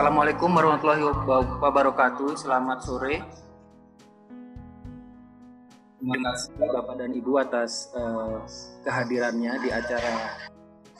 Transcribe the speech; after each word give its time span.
Assalamualaikum 0.00 0.56
warahmatullahi 0.56 1.04
wabarakatuh. 1.60 2.32
Selamat 2.32 2.80
sore. 2.80 3.20
Terima 6.00 6.16
kasih 6.24 6.56
Bapak 6.56 7.04
dan 7.04 7.12
Ibu 7.12 7.36
atas 7.36 7.92
uh, 7.92 8.40
kehadirannya 8.80 9.60
di 9.60 9.68
acara 9.68 10.40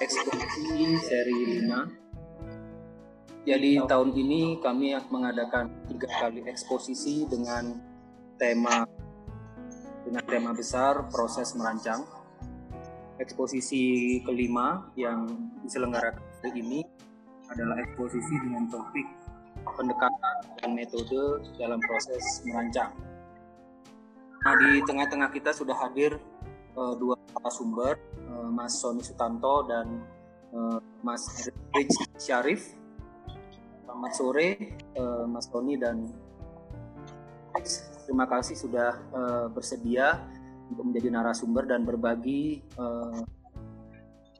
eksposisi 0.04 1.00
seri 1.00 1.64
5. 1.64 3.48
Jadi 3.48 3.80
tahun 3.88 4.12
ini 4.12 4.60
kami 4.60 4.92
mengadakan 5.08 5.72
tiga 5.88 6.20
kali 6.20 6.44
eksposisi 6.44 7.24
dengan 7.24 7.72
tema 8.36 8.84
dengan 10.04 10.28
tema 10.28 10.52
besar 10.52 11.08
proses 11.08 11.56
merancang. 11.56 12.04
Eksposisi 13.16 14.20
kelima 14.28 14.92
yang 14.92 15.24
diselenggarakan 15.64 16.20
hari 16.44 16.52
ini 16.60 16.84
adalah 17.50 17.76
eksposisi 17.82 18.34
dengan 18.42 18.66
topik 18.70 19.06
pendekatan 19.76 20.36
dan 20.62 20.70
metode 20.72 21.44
dalam 21.58 21.78
proses 21.82 22.22
merancang. 22.46 22.94
Nah, 24.40 24.54
di 24.56 24.80
tengah-tengah 24.88 25.30
kita 25.36 25.52
sudah 25.52 25.76
hadir 25.76 26.16
uh, 26.78 26.94
dua 26.96 27.18
sumber, 27.52 28.00
uh, 28.30 28.48
Mas 28.48 28.80
Sony 28.80 29.04
Sutanto 29.04 29.68
dan 29.68 30.00
uh, 30.56 30.80
Mas 31.04 31.50
Rich 31.76 31.96
Syarif. 32.16 32.72
Selamat 33.84 34.12
sore, 34.16 34.48
uh, 34.96 35.26
Mas 35.28 35.44
Sony 35.50 35.76
dan 35.76 36.08
Terima 38.06 38.26
kasih 38.26 38.58
sudah 38.58 38.90
uh, 39.10 39.46
bersedia 39.50 40.18
untuk 40.70 40.86
menjadi 40.86 41.14
narasumber 41.14 41.66
dan 41.66 41.82
berbagi 41.82 42.62
uh, 42.78 43.22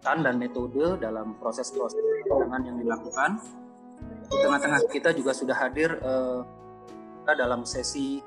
dan 0.00 0.40
metode 0.40 0.96
dalam 0.96 1.36
proses-proses 1.36 2.00
penanganan 2.24 2.72
yang 2.72 2.76
dilakukan. 2.80 3.36
Di 4.30 4.36
tengah-tengah 4.40 4.80
kita 4.88 5.12
juga 5.12 5.36
sudah 5.36 5.56
hadir 5.56 6.00
uh, 6.00 6.40
dalam 7.30 7.62
sesi 7.68 8.24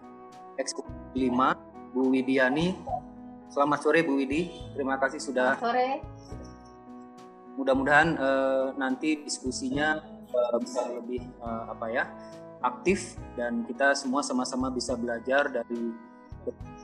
eksekutif 0.55 1.33
5 1.33 1.93
Bu 1.97 2.13
Widiani. 2.13 2.77
Selamat 3.49 3.85
sore 3.85 4.05
Bu 4.05 4.17
Widi, 4.17 4.49
terima 4.73 5.01
kasih 5.01 5.19
sudah. 5.21 5.57
Selamat 5.57 5.65
sore. 5.65 5.89
Mudah-mudahan 7.53 8.07
uh, 8.17 8.67
nanti 8.77 9.21
diskusinya 9.21 10.01
uh, 10.29 10.57
bisa 10.57 10.89
lebih 10.89 11.21
uh, 11.41 11.73
apa 11.73 11.85
ya 11.89 12.03
aktif 12.63 13.19
dan 13.37 13.67
kita 13.67 13.93
semua 13.93 14.23
sama-sama 14.25 14.71
bisa 14.71 14.95
belajar 14.95 15.51
dari 15.51 15.93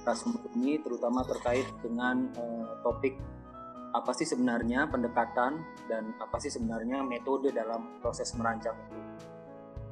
sumber 0.09 0.41
ini, 0.57 0.81
terutama 0.81 1.21
terkait 1.21 1.69
dengan 1.85 2.33
uh, 2.33 2.81
topik 2.81 3.13
apa 3.89 4.11
sih 4.13 4.27
sebenarnya 4.27 4.85
pendekatan 4.89 5.65
dan 5.89 6.13
apa 6.21 6.37
sih 6.37 6.53
sebenarnya 6.53 7.01
metode 7.01 7.49
dalam 7.49 7.99
proses 8.01 8.29
merancang 8.37 8.77
itu. 8.85 8.99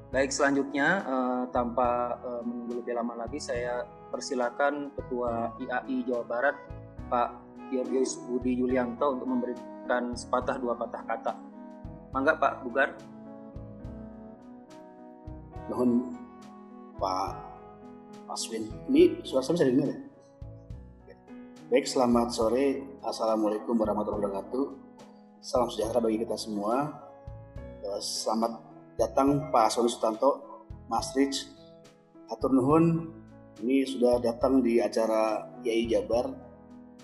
Baik 0.08 0.32
selanjutnya 0.32 1.04
uh, 1.04 1.44
tanpa 1.52 2.16
uh, 2.24 2.40
menunggu 2.40 2.80
lebih 2.80 2.96
lama 2.96 3.28
lagi 3.28 3.44
saya 3.44 3.84
persilakan 4.08 4.96
Ketua 4.96 5.52
IAI 5.60 6.08
Jawa 6.08 6.24
Barat 6.24 6.56
Pak 7.12 7.30
Georgius 7.68 8.16
Budi 8.24 8.56
Yulianto 8.56 9.20
untuk 9.20 9.28
memberikan 9.28 10.16
sepatah 10.16 10.56
dua 10.64 10.80
patah 10.80 11.04
kata. 11.04 11.34
Mangga 12.16 12.40
Pak 12.40 12.64
Bugar. 12.64 12.96
Nuhun 15.68 16.16
Pak 16.96 17.36
Aswin. 18.32 18.72
Ini 18.88 19.28
suara 19.28 19.44
saya 19.44 19.60
bisa 19.60 19.68
dengar 19.68 19.92
ya? 19.92 20.00
Baik, 21.68 21.84
selamat 21.84 22.32
sore. 22.32 22.87
Assalamualaikum 23.06 23.78
warahmatullahi 23.78 24.26
wabarakatuh. 24.26 24.66
Salam 25.38 25.70
sejahtera 25.70 26.02
bagi 26.02 26.18
kita 26.18 26.34
semua. 26.34 26.98
Eh, 27.86 28.02
selamat 28.02 28.58
datang 28.98 29.54
Pak 29.54 29.70
Sony 29.70 29.86
Sutanto, 29.86 30.42
Mas 30.90 31.14
Rich, 31.14 31.46
Atur 32.26 32.50
Nuhun, 32.58 33.14
ini 33.62 33.86
sudah 33.86 34.18
datang 34.18 34.66
di 34.66 34.82
acara 34.82 35.46
YAI 35.62 35.86
Jabar. 35.94 36.26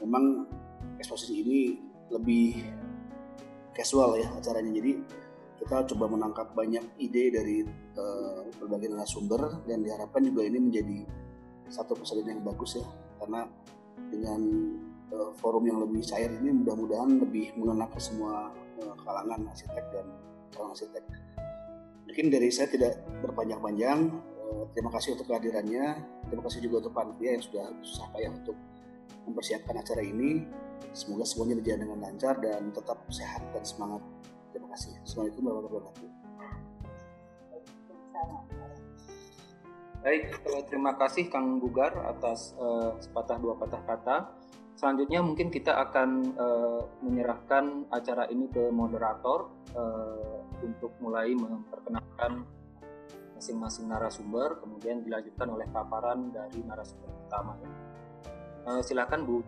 Memang 0.01 0.49
eksposisi 0.97 1.45
ini 1.45 1.77
lebih 2.09 2.57
casual 3.77 4.17
ya 4.17 4.33
acaranya, 4.33 4.73
jadi 4.73 4.97
kita 5.61 5.93
coba 5.93 6.09
menangkap 6.09 6.57
banyak 6.57 6.81
ide 6.97 7.29
dari 7.29 7.61
uh, 7.97 8.49
berbagai 8.57 8.89
narasumber 8.89 9.61
dan 9.69 9.85
diharapkan 9.85 10.25
juga 10.25 10.41
ini 10.41 10.57
menjadi 10.57 11.05
satu 11.69 11.93
persalinan 11.93 12.41
yang 12.41 12.45
bagus 12.45 12.81
ya, 12.81 12.87
karena 13.21 13.45
dengan 14.09 14.41
uh, 15.13 15.31
forum 15.37 15.63
yang 15.69 15.77
lebih 15.77 16.01
cair 16.01 16.33
ini 16.33 16.49
mudah-mudahan 16.49 17.21
lebih 17.21 17.53
mengena 17.55 17.85
ke 17.87 18.01
semua 18.01 18.49
uh, 18.81 18.95
kalangan 19.05 19.45
arsitek 19.53 19.85
dan 19.93 20.05
calon 20.49 20.73
arsitek. 20.73 21.03
Mungkin 22.09 22.29
dari 22.29 22.49
saya 22.53 22.69
tidak 22.69 23.01
berpanjang-panjang. 23.25 23.99
Eh, 24.53 24.63
terima 24.77 24.93
kasih 24.93 25.17
untuk 25.17 25.33
kehadirannya. 25.33 25.85
Terima 26.29 26.43
kasih 26.45 26.59
juga 26.61 26.85
untuk 26.85 26.93
panitia 26.93 27.29
yang 27.39 27.43
sudah 27.43 27.65
susah 27.81 28.05
payah 28.13 28.29
untuk 28.29 28.53
mempersiapkan 29.25 29.81
acara 29.81 30.05
ini. 30.05 30.45
Semoga 30.93 31.25
semuanya 31.25 31.57
berjalan 31.57 31.89
dengan 31.89 31.99
lancar 32.05 32.37
dan 32.37 32.69
tetap 32.69 33.01
sehat 33.09 33.41
dan 33.49 33.63
semangat. 33.65 34.03
Terima 34.53 34.69
kasih. 34.77 34.93
Assalamualaikum 35.01 35.41
warahmatullahi 35.41 35.73
wabarakatuh. 35.89 36.11
Baik, 40.03 40.23
eh, 40.35 40.63
terima 40.67 40.91
kasih 40.99 41.31
Kang 41.31 41.63
Bugar 41.63 41.95
atas 42.03 42.51
uh, 42.59 42.99
sepatah 42.99 43.39
dua 43.39 43.55
patah 43.55 43.81
kata. 43.87 44.15
Selanjutnya 44.73 45.21
mungkin 45.21 45.53
kita 45.53 45.77
akan 45.89 46.33
uh, 46.33 46.81
menyerahkan 47.05 47.87
acara 47.93 48.25
ini 48.33 48.49
ke 48.49 48.73
moderator 48.73 49.53
uh, 49.77 50.41
untuk 50.65 50.97
mulai 50.97 51.29
memperkenalkan 51.37 52.41
masing-masing 53.37 53.91
narasumber, 53.91 54.57
kemudian 54.63 55.03
dilanjutkan 55.03 55.51
oleh 55.51 55.67
paparan 55.69 56.31
dari 56.33 56.63
narasumber 56.65 57.11
utama. 57.27 57.53
Uh, 58.63 58.81
silakan 58.81 59.27
Bu. 59.27 59.43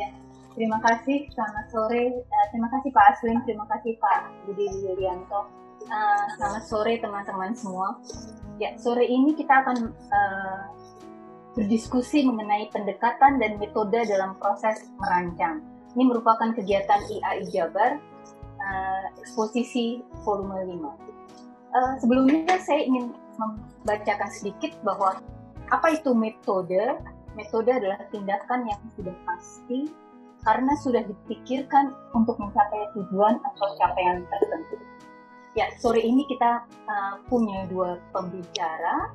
Ya, 0.00 0.10
terima 0.56 0.80
kasih. 0.82 1.30
Selamat 1.30 1.68
sore. 1.70 2.24
Uh, 2.24 2.46
terima 2.50 2.68
kasih 2.74 2.90
Pak 2.90 3.04
Aswin, 3.14 3.38
terima 3.46 3.64
kasih 3.70 3.94
Pak 4.02 4.18
Budi 4.48 4.66
Yulianto. 4.84 5.46
Uh, 5.86 6.24
selamat 6.34 6.64
sore 6.66 6.98
teman-teman 6.98 7.54
semua. 7.54 7.94
Ya, 8.58 8.74
sore 8.74 9.06
ini 9.06 9.38
kita 9.38 9.62
akan 9.62 9.94
uh, 9.94 10.62
berdiskusi 11.58 12.22
mengenai 12.22 12.70
pendekatan 12.70 13.42
dan 13.42 13.58
metode 13.58 13.98
dalam 14.06 14.38
proses 14.38 14.86
merancang. 15.02 15.58
Ini 15.98 16.06
merupakan 16.06 16.54
kegiatan 16.54 17.02
IAI 17.10 17.50
Jabar, 17.50 17.98
uh, 18.62 19.06
eksposisi 19.18 20.06
volume 20.22 20.62
5. 20.62 20.70
Uh, 20.70 20.86
eh, 21.74 21.94
sebelumnya 21.98 22.54
saya 22.62 22.86
ingin 22.86 23.10
membacakan 23.34 24.30
sedikit 24.30 24.78
bahwa 24.86 25.18
apa 25.74 25.98
itu 25.98 26.14
metode? 26.14 27.02
Metode 27.34 27.74
adalah 27.74 28.06
tindakan 28.14 28.70
yang 28.70 28.80
sudah 28.94 29.14
pasti 29.26 29.90
karena 30.46 30.72
sudah 30.78 31.02
dipikirkan 31.02 31.90
untuk 32.14 32.38
mencapai 32.38 32.86
tujuan 32.94 33.42
atau 33.42 33.66
capaian 33.82 34.22
tertentu. 34.30 34.78
Ya, 35.58 35.74
sore 35.82 36.06
ini 36.06 36.22
kita 36.30 36.62
uh, 36.86 37.18
punya 37.26 37.66
dua 37.66 37.98
pembicara 38.14 39.10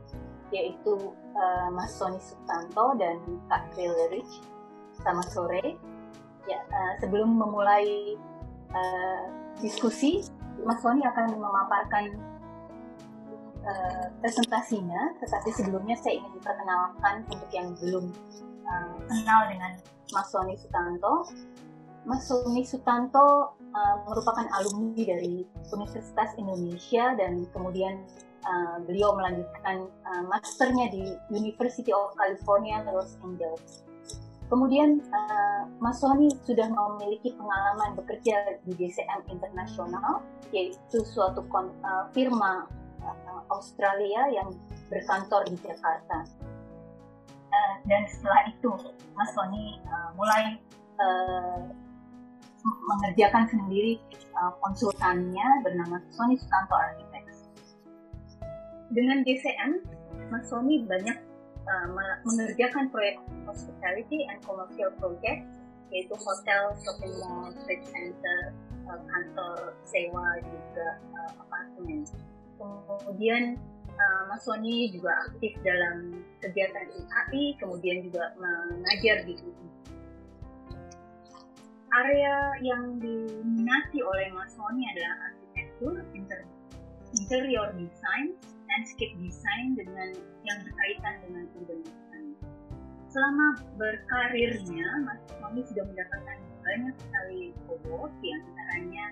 yaitu 0.53 0.93
uh, 1.33 1.67
Mas 1.73 1.89
Sony 1.97 2.21
Sutanto 2.21 2.93
dan 3.01 3.17
Kak 3.49 3.73
Rich. 4.13 4.45
Selamat 5.01 5.27
sore. 5.33 5.75
Ya, 6.45 6.61
uh, 6.69 6.93
sebelum 7.01 7.33
memulai 7.33 8.13
uh, 8.69 9.23
diskusi, 9.57 10.21
Mas 10.61 10.77
Sony 10.85 11.01
akan 11.01 11.33
memaparkan 11.33 12.13
uh, 13.65 14.05
presentasinya, 14.21 15.17
tetapi 15.17 15.49
sebelumnya 15.49 15.97
saya 15.97 16.21
ingin 16.21 16.31
memperkenalkan 16.37 17.15
untuk 17.33 17.49
yang 17.49 17.73
belum 17.81 18.05
uh, 18.69 18.95
kenal 19.09 19.49
dengan 19.49 19.71
Mas 20.13 20.29
Sony 20.29 20.53
Sutanto. 20.53 21.33
Mas 22.03 22.27
Sony 22.27 22.67
Sutanto 22.67 23.55
uh, 23.55 23.95
merupakan 24.05 24.45
alumni 24.59 25.01
dari 25.01 25.47
Universitas 25.71 26.35
Indonesia 26.37 27.15
dan 27.15 27.47
kemudian 27.55 28.03
uh, 28.43 28.77
beliau 28.83 29.15
melanjutkan 29.15 29.87
uh, 29.87 30.23
masternya 30.27 30.91
di 30.91 31.03
University 31.31 31.91
of 31.91 32.13
California 32.19 32.83
Los 32.91 33.15
Angeles. 33.23 33.83
Kemudian 34.51 35.01
uh, 35.09 35.65
Mas 35.81 35.97
Sony 36.03 36.29
sudah 36.45 36.69
memiliki 36.69 37.33
pengalaman 37.33 37.97
bekerja 37.97 38.61
di 38.67 38.77
DCM 38.77 39.25
Internasional, 39.31 40.21
yaitu 40.53 41.01
suatu 41.01 41.41
uh, 41.49 42.05
firma 42.13 42.69
uh, 43.01 43.41
Australia 43.49 44.29
yang 44.29 44.53
berkantor 44.91 45.47
di 45.49 45.57
Jakarta. 45.63 46.27
Uh, 47.53 47.75
dan 47.89 48.05
setelah 48.09 48.41
itu 48.49 48.71
Mas 49.17 49.29
Sony 49.33 49.81
uh, 49.89 50.09
mulai 50.13 50.61
uh, 51.01 51.61
mengerjakan 52.63 53.49
sendiri 53.49 53.99
uh, 54.37 54.53
konsultannya 54.63 55.47
bernama 55.65 55.99
Sony 56.13 56.37
Sutanto 56.39 56.75
dengan 58.93 59.25
DCM, 59.25 59.81
Mas 60.29 60.45
Sony 60.47 60.85
banyak 60.85 61.17
uh, 61.65 61.87
mengerjakan 62.23 62.93
proyek 62.93 63.17
hospitality 63.49 64.25
and 64.29 64.39
commercial 64.45 64.93
project, 65.01 65.49
yaitu 65.89 66.15
hotel, 66.17 66.73
shopping 66.81 67.13
mall, 67.21 67.49
trade 67.65 67.85
center, 67.89 68.53
uh, 68.87 69.01
kantor 69.09 69.73
sewa 69.89 70.39
juga 70.45 70.87
uh, 71.17 71.31
apartemen. 71.41 72.05
Kemudian 72.61 73.57
uh, 73.97 74.21
Mas 74.29 74.45
Sony 74.45 74.93
juga 74.93 75.11
aktif 75.27 75.57
dalam 75.65 76.21
kegiatan 76.39 76.87
IAI, 76.93 77.57
kemudian 77.57 78.05
juga 78.07 78.31
mengajar 78.37 79.25
di 79.25 79.33
UI. 79.41 79.67
Area 81.93 82.57
yang 82.65 82.97
diminati 82.97 84.01
oleh 84.01 84.33
Mas 84.33 84.49
Sony 84.57 84.81
adalah 84.97 85.29
arsitektur, 85.29 86.01
inter 86.17 86.41
interior 87.13 87.69
design, 87.77 88.33
landscape 88.73 89.13
design 89.21 89.77
dengan 89.77 90.17
yang 90.49 90.57
berkaitan 90.65 91.13
dengan 91.29 91.43
urban 91.53 91.79
design. 91.85 92.27
Selama 93.13 93.47
berkarirnya, 93.77 94.87
Mas 95.05 95.21
Sony 95.29 95.61
sudah 95.69 95.85
mendapatkan 95.85 96.37
banyak 96.65 96.95
sekali 96.97 97.41
award, 97.69 98.09
di 98.25 98.29
antaranya 98.33 99.05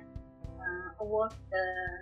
uh, 0.58 0.90
award 1.06 1.38
uh, 1.54 1.98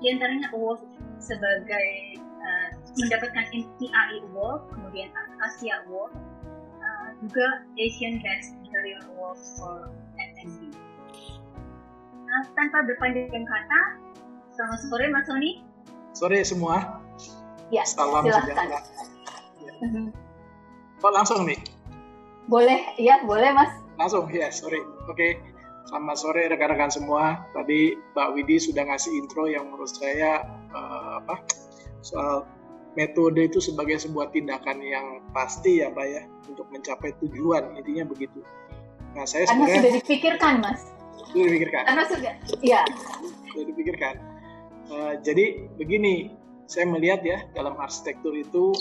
di 0.00 0.06
antaranya 0.16 0.48
award 0.56 0.80
sebagai 1.20 2.16
uh, 2.40 2.68
mendapatkan 2.96 3.44
MPAI 3.52 4.24
Award, 4.32 4.72
kemudian 4.72 5.12
Asia 5.44 5.84
Award, 5.84 6.16
uh, 6.80 7.08
juga 7.20 7.68
Asian 7.76 8.24
Best 8.24 8.56
Interior 8.64 9.04
Award 9.12 9.36
for 9.60 9.92
SMB. 10.16 10.89
Nah, 12.30 12.42
tanpa 12.54 12.86
berpanjang 12.86 13.42
kata, 13.42 13.80
selamat 14.54 14.78
sore 14.80 15.06
Mas 15.10 15.24
Sony. 15.26 15.50
Sore 16.14 16.38
semua. 16.40 17.02
Ya, 17.70 17.82
Salam 17.82 18.22
silahkan. 18.22 18.46
sejahtera. 18.50 18.80
Mhm. 19.80 20.10
Oh 21.00 21.08
langsung 21.08 21.48
nih, 21.48 21.56
Boleh, 22.44 22.92
ya 22.98 23.22
boleh 23.24 23.50
Mas. 23.50 23.72
langsung 23.96 24.28
ya 24.28 24.50
sorry. 24.50 24.76
Oke, 25.06 25.38
selamat 25.86 26.16
sore 26.18 26.42
rekan-rekan 26.46 26.90
semua. 26.90 27.46
Tadi 27.50 27.94
Mbak 28.12 28.28
Widi 28.34 28.56
sudah 28.60 28.84
ngasih 28.84 29.10
intro 29.16 29.46
yang 29.46 29.66
menurut 29.66 29.88
saya 29.88 30.44
eh, 30.68 31.12
apa 31.16 31.40
soal 32.00 32.44
metode 32.92 33.46
itu 33.46 33.58
sebagai 33.58 33.96
sebuah 33.96 34.28
tindakan 34.30 34.82
yang 34.82 35.06
pasti 35.30 35.80
ya 35.80 35.88
Mbak 35.88 36.06
ya 36.06 36.22
untuk 36.46 36.66
mencapai 36.68 37.14
tujuan 37.18 37.72
intinya 37.74 38.04
begitu. 38.04 38.42
Nah 39.14 39.24
saya 39.24 39.46
Karena 39.46 39.56
sudah 39.56 39.68
sebenarnya 39.72 39.92
dipikirkan 39.98 40.54
Mas. 40.60 40.80
Sudah 41.28 41.46
dipikirkan. 41.46 41.82
Karena 41.84 42.04
sudah, 42.08 42.32
ya. 42.64 42.82
sudah 43.52 43.64
dipikirkan. 43.68 44.14
Eh, 44.90 45.14
jadi 45.22 45.44
begini, 45.78 46.34
saya 46.66 46.86
melihat 46.86 47.22
ya 47.22 47.38
dalam 47.54 47.78
arsitektur 47.78 48.34
itu 48.34 48.74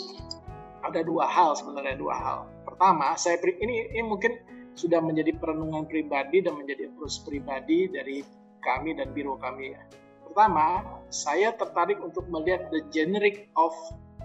ada 0.82 1.04
dua 1.04 1.28
hal 1.28 1.58
sebenarnya 1.58 1.96
dua 2.00 2.16
hal. 2.16 2.40
Pertama, 2.66 3.14
saya 3.20 3.38
ini 3.42 3.92
ini 3.92 4.04
mungkin 4.06 4.40
sudah 4.78 5.04
menjadi 5.04 5.36
perenungan 5.36 5.86
pribadi 5.90 6.40
dan 6.40 6.56
menjadi 6.56 6.88
approach 6.88 7.22
pribadi 7.28 7.92
dari 7.92 8.24
kami 8.64 8.96
dan 8.96 9.12
biro 9.12 9.36
kami 9.36 9.76
ya. 9.76 9.82
Pertama, 10.24 10.86
saya 11.10 11.52
tertarik 11.58 12.00
untuk 12.00 12.30
melihat 12.30 12.70
the 12.70 12.86
generic 12.94 13.50
of 13.58 13.74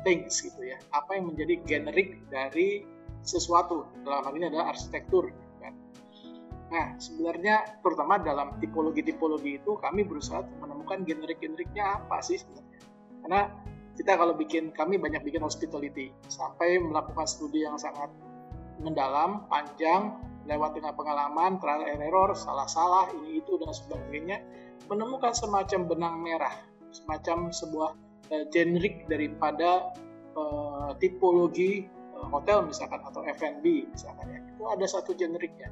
things 0.04 0.44
gitu 0.44 0.60
ya. 0.60 0.78
Apa 0.92 1.16
yang 1.16 1.32
menjadi 1.32 1.58
generik 1.64 2.20
dari 2.28 2.84
sesuatu 3.24 3.88
dalam 4.04 4.20
hal 4.22 4.32
ini 4.36 4.52
adalah 4.52 4.76
arsitektur. 4.76 5.32
Nah, 6.74 6.98
sebenarnya 6.98 7.78
terutama 7.86 8.18
dalam 8.18 8.58
tipologi-tipologi 8.58 9.62
itu 9.62 9.78
kami 9.78 10.02
berusaha 10.02 10.42
menemukan 10.58 11.06
generik-generiknya 11.06 12.02
apa 12.02 12.18
sih 12.18 12.42
sebenarnya. 12.42 12.82
Karena 13.22 13.40
kita 13.94 14.18
kalau 14.18 14.34
bikin, 14.34 14.74
kami 14.74 14.98
banyak 14.98 15.22
bikin 15.22 15.46
hospitality, 15.46 16.10
sampai 16.26 16.82
melakukan 16.82 17.30
studi 17.30 17.62
yang 17.62 17.78
sangat 17.78 18.10
mendalam, 18.82 19.46
panjang, 19.46 20.18
lewat 20.50 20.74
dengan 20.74 20.98
pengalaman, 20.98 21.62
trial 21.62 21.86
and 21.86 22.02
error, 22.02 22.34
salah-salah, 22.34 23.14
ini 23.22 23.38
itu 23.38 23.54
dan 23.62 23.70
sebagainya, 23.70 24.42
menemukan 24.90 25.30
semacam 25.30 25.80
benang 25.86 26.16
merah, 26.26 26.58
semacam 26.90 27.54
sebuah 27.54 27.90
eh, 28.34 28.44
generik 28.50 29.06
daripada 29.06 29.94
eh, 30.34 30.90
tipologi 30.98 31.86
eh, 31.86 32.26
hotel 32.34 32.66
misalkan 32.66 32.98
atau 33.06 33.22
F&B 33.22 33.94
misalkan 33.94 34.26
ya. 34.26 34.40
Itu 34.42 34.66
ada 34.66 34.86
satu 34.90 35.14
generiknya. 35.14 35.70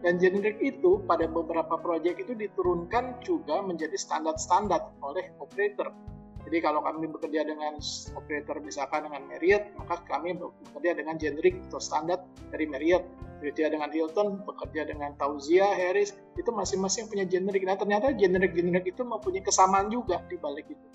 Dan 0.00 0.16
generik 0.16 0.56
itu 0.64 1.04
pada 1.04 1.28
beberapa 1.28 1.76
proyek 1.76 2.24
itu 2.24 2.32
diturunkan 2.32 3.20
juga 3.20 3.60
menjadi 3.60 3.92
standar-standar 4.00 4.96
oleh 5.04 5.28
operator. 5.36 5.92
Jadi 6.40 6.56
kalau 6.64 6.80
kami 6.80 7.04
bekerja 7.04 7.44
dengan 7.44 7.76
operator 8.16 8.64
misalkan 8.64 9.04
dengan 9.04 9.28
Marriott, 9.28 9.76
maka 9.76 10.00
kami 10.08 10.40
bekerja 10.40 10.96
dengan 10.96 11.20
generik 11.20 11.60
atau 11.68 11.76
standar 11.76 12.24
dari 12.48 12.64
Marriott. 12.64 13.04
Bekerja 13.40 13.72
dengan 13.72 13.88
Hilton, 13.92 14.44
bekerja 14.44 14.88
dengan 14.88 15.16
Tauzia, 15.16 15.68
Harris, 15.72 16.16
itu 16.36 16.48
masing-masing 16.48 17.08
punya 17.08 17.24
generik. 17.28 17.64
Nah 17.64 17.76
ternyata 17.76 18.12
generik-generik 18.12 18.92
itu 18.92 19.04
mempunyai 19.04 19.44
kesamaan 19.44 19.92
juga 19.92 20.24
di 20.28 20.36
balik 20.40 20.68
itu. 20.68 20.86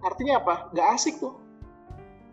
Artinya 0.00 0.40
apa? 0.40 0.72
Gak 0.72 0.88
asik 0.96 1.20
tuh. 1.20 1.36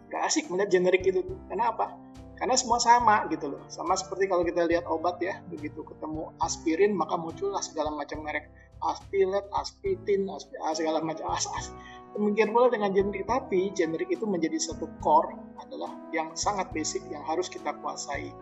Gak 0.07 0.23
asik 0.23 0.47
melihat 0.47 0.71
generik 0.71 1.03
itu. 1.03 1.19
Kenapa? 1.51 1.99
Karena 2.37 2.53
semua 2.53 2.77
sama 2.77 3.25
gitu 3.33 3.49
loh. 3.49 3.61
Sama 3.65 3.97
seperti 3.97 4.29
kalau 4.29 4.45
kita 4.45 4.69
lihat 4.69 4.85
obat 4.85 5.17
ya, 5.17 5.41
begitu 5.49 5.81
ketemu 5.81 6.29
aspirin 6.37 6.93
maka 6.93 7.17
muncullah 7.17 7.61
segala 7.65 7.89
macam 7.89 8.21
merek 8.21 8.53
aspilet, 8.85 9.45
aspitin, 9.57 10.29
aspi, 10.29 10.53
segala 10.77 11.01
macam 11.01 11.25
as, 11.33 11.49
as. 11.57 11.73
Demikian 12.13 12.53
pula 12.53 12.69
dengan 12.73 12.93
generik, 12.93 13.29
tapi 13.29 13.69
generik 13.73 14.09
itu 14.09 14.25
menjadi 14.25 14.57
satu 14.57 14.89
core 15.01 15.37
adalah 15.61 15.93
yang 16.13 16.33
sangat 16.33 16.69
basic 16.73 17.01
yang 17.09 17.21
harus 17.25 17.45
kita 17.49 17.73
kuasai. 17.81 18.33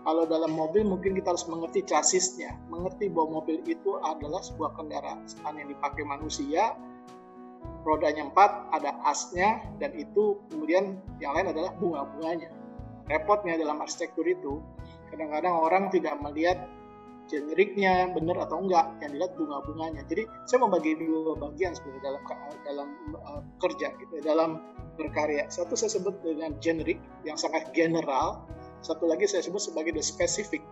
Kalau 0.00 0.24
dalam 0.24 0.56
mobil 0.56 0.86
mungkin 0.86 1.12
kita 1.12 1.36
harus 1.36 1.44
mengerti 1.44 1.84
chassisnya, 1.84 2.56
mengerti 2.72 3.12
bahwa 3.12 3.42
mobil 3.42 3.60
itu 3.68 4.00
adalah 4.00 4.40
sebuah 4.40 4.78
kendaraan 4.78 5.26
yang 5.58 5.68
dipakai 5.68 6.02
manusia, 6.08 6.72
rodanya 7.84 8.30
empat, 8.32 8.72
ada 8.72 8.96
asnya, 9.04 9.60
dan 9.76 9.92
itu 9.92 10.40
kemudian 10.48 10.96
yang 11.20 11.36
lain 11.36 11.52
adalah 11.52 11.76
bunga-bunganya. 11.76 12.48
Repotnya 13.10 13.58
dalam 13.58 13.82
arsitektur 13.82 14.22
itu, 14.22 14.62
kadang-kadang 15.10 15.54
orang 15.58 15.90
tidak 15.90 16.14
melihat 16.22 16.70
generiknya 17.26 18.10
benar 18.10 18.42
atau 18.46 18.62
enggak, 18.62 18.90
yang 19.02 19.10
dilihat 19.14 19.34
bunga-bunganya. 19.38 20.02
Jadi 20.06 20.26
saya 20.46 20.66
membagi 20.66 20.98
dua 20.98 21.34
bagian 21.38 21.74
sebenarnya 21.74 22.02
dalam 22.02 22.22
dalam 22.66 22.88
uh, 23.18 23.42
kerja 23.62 23.94
gitu, 23.98 24.14
dalam 24.22 24.62
berkarya. 24.98 25.46
Satu 25.50 25.78
saya 25.78 25.94
sebut 25.94 26.14
dengan 26.22 26.54
generik 26.58 26.98
yang 27.22 27.38
sangat 27.38 27.70
general, 27.74 28.46
satu 28.82 29.06
lagi 29.06 29.30
saya 29.30 29.46
sebut 29.46 29.62
sebagai 29.62 29.94
the 29.94 30.02
specific 30.02 30.62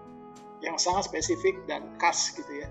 yang 0.58 0.74
sangat 0.74 1.06
spesifik 1.06 1.54
dan 1.70 1.86
khas 2.02 2.34
gitu 2.34 2.66
ya. 2.66 2.68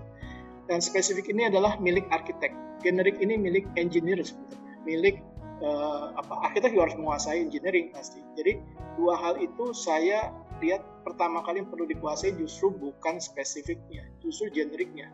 Dan 0.68 0.84
spesifik 0.84 1.32
ini 1.32 1.48
adalah 1.48 1.80
milik 1.80 2.04
arsitek. 2.12 2.52
Generik 2.84 3.16
ini 3.24 3.40
milik 3.40 3.64
engineer 3.80 4.20
sebenarnya, 4.20 4.76
milik 4.84 5.16
uh, 5.62 6.14
apa 6.16 6.34
arsitek 6.50 6.74
juga 6.74 6.90
harus 6.90 6.98
menguasai 6.98 7.38
engineering 7.42 7.90
pasti. 7.94 8.20
Jadi 8.38 8.58
dua 8.98 9.14
hal 9.18 9.38
itu 9.38 9.70
saya 9.74 10.30
lihat 10.58 10.82
pertama 11.06 11.42
kali 11.46 11.62
yang 11.62 11.70
perlu 11.70 11.86
dikuasai 11.86 12.34
justru 12.34 12.74
bukan 12.74 13.22
spesifiknya, 13.22 14.06
justru 14.22 14.50
generiknya. 14.50 15.10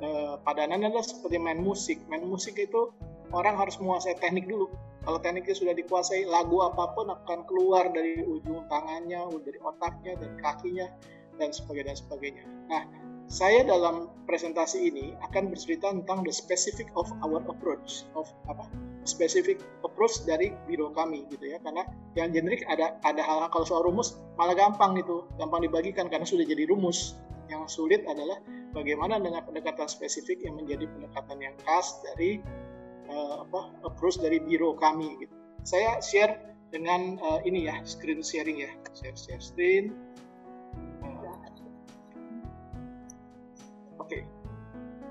Uh, 0.00 0.40
padanannya 0.48 0.88
adalah 0.88 1.04
seperti 1.04 1.36
main 1.36 1.60
musik. 1.60 2.00
Main 2.08 2.24
musik 2.24 2.56
itu 2.56 2.88
orang 3.36 3.60
harus 3.60 3.76
menguasai 3.76 4.16
teknik 4.16 4.48
dulu. 4.48 4.72
Kalau 5.00 5.16
tekniknya 5.20 5.56
sudah 5.56 5.74
dikuasai, 5.76 6.28
lagu 6.28 6.60
apa 6.60 6.92
pun 6.92 7.08
akan 7.08 7.48
keluar 7.48 7.88
dari 7.88 8.20
ujung 8.20 8.68
tangannya, 8.68 9.32
dari 9.40 9.56
otaknya, 9.64 10.12
dan 10.20 10.36
kakinya, 10.40 10.86
dan 11.40 11.48
sebagainya 11.56 11.96
dan 11.96 11.98
sebagainya. 12.04 12.44
Nah, 12.68 12.82
saya 13.30 13.62
dalam 13.62 14.10
presentasi 14.26 14.90
ini 14.90 15.14
akan 15.22 15.54
bercerita 15.54 15.94
tentang 15.94 16.26
the 16.26 16.34
specific 16.34 16.90
of 16.98 17.06
our 17.22 17.38
approach 17.46 18.02
of 18.18 18.26
apa 18.50 18.66
specific 19.06 19.62
approach 19.86 20.26
dari 20.26 20.50
biro 20.66 20.90
kami 20.90 21.30
gitu 21.30 21.54
ya. 21.54 21.62
Karena 21.62 21.86
yang 22.18 22.34
generik 22.34 22.66
ada 22.66 22.98
ada 23.06 23.22
hal-hal 23.22 23.46
kalau 23.54 23.62
soal 23.62 23.86
rumus 23.86 24.18
malah 24.34 24.58
gampang 24.58 24.98
gitu 24.98 25.30
gampang 25.38 25.62
dibagikan 25.62 26.10
karena 26.10 26.26
sudah 26.26 26.42
jadi 26.42 26.66
rumus. 26.66 27.14
Yang 27.46 27.70
sulit 27.70 28.02
adalah 28.10 28.42
bagaimana 28.74 29.22
dengan 29.22 29.46
pendekatan 29.46 29.86
spesifik 29.86 30.42
yang 30.42 30.58
menjadi 30.58 30.90
pendekatan 30.90 31.38
yang 31.38 31.54
khas 31.62 32.02
dari 32.02 32.42
uh, 33.06 33.46
apa 33.46 33.86
approach 33.86 34.18
dari 34.18 34.42
biro 34.42 34.74
kami 34.74 35.22
gitu. 35.22 35.34
Saya 35.62 36.02
share 36.02 36.50
dengan 36.74 37.18
uh, 37.22 37.38
ini 37.46 37.70
ya 37.70 37.78
screen 37.86 38.26
sharing 38.26 38.66
ya. 38.66 38.70
Share 38.90 39.14
share 39.14 39.42
screen 39.42 39.94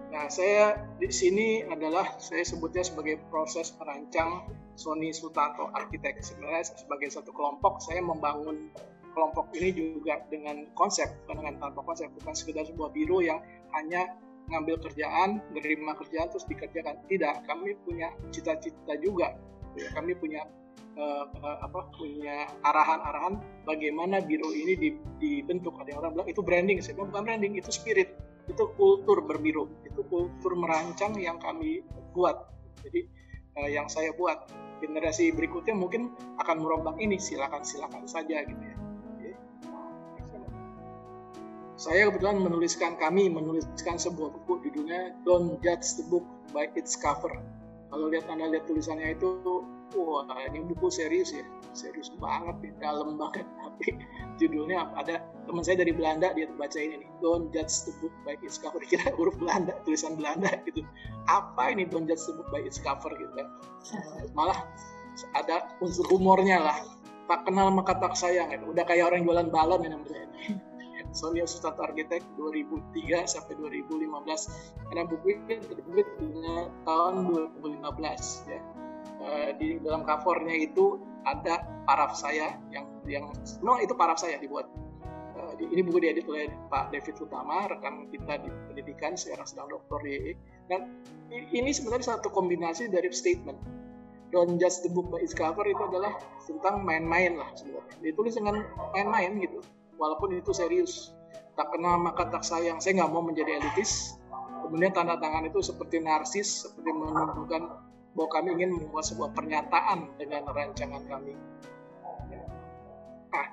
Nah, 0.10 0.26
saya 0.26 0.90
di 0.98 1.06
sini 1.14 1.62
adalah 1.70 2.18
saya 2.18 2.42
sebutnya 2.42 2.82
sebagai 2.82 3.22
proses 3.30 3.70
merancang 3.78 4.50
Sony 4.74 5.14
Sutanto 5.14 5.70
Arsitek. 5.70 6.26
Sebenarnya 6.26 6.66
sebagai 6.66 7.14
satu 7.14 7.30
kelompok, 7.30 7.78
saya 7.78 8.02
membangun 8.02 8.74
kelompok 9.14 9.54
ini 9.54 9.70
juga 9.74 10.22
dengan 10.34 10.66
konsep, 10.74 11.06
bukan 11.26 11.46
dengan 11.46 11.56
tanpa 11.62 11.86
konsep, 11.86 12.10
bukan 12.18 12.34
sekedar 12.34 12.66
sebuah 12.66 12.90
biro 12.90 13.22
yang 13.22 13.38
hanya 13.78 14.18
ngambil 14.50 14.82
kerjaan, 14.82 15.46
menerima 15.54 15.94
kerjaan 16.02 16.28
terus 16.34 16.46
dikerjakan. 16.50 17.06
Tidak, 17.06 17.46
kami 17.46 17.78
punya 17.86 18.10
cita-cita 18.34 18.98
juga. 18.98 19.38
Kami 19.94 20.18
punya 20.18 20.42
uh, 20.98 21.26
apa 21.62 21.86
punya 21.94 22.50
arahan-arahan 22.66 23.38
bagaimana 23.70 24.26
biro 24.26 24.50
ini 24.50 24.98
dibentuk. 25.22 25.78
Ada 25.78 26.02
orang 26.02 26.18
bilang 26.18 26.30
itu 26.34 26.42
branding, 26.42 26.82
saya 26.82 26.98
bilang 26.98 27.14
bukan 27.14 27.24
branding, 27.30 27.54
itu 27.62 27.70
spirit, 27.70 28.18
itu 28.50 28.64
kultur 28.74 29.22
berbiro, 29.22 29.70
itu 29.86 30.02
kultur 30.10 30.58
merancang 30.58 31.14
yang 31.22 31.38
kami 31.38 31.86
buat. 32.12 32.50
Jadi 32.82 33.06
uh, 33.62 33.70
yang 33.70 33.86
saya 33.86 34.12
buat. 34.18 34.50
Generasi 34.80 35.36
berikutnya 35.36 35.76
mungkin 35.76 36.16
akan 36.40 36.64
merombak 36.64 36.98
ini. 37.04 37.20
Silakan 37.20 37.68
silakan 37.68 38.08
saja 38.08 38.42
gitu 38.48 38.64
ya. 38.64 38.80
Saya 41.80 42.12
kebetulan 42.12 42.44
menuliskan 42.44 43.00
kami 43.00 43.32
menuliskan 43.32 43.96
sebuah 43.96 44.36
buku 44.36 44.68
judulnya 44.68 45.16
Don't 45.24 45.64
Judge 45.64 45.96
the 45.96 46.04
Book 46.12 46.28
by 46.52 46.68
its 46.76 47.00
Cover. 47.00 47.32
Kalau 47.88 48.12
lihat 48.12 48.28
anda 48.28 48.52
lihat 48.52 48.68
tulisannya 48.68 49.16
itu, 49.16 49.64
wah 49.98 50.26
ini 50.46 50.62
buku 50.66 50.88
serius 50.94 51.34
ya, 51.34 51.46
serius 51.74 52.14
banget, 52.22 52.56
nih, 52.62 52.74
dalam 52.78 53.18
banget. 53.18 53.46
Tapi 53.64 53.88
judulnya 54.38 54.90
ada 54.94 55.26
teman 55.50 55.64
saya 55.66 55.82
dari 55.82 55.94
Belanda 55.94 56.34
dia 56.34 56.50
baca 56.54 56.78
ini 56.78 57.06
nih, 57.06 57.10
Don't 57.22 57.50
Judge 57.50 57.90
the 57.90 57.94
Book 58.04 58.14
by 58.26 58.38
its 58.46 58.62
Cover. 58.62 58.82
Kira 58.90 59.10
huruf 59.18 59.36
Belanda, 59.42 59.74
tulisan 59.84 60.20
Belanda 60.20 60.54
gitu. 60.68 60.86
Apa 61.26 61.74
ini 61.74 61.90
Don't 61.90 62.06
Judge 62.06 62.26
the 62.30 62.34
Book 62.38 62.50
by 62.54 62.62
its 62.62 62.78
Cover 62.78 63.14
gitu 63.18 63.34
kan? 63.34 63.48
Malah 64.38 64.66
ada 65.36 65.74
unsur 65.82 66.06
humornya 66.10 66.62
lah. 66.62 66.78
Tak 67.30 67.46
kenal 67.46 67.70
maka 67.70 67.94
tak 68.02 68.18
sayang, 68.18 68.50
gitu. 68.50 68.74
udah 68.74 68.82
kayak 68.90 69.14
orang 69.14 69.22
jualan 69.22 69.54
balon 69.54 69.86
ini 69.86 69.94
menurut 69.94 70.10
saya. 70.10 70.30
Sony 71.10 71.42
Ustad 71.42 71.74
Architect 71.82 72.26
2003 72.38 73.26
sampai 73.26 73.58
2015 73.58 74.14
karena 74.90 75.04
buku 75.10 75.28
ini 75.42 75.58
terbit 75.58 76.08
pada 76.22 76.70
tahun 76.86 77.14
2015 77.66 78.54
ya 78.54 78.62
uh, 79.22 79.50
di 79.56 79.80
dalam 79.84 80.04
covernya 80.08 80.56
itu 80.68 81.00
ada 81.28 81.68
paraf 81.86 82.16
saya 82.16 82.56
yang 82.72 82.88
yang 83.06 83.30
no 83.60 83.78
itu 83.80 83.94
paraf 83.94 84.18
saya 84.20 84.40
dibuat. 84.40 84.68
Di, 85.60 85.66
ini 85.72 85.82
buku 85.84 86.04
diedit 86.04 86.28
oleh 86.28 86.52
Pak 86.68 86.92
David 86.92 87.16
Utama 87.20 87.68
rekan 87.68 88.08
kita 88.12 88.44
di 88.44 88.52
pendidikan 88.70 89.16
sekarang 89.16 89.48
sedang 89.48 89.68
doktor 89.72 90.00
di 90.04 90.36
dan 90.68 91.00
ini 91.32 91.72
sebenarnya 91.72 92.16
satu 92.16 92.32
kombinasi 92.32 92.92
dari 92.92 93.12
statement. 93.12 93.60
Don't 94.30 94.62
judge 94.62 94.86
the 94.86 94.92
book 94.94 95.10
by 95.10 95.20
its 95.24 95.34
cover 95.34 95.66
itu 95.66 95.80
adalah 95.80 96.14
tentang 96.46 96.86
main-main 96.86 97.40
lah 97.40 97.50
sebenarnya. 97.58 97.98
Ditulis 97.98 98.38
dengan 98.38 98.62
main-main 98.94 99.42
gitu 99.42 99.60
walaupun 99.98 100.38
itu 100.38 100.54
serius. 100.54 101.16
Tak 101.58 101.76
kenal 101.76 101.98
maka 102.00 102.30
tak 102.30 102.46
sayang. 102.46 102.78
Saya 102.78 103.04
nggak 103.04 103.12
mau 103.12 103.26
menjadi 103.26 103.58
elitis. 103.58 104.16
Kemudian 104.64 104.94
tanda 104.94 105.18
tangan 105.18 105.50
itu 105.50 105.66
seperti 105.66 105.98
narsis 105.98 106.68
seperti 106.70 106.94
menunjukkan 106.94 107.89
bahwa 108.18 108.30
kami 108.34 108.48
ingin 108.60 108.72
membuat 108.76 109.06
sebuah 109.06 109.32
pernyataan 109.38 110.10
dengan 110.18 110.48
rancangan 110.50 111.04
kami. 111.06 111.34
Nah 113.30 113.46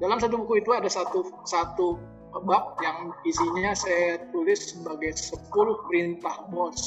dalam 0.00 0.18
satu 0.18 0.40
buku 0.40 0.64
itu 0.64 0.70
ada 0.74 0.90
satu 0.90 1.28
satu 1.46 2.00
bab 2.30 2.78
yang 2.78 3.10
isinya 3.26 3.74
saya 3.74 4.22
tulis 4.30 4.74
sebagai 4.74 5.14
10 5.14 5.50
perintah 5.86 6.46
bos. 6.50 6.78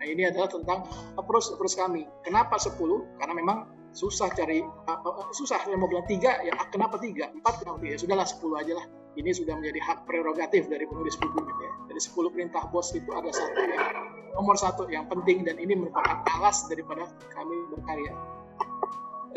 Nah 0.00 0.04
ini 0.04 0.28
adalah 0.28 0.52
tentang 0.52 0.84
approach 1.16 1.48
approach 1.52 1.76
kami. 1.76 2.04
Kenapa 2.24 2.60
10 2.60 2.76
karena 3.20 3.34
memang 3.36 3.58
susah 3.94 4.28
cari 4.34 4.60
uh, 4.60 5.30
susah 5.30 5.62
saya 5.62 5.78
mau 5.78 5.86
bilang 5.86 6.04
tiga 6.10 6.42
ya 6.42 6.52
kenapa 6.68 6.98
tiga? 6.98 7.30
Empat 7.30 7.62
kenapa 7.62 7.78
tiga? 7.80 7.94
Ya 7.94 7.98
sudahlah 8.02 8.26
sepuluh 8.26 8.58
aja 8.58 8.74
lah. 8.74 8.86
Ini 9.14 9.30
sudah 9.30 9.54
menjadi 9.54 9.78
hak 9.78 10.10
prerogatif 10.10 10.66
dari 10.66 10.90
penulis 10.90 11.14
buku 11.14 11.38
ya. 11.38 11.70
dari 11.86 12.00
sepuluh 12.02 12.34
perintah 12.34 12.66
bos 12.74 12.90
itu 12.90 13.06
ada 13.14 13.30
satu 13.30 13.62
yang 13.62 13.86
nomor 14.34 14.58
satu 14.58 14.90
yang 14.90 15.06
penting 15.06 15.46
dan 15.46 15.54
ini 15.62 15.78
merupakan 15.78 16.26
alas 16.34 16.66
daripada 16.66 17.06
kami 17.30 17.54
berkarya. 17.70 18.12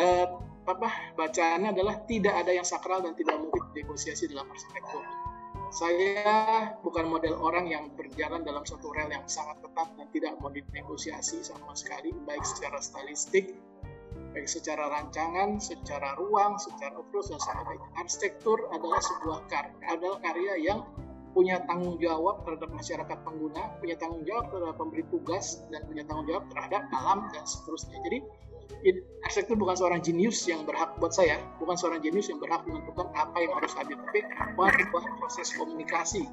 Uh, 0.01 0.27
apa 0.67 0.89
bacaannya 1.15 1.71
adalah 1.71 2.03
tidak 2.09 2.33
ada 2.41 2.51
yang 2.51 2.65
sakral 2.65 2.99
dan 2.99 3.15
tidak 3.15 3.39
mungkin 3.39 3.63
negosiasi 3.71 4.27
dalam 4.27 4.49
arsitektur 4.51 5.05
saya 5.67 6.71
bukan 6.79 7.11
model 7.11 7.35
orang 7.43 7.67
yang 7.67 7.91
berjalan 7.99 8.43
dalam 8.43 8.63
satu 8.63 8.87
rel 8.95 9.11
yang 9.11 9.27
sangat 9.27 9.59
ketat 9.59 9.89
dan 9.99 10.07
tidak 10.15 10.33
mau 10.39 10.47
dinegosiasi 10.47 11.43
sama 11.43 11.75
sekali 11.75 12.15
baik 12.23 12.43
secara 12.47 12.79
stylistik 12.79 13.51
baik 14.37 14.45
secara 14.45 14.85
rancangan, 14.93 15.57
secara 15.57 16.13
ruang, 16.21 16.61
secara 16.61 16.93
approach 16.93 17.33
dan 17.33 17.41
sebagainya. 17.41 17.89
Arsitektur 17.97 18.69
adalah 18.69 19.01
sebuah 19.01 19.49
karya, 19.49 19.73
adalah 19.89 20.21
karya 20.21 20.53
yang 20.61 20.85
punya 21.33 21.57
tanggung 21.65 21.97
jawab 21.97 22.45
terhadap 22.45 22.69
masyarakat 22.69 23.17
pengguna, 23.25 23.73
punya 23.81 23.97
tanggung 23.97 24.21
jawab 24.29 24.53
terhadap 24.53 24.77
pemberi 24.77 25.03
tugas, 25.09 25.65
dan 25.73 25.81
punya 25.89 26.05
tanggung 26.05 26.29
jawab 26.29 26.45
terhadap 26.53 26.85
alam 26.93 27.25
dan 27.33 27.41
seterusnya. 27.49 27.97
Jadi 28.05 28.17
arsitektur 29.25 29.57
bukan 29.57 29.73
seorang 29.73 30.01
jenius 30.05 30.45
yang 30.45 30.61
berhak 30.69 30.93
buat 31.01 31.17
saya, 31.17 31.41
bukan 31.57 31.73
seorang 31.73 32.05
jenius 32.05 32.29
yang 32.29 32.37
berhak 32.37 32.61
menentukan 32.69 33.09
apa 33.17 33.37
yang 33.41 33.57
harus 33.57 33.73
hadir, 33.73 33.97
tapi 34.05 34.21
sebuah 34.21 35.03
proses 35.17 35.49
komunikasi. 35.57 36.29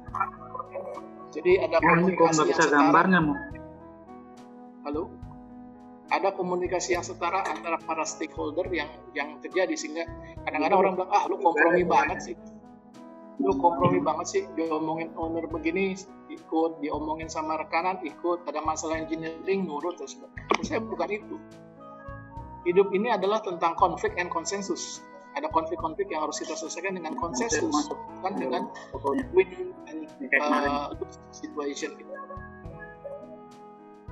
Jadi 1.33 1.57
ada 1.57 1.81
komunikasi 1.81 2.53
yang 2.53 2.53
setara. 2.53 2.85
gambarnya, 2.85 3.19
Halo? 4.85 5.24
Ada 6.13 6.29
komunikasi 6.33 6.93
yang 6.93 7.05
setara 7.05 7.41
antara 7.49 7.81
para 7.81 8.05
stakeholder 8.05 8.69
yang 8.69 8.89
yang 9.17 9.41
terjadi 9.41 9.73
sehingga 9.73 10.05
kadang-kadang 10.45 10.77
orang 10.77 10.93
bilang 10.97 11.11
ah 11.13 11.23
lu 11.25 11.37
kompromi 11.41 11.81
banget 11.81 12.19
sih. 12.21 12.35
Lu 13.41 13.57
kompromi 13.57 13.99
banget 13.99 14.27
sih 14.29 14.43
diomongin 14.53 15.11
owner 15.17 15.49
begini 15.49 15.97
ikut 16.29 16.81
diomongin 16.81 17.29
sama 17.29 17.57
rekanan 17.57 18.01
ikut 18.05 18.45
ada 18.45 18.61
masalah 18.61 19.01
engineering 19.01 19.65
nurut 19.65 19.97
terus 19.97 20.17
saya 20.61 20.81
bukan 20.81 21.09
itu. 21.09 21.35
Hidup 22.65 22.89
ini 22.93 23.13
adalah 23.13 23.41
tentang 23.45 23.77
konflik 23.77 24.17
and 24.17 24.29
konsensus 24.29 25.01
ada 25.35 25.51
konflik-konflik 25.51 26.07
yang 26.07 26.23
harus 26.23 26.39
kita 26.39 26.55
selesaikan 26.55 26.95
dengan 26.95 27.13
konsensus 27.19 27.91
bukan 28.23 28.33
dengan 28.39 28.71
win 29.35 29.75
and 29.91 30.07
uh, 30.39 30.95
situation 31.35 31.91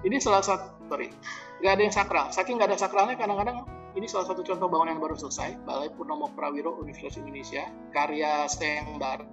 ini 0.04 0.20
salah 0.20 0.44
satu 0.44 0.73
sorry 0.90 1.08
nggak 1.64 1.74
ada 1.80 1.84
yang 1.88 1.96
sakral. 1.96 2.28
Saking 2.36 2.60
nggak 2.60 2.76
ada 2.76 2.80
sakralnya 2.80 3.16
kadang-kadang 3.16 3.64
ini 3.96 4.04
salah 4.10 4.28
satu 4.28 4.44
contoh 4.44 4.68
bangunan 4.68 4.98
yang 4.98 5.04
baru 5.04 5.16
selesai, 5.16 5.56
Balai 5.64 5.88
Purnomo 5.96 6.28
Prawiro 6.36 6.76
Universitas 6.76 7.22
Indonesia, 7.24 7.72
karya 7.96 8.50
Sayembara 8.52 9.24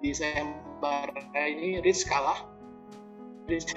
di 0.00 0.16
Sayembara 0.16 1.12
ini 1.44 1.84
Rich 1.84 2.08
kalah. 2.08 2.48
Rich. 3.44 3.76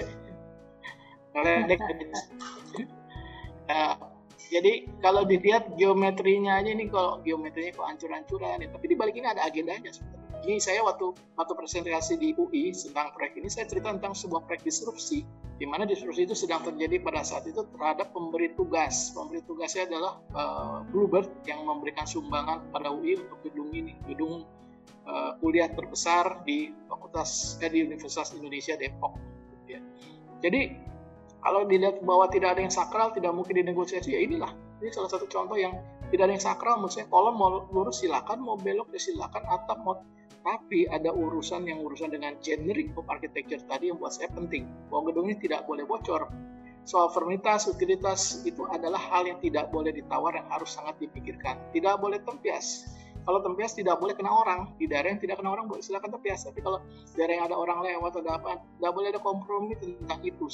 nah, 3.68 3.94
jadi 4.48 4.88
kalau 5.04 5.28
dilihat 5.28 5.76
geometrinya 5.76 6.56
aja 6.56 6.72
ini 6.72 6.88
kalau 6.88 7.20
geometrinya 7.20 7.76
kok 7.76 7.84
ancur-ancuran 7.84 8.64
ya. 8.64 8.68
tapi 8.72 8.86
di 8.88 8.96
balik 8.96 9.12
ini 9.20 9.28
ada 9.28 9.44
agendanya 9.44 9.92
sebenarnya. 9.92 10.17
Ini 10.46 10.62
saya 10.62 10.86
waktu 10.86 11.10
waktu 11.34 11.52
presentasi 11.54 12.14
di 12.20 12.34
UI 12.38 12.70
tentang 12.70 13.10
proyek 13.14 13.38
ini 13.42 13.50
saya 13.50 13.66
cerita 13.66 13.90
tentang 13.90 14.14
sebuah 14.14 14.46
proyek 14.46 14.62
disrupsi 14.66 15.26
di 15.58 15.66
mana 15.66 15.82
disrupsi 15.82 16.22
itu 16.22 16.38
sedang 16.38 16.62
terjadi 16.62 17.02
pada 17.02 17.26
saat 17.26 17.42
itu 17.50 17.66
terhadap 17.74 18.14
pemberi 18.14 18.54
tugas. 18.54 19.10
Pemberi 19.10 19.42
tugasnya 19.42 19.90
adalah 19.90 20.22
uh, 20.30 20.78
Bluebird 20.94 21.26
yang 21.50 21.66
memberikan 21.66 22.06
sumbangan 22.06 22.70
pada 22.70 22.94
UI 22.94 23.18
untuk 23.18 23.42
gedung 23.42 23.74
ini, 23.74 23.98
gedung 24.06 24.46
uh, 25.10 25.34
kuliah 25.42 25.66
terbesar 25.74 26.46
di 26.46 26.70
Fakultas 26.86 27.58
eh, 27.58 27.70
di 27.74 27.82
Universitas 27.82 28.30
Indonesia 28.38 28.78
Depok. 28.78 29.18
Ya. 29.66 29.82
Jadi 30.38 30.78
kalau 31.42 31.66
dilihat 31.66 32.06
bahwa 32.06 32.30
tidak 32.30 32.54
ada 32.54 32.60
yang 32.62 32.74
sakral, 32.74 33.10
tidak 33.10 33.34
mungkin 33.34 33.58
dinegosiasi, 33.58 34.14
ya 34.14 34.20
inilah. 34.22 34.54
Ini 34.78 34.94
salah 34.94 35.10
satu 35.10 35.26
contoh 35.26 35.58
yang 35.58 35.74
tidak 36.14 36.30
ada 36.30 36.32
yang 36.38 36.44
sakral, 36.44 36.78
maksudnya 36.78 37.10
kolom 37.10 37.34
mau 37.34 37.66
lurus 37.74 38.02
silakan, 38.02 38.42
mau 38.42 38.54
belok 38.54 38.94
ya 38.94 39.00
silakan, 39.10 39.42
atap 39.50 39.78
mau 39.82 39.98
tapi 40.48 40.88
ada 40.88 41.12
urusan 41.12 41.68
yang 41.68 41.84
urusan 41.84 42.08
dengan 42.08 42.32
generic 42.40 42.96
of 42.96 43.04
architecture 43.12 43.60
tadi 43.68 43.92
yang 43.92 44.00
buat 44.00 44.16
saya 44.16 44.32
penting. 44.32 44.64
Bahwa 44.88 45.12
gedung 45.12 45.28
ini 45.28 45.36
tidak 45.36 45.68
boleh 45.68 45.84
bocor. 45.84 46.24
Soal 46.88 47.12
formitas, 47.12 47.68
utilitas 47.68 48.40
itu 48.48 48.64
adalah 48.64 48.96
hal 48.96 49.28
yang 49.28 49.36
tidak 49.44 49.68
boleh 49.68 49.92
ditawar 49.92 50.40
yang 50.40 50.48
harus 50.48 50.72
sangat 50.72 50.96
dipikirkan. 51.04 51.60
Tidak 51.76 52.00
boleh 52.00 52.24
tempias. 52.24 52.88
Kalau 53.28 53.44
tempias 53.44 53.76
tidak 53.76 54.00
boleh 54.00 54.16
kena 54.16 54.32
orang. 54.32 54.72
Di 54.80 54.88
daerah 54.88 55.12
yang 55.12 55.20
tidak 55.20 55.36
kena 55.36 55.52
orang 55.52 55.68
boleh 55.68 55.84
silakan 55.84 56.16
tempias. 56.16 56.48
Tapi 56.48 56.64
kalau 56.64 56.80
daerah 57.12 57.44
yang 57.44 57.44
ada 57.52 57.56
orang 57.60 57.84
lewat 57.84 58.16
atau 58.16 58.32
apa, 58.32 58.56
tidak 58.56 58.92
boleh 58.96 59.08
ada 59.12 59.20
kompromi 59.20 59.76
tentang 59.76 60.20
itu. 60.24 60.48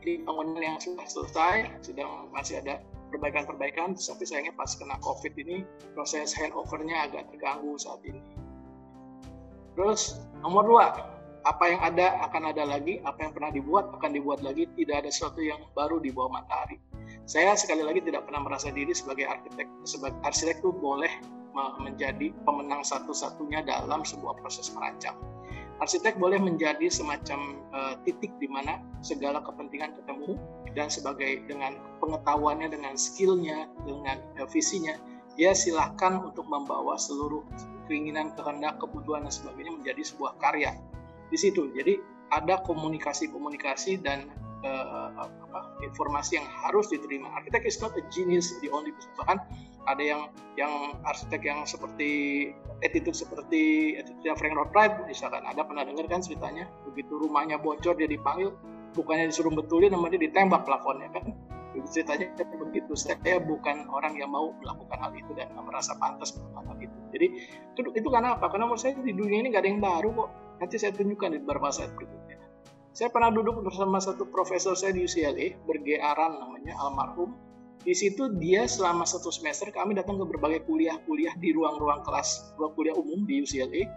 Jadi 0.00 0.24
bangunan 0.24 0.56
yang 0.56 0.80
sudah 0.80 1.04
selesai, 1.04 1.84
sudah 1.84 2.32
masih 2.32 2.64
ada 2.64 2.80
perbaikan-perbaikan 3.12 3.92
tapi 3.94 4.24
sayangnya 4.24 4.56
pas 4.56 4.72
kena 4.72 4.96
covid 5.04 5.36
ini 5.36 5.68
proses 5.92 6.32
handovernya 6.32 7.06
agak 7.06 7.28
terganggu 7.28 7.76
saat 7.76 8.00
ini. 8.08 8.18
Terus 9.76 10.24
nomor 10.40 10.64
dua 10.64 10.86
apa 11.42 11.64
yang 11.66 11.80
ada 11.82 12.22
akan 12.30 12.54
ada 12.54 12.64
lagi 12.64 13.02
apa 13.04 13.18
yang 13.20 13.32
pernah 13.34 13.50
dibuat 13.52 13.92
akan 13.92 14.10
dibuat 14.14 14.40
lagi 14.40 14.64
tidak 14.78 15.04
ada 15.04 15.10
sesuatu 15.12 15.44
yang 15.44 15.60
baru 15.76 16.00
di 16.00 16.08
bawah 16.08 16.40
matahari. 16.40 16.80
Saya 17.28 17.54
sekali 17.54 17.84
lagi 17.84 18.02
tidak 18.02 18.26
pernah 18.26 18.42
merasa 18.42 18.72
diri 18.72 18.90
sebagai 18.96 19.28
arsitek 19.28 19.68
sebagai 19.84 20.18
arsitek 20.24 20.56
itu 20.64 20.70
boleh 20.72 21.12
menjadi 21.84 22.32
pemenang 22.48 22.80
satu-satunya 22.80 23.60
dalam 23.68 24.00
sebuah 24.08 24.40
proses 24.40 24.72
merancang 24.72 25.14
arsitek 25.82 26.14
boleh 26.14 26.38
menjadi 26.38 26.86
semacam 26.86 27.58
uh, 27.74 27.94
titik 28.06 28.30
di 28.38 28.46
mana 28.46 28.78
segala 29.02 29.42
kepentingan 29.42 29.98
ketemu 29.98 30.38
dan 30.78 30.86
sebagai 30.86 31.42
dengan 31.50 31.74
pengetahuannya, 31.98 32.70
dengan 32.70 32.94
skillnya, 32.94 33.66
dengan 33.82 34.22
uh, 34.38 34.46
visinya, 34.46 34.94
dia 35.34 35.50
silahkan 35.58 36.22
untuk 36.22 36.46
membawa 36.46 36.94
seluruh 36.94 37.42
keinginan, 37.90 38.30
kehendak, 38.38 38.78
kebutuhan 38.78 39.26
dan 39.26 39.34
sebagainya 39.34 39.74
menjadi 39.74 40.02
sebuah 40.06 40.38
karya 40.38 40.78
di 41.34 41.36
situ. 41.36 41.74
Jadi 41.74 41.98
ada 42.30 42.62
komunikasi-komunikasi 42.62 44.00
dan 44.06 44.30
uh, 44.62 45.10
apa, 45.26 45.60
informasi 45.82 46.38
yang 46.38 46.46
harus 46.46 46.88
diterima. 46.88 47.30
Arsitek 47.36 47.62
is 47.66 47.78
not 47.82 47.92
a 47.98 48.02
genius 48.10 48.54
the 48.62 48.70
only. 48.70 48.94
Bahkan 49.18 49.38
ada 49.90 50.02
yang 50.02 50.22
yang 50.54 50.98
arsitek 51.02 51.42
yang 51.42 51.60
seperti 51.66 52.50
attitude 52.82 53.18
seperti 53.18 53.94
attitude 53.98 54.38
Frank 54.38 54.54
Lloyd 54.54 54.70
Wright 54.74 54.94
misalkan. 55.04 55.42
Ada 55.42 55.66
pernah 55.66 55.82
dengar 55.82 56.06
kan 56.06 56.22
ceritanya? 56.22 56.70
Begitu 56.86 57.18
rumahnya 57.18 57.58
bocor 57.58 57.98
dia 57.98 58.06
dipanggil 58.06 58.54
bukannya 58.92 59.32
disuruh 59.32 59.52
betulin 59.52 59.90
namanya 59.92 60.20
ditembak 60.20 60.62
plafonnya 60.68 61.10
kan? 61.10 61.34
Ceritanya 61.72 62.36
begitu. 62.36 62.92
Saya 62.92 63.40
bukan 63.40 63.88
orang 63.88 64.14
yang 64.20 64.28
mau 64.28 64.52
melakukan 64.60 64.98
hal 65.00 65.12
itu 65.16 65.32
dan 65.32 65.50
merasa 65.56 65.96
pantas 65.96 66.36
melakukan 66.36 66.64
hal 66.68 66.78
itu. 66.84 66.96
Jadi 67.12 67.26
itu, 67.72 67.80
itu 67.96 68.08
karena 68.12 68.36
apa? 68.36 68.52
Karena 68.52 68.68
menurut 68.68 68.80
saya 68.84 68.92
di 69.00 69.16
dunia 69.16 69.40
ini 69.40 69.48
nggak 69.48 69.62
ada 69.64 69.70
yang 69.72 69.80
baru 69.80 70.08
kok. 70.12 70.30
Nanti 70.60 70.76
saya 70.78 70.92
tunjukkan 70.94 71.28
di 71.32 71.38
beberapa 71.42 71.74
slide 71.74 71.96
berikutnya 71.96 72.21
saya 72.92 73.08
pernah 73.08 73.32
duduk 73.32 73.64
bersama 73.64 73.96
satu 73.96 74.28
profesor 74.28 74.76
saya 74.76 74.92
di 74.92 75.08
UCLA, 75.08 75.56
bergearan 75.64 76.36
namanya 76.36 76.76
almarhum. 76.76 77.32
Di 77.82 77.96
situ 77.96 78.30
dia 78.38 78.68
selama 78.68 79.08
satu 79.08 79.32
semester 79.32 79.72
kami 79.72 79.96
datang 79.96 80.20
ke 80.20 80.24
berbagai 80.28 80.68
kuliah-kuliah 80.68 81.34
di 81.40 81.56
ruang-ruang 81.56 82.04
kelas, 82.04 82.54
ruang 82.60 82.76
kuliah 82.76 82.94
umum 82.94 83.24
di 83.24 83.40
UCLA. 83.42 83.88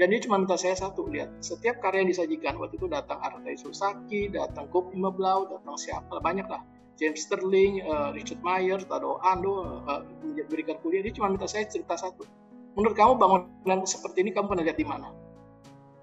Dan 0.00 0.14
dia 0.14 0.20
cuma 0.24 0.40
minta 0.40 0.56
saya 0.56 0.74
satu, 0.78 1.10
lihat 1.10 1.44
setiap 1.44 1.82
karya 1.84 2.06
yang 2.06 2.10
disajikan 2.10 2.54
waktu 2.56 2.80
itu 2.80 2.88
datang 2.88 3.18
Arthur 3.20 3.52
Susaki, 3.58 4.30
datang 4.32 4.70
Kopi 4.72 4.96
Mablau, 4.96 5.50
datang 5.52 5.76
siapa 5.76 6.16
banyak 6.22 6.46
lah. 6.48 6.64
James 6.98 7.22
Sterling, 7.22 7.82
uh, 7.86 8.10
Richard 8.10 8.42
Myers, 8.42 8.86
Tado 8.88 9.22
Ando 9.22 9.82
uh, 9.86 10.02
berikan 10.50 10.80
kuliah. 10.82 11.02
Dia 11.04 11.14
cuma 11.14 11.30
minta 11.30 11.46
saya 11.46 11.66
cerita 11.66 11.94
satu. 11.94 12.26
Menurut 12.74 12.94
kamu 12.94 13.12
bangunan 13.18 13.78
seperti 13.86 14.22
ini 14.22 14.30
kamu 14.30 14.54
pernah 14.54 14.64
lihat 14.66 14.78
di 14.78 14.86
mana? 14.86 15.27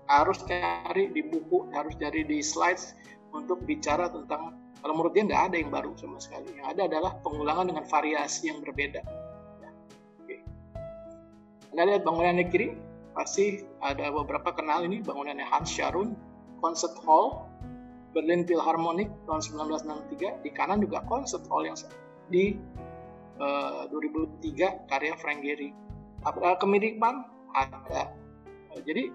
Harus 0.05 0.39
cari 0.45 1.09
di 1.09 1.21
buku, 1.25 1.69
harus 1.73 1.97
cari 1.97 2.25
di 2.25 2.41
slides 2.41 2.93
untuk 3.33 3.61
bicara 3.65 4.07
tentang 4.09 4.55
kalau 4.85 5.01
menurut 5.01 5.17
dia 5.17 5.25
nggak 5.25 5.43
ada 5.49 5.55
yang 5.57 5.73
baru 5.73 5.97
sama 5.97 6.21
sekali. 6.21 6.61
Yang 6.61 6.67
ada 6.77 6.81
adalah 6.85 7.11
pengulangan 7.25 7.73
dengan 7.73 7.89
variasi 7.89 8.53
yang 8.53 8.61
berbeda. 8.61 9.01
Ya. 9.57 9.69
Oke. 10.21 10.45
Anda 11.73 11.81
lihat 11.89 12.01
bangunannya 12.05 12.45
kiri, 12.53 12.77
pasti 13.17 13.65
ada 13.81 14.13
beberapa 14.13 14.53
kenal 14.53 14.85
ini 14.85 15.01
bangunannya 15.01 15.41
Hans 15.41 15.73
Scharoun, 15.73 16.13
Concert 16.61 16.93
Hall, 17.01 17.49
Berlin 18.13 18.45
Philharmonic 18.45 19.09
tahun 19.25 19.41
1963. 19.41 20.45
Di 20.45 20.53
kanan 20.53 20.85
juga 20.85 21.01
Concert 21.09 21.41
Hall 21.49 21.65
yang 21.65 21.77
di 22.29 22.53
uh, 23.41 23.89
eh, 23.89 24.45
2003 24.45 24.85
karya 24.85 25.17
Frank 25.17 25.41
Gehry. 25.41 25.73
Apakah 26.29 26.61
kemiripan? 26.61 27.25
Ada. 27.57 28.13
Jadi 28.85 29.09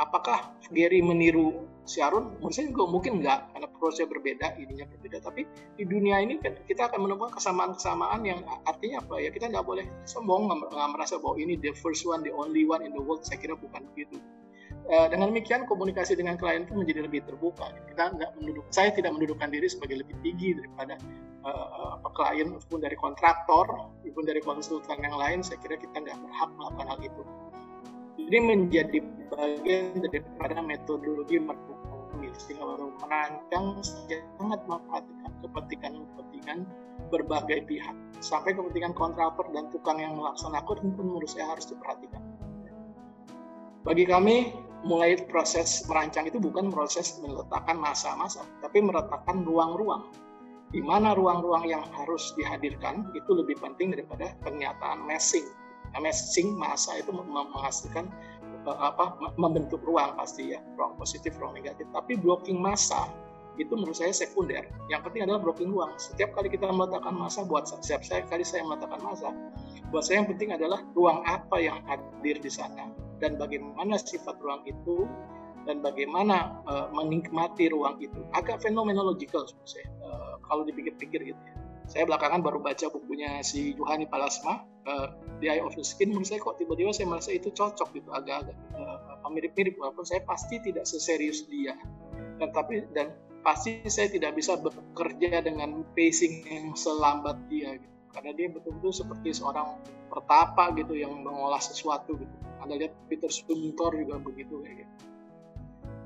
apakah 0.00 0.56
Gary 0.72 1.04
meniru 1.04 1.68
Sharon? 1.84 2.40
Menurut 2.40 2.54
saya 2.56 2.72
juga 2.72 2.84
mungkin 2.88 3.20
enggak, 3.20 3.52
karena 3.52 3.68
prosesnya 3.76 4.08
berbeda, 4.08 4.46
ininya 4.56 4.86
berbeda. 4.88 5.18
Tapi 5.20 5.44
di 5.76 5.84
dunia 5.84 6.24
ini 6.24 6.40
kan 6.40 6.56
kita 6.64 6.88
akan 6.88 7.04
menemukan 7.04 7.36
kesamaan-kesamaan 7.36 8.20
yang 8.24 8.40
artinya 8.64 9.04
apa 9.04 9.20
ya? 9.20 9.28
Kita 9.28 9.52
nggak 9.52 9.66
boleh 9.66 9.84
sombong, 10.08 10.48
nggak 10.48 10.88
merasa 10.96 11.20
bahwa 11.20 11.36
ini 11.36 11.60
the 11.60 11.76
first 11.76 12.08
one, 12.08 12.24
the 12.24 12.32
only 12.32 12.64
one 12.64 12.80
in 12.80 12.96
the 12.96 13.02
world. 13.02 13.20
Saya 13.22 13.36
kira 13.36 13.54
bukan 13.54 13.84
begitu. 13.92 14.16
Uh, 14.90 15.06
dengan 15.06 15.30
demikian 15.30 15.66
komunikasi 15.70 16.18
dengan 16.18 16.34
klien 16.40 16.64
itu 16.66 16.74
menjadi 16.74 17.04
lebih 17.04 17.22
terbuka. 17.26 17.74
Kita 17.90 18.10
nggak 18.16 18.30
menduduk, 18.40 18.64
saya 18.72 18.90
tidak 18.90 19.12
mendudukkan 19.14 19.50
diri 19.52 19.68
sebagai 19.70 20.02
lebih 20.02 20.16
tinggi 20.24 20.56
daripada 20.56 20.94
uh, 21.46 22.00
klien 22.10 22.54
maupun 22.54 22.78
dari 22.80 22.96
kontraktor, 22.98 23.66
maupun 24.02 24.24
dari 24.24 24.40
konsultan 24.40 24.98
yang 25.02 25.14
lain. 25.18 25.42
Saya 25.42 25.58
kira 25.62 25.78
kita 25.78 25.94
nggak 25.94 26.18
berhak 26.22 26.50
melakukan 26.54 26.86
hal 26.86 27.00
itu. 27.02 27.22
Jadi 28.26 28.38
menjadi 28.42 28.98
bagian 29.30 30.02
daripada 30.02 30.58
metodologi 30.60 31.38
marketing 31.38 31.78
sehingga 32.36 32.64
merancang 33.00 33.80
sangat 33.80 34.60
memperhatikan 34.68 35.32
kepentingan-kepentingan 35.40 36.58
berbagai 37.08 37.64
pihak 37.66 37.96
sampai 38.20 38.52
kepentingan 38.52 38.92
kontraktor 38.92 39.48
dan 39.50 39.72
tukang 39.72 39.98
yang 39.98 40.14
melaksanakan 40.14 40.94
pun 40.94 41.04
menurut 41.04 41.30
saya 41.30 41.48
harus 41.50 41.66
diperhatikan. 41.66 42.22
Bagi 43.80 44.04
kami 44.04 44.52
mulai 44.84 45.16
proses 45.28 45.84
merancang 45.88 46.28
itu 46.28 46.36
bukan 46.36 46.68
proses 46.68 47.16
meletakkan 47.24 47.80
masa-masa, 47.80 48.44
tapi 48.60 48.84
meletakkan 48.84 49.40
ruang-ruang. 49.44 50.12
Di 50.70 50.78
mana 50.78 51.16
ruang-ruang 51.16 51.66
yang 51.66 51.82
harus 51.96 52.30
dihadirkan 52.38 53.10
itu 53.16 53.30
lebih 53.34 53.58
penting 53.58 53.90
daripada 53.90 54.36
pernyataan 54.44 55.02
messing. 55.02 55.42
Messing 55.98 56.54
masa 56.54 56.96
itu 57.02 57.10
menghasilkan 57.10 58.06
Eh, 58.60 58.76
apa 58.76 59.16
membentuk 59.40 59.80
ruang 59.88 60.20
pasti 60.20 60.52
ya 60.52 60.60
ruang 60.76 60.92
positif 61.00 61.32
ruang 61.40 61.56
negatif. 61.56 61.88
Tapi 61.96 62.20
blocking 62.20 62.60
masa 62.60 63.08
itu 63.56 63.72
menurut 63.72 63.96
saya 63.96 64.12
sekunder. 64.12 64.68
Yang 64.92 65.00
penting 65.08 65.24
adalah 65.24 65.40
blocking 65.40 65.72
ruang. 65.72 65.96
Setiap 65.96 66.36
kali 66.36 66.52
kita 66.52 66.68
meletakkan 66.68 67.16
masa 67.16 67.40
buat 67.48 67.64
setiap 67.64 68.04
saya 68.04 68.20
kali 68.28 68.44
saya 68.44 68.60
meletakkan 68.68 69.00
masa 69.00 69.32
buat 69.88 70.04
saya 70.04 70.22
yang 70.22 70.28
penting 70.28 70.52
adalah 70.52 70.84
ruang 70.92 71.24
apa 71.24 71.56
yang 71.58 71.80
hadir 71.88 72.36
di 72.38 72.52
sana 72.52 72.92
dan 73.18 73.40
bagaimana 73.40 73.98
sifat 73.98 74.38
ruang 74.38 74.62
itu 74.68 75.08
dan 75.66 75.80
bagaimana 75.80 76.60
uh, 76.68 76.92
menikmati 76.92 77.72
ruang 77.72 77.96
itu. 77.96 78.20
Agak 78.36 78.60
fenomenological 78.60 79.48
saya 79.64 79.88
uh, 80.04 80.36
kalau 80.44 80.68
dipikir-pikir 80.68 81.32
gitu 81.32 81.42
ya. 81.48 81.54
Saya 81.88 82.04
belakangan 82.06 82.44
baru 82.44 82.60
baca 82.60 82.86
bukunya 82.92 83.40
si 83.40 83.72
Juhani 83.72 84.04
Palasma 84.04 84.68
uh, 84.86 85.08
The 85.40 85.48
Eye 85.52 85.62
of 85.64 85.76
the 85.76 85.84
Skin 85.84 86.12
menurut 86.12 86.28
saya 86.28 86.40
kok 86.40 86.60
tiba-tiba 86.60 86.92
saya 86.92 87.08
merasa 87.08 87.30
itu 87.32 87.52
cocok 87.52 87.88
gitu 87.96 88.08
agak-agak 88.12 88.56
uh, 88.76 89.28
mirip-mirip 89.30 89.78
walaupun 89.80 90.04
saya 90.04 90.20
pasti 90.26 90.60
tidak 90.60 90.84
seserius 90.84 91.46
dia 91.48 91.76
dan 92.40 92.50
tapi 92.52 92.84
dan 92.96 93.12
pasti 93.40 93.80
saya 93.88 94.12
tidak 94.12 94.36
bisa 94.36 94.58
bekerja 94.60 95.40
dengan 95.40 95.80
pacing 95.96 96.44
yang 96.44 96.66
selambat 96.76 97.40
dia 97.48 97.76
gitu. 97.80 97.96
karena 98.12 98.30
dia 98.36 98.46
betul-betul 98.52 98.92
seperti 98.92 99.32
seorang 99.32 99.80
pertapa 100.12 100.74
gitu 100.76 100.98
yang 100.98 101.14
mengolah 101.24 101.62
sesuatu 101.62 102.18
gitu 102.18 102.34
anda 102.60 102.76
lihat 102.76 102.92
Peter 103.08 103.32
Suntor 103.32 103.96
juga 103.96 104.20
begitu 104.20 104.60
kayak 104.60 104.84
gitu 104.84 104.94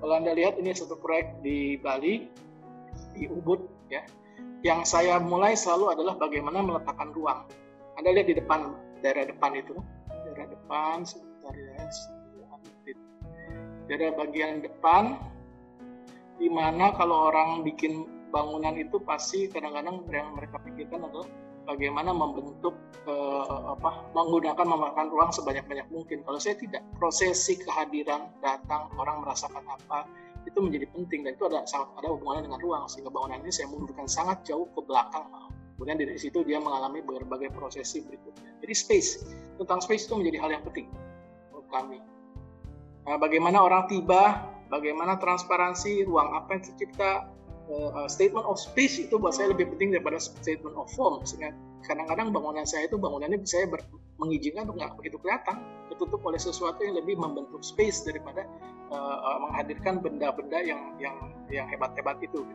kalau 0.04 0.14
anda 0.20 0.37
lihat 0.37 0.60
ini 0.60 0.70
satu 0.76 1.00
proyek 1.00 1.40
di 1.40 1.80
Bali 1.80 2.28
di 3.14 3.24
Ubud 3.30 3.88
ya 3.88 4.04
yang 4.64 4.80
saya 4.88 5.20
mulai 5.20 5.52
selalu 5.52 5.92
adalah 5.92 6.16
bagaimana 6.16 6.64
meletakkan 6.64 7.12
ruang. 7.12 7.44
Anda 7.94 8.11
lihat 8.11 8.26
di 8.26 8.37
depan 8.38 8.74
daerah 9.04 9.28
depan 9.28 9.52
itu, 9.54 9.74
daerah 10.26 10.46
depan 10.50 11.07
sebentar 11.07 11.54
ya, 11.54 11.85
daerah 13.87 14.11
bagian 14.16 14.64
depan, 14.64 15.20
di 16.40 16.48
mana 16.48 16.90
kalau 16.96 17.30
orang 17.30 17.62
bikin 17.62 18.09
bangunan 18.35 18.74
itu 18.74 18.98
pasti 19.04 19.46
kadang-kadang 19.46 20.02
yang 20.11 20.35
mereka 20.35 20.59
pikirkan 20.66 21.07
adalah 21.07 21.28
bagaimana 21.68 22.11
membentuk 22.11 22.74
eh, 23.07 23.61
apa 23.70 24.11
menggunakan 24.12 24.66
memakan 24.66 25.07
ruang 25.12 25.30
sebanyak-banyak 25.30 25.87
mungkin. 25.94 26.26
Kalau 26.26 26.38
saya 26.40 26.59
tidak, 26.59 26.83
prosesi 26.98 27.61
kehadiran 27.62 28.35
datang 28.42 28.90
orang 28.98 29.22
merasakan 29.22 29.62
apa 29.68 30.09
itu 30.44 30.59
menjadi 30.61 30.90
penting. 30.92 31.24
Dan 31.24 31.38
itu 31.38 31.44
ada 31.46 31.62
sangat 31.64 31.94
ada 32.02 32.11
hubungannya 32.11 32.50
dengan 32.50 32.61
ruang 32.61 32.85
sehingga 32.90 33.14
bangunan 33.14 33.40
ini 33.44 33.52
saya 33.52 33.70
mundurkan 33.70 34.11
sangat 34.11 34.42
jauh 34.42 34.66
ke 34.74 34.80
belakang 34.83 35.24
kemudian 35.74 35.98
dari 35.98 36.18
situ 36.18 36.46
dia 36.46 36.62
mengalami 36.62 37.02
berbagai 37.02 37.50
prosesi 37.50 38.02
berikutnya. 38.02 38.62
Jadi 38.62 38.74
space 38.74 39.10
tentang 39.58 39.82
space 39.82 40.06
itu 40.06 40.14
menjadi 40.18 40.38
hal 40.40 40.50
yang 40.54 40.64
penting 40.66 40.87
untuk 41.50 41.66
kami. 41.70 41.98
Nah, 43.04 43.20
bagaimana 43.20 43.60
orang 43.60 43.84
tiba 43.90 44.48
bagaimana 44.72 45.20
transparansi 45.20 46.08
ruang 46.08 46.32
apa 46.32 46.56
yang 46.56 46.62
tercipta 46.64 47.28
uh, 47.68 48.08
statement 48.08 48.46
of 48.48 48.56
space 48.56 48.96
itu 48.96 49.18
buat 49.20 49.37
saya 49.37 49.52
lebih 49.52 49.70
penting 49.76 49.92
daripada 49.92 50.16
statement 50.20 50.74
of 50.78 50.88
form. 50.94 51.20
Sehingga 51.26 51.52
kadang-kadang 51.84 52.32
bangunan 52.32 52.64
saya 52.64 52.88
itu 52.88 52.96
bangunannya 52.96 53.44
saya 53.44 53.68
mengizinkan 54.16 54.70
untuk 54.70 54.76
nggak 54.80 54.92
begitu 54.96 55.16
kelihatan. 55.20 55.60
Tertutup 55.92 56.20
oleh 56.24 56.40
sesuatu 56.40 56.80
yang 56.80 56.96
lebih 56.96 57.20
membentuk 57.20 57.60
space 57.60 58.08
daripada 58.08 58.48
uh, 58.88 59.38
menghadirkan 59.48 60.00
benda-benda 60.00 60.58
yang 60.64 60.96
yang 60.96 61.16
yang 61.52 61.66
hebat-hebat 61.68 62.18
itu. 62.24 62.46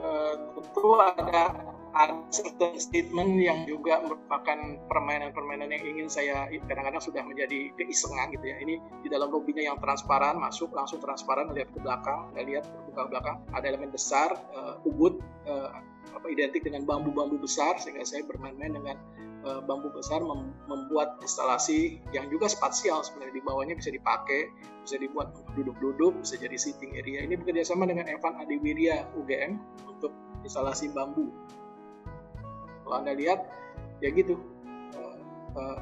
Uh, 0.00 0.56
tentu 0.56 0.96
ada 0.96 1.76
ada 1.90 2.22
certain 2.30 2.78
statement 2.78 3.40
yang 3.40 3.66
juga 3.66 3.98
merupakan 4.02 4.58
permainan-permainan 4.86 5.74
yang 5.74 5.84
ingin 5.84 6.06
saya 6.06 6.46
kadang-kadang 6.70 7.02
sudah 7.02 7.22
menjadi 7.26 7.74
keisengan 7.74 8.30
gitu 8.30 8.46
ya. 8.46 8.56
Ini 8.62 8.74
di 9.02 9.08
dalam 9.10 9.30
lobbynya 9.34 9.74
yang 9.74 9.78
transparan, 9.82 10.38
masuk 10.38 10.70
langsung 10.70 11.02
transparan 11.02 11.50
lihat 11.50 11.70
ke 11.74 11.78
belakang, 11.82 12.30
lihat 12.38 12.64
ke 12.66 12.90
belakang 12.94 13.42
ada 13.50 13.66
elemen 13.66 13.90
besar, 13.90 14.38
uh, 14.54 14.78
ubud, 14.86 15.18
uh, 15.50 15.70
apa 16.14 16.26
identik 16.30 16.66
dengan 16.66 16.86
bambu-bambu 16.86 17.38
besar 17.38 17.78
sehingga 17.78 18.02
saya 18.02 18.26
bermain-main 18.26 18.74
dengan 18.74 18.96
uh, 19.46 19.60
bambu 19.64 19.88
besar 19.94 20.20
mem 20.20 20.52
membuat 20.68 21.20
instalasi 21.24 22.00
yang 22.12 22.28
juga 22.28 22.50
spasial 22.50 23.00
sebenarnya 23.04 23.34
di 23.40 23.44
bawahnya 23.44 23.74
bisa 23.78 23.90
dipakai, 23.92 24.50
bisa 24.84 24.96
dibuat 25.00 25.32
duduk-duduk, 25.54 26.20
bisa 26.22 26.36
jadi 26.36 26.56
sitting 26.56 26.98
area. 26.98 27.24
Ini 27.24 27.38
bekerjasama 27.40 27.86
dengan 27.88 28.10
Evan 28.10 28.38
Adiwirya 28.42 29.10
UGM 29.16 29.58
untuk 29.88 30.12
instalasi 30.44 30.90
bambu. 30.92 31.30
Kalau 32.90 33.06
anda 33.06 33.14
lihat, 33.14 33.46
ya 34.02 34.10
gitu. 34.10 34.34
Uh, 34.98 35.14
uh, 35.54 35.78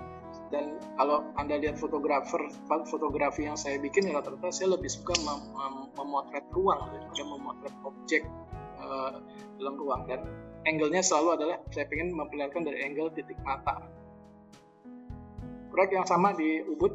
dan 0.52 0.76
kalau 1.00 1.24
anda 1.40 1.56
lihat 1.56 1.80
fotografer 1.80 2.52
fotografi 2.84 3.48
yang 3.48 3.56
saya 3.56 3.80
bikin 3.80 4.12
rata-rata 4.12 4.52
saya 4.52 4.76
lebih 4.76 4.92
suka 4.92 5.16
mem 5.24 5.40
mem 5.56 5.74
memotret 5.96 6.44
ruang 6.52 6.84
daripada 6.92 7.24
memotret 7.24 7.74
objek 7.80 8.28
uh, 8.76 9.24
dalam 9.56 9.80
ruang. 9.80 10.04
Dan 10.04 10.20
angle-nya 10.68 11.00
selalu 11.00 11.40
adalah 11.40 11.56
saya 11.72 11.88
ingin 11.88 12.12
memperlihatkan 12.12 12.60
dari 12.68 12.84
angle 12.84 13.08
titik 13.16 13.40
mata. 13.40 13.88
Proyek 15.72 15.96
yang 15.96 16.04
sama 16.04 16.36
di 16.36 16.60
Ubud. 16.60 16.92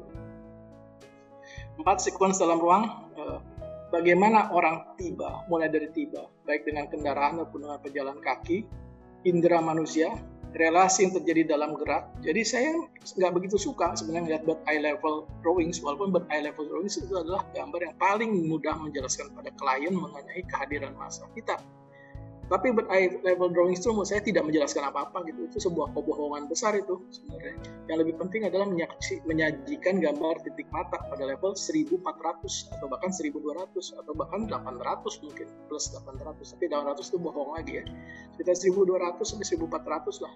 Empat 1.81 2.05
sequence 2.05 2.37
dalam 2.37 2.61
ruang 2.61 2.85
uh, 3.17 3.41
bagaimana 3.89 4.53
orang 4.53 4.93
tiba 4.93 5.41
mulai 5.49 5.73
dari 5.73 5.89
tiba 5.89 6.29
baik 6.45 6.69
dengan 6.69 6.85
kendaraan 6.85 7.41
maupun 7.41 7.65
dengan 7.65 7.81
pejalan 7.81 8.21
kaki 8.21 8.82
indera 9.23 9.59
manusia 9.59 10.15
relasi 10.53 11.09
yang 11.09 11.13
terjadi 11.17 11.57
dalam 11.57 11.73
gerak. 11.81 12.13
Jadi 12.21 12.41
saya 12.45 12.69
nggak 13.17 13.33
begitu 13.33 13.57
suka 13.57 13.97
sebenarnya 13.97 14.23
melihat 14.29 14.43
bird 14.45 14.61
eye 14.69 14.81
level 14.81 15.25
drawings, 15.41 15.81
walaupun 15.81 16.13
bird 16.13 16.29
eye 16.29 16.45
level 16.45 16.69
drawings 16.69 16.95
itu 17.01 17.09
adalah 17.09 17.41
gambar 17.57 17.89
yang 17.89 17.95
paling 17.97 18.31
mudah 18.45 18.77
menjelaskan 18.77 19.33
pada 19.33 19.49
klien 19.57 19.93
mengenai 19.93 20.45
kehadiran 20.45 20.93
masa 20.93 21.25
kita. 21.33 21.57
Tapi 22.51 22.75
but 22.75 22.85
eye 22.91 23.07
level 23.23 23.47
drawing 23.49 23.79
itu 23.79 23.87
menurut 23.89 24.11
saya 24.11 24.19
tidak 24.19 24.43
menjelaskan 24.43 24.83
apa-apa 24.91 25.23
gitu. 25.31 25.47
Itu 25.47 25.57
sebuah 25.63 25.95
kebohongan 25.95 26.51
besar 26.51 26.75
itu 26.75 26.99
sebenarnya. 27.09 27.55
Yang 27.87 27.97
lebih 28.03 28.15
penting 28.19 28.41
adalah 28.43 28.67
menyajikan 29.25 30.03
gambar 30.03 30.43
titik 30.43 30.67
mata 30.69 30.99
pada 31.07 31.23
level 31.23 31.55
1400 31.55 32.03
atau 32.75 32.85
bahkan 32.91 33.11
1200 33.15 33.99
atau 33.99 34.13
bahkan 34.13 34.45
800 34.45 35.23
mungkin 35.23 35.47
plus 35.71 35.95
800. 35.95 36.53
Tapi 36.59 36.65
800 36.67 37.09
itu 37.09 37.17
bohong 37.17 37.55
lagi 37.55 37.79
ya. 37.79 37.83
Sekitar 38.35 38.55
1200 38.59 39.23
sampai 39.23 39.47
1400 39.47 40.23
lah. 40.23 40.33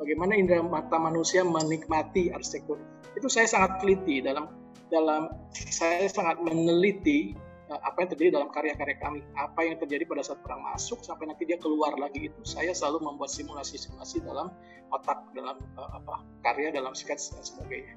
Bagaimana 0.00 0.32
indera 0.32 0.64
mata 0.64 0.96
manusia 0.96 1.44
menikmati 1.44 2.32
arsitektur. 2.32 2.80
Itu 3.20 3.28
saya 3.28 3.44
sangat 3.44 3.84
teliti 3.84 4.24
dalam 4.24 4.48
dalam 4.88 5.30
saya 5.52 6.08
sangat 6.10 6.40
meneliti 6.42 7.36
apa 7.78 8.02
yang 8.02 8.10
terjadi 8.10 8.30
dalam 8.34 8.50
karya-karya 8.50 8.96
kami, 8.98 9.20
apa 9.38 9.60
yang 9.62 9.76
terjadi 9.78 10.02
pada 10.08 10.26
saat 10.26 10.42
perang 10.42 10.58
masuk 10.66 11.06
sampai 11.06 11.30
nanti 11.30 11.46
dia 11.46 11.54
keluar 11.60 11.94
lagi 11.94 12.26
itu 12.26 12.40
saya 12.42 12.74
selalu 12.74 13.06
membuat 13.06 13.30
simulasi-simulasi 13.30 14.26
dalam 14.26 14.50
otak, 14.90 15.22
dalam 15.30 15.54
uh, 15.78 15.90
apa 16.02 16.26
karya, 16.42 16.74
dalam 16.74 16.96
sketch 16.98 17.30
dan 17.30 17.46
sebagainya. 17.46 17.94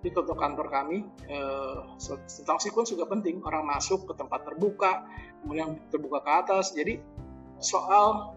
Di 0.00 0.08
foto 0.14 0.32
kantor 0.32 0.70
kami 0.70 1.02
uh, 1.28 1.98
tentang 2.24 2.58
sequence 2.62 2.94
juga 2.94 3.10
penting. 3.10 3.42
Orang 3.44 3.68
masuk 3.68 4.06
ke 4.08 4.14
tempat 4.16 4.46
terbuka, 4.46 5.04
kemudian 5.44 5.76
terbuka 5.92 6.24
ke 6.24 6.30
atas. 6.30 6.72
Jadi 6.72 7.02
soal 7.60 8.32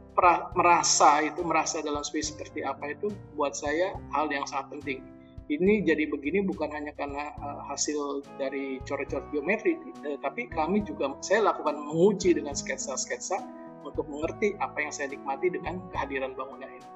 merasa 0.53 1.25
itu 1.25 1.41
merasa 1.41 1.81
dalam 1.81 2.05
space 2.05 2.35
seperti 2.35 2.61
apa 2.61 2.93
itu 2.93 3.09
buat 3.33 3.57
saya 3.57 3.97
hal 4.13 4.29
yang 4.29 4.45
sangat 4.45 4.77
penting 4.77 5.12
ini 5.51 5.83
jadi 5.83 6.07
begini 6.07 6.47
bukan 6.47 6.71
hanya 6.71 6.95
karena 6.95 7.35
uh, 7.43 7.67
hasil 7.67 8.23
dari 8.39 8.79
coret-coret 8.87 9.27
geometri, 9.35 9.75
uh, 10.07 10.15
tapi 10.23 10.47
kami 10.47 10.87
juga 10.87 11.11
saya 11.19 11.51
lakukan 11.51 11.75
menguji 11.75 12.31
dengan 12.31 12.55
sketsa-sketsa 12.55 13.43
untuk 13.83 14.07
mengerti 14.07 14.55
apa 14.63 14.79
yang 14.79 14.91
saya 14.95 15.11
nikmati 15.11 15.51
dengan 15.51 15.83
kehadiran 15.91 16.31
bangunan 16.39 16.71
ini. 16.71 16.87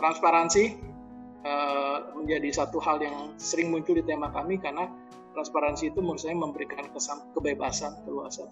Transparansi 0.00 0.64
uh, 1.44 2.16
menjadi 2.16 2.64
satu 2.64 2.80
hal 2.80 3.04
yang 3.04 3.36
sering 3.36 3.68
muncul 3.68 3.92
di 3.92 4.04
tema 4.08 4.32
kami 4.32 4.56
karena 4.56 4.88
transparansi 5.36 5.92
itu 5.92 6.00
menurut 6.00 6.24
saya 6.24 6.34
memberikan 6.40 6.88
kesan 6.88 7.20
kebebasan, 7.36 8.00
keluasan. 8.08 8.48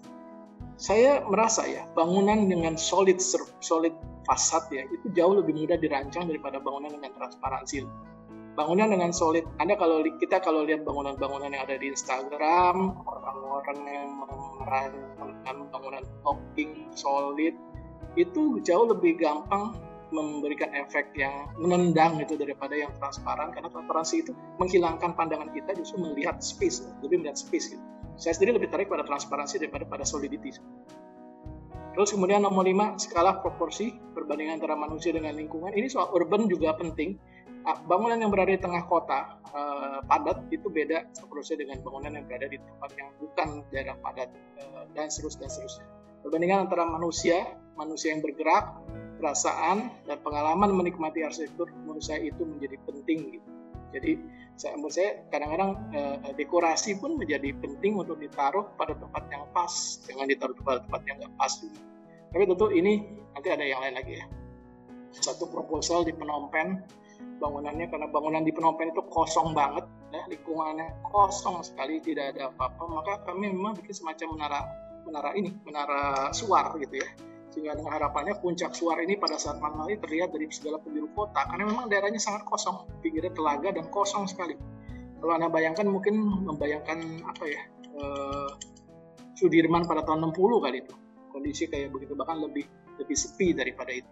Saya 0.77 1.25
merasa 1.25 1.65
ya 1.65 1.89
bangunan 1.97 2.45
dengan 2.45 2.77
solid 2.77 3.17
solid 3.65 3.97
fasad 4.29 4.61
ya 4.69 4.85
itu 4.93 5.09
jauh 5.17 5.33
lebih 5.33 5.57
mudah 5.57 5.81
dirancang 5.81 6.29
daripada 6.29 6.61
bangunan 6.61 6.93
dengan 6.93 7.09
transparansi 7.17 7.81
bangunan 8.57 8.89
dengan 8.89 9.13
solid. 9.13 9.45
Anda 9.61 9.77
kalau 9.77 10.01
kita 10.17 10.41
kalau 10.41 10.65
lihat 10.65 10.81
bangunan-bangunan 10.81 11.53
yang 11.53 11.63
ada 11.69 11.77
di 11.77 11.93
Instagram, 11.93 12.97
orang-orang 13.05 13.79
yang 13.85 14.09
merancang 14.57 15.69
bangunan 15.69 16.03
blocking 16.25 16.89
solid 16.97 17.53
itu 18.17 18.57
jauh 18.65 18.89
lebih 18.89 19.21
gampang 19.21 19.77
memberikan 20.09 20.73
efek 20.73 21.13
yang 21.13 21.51
menendang 21.61 22.17
itu 22.17 22.33
daripada 22.33 22.73
yang 22.73 22.89
transparan 22.97 23.53
karena 23.53 23.69
transparansi 23.69 24.25
itu 24.25 24.31
menghilangkan 24.57 25.13
pandangan 25.13 25.51
kita 25.53 25.75
justru 25.77 25.99
melihat 25.99 26.39
space 26.39 26.87
lebih 27.05 27.21
melihat 27.21 27.37
space 27.37 27.75
gitu. 27.75 27.83
Saya 28.17 28.33
sendiri 28.33 28.57
lebih 28.57 28.73
tarik 28.73 28.89
pada 28.89 29.05
transparansi 29.05 29.61
daripada 29.61 29.85
pada 29.85 30.01
solidity. 30.01 30.57
Terus 31.93 32.09
kemudian 32.13 32.41
nomor 32.41 32.65
lima 32.65 32.97
skala 32.97 33.43
proporsi 33.43 33.93
perbandingan 34.15 34.63
antara 34.63 34.73
manusia 34.79 35.13
dengan 35.13 35.37
lingkungan. 35.37 35.75
Ini 35.75 35.85
soal 35.91 36.09
urban 36.15 36.49
juga 36.49 36.73
penting 36.73 37.19
bangunan 37.83 38.15
yang 38.15 38.31
berada 38.31 38.53
di 38.55 38.61
tengah 38.61 38.87
kota 38.87 39.35
uh, 39.51 39.99
padat 40.07 40.47
itu 40.55 40.71
beda 40.71 41.11
seterusnya 41.11 41.67
dengan 41.67 41.83
bangunan 41.83 42.15
yang 42.15 42.25
berada 42.29 42.47
di 42.47 42.59
tempat 42.61 42.89
yang 42.95 43.09
bukan 43.19 43.47
daerah 43.73 43.95
padat 43.99 44.29
uh, 44.63 44.87
dan 44.95 45.11
seterusnya 45.11 45.47
dan 45.47 45.51
seterusnya. 45.51 45.85
Perbandingan 46.23 46.59
antara 46.67 46.83
manusia, 46.87 47.43
manusia 47.75 48.15
yang 48.15 48.23
bergerak, 48.23 48.71
perasaan 49.19 49.91
dan 50.07 50.17
pengalaman 50.23 50.71
menikmati 50.75 51.25
arsitektur 51.25 51.67
menurut 51.83 52.03
saya 52.03 52.23
itu 52.23 52.41
menjadi 52.47 52.77
penting 52.87 53.19
gitu. 53.35 53.49
Jadi 53.91 54.11
saya 54.57 54.73
menurut 54.79 54.95
saya 54.95 55.09
kadang-kadang 55.31 55.71
uh, 55.91 56.17
dekorasi 56.35 56.97
pun 56.99 57.19
menjadi 57.19 57.51
penting 57.57 57.99
untuk 57.99 58.19
ditaruh 58.19 58.75
pada 58.75 58.95
tempat 58.95 59.23
yang 59.27 59.43
pas, 59.51 59.73
jangan 60.07 60.27
ditaruh 60.27 60.55
pada 60.63 60.83
tempat 60.87 61.01
yang 61.07 61.17
nggak 61.19 61.33
pas 61.35 61.51
juga. 61.59 61.79
Tapi 62.31 62.43
tentu 62.43 62.67
ini 62.75 62.93
nanti 63.31 63.49
ada 63.51 63.63
yang 63.63 63.79
lain 63.83 63.95
lagi 63.95 64.13
ya. 64.19 64.25
Satu 65.17 65.47
proposal 65.47 66.03
di 66.03 66.11
Phnom 66.13 66.51
Penh 66.51 66.83
bangunannya 67.37 67.85
karena 67.87 68.07
bangunan 68.09 68.41
di 68.41 68.51
Phnom 68.51 68.75
itu 68.81 69.03
kosong 69.13 69.53
banget 69.53 69.85
ya 70.09 70.23
lingkungannya 70.31 71.03
kosong 71.05 71.61
sekali 71.61 71.99
tidak 72.01 72.33
ada 72.33 72.49
apa-apa 72.49 72.83
maka 72.89 73.13
kami 73.27 73.51
memang 73.51 73.75
bikin 73.77 73.93
semacam 73.93 74.27
menara 74.33 74.59
menara 75.07 75.31
ini 75.39 75.55
menara 75.63 76.29
suar 76.35 76.75
gitu 76.83 76.99
ya. 76.99 77.09
Sehingga 77.47 77.79
dengan 77.79 77.95
harapannya 77.95 78.37
puncak 78.43 78.75
suar 78.75 78.99
ini 79.01 79.15
pada 79.15 79.39
saat 79.39 79.57
malam 79.63 79.87
hari 79.87 79.97
terlihat 79.97 80.35
dari 80.35 80.51
segala 80.51 80.77
penjuru 80.83 81.09
kota 81.15 81.47
karena 81.47 81.63
memang 81.63 81.87
daerahnya 81.87 82.19
sangat 82.19 82.43
kosong 82.43 82.85
pinggirnya 82.99 83.31
telaga 83.33 83.71
dan 83.71 83.87
kosong 83.87 84.27
sekali. 84.27 84.53
Kalau 85.17 85.33
anda 85.33 85.49
bayangkan 85.49 85.87
mungkin 85.89 86.21
membayangkan 86.45 87.25
apa 87.25 87.43
ya 87.47 87.61
eh, 87.97 88.49
Sudirman 89.37 89.85
pada 89.85 90.05
tahun 90.05 90.33
60 90.33 90.65
kali 90.65 90.77
itu. 90.85 90.93
Kondisi 91.33 91.65
kayak 91.69 91.93
begitu 91.93 92.13
bahkan 92.13 92.41
lebih 92.41 92.65
lebih 92.97 93.17
sepi 93.17 93.53
daripada 93.53 93.93
itu 93.93 94.09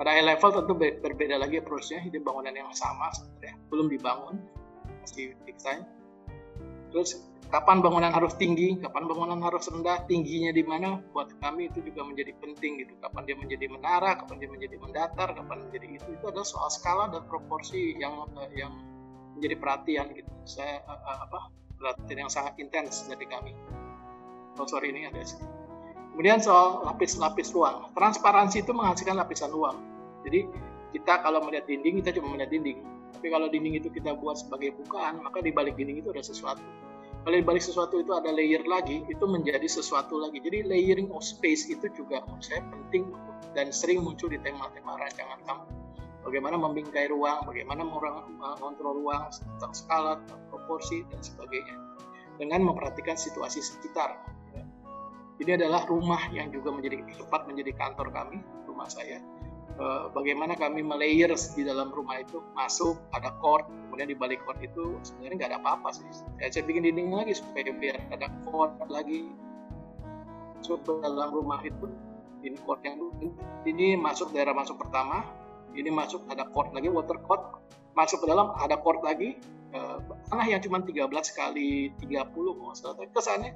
pada 0.00 0.16
high 0.16 0.24
level 0.24 0.48
tentu 0.48 0.72
berbeda 0.80 1.36
lagi 1.36 1.60
approach-nya, 1.60 2.00
ini 2.08 2.24
bangunan 2.24 2.56
yang 2.56 2.72
sama 2.72 3.12
sebenarnya, 3.12 3.60
belum 3.68 3.86
dibangun, 3.92 4.40
masih 5.04 5.36
desain. 5.44 5.84
Terus 6.88 7.20
kapan 7.52 7.84
bangunan 7.84 8.08
harus 8.08 8.32
tinggi, 8.40 8.80
kapan 8.80 9.04
bangunan 9.04 9.36
harus 9.44 9.68
rendah, 9.68 10.08
tingginya 10.08 10.56
di 10.56 10.64
mana, 10.64 11.04
buat 11.12 11.36
kami 11.44 11.68
itu 11.68 11.84
juga 11.84 12.08
menjadi 12.08 12.32
penting 12.40 12.80
gitu. 12.80 12.96
Kapan 12.96 13.28
dia 13.28 13.36
menjadi 13.36 13.66
menara, 13.68 14.16
kapan 14.16 14.40
dia 14.40 14.48
menjadi 14.48 14.76
mendatar, 14.80 15.28
kapan 15.36 15.58
menjadi 15.68 15.86
itu, 15.92 16.08
itu 16.16 16.24
adalah 16.24 16.48
soal 16.48 16.72
skala 16.72 17.04
dan 17.12 17.20
proporsi 17.28 18.00
yang 18.00 18.24
eh, 18.40 18.56
yang 18.56 18.72
menjadi 19.36 19.56
perhatian 19.60 20.16
gitu. 20.16 20.32
Saya 20.48 20.80
uh, 20.88 21.28
apa 21.28 21.52
perhatian 21.76 22.24
yang 22.24 22.32
sangat 22.32 22.56
intens 22.56 23.04
dari 23.04 23.28
kami. 23.28 23.52
Oh 24.56 24.64
sorry 24.64 24.96
ini 24.96 25.12
ada 25.12 25.20
sih. 25.20 25.59
Kemudian 26.12 26.42
soal 26.42 26.82
lapis-lapis 26.84 27.54
ruang. 27.54 27.90
Transparansi 27.94 28.66
itu 28.66 28.72
menghasilkan 28.74 29.16
lapisan 29.16 29.50
ruang. 29.54 29.78
Jadi 30.26 30.46
kita 30.90 31.22
kalau 31.22 31.40
melihat 31.46 31.70
dinding, 31.70 32.02
kita 32.02 32.18
cuma 32.18 32.34
melihat 32.34 32.50
dinding. 32.50 32.78
Tapi 33.14 33.26
kalau 33.30 33.46
dinding 33.48 33.78
itu 33.78 33.88
kita 33.92 34.16
buat 34.18 34.40
sebagai 34.42 34.74
bukaan, 34.80 35.22
maka 35.22 35.38
di 35.40 35.54
balik 35.54 35.78
dinding 35.78 36.02
itu 36.02 36.10
ada 36.10 36.24
sesuatu. 36.24 36.62
Kalau 37.20 37.36
di 37.36 37.44
balik 37.44 37.60
sesuatu 37.60 38.00
itu 38.00 38.16
ada 38.16 38.32
layer 38.32 38.64
lagi, 38.64 39.04
itu 39.12 39.24
menjadi 39.28 39.68
sesuatu 39.68 40.16
lagi. 40.16 40.40
Jadi 40.40 40.64
layering 40.64 41.12
of 41.12 41.20
space 41.20 41.68
itu 41.68 41.84
juga 41.92 42.24
menurut 42.24 42.40
saya 42.40 42.64
penting 42.72 43.12
dan 43.52 43.68
sering 43.70 44.00
muncul 44.00 44.32
di 44.32 44.40
tema-tema 44.40 44.96
rancangan 44.96 45.40
kamu. 45.44 45.64
Bagaimana 46.20 46.56
membingkai 46.60 47.12
ruang, 47.12 47.44
bagaimana 47.44 47.84
mengontrol 47.84 48.92
ruang 49.04 49.28
tentang 49.32 49.72
skala, 49.72 50.20
proporsi, 50.52 51.04
dan 51.12 51.20
sebagainya. 51.20 51.76
Dengan 52.40 52.64
memperhatikan 52.72 53.20
situasi 53.20 53.60
sekitar 53.60 54.16
ini 55.40 55.56
adalah 55.56 55.88
rumah 55.88 56.28
yang 56.30 56.52
juga 56.52 56.68
menjadi 56.68 57.00
tepat 57.16 57.48
menjadi 57.48 57.72
kantor 57.72 58.12
kami, 58.12 58.44
rumah 58.68 58.86
saya. 58.92 59.18
Eh, 59.80 60.04
bagaimana 60.12 60.52
kami 60.60 60.84
melayer 60.84 61.32
di 61.32 61.62
dalam 61.64 61.88
rumah 61.88 62.20
itu 62.20 62.44
masuk 62.52 63.00
ada 63.16 63.32
court, 63.40 63.64
kemudian 63.88 64.12
di 64.12 64.16
balik 64.20 64.44
court 64.44 64.60
itu 64.60 65.00
sebenarnya 65.00 65.36
nggak 65.40 65.50
ada 65.56 65.58
apa-apa 65.64 65.88
sih. 65.96 66.04
Saya, 66.36 66.60
bikin 66.68 66.84
dinding 66.84 67.16
lagi 67.16 67.32
supaya 67.32 67.72
biar 67.72 67.96
ada 68.12 68.28
court 68.44 68.76
lagi. 68.92 69.32
Ke 70.60 70.76
dalam 71.00 71.32
rumah 71.32 71.64
itu 71.64 71.88
ini 72.44 72.54
court 72.62 72.84
yang 72.84 73.00
ini 73.64 73.96
masuk 73.96 74.36
daerah 74.36 74.52
masuk 74.52 74.76
pertama, 74.76 75.24
ini 75.72 75.88
masuk 75.88 76.28
ada 76.28 76.44
court 76.52 76.70
lagi 76.76 76.92
water 76.92 77.16
court 77.24 77.42
masuk 77.96 78.22
ke 78.22 78.26
dalam 78.28 78.52
ada 78.60 78.76
court 78.78 79.02
lagi 79.02 79.40
tanah 79.70 80.46
yang 80.46 80.60
cuma 80.62 80.82
13 80.82 81.06
kali 81.10 81.94
30 82.02 82.30
kalau 82.34 82.74
salah. 82.74 83.06
Kesannya 83.10 83.50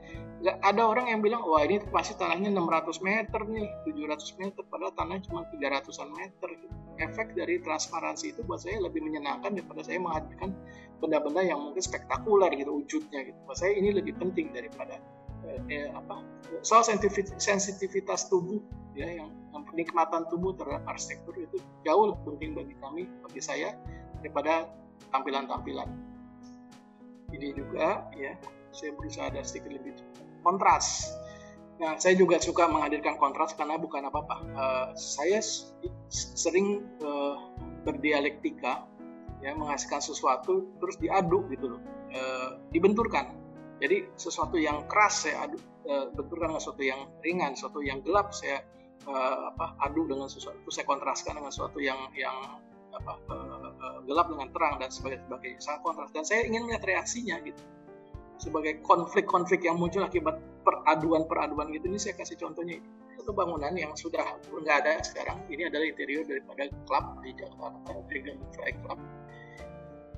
nggak 0.44 0.57
ada 0.62 0.83
orang 0.87 1.07
yang 1.11 1.20
bilang 1.24 1.42
wah 1.46 1.62
ini 1.64 1.83
pasti 1.90 2.14
tanahnya 2.14 2.55
600 2.55 3.03
meter 3.03 3.40
nih 3.46 3.68
700 3.87 4.40
meter. 4.40 4.62
Padahal 4.70 4.92
tanahnya 4.94 5.22
cuma 5.27 5.46
300an 5.50 6.11
meter. 6.14 6.50
Efek 6.94 7.35
dari 7.35 7.59
transparansi 7.59 8.38
itu 8.38 8.46
buat 8.46 8.62
saya 8.62 8.79
lebih 8.79 9.03
menyenangkan 9.03 9.59
daripada 9.59 9.83
saya 9.83 9.98
menghadirkan 9.98 10.55
benda-benda 11.03 11.42
yang 11.42 11.59
mungkin 11.59 11.83
spektakuler 11.83 12.55
gitu 12.55 12.70
wujudnya 12.70 13.27
gitu. 13.27 13.38
Buat 13.50 13.59
saya 13.59 13.74
ini 13.74 13.90
lebih 13.90 14.14
penting 14.14 14.55
daripada 14.55 15.03
eh, 15.42 15.59
eh 15.74 15.88
apa 15.90 16.22
soal 16.62 16.87
sensitivitas 16.87 18.31
tubuh 18.31 18.62
ya 18.94 19.11
yang, 19.11 19.31
yang 19.50 19.62
penikmatan 19.66 20.22
tubuh 20.31 20.55
terhadap 20.55 20.87
arsitektur 20.87 21.35
itu 21.35 21.59
jauh 21.83 22.14
lebih 22.14 22.22
penting 22.31 22.50
bagi 22.55 22.74
kami 22.79 23.03
bagi 23.27 23.42
saya 23.42 23.74
daripada 24.22 24.70
tampilan-tampilan. 25.12 25.88
Ini 27.35 27.48
juga 27.54 28.07
ya, 28.14 28.38
saya 28.70 28.94
berusaha 28.94 29.30
ada 29.30 29.42
sedikit 29.42 29.74
lebih 29.74 29.94
kontras. 30.46 31.11
Nah, 31.83 31.98
saya 31.98 32.14
juga 32.14 32.38
suka 32.38 32.70
menghadirkan 32.70 33.18
kontras 33.18 33.50
karena 33.59 33.74
bukan 33.74 34.07
apa-apa. 34.07 34.37
Uh, 34.54 34.87
saya 34.94 35.42
sering 36.11 36.87
uh, 37.02 37.50
berdialektika, 37.83 38.87
ya 39.42 39.59
menghasilkan 39.59 39.98
sesuatu 39.98 40.70
terus 40.78 40.94
diaduk 41.02 41.50
gitu 41.50 41.74
loh, 41.74 41.83
uh, 42.14 42.62
dibenturkan. 42.70 43.35
Jadi 43.83 44.07
sesuatu 44.14 44.54
yang 44.54 44.87
keras 44.87 45.26
saya 45.26 45.50
aduk, 45.50 45.62
uh, 45.90 46.14
benturkan 46.14 46.54
dengan 46.54 46.62
sesuatu 46.62 46.83
yang 46.87 47.00
ringan, 47.26 47.50
sesuatu 47.59 47.80
yang 47.83 47.98
gelap 48.07 48.30
saya 48.30 48.62
uh, 49.09 49.50
apa 49.52 49.76
aduk 49.90 50.09
dengan 50.09 50.28
sesuatu 50.28 50.68
saya 50.70 50.87
kontraskan 50.88 51.40
dengan 51.40 51.52
sesuatu 51.52 51.78
yang 51.80 51.98
yang 52.16 52.62
apa 52.94 53.12
uh, 53.30 53.70
uh, 53.74 53.98
gelap 54.07 54.30
dengan 54.30 54.48
terang 54.54 54.74
dan 54.78 54.90
sebagainya 54.90 55.61
sangat 55.61 55.80
kontras. 55.83 56.11
Dan 56.14 56.24
saya 56.26 56.46
ingin 56.46 56.66
melihat 56.68 56.85
reaksinya 56.87 57.40
gitu. 57.42 57.62
Sebagai 58.38 58.83
konflik-konflik 58.83 59.62
yang 59.62 59.78
muncul 59.78 60.02
akibat 60.02 60.42
peraduan-peraduan 60.66 61.70
gitu 61.70 61.87
ini 61.90 61.98
saya 61.98 62.14
kasih 62.18 62.38
contohnya. 62.38 62.83
Satu 63.14 63.30
bangunan 63.30 63.72
yang 63.72 63.94
sudah 63.94 64.24
nggak 64.50 64.76
ada 64.85 65.00
sekarang. 65.00 65.38
Ini 65.48 65.70
adalah 65.70 65.87
interior 65.87 66.26
daripada 66.26 66.68
klub 66.85 67.04
di 67.22 67.30
Jakarta 67.38 67.92
Dragon 68.11 68.38
Fly 68.52 68.72
Club. 68.85 68.98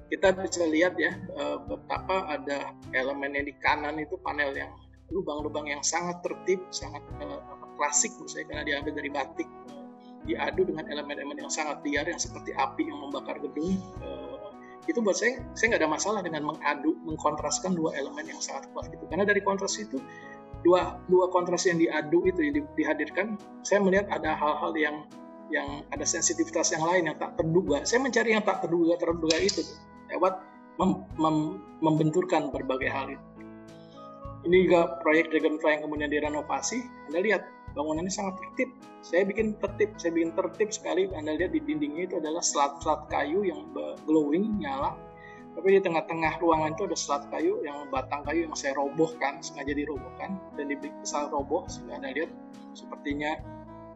Kita 0.06 0.28
bisa 0.38 0.62
lihat 0.70 0.94
ya 0.94 1.18
betapa 1.66 2.30
ada 2.30 2.70
elemen 2.94 3.34
yang 3.34 3.46
di 3.46 3.54
kanan 3.58 3.98
itu 3.98 4.14
panel 4.22 4.54
yang 4.54 4.70
lubang-lubang 5.10 5.70
yang 5.70 5.82
sangat 5.86 6.18
tertib 6.22 6.58
sangat 6.74 7.02
uh, 7.22 7.38
klasik 7.78 8.10
menurut 8.18 8.30
saya 8.32 8.44
karena 8.48 8.64
diambil 8.66 8.92
dari 8.98 9.10
batik 9.12 9.48
diadu 10.26 10.66
dengan 10.66 10.90
elemen-elemen 10.90 11.46
yang 11.46 11.52
sangat 11.52 11.80
liar 11.86 12.04
yang 12.04 12.18
seperti 12.18 12.52
api 12.52 12.90
yang 12.90 12.98
membakar 12.98 13.38
gedung 13.38 13.78
uh, 14.02 14.50
itu 14.86 15.02
buat 15.02 15.18
saya 15.18 15.42
saya 15.58 15.74
nggak 15.74 15.82
ada 15.82 15.90
masalah 15.90 16.20
dengan 16.22 16.46
mengadu 16.46 16.94
mengkontraskan 17.02 17.74
dua 17.74 17.94
elemen 17.98 18.26
yang 18.26 18.38
sangat 18.38 18.70
kuat 18.70 18.86
gitu. 18.90 19.02
Karena 19.10 19.26
dari 19.26 19.42
kontras 19.42 19.74
itu 19.82 19.98
dua 20.62 20.98
dua 21.10 21.26
kontras 21.30 21.66
yang 21.66 21.78
diadu 21.78 22.22
itu 22.26 22.40
yang 22.42 22.54
di, 22.58 22.62
dihadirkan 22.78 23.34
saya 23.66 23.82
melihat 23.82 24.06
ada 24.14 24.34
hal-hal 24.38 24.72
yang 24.78 24.96
yang 25.50 25.86
ada 25.94 26.02
sensitivitas 26.02 26.74
yang 26.74 26.82
lain 26.86 27.10
yang 27.10 27.18
tak 27.18 27.34
terduga. 27.38 27.82
Saya 27.86 28.02
mencari 28.02 28.34
yang 28.34 28.42
tak 28.46 28.66
terduga 28.66 28.98
terduga 28.98 29.38
itu 29.38 29.62
lewat 30.10 30.42
mem, 30.78 30.90
mem, 31.18 31.36
membenturkan 31.82 32.50
berbagai 32.50 32.90
hal 32.90 33.10
itu. 33.10 33.26
Ini 34.46 34.70
juga 34.70 35.02
proyek 35.02 35.34
Dragonfly 35.34 35.70
yang 35.78 35.82
kemudian 35.90 36.10
direnovasi. 36.10 36.78
Anda 37.10 37.18
lihat 37.18 37.42
bangunannya 37.76 38.08
sangat 38.08 38.40
tertib. 38.40 38.72
Saya 39.04 39.22
bikin 39.28 39.54
tertib, 39.60 39.92
saya 40.00 40.10
bikin 40.16 40.32
tertib 40.32 40.68
sekali. 40.72 41.12
Anda 41.12 41.36
lihat 41.36 41.52
di 41.52 41.60
dindingnya 41.60 42.08
itu 42.08 42.16
adalah 42.18 42.40
selat-selat 42.40 43.06
kayu 43.12 43.44
yang 43.44 43.68
glowing, 44.08 44.56
nyala. 44.56 44.96
Tapi 45.56 45.76
di 45.76 45.80
tengah-tengah 45.80 46.40
ruangan 46.40 46.76
itu 46.76 46.84
ada 46.88 46.96
selat 46.96 47.24
kayu 47.32 47.60
yang 47.64 47.88
batang 47.92 48.24
kayu 48.24 48.48
yang 48.48 48.56
saya 48.56 48.76
robohkan, 48.76 49.40
sengaja 49.44 49.72
dirobohkan 49.72 50.40
dan 50.56 50.68
dibikin 50.68 50.96
kesal 51.00 51.28
roboh 51.32 51.64
sehingga 51.68 52.00
Anda 52.00 52.12
lihat 52.12 52.30
sepertinya 52.76 53.40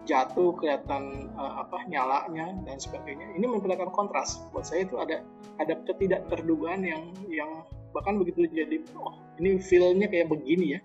jatuh 0.08 0.56
kelihatan 0.56 1.28
uh, 1.36 1.60
apa 1.60 1.84
nyalanya 1.84 2.56
dan 2.64 2.76
sebagainya. 2.80 3.36
Ini 3.36 3.44
memperlihatkan 3.44 3.92
kontras. 3.92 4.40
Buat 4.52 4.68
saya 4.68 4.88
itu 4.88 4.96
ada 4.96 5.20
ada 5.60 5.76
ketidakterdugaan 5.84 6.80
yang 6.84 7.12
yang 7.28 7.68
bahkan 7.92 8.16
begitu 8.16 8.46
jadi 8.48 8.80
oh 8.96 9.18
ini 9.36 9.60
feelnya 9.60 10.08
kayak 10.08 10.32
begini 10.32 10.78
ya. 10.78 10.80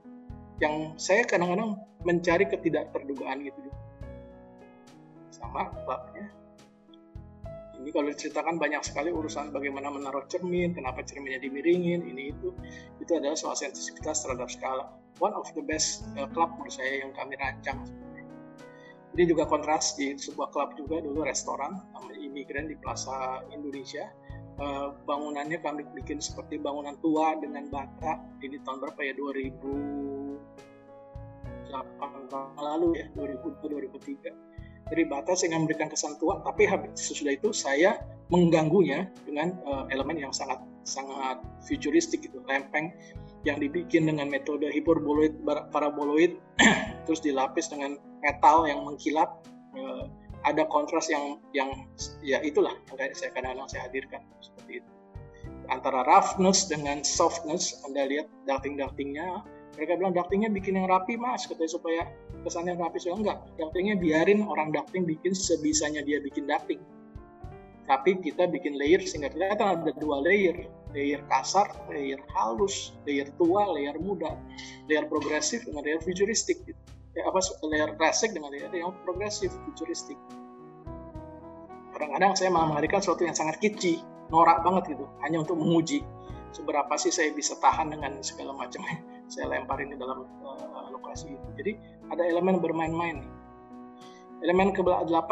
Yang 0.64 0.76
saya 1.02 1.28
kadang-kadang 1.28 1.80
mencari 2.06 2.46
ketidakterdugaan 2.48 3.44
gitu 3.44 3.60
sama 5.34 5.68
klubnya 5.68 6.32
ini 7.86 7.94
kalau 7.94 8.10
diceritakan 8.10 8.58
banyak 8.58 8.82
sekali 8.82 9.14
urusan 9.14 9.54
bagaimana 9.54 9.94
menaruh 9.94 10.26
cermin, 10.26 10.74
kenapa 10.74 11.06
cerminnya 11.06 11.38
dimiringin, 11.38 12.02
ini 12.02 12.34
itu, 12.34 12.50
itu 12.98 13.12
adalah 13.14 13.38
soal 13.38 13.54
sensitivitas 13.54 14.26
terhadap 14.26 14.50
skala. 14.50 14.90
One 15.22 15.38
of 15.38 15.46
the 15.54 15.62
best 15.62 16.02
uh, 16.18 16.26
club 16.34 16.58
menurut 16.58 16.74
saya 16.74 17.06
yang 17.06 17.14
kami 17.14 17.38
rancang. 17.38 17.86
Ini 19.14 19.24
juga 19.30 19.46
kontras 19.46 19.94
di 19.94 20.18
sebuah 20.18 20.50
klub 20.50 20.74
juga 20.74 20.98
dulu 20.98 21.30
restoran 21.30 21.78
namanya 21.94 22.20
Imigran 22.20 22.66
di 22.66 22.74
Plaza 22.74 23.46
Indonesia. 23.54 24.10
Uh, 24.56 24.96
bangunannya 25.04 25.60
kami 25.60 25.84
bikin 26.00 26.24
seperti 26.24 26.56
bangunan 26.56 26.96
tua 27.04 27.36
dengan 27.44 27.68
bata. 27.68 28.24
Ini 28.40 28.64
tahun 28.64 28.80
berapa 28.88 29.00
ya? 29.04 29.14
2000 29.20 30.16
8 31.70 32.32
tahun 32.32 32.56
lalu 32.62 32.90
ya 33.04 33.06
2002 33.18 33.92
2003 33.92 34.90
dari 34.94 35.04
batas 35.10 35.42
yang 35.42 35.66
memberikan 35.66 35.90
kesan 35.90 36.16
tua 36.22 36.40
tapi 36.46 36.70
sesudah 36.94 37.34
itu 37.34 37.50
saya 37.50 37.98
mengganggunya 38.30 39.10
dengan 39.26 39.58
uh, 39.66 39.90
elemen 39.90 40.18
yang 40.22 40.34
sangat 40.34 40.62
sangat 40.86 41.42
futuristik 41.66 42.22
gitu 42.22 42.42
lempeng 42.46 42.94
yang 43.46 43.58
dibikin 43.58 44.06
dengan 44.06 44.30
metode 44.30 44.70
hiperboloid 44.70 45.34
paraboloid 45.74 46.38
terus 47.10 47.22
dilapis 47.22 47.70
dengan 47.70 47.98
metal 48.22 48.70
yang 48.70 48.86
mengkilap 48.86 49.42
uh, 49.74 50.06
ada 50.46 50.64
kontras 50.70 51.10
yang 51.10 51.42
yang 51.52 51.74
ya 52.22 52.40
itulah 52.46 52.74
yang 52.94 53.18
saya 53.18 53.34
kadang-kadang 53.34 53.68
saya 53.70 53.90
hadirkan 53.90 54.22
seperti 54.40 54.82
itu 54.82 54.92
antara 55.74 56.06
roughness 56.06 56.70
dengan 56.70 57.02
softness 57.02 57.82
anda 57.84 58.06
lihat 58.06 58.30
darting-dartingnya 58.46 59.42
mereka 59.76 60.00
bilang 60.00 60.14
ductingnya 60.16 60.50
bikin 60.54 60.80
yang 60.80 60.88
rapi 60.88 61.20
mas 61.20 61.50
katanya 61.50 61.72
supaya 61.74 62.02
kesannya 62.48 62.78
rapi 62.78 62.98
soalnya 63.02 63.22
enggak 63.22 63.40
ductingnya 63.60 63.96
biarin 64.00 64.40
orang 64.46 64.72
ducting 64.72 65.04
bikin 65.04 65.34
sebisanya 65.34 66.06
dia 66.06 66.22
bikin 66.22 66.48
ducting 66.48 66.80
tapi 67.86 68.18
kita 68.22 68.50
bikin 68.50 68.78
layer 68.78 69.02
sehingga 69.02 69.34
kelihatan 69.34 69.82
ada 69.82 69.92
dua 69.98 70.22
layer 70.24 70.70
layer 70.96 71.20
kasar, 71.28 71.68
layer 71.92 72.24
halus, 72.32 72.96
layer 73.04 73.28
tua, 73.36 73.68
layer 73.76 74.00
muda, 74.00 74.40
layer 74.88 75.04
progresif 75.12 75.68
dengan 75.68 75.84
layer 75.84 76.00
futuristik 76.00 76.64
gitu. 76.64 76.80
Ya, 77.16 77.32
apa 77.32 77.40
layer 77.72 77.96
klasik 77.96 78.36
dengan 78.36 78.52
layer 78.52 78.72
yang 78.76 78.92
progresif 79.08 79.56
futuristik. 79.64 80.20
Kadang-kadang 81.96 82.36
saya 82.36 82.52
malah 82.52 82.76
menghadirkan 82.76 83.00
sesuatu 83.00 83.24
yang 83.24 83.32
sangat 83.32 83.56
kitschy, 83.64 84.04
norak 84.28 84.60
banget 84.68 85.00
gitu, 85.00 85.08
hanya 85.24 85.40
untuk 85.40 85.56
menguji 85.56 86.04
seberapa 86.56 86.96
sih 86.96 87.12
saya 87.12 87.36
bisa 87.36 87.60
tahan 87.60 87.92
dengan 87.92 88.16
segala 88.24 88.56
macam 88.56 88.88
saya 89.34 89.52
lemparin 89.52 89.92
di 89.92 89.98
dalam 90.00 90.24
uh, 90.24 90.88
lokasi 90.96 91.36
itu. 91.36 91.50
Jadi 91.60 91.72
ada 92.08 92.24
elemen 92.24 92.64
bermain-main. 92.64 93.28
Elemen 94.40 94.72
ke-8 94.72 95.32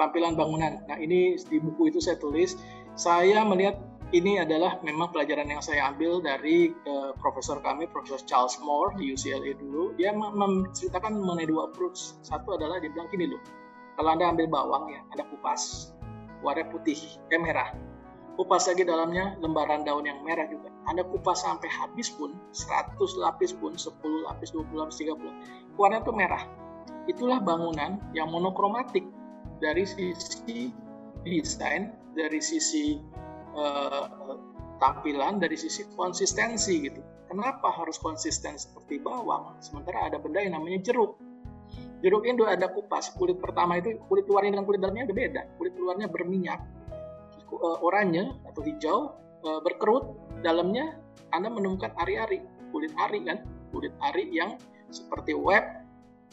tampilan 0.00 0.36
bangunan. 0.36 0.80
Nah 0.88 0.96
ini 0.96 1.36
di 1.36 1.56
buku 1.60 1.92
itu 1.92 2.00
saya 2.00 2.16
tulis, 2.16 2.56
saya 2.96 3.44
melihat 3.44 3.76
ini 4.14 4.38
adalah 4.38 4.78
memang 4.86 5.10
pelajaran 5.10 5.50
yang 5.50 5.58
saya 5.58 5.90
ambil 5.90 6.22
dari 6.22 6.70
uh, 6.86 7.10
profesor 7.18 7.58
kami, 7.58 7.90
Profesor 7.90 8.22
Charles 8.22 8.54
Moore 8.62 8.94
di 8.94 9.10
UCLA 9.10 9.58
dulu. 9.58 9.98
Dia 9.98 10.14
menceritakan 10.14 11.18
mengenai 11.18 11.50
dua 11.50 11.70
approach. 11.72 12.14
Satu 12.22 12.54
adalah 12.54 12.78
dia 12.78 12.92
bilang 12.92 13.10
gini 13.10 13.34
loh, 13.34 13.42
kalau 13.98 14.14
Anda 14.14 14.30
ambil 14.30 14.46
bawang 14.46 14.94
ya, 14.94 15.02
ada 15.10 15.26
kupas, 15.26 15.90
warna 16.44 16.62
putih, 16.70 16.98
eh 17.34 17.40
merah 17.40 17.74
kupas 18.36 18.68
lagi 18.68 18.84
dalamnya 18.84 19.34
lembaran 19.40 19.82
daun 19.82 20.04
yang 20.04 20.20
merah 20.20 20.44
juga. 20.46 20.68
Anda 20.86 21.02
kupas 21.02 21.42
sampai 21.42 21.72
habis 21.72 22.12
pun, 22.12 22.36
100 22.52 23.00
lapis 23.16 23.56
pun, 23.56 23.74
10 23.74 24.28
lapis, 24.28 24.52
20 24.52 24.76
lapis, 24.76 25.00
30, 25.00 25.80
warna 25.80 26.04
itu 26.04 26.12
merah. 26.12 26.44
Itulah 27.08 27.40
bangunan 27.40 27.98
yang 28.12 28.28
monokromatik 28.28 29.08
dari 29.58 29.88
sisi 29.88 30.70
desain, 31.24 31.96
dari 32.12 32.38
sisi 32.38 33.00
uh, 33.56 34.06
tampilan, 34.76 35.40
dari 35.40 35.56
sisi 35.56 35.88
konsistensi 35.96 36.84
gitu. 36.84 37.00
Kenapa 37.26 37.74
harus 37.74 37.98
konsisten 37.98 38.54
seperti 38.54 39.02
bawang? 39.02 39.58
Sementara 39.58 40.06
ada 40.06 40.22
benda 40.22 40.38
yang 40.44 40.60
namanya 40.60 40.84
jeruk. 40.84 41.18
Jeruk 42.04 42.22
itu 42.22 42.46
ada 42.46 42.70
kupas. 42.70 43.10
Kulit 43.16 43.42
pertama 43.42 43.80
itu 43.80 43.98
kulit 44.06 44.28
luarnya 44.30 44.54
dengan 44.54 44.66
kulit 44.68 44.80
dalamnya 44.84 45.10
beda. 45.10 45.42
Kulit 45.58 45.74
luarnya 45.74 46.06
berminyak, 46.06 46.60
uh, 47.52 47.78
oranye 47.82 48.34
atau 48.46 48.60
hijau 48.62 48.98
uh, 49.46 49.60
berkerut 49.62 50.16
dalamnya 50.42 50.98
Anda 51.30 51.50
menemukan 51.50 51.94
ari-ari 51.98 52.42
kulit 52.70 52.92
ari 52.98 53.22
kan 53.24 53.42
kulit 53.70 53.94
ari 54.02 54.30
yang 54.34 54.58
seperti 54.90 55.34
web 55.34 55.62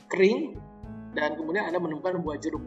kering 0.09 0.57
dan 1.13 1.37
kemudian 1.37 1.69
Anda 1.69 1.79
menemukan 1.81 2.21
buah 2.21 2.37
jeruk 2.41 2.61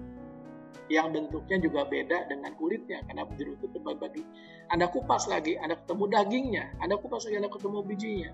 yang 0.86 1.10
bentuknya 1.10 1.58
juga 1.58 1.82
beda 1.86 2.30
dengan 2.30 2.54
kulitnya 2.54 3.02
karena 3.10 3.26
jeruk 3.34 3.58
itu 3.58 3.66
terbagi 3.74 4.22
Anda 4.70 4.86
kupas 4.90 5.26
lagi, 5.26 5.58
Anda 5.58 5.78
ketemu 5.82 6.04
dagingnya, 6.10 6.64
Anda 6.78 6.94
kupas 6.98 7.26
lagi, 7.26 7.36
Anda 7.42 7.50
ketemu 7.50 7.78
bijinya. 7.86 8.30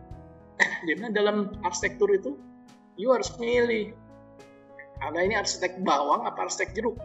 Jadi 0.89 1.01
dalam 1.13 1.53
arsitektur 1.65 2.13
itu 2.13 2.37
you 3.01 3.13
harus 3.13 3.33
milih. 3.41 3.97
Anda 5.03 5.21
ini 5.27 5.35
arsitek 5.35 5.83
bawang 5.83 6.29
apa 6.29 6.47
arsitek 6.47 6.77
jeruk? 6.77 6.97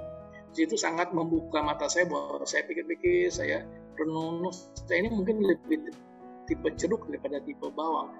Itu 0.57 0.73
sangat 0.73 1.13
membuka 1.13 1.61
mata 1.61 1.85
saya 1.85 2.09
bahwa 2.09 2.41
saya 2.45 2.65
pikir-pikir, 2.65 3.29
saya 3.29 3.61
renung, 3.97 4.49
saya 4.73 5.05
ini 5.05 5.09
mungkin 5.13 5.41
lebih 5.41 5.93
tipe 6.49 6.69
jeruk 6.77 7.05
daripada 7.09 7.41
tipe 7.43 7.67
bawang. 7.73 8.13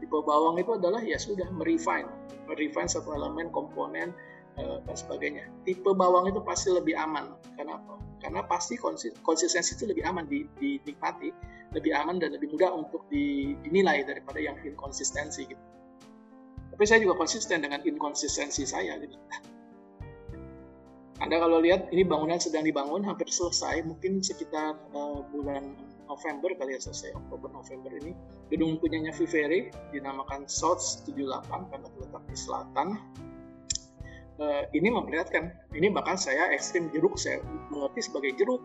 Tipe 0.00 0.18
bawang 0.24 0.56
itu 0.60 0.76
adalah 0.76 1.00
ya 1.04 1.16
sudah 1.20 1.48
merefine, 1.52 2.08
merefine 2.48 2.88
satu 2.88 3.12
elemen 3.12 3.52
komponen 3.52 4.12
dan 4.58 4.96
sebagainya. 4.96 5.44
Tipe 5.62 5.90
bawang 5.92 6.30
itu 6.30 6.40
pasti 6.42 6.74
lebih 6.74 6.96
aman. 6.96 7.34
Kenapa? 7.54 8.00
Karena 8.20 8.44
pasti 8.44 8.76
konsistensi 9.22 9.76
itu 9.76 9.84
lebih 9.88 10.04
aman 10.04 10.28
dinikmati, 10.28 11.32
lebih 11.72 11.92
aman 11.96 12.20
dan 12.20 12.36
lebih 12.36 12.52
mudah 12.52 12.72
untuk 12.74 13.08
dinilai 13.08 14.04
daripada 14.04 14.42
yang 14.42 14.58
inkonsistensi 14.60 15.48
gitu. 15.48 15.64
Tapi 16.70 16.84
saya 16.84 17.00
juga 17.00 17.16
konsisten 17.16 17.60
dengan 17.64 17.80
inkonsistensi 17.84 18.64
saya. 18.68 18.96
Gitu. 19.00 19.16
Anda 21.20 21.36
kalau 21.36 21.60
lihat 21.60 21.92
ini 21.92 22.04
bangunan 22.08 22.40
sedang 22.40 22.64
dibangun 22.64 23.04
hampir 23.04 23.28
selesai, 23.28 23.84
mungkin 23.84 24.24
sekitar 24.24 24.80
uh, 24.96 25.20
bulan 25.28 25.76
November 26.10 26.50
kali 26.58 26.74
ya 26.74 26.80
selesai 26.82 27.14
Oktober 27.14 27.54
November 27.54 27.94
ini 27.94 28.12
gedung 28.50 28.82
punyanya 28.82 29.14
Vivere 29.14 29.70
dinamakan 29.94 30.50
South 30.50 30.82
78 31.06 31.70
karena 31.70 31.86
terletak 31.94 32.24
di 32.26 32.36
selatan 32.36 32.88
uh, 34.40 34.62
ini 34.72 34.88
memperlihatkan 34.88 35.52
ini 35.76 35.92
bahkan 35.92 36.16
saya 36.16 36.50
ekstrim 36.50 36.88
jeruk 36.90 37.14
saya 37.20 37.44
mengerti 37.70 38.10
sebagai 38.10 38.32
jeruk. 38.40 38.64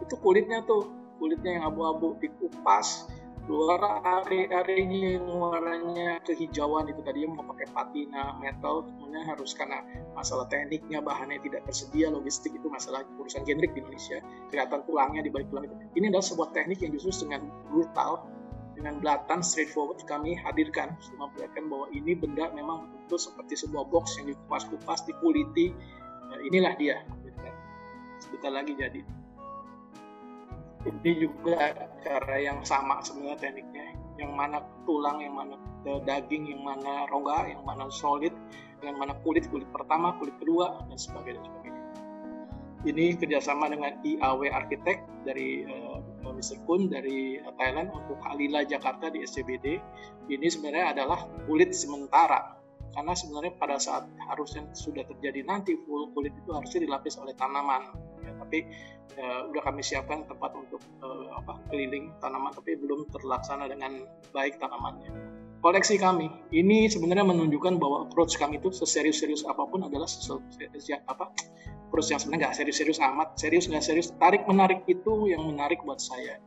Itu 0.00 0.16
kulitnya 0.18 0.64
tuh 0.64 0.88
kulitnya 1.20 1.60
yang 1.60 1.64
abu-abu 1.70 2.16
dikupas 2.18 3.06
keluar 3.50 3.82
area-areanya 4.04 5.18
yang 5.18 5.26
warnanya 5.26 6.22
kehijauan 6.22 6.86
itu 6.86 7.02
tadi 7.02 7.26
mau 7.26 7.42
pakai 7.50 7.66
patina 7.74 8.36
metal 8.38 8.86
semuanya 8.86 9.26
harus 9.26 9.56
karena 9.58 9.82
masalah 10.14 10.46
tekniknya 10.46 11.02
bahannya 11.02 11.42
tidak 11.42 11.66
tersedia 11.66 12.14
logistik 12.14 12.54
itu 12.54 12.70
masalah 12.70 13.02
urusan 13.18 13.42
generik 13.42 13.74
di 13.74 13.82
Indonesia. 13.82 14.22
Kelihatan 14.54 14.86
tulangnya 14.86 15.26
di 15.26 15.30
balik 15.34 15.50
tulang 15.50 15.66
itu. 15.66 15.76
Ini 15.98 16.14
adalah 16.14 16.22
sebuah 16.22 16.48
teknik 16.54 16.78
yang 16.78 16.94
justru 16.94 17.26
dengan 17.26 17.50
brutal 17.74 18.22
dengan 18.80 18.96
belatan 19.04 19.44
straightforward 19.44 20.00
kami 20.08 20.32
hadirkan 20.40 20.96
memperlihatkan 21.20 21.68
bahwa 21.68 21.92
ini 21.92 22.16
benda 22.16 22.48
memang 22.56 22.88
betul 23.04 23.20
seperti 23.20 23.60
sebuah 23.60 23.84
box 23.92 24.16
yang 24.16 24.32
dikupas-kupas, 24.32 25.04
dikuliti. 25.04 25.76
Nah, 26.32 26.40
inilah 26.48 26.72
dia. 26.80 27.04
Sebentar 28.24 28.56
lagi 28.56 28.72
jadi. 28.72 29.04
Ini 30.88 31.10
juga 31.20 31.76
cara 32.00 32.36
yang 32.40 32.64
sama 32.64 33.04
sebenarnya 33.04 33.36
tekniknya. 33.36 33.92
Yang 34.16 34.32
mana 34.32 34.64
tulang, 34.88 35.20
yang 35.20 35.36
mana 35.36 35.60
daging, 35.84 36.48
yang 36.56 36.64
mana 36.64 37.04
rongga, 37.12 37.52
yang 37.52 37.60
mana 37.68 37.92
solid, 37.92 38.32
yang 38.80 38.96
mana 38.96 39.12
kulit, 39.20 39.44
kulit 39.52 39.68
pertama, 39.76 40.16
kulit 40.16 40.32
kedua, 40.40 40.80
dan 40.88 40.96
sebagainya. 40.96 41.40
Dan 41.40 41.48
sebagainya. 41.48 41.82
Ini 42.80 43.04
kerjasama 43.20 43.68
dengan 43.68 43.92
IAW 44.00 44.40
Architect 44.54 45.04
dari 45.28 45.68
uh, 45.68 45.89
Mr. 46.28 46.60
Kun 46.68 46.92
dari 46.92 47.40
uh, 47.40 47.52
Thailand 47.56 47.88
untuk 47.96 48.20
Halila 48.20 48.60
Jakarta 48.68 49.08
di 49.08 49.24
SCBD. 49.24 49.80
Ini 50.30 50.46
sebenarnya 50.46 50.94
adalah 50.94 51.26
kulit 51.48 51.72
sementara 51.72 52.60
karena 52.90 53.14
sebenarnya 53.14 53.54
pada 53.54 53.78
saat 53.78 54.10
harusnya 54.26 54.66
sudah 54.74 55.06
terjadi 55.06 55.46
nanti 55.46 55.78
full 55.86 56.10
kulit 56.10 56.34
itu 56.34 56.50
harusnya 56.50 56.82
dilapis 56.84 57.16
oleh 57.22 57.34
tanaman. 57.38 57.94
Ya, 58.20 58.34
tapi 58.36 58.66
uh, 59.16 59.48
udah 59.48 59.62
kami 59.62 59.80
siapkan 59.80 60.26
tempat 60.26 60.52
untuk 60.58 60.82
uh, 61.00 61.32
apa 61.38 61.56
keliling 61.70 62.12
tanaman 62.18 62.50
tapi 62.52 62.76
belum 62.76 63.08
terlaksana 63.14 63.70
dengan 63.70 64.04
baik 64.34 64.58
tanamannya. 64.58 65.29
Koleksi 65.60 66.00
kami. 66.00 66.32
Ini 66.56 66.88
sebenarnya 66.88 67.28
menunjukkan 67.28 67.76
bahwa 67.76 68.08
approach 68.08 68.40
kami 68.40 68.56
itu 68.56 68.72
seserius-serius 68.72 69.44
apa 69.44 69.68
pun 69.68 69.84
adalah 69.84 70.08
sesuatu 70.08 70.40
apa 71.04 71.28
terus 71.90 72.06
yang 72.08 72.22
sebenarnya 72.22 72.48
nggak 72.48 72.56
serius-serius 72.56 72.98
amat. 73.04 73.28
Serius 73.36 73.68
nggak 73.68 73.84
serius 73.84 74.08
tarik 74.16 74.48
menarik 74.48 74.88
itu 74.88 75.28
yang 75.28 75.44
menarik 75.44 75.84
buat 75.84 76.00
saya. 76.00 76.40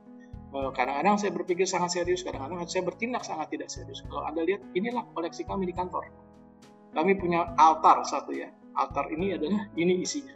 Eh, 0.54 0.70
kadang-kadang 0.74 1.22
saya 1.22 1.30
berpikir 1.30 1.70
sangat 1.70 1.94
serius 2.02 2.26
kadang-kadang 2.26 2.66
saya 2.66 2.82
bertindak 2.82 3.22
sangat 3.22 3.54
tidak 3.54 3.70
serius. 3.70 4.02
Kalau 4.10 4.26
anda 4.26 4.42
lihat 4.42 4.66
inilah 4.74 5.06
koleksi 5.14 5.46
kami 5.46 5.70
di 5.70 5.78
kantor. 5.78 6.10
Kami 6.98 7.14
punya 7.14 7.54
altar 7.58 8.02
satu 8.10 8.34
ya. 8.34 8.50
Altar 8.74 9.14
ini 9.14 9.38
adalah 9.38 9.70
ini 9.78 10.02
isinya. 10.02 10.34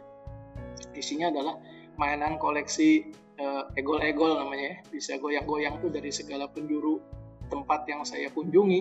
Isinya 0.94 1.34
adalah 1.34 1.58
mainan 1.98 2.38
koleksi 2.38 3.10
uh, 3.42 3.74
egol-egol 3.74 4.38
namanya 4.38 4.74
ya. 4.74 4.76
Bisa 4.86 5.18
goyang-goyang 5.18 5.82
tuh 5.82 5.90
dari 5.90 6.14
segala 6.14 6.46
penjuru 6.46 7.17
tempat 7.48 7.88
yang 7.88 8.04
saya 8.04 8.28
kunjungi. 8.30 8.80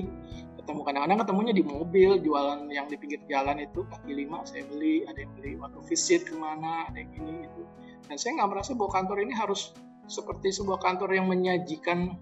Ketemu 0.62 0.82
kadang-kadang 0.84 1.20
ketemunya 1.24 1.54
di 1.56 1.64
mobil 1.64 2.20
jualan 2.20 2.68
yang 2.68 2.92
di 2.92 3.00
pinggir 3.00 3.24
jalan 3.32 3.64
itu 3.64 3.88
kaki 3.88 4.12
lima 4.12 4.44
saya 4.44 4.68
beli 4.68 5.08
ada 5.08 5.24
yang 5.24 5.32
beli 5.40 5.56
waktu 5.56 5.80
visit 5.88 6.28
ke 6.28 6.36
mana 6.36 6.92
ada 6.92 7.00
yang 7.00 7.12
ini 7.24 7.48
itu. 7.48 7.64
Dan 8.08 8.16
saya 8.20 8.44
nggak 8.44 8.50
merasa 8.52 8.72
bahwa 8.76 8.92
kantor 8.92 9.18
ini 9.24 9.34
harus 9.34 9.72
seperti 10.08 10.52
sebuah 10.56 10.80
kantor 10.80 11.16
yang 11.16 11.28
menyajikan 11.28 12.16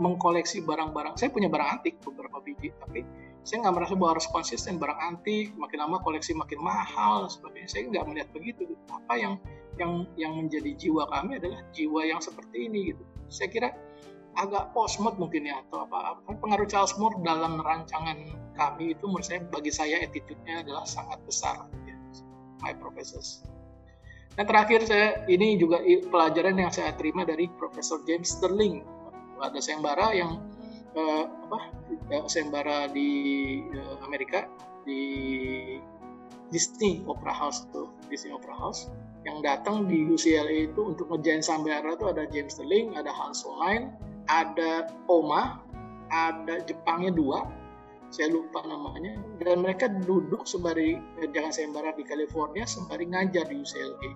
mengkoleksi 0.00 0.64
barang-barang. 0.64 1.20
Saya 1.20 1.28
punya 1.32 1.52
barang 1.52 1.68
antik 1.80 2.00
beberapa 2.00 2.40
biji 2.40 2.72
tapi 2.80 3.04
saya 3.44 3.64
nggak 3.64 3.74
merasa 3.76 3.92
bahwa 3.96 4.10
harus 4.16 4.28
konsisten. 4.28 4.76
Barang 4.76 5.00
antik 5.00 5.52
makin 5.56 5.78
lama 5.80 6.00
koleksi 6.04 6.36
makin 6.36 6.60
mahal 6.60 7.28
sebagainya. 7.28 7.68
Saya 7.68 7.82
nggak 7.88 8.04
melihat 8.08 8.28
begitu 8.32 8.76
apa 8.92 9.14
yang 9.16 9.34
yang 9.80 10.04
yang 10.20 10.32
menjadi 10.36 10.76
jiwa 10.76 11.08
kami 11.08 11.40
adalah 11.40 11.64
jiwa 11.72 12.04
yang 12.04 12.20
seperti 12.20 12.68
ini 12.68 12.92
gitu. 12.92 13.02
Saya 13.32 13.48
kira 13.48 13.68
agak 14.38 14.70
postmod 14.76 15.18
mungkin 15.18 15.48
ya 15.48 15.62
atau 15.66 15.86
apa. 15.86 16.20
Pengaruh 16.26 16.68
Charles 16.70 16.94
Moore 16.98 17.18
dalam 17.22 17.58
rancangan 17.58 18.18
kami 18.54 18.94
itu 18.94 19.04
menurut 19.08 19.26
saya 19.26 19.40
bagi 19.48 19.72
saya 19.72 20.02
attitude-nya 20.04 20.62
adalah 20.62 20.86
sangat 20.86 21.18
besar. 21.26 21.66
Ya, 21.88 21.96
my 22.62 22.74
professors. 22.76 23.42
Dan 24.38 24.46
terakhir 24.46 24.86
saya 24.86 25.26
ini 25.26 25.58
juga 25.58 25.82
pelajaran 25.82 26.54
yang 26.56 26.70
saya 26.70 26.94
terima 26.94 27.26
dari 27.26 27.50
Profesor 27.58 27.98
James 28.06 28.30
Sterling. 28.30 28.86
Ada 29.40 29.58
sayembara 29.58 30.14
yang 30.14 30.38
eh, 30.94 31.24
apa 31.26 31.58
eh, 32.12 32.24
sayembara 32.30 32.90
di 32.92 33.10
eh, 33.68 33.96
Amerika 34.06 34.46
di 34.86 35.02
Disney 36.50 37.02
Opera 37.06 37.30
House 37.30 37.66
itu 37.70 37.90
Disney 38.10 38.34
Opera 38.34 38.54
House 38.58 38.90
yang 39.22 39.44
datang 39.44 39.84
di 39.84 40.08
UCLA 40.08 40.72
itu 40.72 40.80
untuk 40.80 41.12
ngejain 41.12 41.44
sayembara 41.44 41.94
itu 41.94 42.06
ada 42.08 42.24
James 42.28 42.56
Sterling 42.56 42.96
ada 42.96 43.12
Hans 43.12 43.44
Hollein 43.46 43.94
ada 44.30 44.86
Oma, 45.10 45.58
ada 46.14 46.62
Jepangnya 46.62 47.10
dua, 47.10 47.42
saya 48.14 48.30
lupa 48.30 48.62
namanya, 48.62 49.18
dan 49.42 49.66
mereka 49.66 49.90
duduk 50.06 50.46
sembari 50.46 51.02
jangan 51.34 51.50
sayembara 51.50 51.90
di 51.98 52.06
California 52.06 52.62
sembari 52.62 53.10
ngajar 53.10 53.50
di 53.50 53.58
UCLA. 53.58 54.10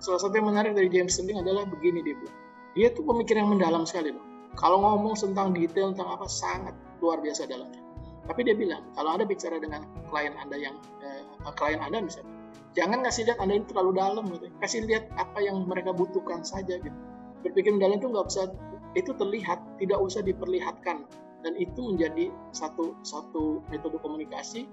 Salah 0.00 0.20
satu 0.24 0.40
yang 0.40 0.48
menarik 0.48 0.72
dari 0.72 0.88
James 0.88 1.12
Sterling 1.12 1.44
adalah 1.44 1.68
begini 1.68 2.00
dia 2.00 2.16
bilang, 2.16 2.38
dia 2.72 2.88
tuh 2.96 3.04
pemikir 3.04 3.36
yang 3.36 3.52
mendalam 3.52 3.84
sekali 3.84 4.14
loh. 4.14 4.24
Kalau 4.56 4.80
ngomong 4.80 5.14
tentang 5.14 5.52
detail 5.52 5.92
tentang 5.92 6.16
apa 6.16 6.26
sangat 6.26 6.74
luar 7.04 7.20
biasa 7.20 7.46
dalamnya. 7.46 7.82
Tapi 8.28 8.44
dia 8.44 8.52
bilang 8.52 8.84
kalau 8.92 9.16
anda 9.16 9.24
bicara 9.24 9.56
dengan 9.56 9.88
klien 10.12 10.36
anda 10.36 10.56
yang 10.60 10.76
eh, 11.00 11.24
klien 11.56 11.80
anda 11.80 12.04
misalnya, 12.04 12.28
jangan 12.76 13.00
ngasih 13.00 13.24
lihat 13.24 13.38
anda 13.40 13.56
ini 13.56 13.64
terlalu 13.64 13.90
dalam 13.96 14.24
gitu, 14.28 14.46
kasih 14.60 14.84
lihat 14.84 15.08
apa 15.16 15.38
yang 15.40 15.64
mereka 15.64 15.96
butuhkan 15.96 16.44
saja 16.44 16.76
gitu. 16.76 16.98
Berpikir 17.40 17.72
mendalam 17.72 17.96
itu 17.98 18.10
nggak 18.12 18.26
bisa 18.28 18.52
itu 18.96 19.12
terlihat 19.16 19.60
tidak 19.76 19.98
usah 20.00 20.24
diperlihatkan 20.24 21.04
dan 21.44 21.52
itu 21.54 21.94
menjadi 21.94 22.32
satu 22.50 22.96
satu 23.04 23.62
metode 23.68 24.00
komunikasi 24.00 24.64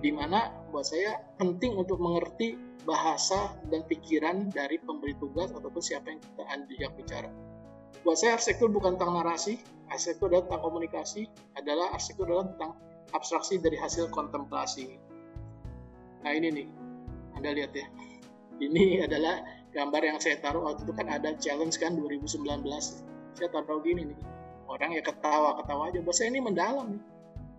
di 0.00 0.10
mana 0.14 0.54
buat 0.70 0.86
saya 0.86 1.18
penting 1.36 1.76
untuk 1.76 1.98
mengerti 1.98 2.56
bahasa 2.88 3.52
dan 3.68 3.84
pikiran 3.84 4.48
dari 4.48 4.80
pemberi 4.80 5.12
tugas 5.20 5.52
ataupun 5.52 5.82
siapa 5.82 6.16
yang 6.16 6.20
kita 6.22 6.42
yang 6.80 6.92
bicara. 6.96 7.28
Buat 8.00 8.16
saya 8.16 8.40
arsitektur 8.40 8.72
bukan 8.72 8.96
tentang 8.96 9.20
narasi, 9.20 9.60
arsitektur 9.92 10.32
adalah 10.32 10.44
tentang 10.48 10.62
komunikasi, 10.64 11.22
adalah 11.60 11.92
arsitektur 11.92 12.32
adalah 12.32 12.46
tentang 12.48 12.72
abstraksi 13.12 13.60
dari 13.60 13.76
hasil 13.76 14.08
kontemplasi. 14.08 14.96
Nah 16.24 16.32
ini 16.32 16.48
nih, 16.48 16.66
Anda 17.36 17.52
lihat 17.52 17.72
ya. 17.76 17.86
Ini 18.60 19.04
adalah 19.04 19.44
gambar 19.72 20.02
yang 20.04 20.18
saya 20.20 20.40
taruh 20.40 20.64
waktu 20.64 20.88
itu 20.88 20.92
kan 20.96 21.08
ada 21.08 21.36
challenge 21.36 21.76
kan 21.76 21.96
2019 21.96 22.40
saya 23.34 23.48
taruh 23.52 23.82
gini 23.82 24.10
nih 24.10 24.18
orang 24.70 24.90
ya 24.94 25.02
ketawa 25.02 25.58
ketawa 25.58 25.90
aja. 25.90 25.98
Buat 26.00 26.16
saya 26.16 26.30
ini 26.30 26.40
mendalam 26.40 26.86
nih. 26.94 27.02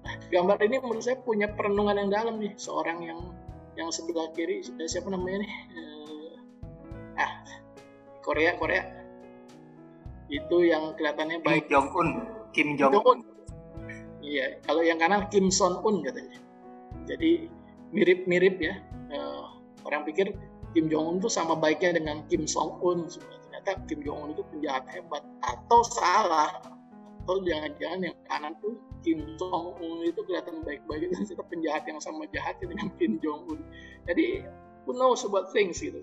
Nah, 0.01 0.15
gambar 0.33 0.57
ini 0.65 0.75
menurut 0.81 1.03
saya 1.03 1.19
punya 1.21 1.51
perenungan 1.51 1.99
yang 1.99 2.09
dalam 2.09 2.35
nih. 2.39 2.55
Seorang 2.55 3.03
yang 3.03 3.19
yang 3.75 3.89
sebelah 3.91 4.31
kiri 4.33 4.63
siapa 4.87 5.11
namanya 5.11 5.43
nih? 5.43 5.51
Uh, 5.75 6.33
ah 7.19 7.31
Korea 8.23 8.55
Korea. 8.55 8.87
Itu 10.31 10.63
yang 10.63 10.95
kelihatannya 10.95 11.43
baik 11.43 11.67
Kim 11.67 11.75
Jong 11.75 11.87
Un 11.91 12.09
Kim 12.55 12.69
Jong 12.79 12.95
Un 13.03 13.19
iya 14.23 14.55
kalau 14.63 14.79
yang 14.79 14.95
kanan 14.95 15.27
Kim 15.27 15.51
Son 15.51 15.83
Un 15.83 16.01
katanya. 16.01 16.39
Jadi 17.05 17.51
mirip-mirip 17.91 18.55
ya. 18.63 18.79
Uh, 19.11 19.59
orang 19.83 20.07
pikir 20.07 20.31
Kim 20.71 20.87
Jong 20.87 21.05
Un 21.05 21.15
itu 21.19 21.27
sama 21.27 21.59
baiknya 21.59 21.99
dengan 21.99 22.23
Kim 22.31 22.47
Jong 22.47 22.79
Un 22.79 23.11
ternyata 23.61 23.85
Kim 23.85 23.99
Jong 24.01 24.17
Un 24.25 24.29
itu 24.33 24.43
penjahat 24.49 24.83
hebat 24.89 25.23
atau 25.45 25.79
salah 25.85 26.49
atau 27.21 27.37
jangan-jangan 27.45 28.09
yang 28.09 28.17
kanan 28.25 28.53
tuh 28.57 28.73
Kim 29.05 29.37
Jong 29.37 29.77
Un 29.77 30.01
itu 30.01 30.21
kelihatan 30.25 30.65
baik-baik 30.65 31.13
dan 31.13 31.21
tetap 31.21 31.45
penjahat 31.53 31.85
yang 31.85 32.01
sama 32.01 32.25
jahatnya 32.33 32.73
dengan 32.73 32.89
Kim 32.97 33.21
Jong 33.21 33.53
Un 33.53 33.59
jadi 34.09 34.49
who 34.89 34.97
knows 34.97 35.21
about 35.21 35.53
things 35.53 35.77
gitu 35.77 36.01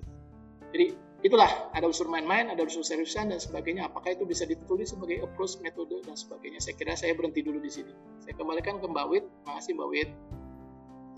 jadi 0.70 0.94
itulah 1.26 1.50
ada 1.74 1.88
unsur 1.88 2.06
main-main, 2.06 2.52
ada 2.52 2.62
unsur 2.62 2.84
seriusan 2.84 3.32
dan 3.32 3.40
sebagainya. 3.40 3.88
Apakah 3.88 4.14
itu 4.14 4.28
bisa 4.28 4.44
ditulis 4.44 4.92
sebagai 4.92 5.24
approach, 5.24 5.56
metode 5.64 6.04
dan 6.04 6.12
sebagainya? 6.12 6.60
Saya 6.60 6.76
kira 6.76 6.92
saya 6.92 7.16
berhenti 7.16 7.40
dulu 7.40 7.56
di 7.56 7.72
sini. 7.72 7.90
Saya 8.20 8.36
kembalikan 8.36 8.76
ke 8.76 8.84
Mbak 8.84 9.06
Wit. 9.08 9.24
Terima 9.24 9.52
kasih 9.56 9.72
Mbak 9.80 9.88
Wit. 9.88 10.10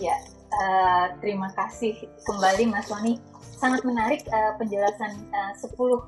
Ya, 0.00 0.16
uh, 0.48 1.12
terima 1.20 1.52
kasih 1.52 1.92
kembali 2.24 2.72
Mas 2.72 2.88
Wani. 2.88 3.20
Sangat 3.60 3.84
menarik 3.84 4.24
uh, 4.32 4.56
penjelasan 4.56 5.12
uh, 5.28 5.52
10 5.52 5.76
uh, 5.76 6.00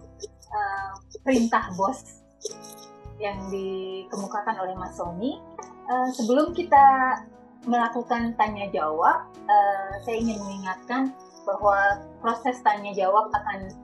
perintah 1.21 1.69
bos 1.77 2.25
yang 3.21 3.37
dikemukakan 3.53 4.57
oleh 4.65 4.73
Mas 4.81 4.97
Sony. 4.97 5.37
Uh, 5.93 6.09
sebelum 6.17 6.57
kita 6.57 7.21
melakukan 7.69 8.33
tanya 8.41 8.73
jawab, 8.73 9.29
uh, 9.45 9.93
saya 10.09 10.17
ingin 10.17 10.41
mengingatkan 10.41 11.13
bahwa 11.45 12.01
proses 12.25 12.65
tanya 12.65 12.97
jawab 12.97 13.29
akan 13.29 13.77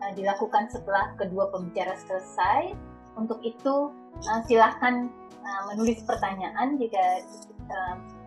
uh, 0.00 0.12
dilakukan 0.16 0.72
setelah 0.72 1.12
kedua 1.20 1.52
pembicara 1.52 2.00
selesai. 2.00 2.72
Untuk 3.12 3.44
itu 3.44 3.92
uh, 4.24 4.40
silahkan 4.48 5.12
uh, 5.44 5.62
menulis 5.68 6.00
pertanyaan 6.08 6.80
jika 6.80 7.28
uh, 7.68 8.19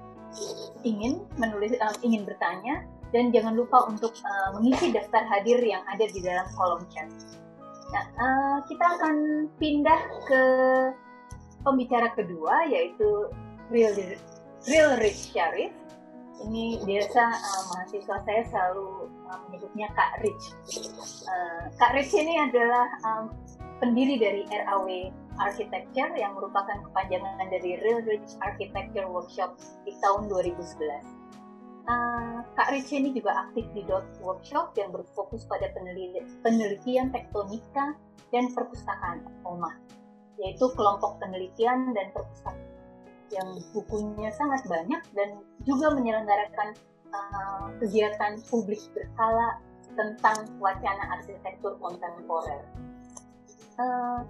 ingin 0.84 1.24
menulis 1.40 1.74
uh, 1.80 1.96
ingin 2.02 2.26
bertanya 2.28 2.84
dan 3.14 3.30
jangan 3.30 3.54
lupa 3.54 3.86
untuk 3.86 4.12
uh, 4.26 4.58
mengisi 4.58 4.90
daftar 4.90 5.22
hadir 5.30 5.62
yang 5.62 5.86
ada 5.86 6.06
di 6.10 6.20
dalam 6.20 6.46
kolom 6.58 6.82
chat. 6.90 7.08
Nah, 7.94 8.06
uh, 8.18 8.58
kita 8.66 8.86
akan 8.98 9.16
pindah 9.62 10.02
ke 10.26 10.44
pembicara 11.62 12.10
kedua 12.18 12.66
yaitu 12.68 13.30
Real 13.70 13.94
Real 14.66 14.98
Rich 14.98 15.32
Sharif 15.32 15.72
ini 16.44 16.82
biasa 16.82 17.22
uh, 17.22 17.62
mahasiswa 17.72 18.18
saya 18.26 18.42
selalu 18.50 19.08
uh, 19.30 19.40
menyebutnya 19.48 19.88
Kak 19.94 20.20
Rich. 20.26 20.46
Uh, 21.30 21.70
Kak 21.78 21.94
Rich 21.94 22.12
ini 22.18 22.36
adalah 22.42 22.88
um, 23.06 23.24
pendiri 23.80 24.18
dari 24.18 24.44
RAW 24.50 24.88
Architecture 25.42 26.12
yang 26.14 26.38
merupakan 26.38 26.78
kepanjangan 26.90 27.48
dari 27.50 27.80
Real 27.82 28.02
Rich 28.06 28.38
Architecture 28.42 29.08
Workshop 29.10 29.58
di 29.86 29.94
tahun 30.02 30.30
2011. 30.30 31.24
Uh, 31.84 32.40
Kak 32.56 32.72
Rich 32.72 32.96
ini 32.96 33.12
juga 33.12 33.50
aktif 33.50 33.68
di 33.76 33.84
DOT 33.84 34.24
Workshop 34.24 34.78
yang 34.80 34.96
berfokus 34.96 35.44
pada 35.50 35.68
penelitian 36.46 37.12
tektonika 37.12 37.98
dan 38.32 38.54
perpustakaan 38.56 39.28
rumah, 39.44 39.76
yaitu 40.40 40.72
kelompok 40.78 41.20
penelitian 41.20 41.92
dan 41.92 42.14
perpustakaan 42.16 42.72
yang 43.34 43.50
bukunya 43.74 44.30
sangat 44.32 44.62
banyak 44.70 45.02
dan 45.18 45.42
juga 45.66 45.92
menyelenggarakan 45.98 46.78
uh, 47.10 47.68
kegiatan 47.82 48.38
publik 48.48 48.80
berkala 48.94 49.58
tentang 49.98 50.50
wacana 50.62 51.18
arsitektur 51.18 51.78
kontemporer. 51.82 52.62
Uh, 53.74 54.22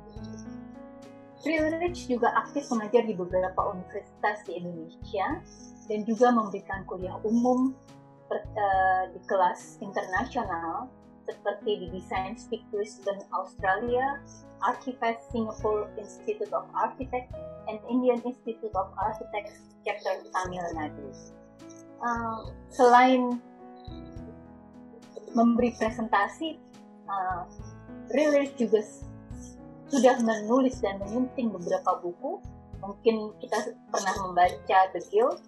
Rich 1.43 2.07
juga 2.07 2.31
aktif 2.39 2.71
mengajar 2.71 3.03
di 3.03 3.15
beberapa 3.19 3.75
universitas 3.75 4.39
di 4.47 4.63
Indonesia 4.63 5.43
dan 5.91 5.99
juga 6.07 6.31
memberikan 6.31 6.87
kuliah 6.87 7.19
umum 7.27 7.75
per, 8.31 8.47
uh, 8.55 9.11
di 9.11 9.19
kelas 9.27 9.83
internasional 9.83 10.87
seperti 11.27 11.83
di 11.83 11.87
Design 11.99 12.39
Speak 12.39 12.63
Brisbane, 12.71 13.23
Australia, 13.35 14.23
Archifest 14.63 15.27
Singapore 15.31 15.91
Institute 15.99 16.51
of 16.55 16.67
Architects, 16.71 17.35
and 17.67 17.79
Indian 17.87 18.19
Institute 18.23 18.75
of 18.75 18.91
Architects 18.95 19.75
chapter 19.83 20.23
Tamil 20.31 20.63
Nadu. 20.75 21.11
Uh, 22.03 22.51
selain 22.71 23.39
memberi 25.31 25.75
presentasi, 25.75 26.59
uh, 27.07 27.47
juga 28.59 28.83
sudah 29.93 30.17
menulis 30.25 30.81
dan 30.81 30.97
menyunting 31.05 31.53
beberapa 31.53 32.01
buku. 32.01 32.41
Mungkin 32.81 33.37
kita 33.39 33.77
pernah 33.93 34.15
membaca 34.25 34.79
The 34.91 35.01
Guild, 35.13 35.39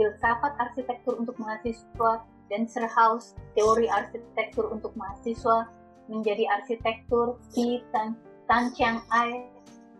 Filsafat 0.00 0.56
Arsitektur 0.56 1.20
untuk 1.20 1.36
Mahasiswa, 1.36 2.24
dan 2.50 2.66
House, 2.90 3.38
Teori 3.54 3.86
Arsitektur 3.86 4.74
untuk 4.74 4.90
Mahasiswa, 4.98 5.70
Menjadi 6.10 6.50
Arsitektur, 6.50 7.38
Ki 7.54 7.78
Tan, 7.94 8.18
Tan 8.50 8.74
Chiang 8.74 8.98
Ai, 9.14 9.46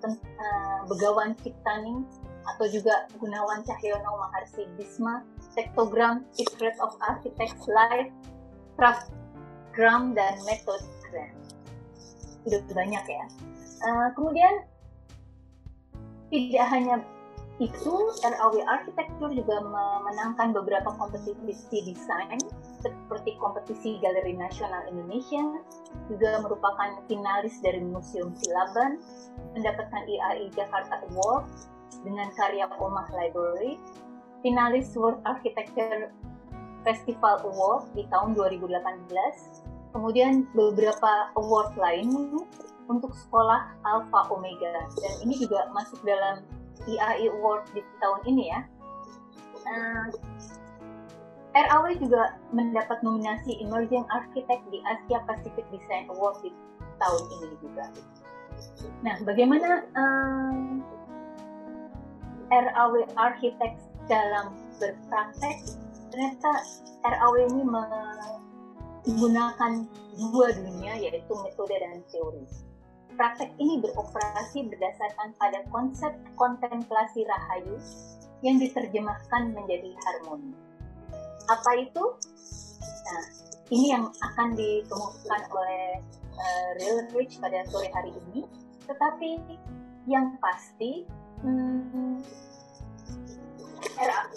uh, 0.02 0.78
Begawan 0.90 1.38
Ciptaning 1.38 2.02
atau 2.42 2.66
juga 2.66 3.06
Gunawan 3.22 3.62
Cahyono 3.62 4.18
Maharsi 4.18 4.66
Bisma, 4.74 5.22
Tektogram, 5.54 6.26
Secret 6.34 6.74
of 6.82 6.96
Architects 7.04 7.70
Life, 7.70 8.10
Craftgram, 8.74 10.18
dan 10.18 10.34
Method 10.48 10.82
Grand. 11.06 11.36
Udah 12.48 12.60
banyak 12.74 13.04
ya. 13.06 13.24
Uh, 13.80 14.08
kemudian 14.12 14.64
tidak 16.30 16.64
hanya 16.70 16.96
itu, 17.60 17.92
RAW 18.24 18.56
Architecture 18.64 19.32
juga 19.36 19.60
memenangkan 19.60 20.56
beberapa 20.56 20.96
kompetisi 20.96 21.36
desain 21.92 22.40
seperti 22.80 23.36
kompetisi 23.36 24.00
Galeri 24.00 24.32
Nasional 24.32 24.88
Indonesia, 24.88 25.60
juga 26.08 26.40
merupakan 26.40 27.04
finalis 27.04 27.60
dari 27.60 27.84
Museum 27.84 28.32
Silaban, 28.40 28.96
mendapatkan 29.52 30.08
IAI 30.08 30.48
Jakarta 30.56 31.04
Award 31.12 31.52
dengan 32.00 32.32
karya 32.32 32.64
Omah 32.80 33.12
Library, 33.12 33.76
finalis 34.40 34.96
World 34.96 35.20
Architecture 35.28 36.08
Festival 36.80 37.44
Award 37.44 37.92
di 37.92 38.08
tahun 38.08 38.32
2018, 38.40 39.92
kemudian 39.92 40.48
beberapa 40.56 41.28
award 41.36 41.76
lain 41.76 42.40
untuk 42.90 43.14
sekolah 43.14 43.78
Alpha 43.86 44.34
Omega 44.34 44.74
dan 44.74 44.90
ini 45.22 45.38
juga 45.38 45.70
masuk 45.70 46.02
dalam 46.02 46.42
IAI 46.90 47.30
Award 47.30 47.70
di 47.70 47.86
tahun 48.02 48.20
ini 48.26 48.44
ya. 48.50 48.60
Uh, 49.62 50.10
RAW 51.50 51.90
juga 51.98 52.38
mendapat 52.54 53.02
nominasi 53.02 53.58
Emerging 53.58 54.06
Architect 54.14 54.62
di 54.70 54.78
Asia 54.86 55.18
Pacific 55.26 55.66
Design 55.74 56.06
Award 56.14 56.46
di 56.46 56.54
tahun 57.02 57.26
ini 57.26 57.58
juga. 57.58 57.90
Nah, 59.02 59.18
bagaimana 59.26 59.82
um, 59.98 60.78
RAW 62.54 63.02
Architect 63.18 63.82
dalam 64.06 64.54
berpraktek? 64.78 65.74
Ternyata 66.14 66.62
RAW 67.02 67.34
ini 67.50 67.66
menggunakan 67.66 69.90
dua 70.14 70.54
dunia, 70.54 71.02
yaitu 71.02 71.34
metode 71.42 71.74
dan 71.74 71.98
teori. 72.14 72.46
Praktek 73.18 73.50
ini 73.60 73.82
beroperasi 73.82 74.68
berdasarkan 74.70 75.34
pada 75.36 75.62
konsep 75.68 76.12
kontemplasi 76.38 77.26
rahayu 77.26 77.76
yang 78.40 78.56
diterjemahkan 78.56 79.52
menjadi 79.52 79.92
harmoni 80.04 80.70
apa 81.50 81.70
itu? 81.82 82.04
Nah, 82.80 83.24
ini 83.74 83.86
yang 83.90 84.06
akan 84.06 84.54
dikemukakan 84.54 85.42
oleh 85.50 85.84
uh, 86.38 86.68
Real 86.78 87.00
Rich 87.10 87.42
pada 87.42 87.66
sore 87.66 87.90
hari 87.90 88.14
ini. 88.14 88.46
Tetapi 88.86 89.30
yang 90.06 90.38
pasti, 90.38 91.06
hmm, 91.42 92.22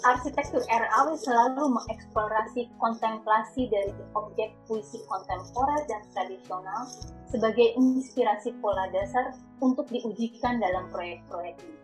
arsitektur 0.04 0.60
RAW 0.68 1.16
selalu 1.16 1.72
mengeksplorasi 1.72 2.68
kontemplasi 2.76 3.72
dari 3.72 3.96
objek 4.12 4.52
puisi 4.68 5.00
kontemporer 5.08 5.80
dan 5.88 6.04
tradisional 6.12 6.84
sebagai 7.32 7.72
inspirasi 7.80 8.52
pola 8.60 8.84
dasar 8.92 9.32
untuk 9.64 9.88
diujikan 9.88 10.60
dalam 10.60 10.92
proyek-proyek 10.92 11.56
ini. 11.64 11.78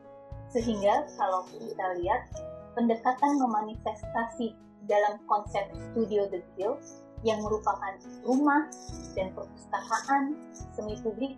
Sehingga 0.51 1.09
kalau 1.17 1.47
kita 1.49 1.87
lihat, 2.03 2.29
pendekatan 2.77 3.33
memanifestasi 3.41 4.53
dalam 4.85 5.17
konsep 5.25 5.65
Studio 5.93 6.29
The 6.29 6.45
Guild 6.59 6.83
yang 7.25 7.41
merupakan 7.45 7.97
rumah 8.25 8.69
dan 9.17 9.33
perpustakaan 9.33 10.37
semi 10.77 10.97
publik 11.01 11.37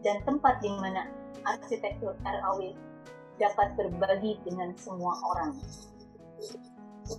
dan 0.00 0.22
tempat 0.24 0.60
di 0.62 0.70
mana 0.78 1.08
arsitektur 1.44 2.14
RAW 2.22 2.60
dapat 3.38 3.74
berbagi 3.78 4.36
dengan 4.42 4.74
semua 4.76 5.14
orang. 5.34 5.56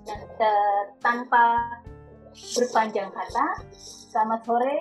Dan 0.06 0.20
tanpa 1.02 1.44
berpanjang 2.36 3.10
kata, 3.10 3.66
selamat 4.14 4.40
sore 4.46 4.76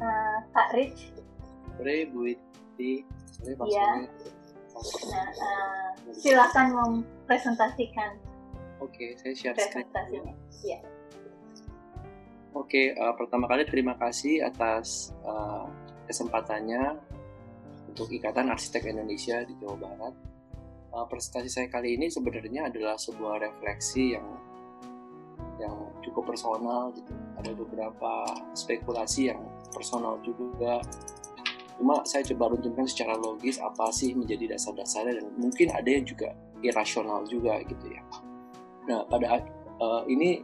uh, 0.00 0.38
Kak 0.56 0.70
Rich. 0.72 1.12
Sore 1.76 1.96
Bu 2.08 2.32
Iti. 2.32 3.04
Sore 3.36 3.52
Pak 3.52 3.66
ya. 3.68 3.90
Nah, 5.12 5.28
uh, 5.28 5.88
silakan 6.12 6.66
mempresentasikan 6.72 8.16
Oke, 8.80 9.16
saya 9.16 9.32
share. 9.32 9.56
Presentasinya. 9.56 10.32
Iya. 10.60 10.78
Oke, 12.56 12.92
uh, 12.96 13.12
pertama 13.16 13.48
kali 13.48 13.68
terima 13.68 13.96
kasih 13.96 14.44
atas 14.44 15.12
uh, 15.24 15.68
kesempatannya 16.08 16.96
untuk 17.92 18.08
Ikatan 18.12 18.52
Arsitek 18.52 18.92
Indonesia 18.92 19.44
di 19.44 19.56
Jawa 19.60 19.76
Barat. 19.80 20.14
Uh, 20.96 21.04
presentasi 21.04 21.52
saya 21.52 21.68
kali 21.68 21.92
ini 21.92 22.08
sebenarnya 22.08 22.72
adalah 22.72 22.96
sebuah 22.96 23.36
refleksi 23.44 24.16
yang 24.16 24.24
yang 25.60 25.76
cukup 26.00 26.32
personal 26.32 26.88
gitu. 26.96 27.12
Ada 27.36 27.52
beberapa 27.52 28.24
spekulasi 28.56 29.28
yang 29.28 29.44
personal 29.76 30.16
juga. 30.24 30.80
Cuma 31.76 32.00
saya 32.08 32.24
coba 32.32 32.56
runtunkan 32.56 32.88
secara 32.88 33.12
logis 33.12 33.60
apa 33.60 33.92
sih 33.92 34.16
menjadi 34.16 34.56
dasar-dasarnya 34.56 35.20
dan 35.20 35.28
mungkin 35.36 35.68
ada 35.68 35.84
yang 35.84 36.08
juga 36.08 36.32
irasional 36.64 37.28
juga 37.28 37.60
gitu 37.68 37.92
ya. 37.92 38.00
Nah, 38.88 39.04
pada 39.04 39.44
uh, 39.76 40.00
ini 40.08 40.40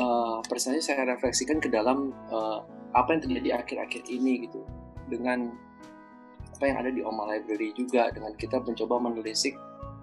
uh, 0.00 0.40
presentasi 0.48 0.80
saya 0.80 1.04
refleksikan 1.12 1.60
ke 1.60 1.68
dalam 1.68 2.16
uh, 2.32 2.64
apa 2.96 3.12
yang 3.12 3.20
terjadi 3.20 3.60
akhir-akhir 3.60 4.08
ini 4.08 4.48
gitu 4.48 4.64
dengan 5.12 5.52
apa 6.58 6.74
yang 6.74 6.78
ada 6.82 6.90
di 6.90 7.06
Oma 7.06 7.30
Library 7.30 7.70
juga 7.70 8.10
dengan 8.10 8.34
kita 8.34 8.58
mencoba 8.58 8.98
menelisik 8.98 9.54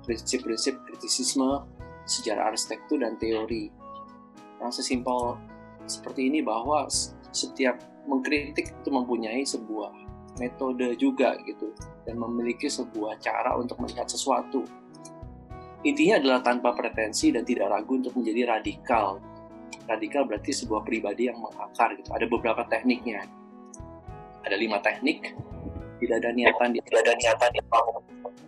prinsip-prinsip 0.08 0.80
kritisisme 0.88 1.68
sejarah 2.08 2.56
arsitektur 2.56 3.04
dan 3.04 3.20
teori 3.20 3.68
yang 4.64 4.72
sesimpel 4.72 5.36
seperti 5.84 6.32
ini 6.32 6.40
bahwa 6.40 6.88
setiap 7.36 7.76
mengkritik 8.08 8.72
itu 8.72 8.88
mempunyai 8.88 9.44
sebuah 9.44 9.92
metode 10.40 10.96
juga 10.96 11.36
gitu 11.44 11.76
dan 12.08 12.16
memiliki 12.24 12.72
sebuah 12.72 13.20
cara 13.20 13.60
untuk 13.60 13.76
melihat 13.84 14.08
sesuatu 14.08 14.64
intinya 15.84 16.24
adalah 16.24 16.40
tanpa 16.40 16.72
pretensi 16.72 17.36
dan 17.36 17.44
tidak 17.44 17.68
ragu 17.68 18.00
untuk 18.00 18.16
menjadi 18.16 18.56
radikal 18.56 19.20
radikal 19.92 20.24
berarti 20.24 20.56
sebuah 20.56 20.88
pribadi 20.88 21.28
yang 21.30 21.38
mengakar 21.38 21.94
gitu. 21.94 22.10
Ada 22.10 22.26
beberapa 22.26 22.66
tekniknya. 22.66 23.22
Ada 24.42 24.58
lima 24.58 24.82
teknik. 24.82 25.34
Tidak 25.96 26.16
ada 26.20 26.30
niatan 26.36 26.76
tidak 26.76 27.00
ada 27.08 27.14
niatan 27.16 27.50
di 27.56 27.62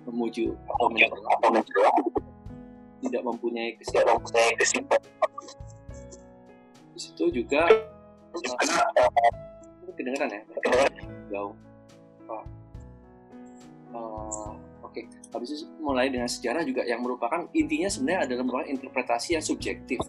memuju 0.07 0.45
atau 0.67 0.87
menyerang 0.91 1.21
tidak 3.03 3.21
mempunyai 3.23 3.71
kesimpulan. 3.77 5.01
Di 6.97 6.99
situ 6.99 7.23
juga 7.29 7.69
uh, 8.33 9.91
kedengeran 9.93 10.29
ya? 10.33 10.41
Jauh. 11.29 11.53
Oh. 12.27 12.43
Uh, 13.93 14.51
Oke, 14.85 15.03
okay. 15.03 15.05
habis 15.35 15.51
itu 15.51 15.65
mulai 15.83 16.07
dengan 16.07 16.25
sejarah 16.25 16.63
juga 16.63 16.81
yang 16.87 17.03
merupakan 17.03 17.45
intinya 17.53 17.91
sebenarnya 17.91 18.29
adalah 18.29 18.43
merupakan 18.47 18.69
interpretasi 18.71 19.37
yang 19.37 19.43
subjektif. 19.45 19.99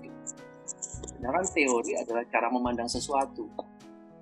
Sedangkan 0.64 1.45
teori 1.51 1.93
adalah 1.99 2.24
cara 2.30 2.49
memandang 2.49 2.86
sesuatu. 2.86 3.51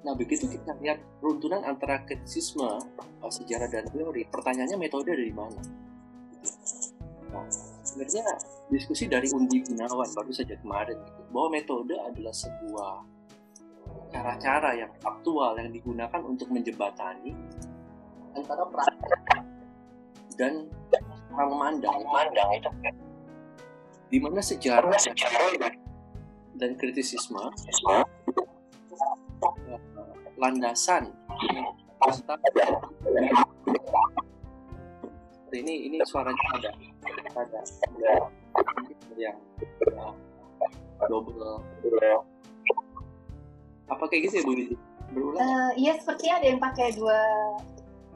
Nah, 0.04 0.12
begitu 0.14 0.46
kita 0.50 0.76
lihat 0.82 1.00
runtunan 1.24 1.64
antara 1.64 2.04
kritisisme, 2.04 2.66
eh, 3.22 3.32
sejarah 3.32 3.70
dan 3.70 3.84
teori, 3.88 4.28
pertanyaannya 4.28 4.76
metode 4.76 5.12
dari 5.12 5.32
mana? 5.32 5.60
Nah, 7.32 7.46
sebenarnya 7.82 8.24
diskusi 8.70 9.10
dari 9.10 9.26
Undi 9.32 9.62
Gunawan 9.64 10.08
baru 10.12 10.30
saja 10.30 10.54
kemarin, 10.58 10.98
gitu, 11.00 11.20
bahwa 11.32 11.48
metode 11.54 11.94
adalah 11.96 12.34
sebuah 12.34 12.92
cara-cara 14.10 14.70
yang 14.78 14.92
aktual 15.02 15.58
yang 15.58 15.70
digunakan 15.74 16.22
untuk 16.22 16.50
menjembatani 16.50 17.34
antara 18.34 18.62
praktek 18.68 19.20
dan 20.38 20.70
orang 21.34 21.48
memandang. 21.50 21.96
Memandang 22.02 22.48
itu 22.54 22.70
di 24.06 24.18
mana 24.22 24.38
sejarah, 24.38 24.94
sejarah 24.94 25.74
dan 26.54 26.78
kritisisme 26.78 27.42
landasan. 30.36 31.12
Ini 35.56 35.74
ini 35.88 35.96
suaranya 36.04 36.46
ada 36.60 36.70
ada 37.32 37.60
yang 39.16 39.38
uh, 39.96 40.12
double. 41.08 41.64
Apa 43.88 44.04
kayak 44.10 44.28
gitu 44.28 44.34
ya 44.36 44.44
Bu 44.44 44.54
berulang. 45.16 45.40
Uh, 45.40 45.70
iya 45.80 45.92
seperti 45.96 46.28
ada 46.28 46.44
yang 46.44 46.60
pakai 46.60 46.92
dua 46.92 47.16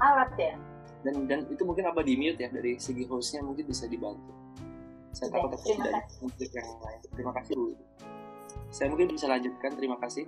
alat 0.03 0.33
ya. 0.37 0.55
Dan 1.01 1.25
dan 1.25 1.49
itu 1.49 1.65
mungkin 1.65 1.89
apa 1.89 2.05
di 2.05 2.19
mute 2.21 2.37
ya 2.45 2.53
dari 2.53 2.77
segi 2.77 3.09
hostnya 3.09 3.41
mungkin 3.41 3.65
bisa 3.65 3.89
dibantu. 3.89 4.37
Saya 5.17 5.33
takut 5.33 5.57
terima 5.65 6.05
kasih. 6.05 6.29
yang 6.53 6.69
lain. 6.85 7.01
Terima 7.17 7.33
kasih 7.33 7.55
Bu 7.57 7.73
saya 8.71 8.87
mungkin 8.87 9.11
bisa 9.11 9.27
lanjutkan, 9.27 9.75
terima 9.75 9.99
kasih. 9.99 10.25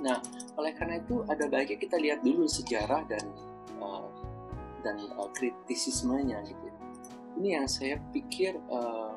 Nah, 0.00 0.18
oleh 0.56 0.72
karena 0.72 0.98
itu 1.02 1.20
ada 1.28 1.44
baiknya 1.46 1.78
kita 1.78 1.96
lihat 2.00 2.24
dulu 2.24 2.48
sejarah 2.48 3.04
dan 3.04 3.24
uh, 3.82 4.08
dan 4.80 4.96
uh, 5.20 5.28
kritisismenya 5.36 6.40
gitu. 6.48 6.64
Ya. 6.64 6.76
Ini 7.36 7.48
yang 7.60 7.66
saya 7.68 8.00
pikir 8.10 8.56
uh, 8.72 9.14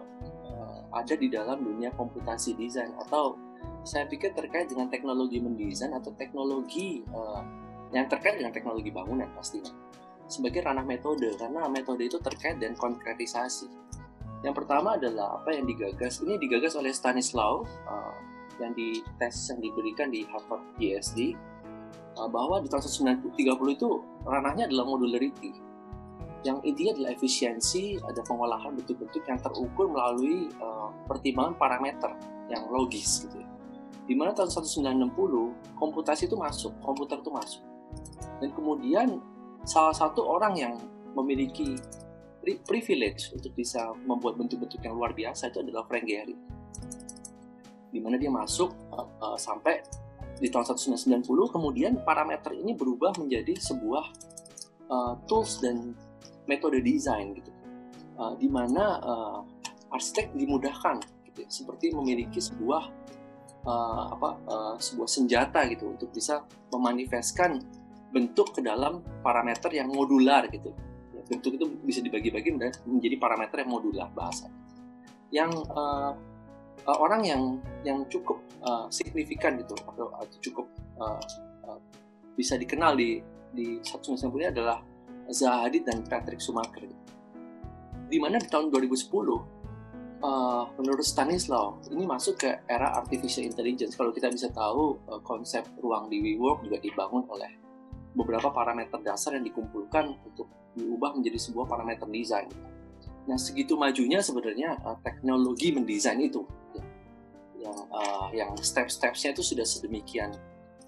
uh, 0.52 0.80
ada 0.92 1.16
di 1.16 1.32
dalam 1.32 1.64
dunia 1.64 1.96
komputasi 1.96 2.60
desain 2.60 2.92
atau 3.08 3.40
saya 3.86 4.10
pikir 4.10 4.34
terkait 4.34 4.68
dengan 4.68 4.90
teknologi 4.92 5.40
mendesain 5.40 5.94
atau 5.94 6.12
teknologi 6.18 7.06
uh, 7.14 7.42
yang 7.94 8.10
terkait 8.12 8.42
dengan 8.42 8.52
teknologi 8.52 8.90
bangunan 8.90 9.30
pastinya 9.38 9.72
sebagai 10.26 10.66
ranah 10.66 10.82
metode 10.82 11.38
karena 11.38 11.70
metode 11.70 12.02
itu 12.02 12.18
terkait 12.18 12.58
dengan 12.58 12.74
konkretisasi 12.82 13.70
yang 14.46 14.54
pertama 14.54 14.94
adalah 14.94 15.42
apa 15.42 15.58
yang 15.58 15.66
digagas. 15.66 16.22
Ini 16.22 16.38
digagas 16.38 16.78
oleh 16.78 16.94
Stanislaw 16.94 17.66
uh, 17.66 18.16
yang 18.60 18.72
di 18.74 19.04
tes 19.20 19.36
yang 19.52 19.60
diberikan 19.60 20.08
di 20.12 20.24
Harvard 20.28 20.64
GSD 20.80 21.36
uh, 22.20 22.30
bahwa 22.30 22.64
di 22.64 22.68
tahun 22.72 22.84
1930 22.84 23.78
itu 23.78 23.90
ranahnya 24.24 24.66
adalah 24.68 24.86
modularity. 24.88 25.52
Yang 26.46 26.58
intinya 26.62 26.92
adalah 27.02 27.12
efisiensi, 27.18 27.98
ada 28.06 28.22
pengolahan 28.22 28.78
bentuk-bentuk 28.78 29.24
yang 29.26 29.42
terukur 29.42 29.90
melalui 29.90 30.46
uh, 30.62 30.94
pertimbangan 31.10 31.58
parameter 31.58 32.12
yang 32.54 32.70
logis 32.70 33.26
gitu 33.26 33.42
ya. 33.42 33.50
Di 34.06 34.14
mana 34.14 34.38
tahun 34.38 34.54
1960 34.54 35.18
komputasi 35.82 36.30
itu 36.30 36.38
masuk, 36.38 36.78
komputer 36.86 37.18
itu 37.18 37.32
masuk. 37.34 37.64
Dan 38.38 38.54
kemudian 38.54 39.18
salah 39.66 39.98
satu 39.98 40.22
orang 40.22 40.54
yang 40.54 40.76
memiliki 41.18 41.74
privilege 42.70 43.34
untuk 43.34 43.58
bisa 43.58 43.82
membuat 44.06 44.38
bentuk-bentuk 44.38 44.78
yang 44.86 44.94
luar 44.94 45.18
biasa 45.18 45.50
itu 45.50 45.66
adalah 45.66 45.82
Frank 45.90 46.06
Gehry 46.06 46.38
di 47.96 48.04
mana 48.04 48.20
dia 48.20 48.28
masuk 48.28 48.76
uh, 48.92 49.40
sampai 49.40 49.80
di 50.36 50.52
tahun 50.52 50.76
1990 50.76 51.24
kemudian 51.56 51.94
parameter 52.04 52.52
ini 52.52 52.76
berubah 52.76 53.16
menjadi 53.16 53.56
sebuah 53.56 54.06
uh, 54.92 55.14
tools 55.24 55.64
dan 55.64 55.96
metode 56.44 56.84
desain 56.84 57.32
gitu 57.32 57.52
uh, 58.20 58.36
di 58.36 58.52
mana 58.52 59.00
uh, 59.00 59.40
arsitek 59.96 60.36
dimudahkan 60.36 61.00
gitu, 61.32 61.48
seperti 61.48 61.96
memiliki 61.96 62.44
sebuah 62.44 62.84
uh, 63.64 64.04
apa 64.12 64.30
uh, 64.44 64.76
sebuah 64.76 65.08
senjata 65.08 65.64
gitu 65.72 65.96
untuk 65.96 66.12
bisa 66.12 66.44
memanifestkan 66.76 67.64
bentuk 68.12 68.52
ke 68.52 68.60
dalam 68.60 69.00
parameter 69.24 69.72
yang 69.72 69.88
modular 69.88 70.52
gitu 70.52 70.76
bentuk 71.26 71.58
itu 71.58 71.66
bisa 71.82 72.00
dibagi-bagi 72.06 72.54
menjadi 72.86 73.16
parameter 73.18 73.66
yang 73.66 73.72
modular 73.74 74.10
bahasa. 74.14 74.48
Yang 75.34 75.52
uh, 75.74 76.14
uh, 76.84 76.98
orang 77.00 77.22
yang 77.24 77.44
yang 77.88 78.04
cukup 78.12 78.44
uh, 78.66 78.86
signifikan 78.92 79.56
gitu 79.62 79.76
atau, 79.88 80.12
atau 80.12 80.38
cukup 80.44 80.66
uh, 81.00 81.22
uh, 81.66 81.80
bisa 82.36 82.60
dikenal 82.60 83.00
di 83.00 83.24
di 83.56 83.80
satu 83.80 84.14
ini 84.16 84.52
adalah 84.52 84.84
Zahadid 85.32 85.88
dan 85.88 86.04
Patrick 86.06 86.44
Schumacher. 86.44 86.86
Di 88.06 88.18
mana 88.22 88.38
di 88.38 88.46
tahun 88.46 88.70
2010 88.70 89.10
uh, 90.22 90.64
menurut 90.78 91.06
Stanislaw 91.06 91.82
ini 91.90 92.06
masuk 92.06 92.36
ke 92.46 92.50
era 92.70 92.94
artificial 93.00 93.48
intelligence. 93.48 93.98
Kalau 93.98 94.14
kita 94.14 94.30
bisa 94.30 94.52
tahu 94.54 95.00
uh, 95.10 95.22
konsep 95.26 95.66
ruang 95.82 96.12
di 96.12 96.22
WeWork 96.22 96.68
juga 96.68 96.78
dibangun 96.84 97.26
oleh 97.32 97.52
beberapa 98.16 98.54
parameter 98.54 99.02
dasar 99.04 99.36
yang 99.36 99.44
dikumpulkan 99.44 100.16
untuk 100.24 100.48
diubah 100.76 101.16
menjadi 101.16 101.40
sebuah 101.40 101.66
parameter 101.68 102.08
desain. 102.12 102.48
Nah, 103.26 103.38
segitu 103.42 103.74
majunya 103.74 104.22
sebenarnya 104.22 104.78
uh, 104.86 104.98
teknologi 105.02 105.74
mendesain 105.74 106.22
itu, 106.22 106.46
ya. 106.78 106.86
yang 107.66 107.78
uh, 107.90 108.28
yang 108.30 108.52
step-stepsnya 108.54 109.34
itu 109.34 109.42
sudah 109.42 109.66
sedemikian 109.66 110.30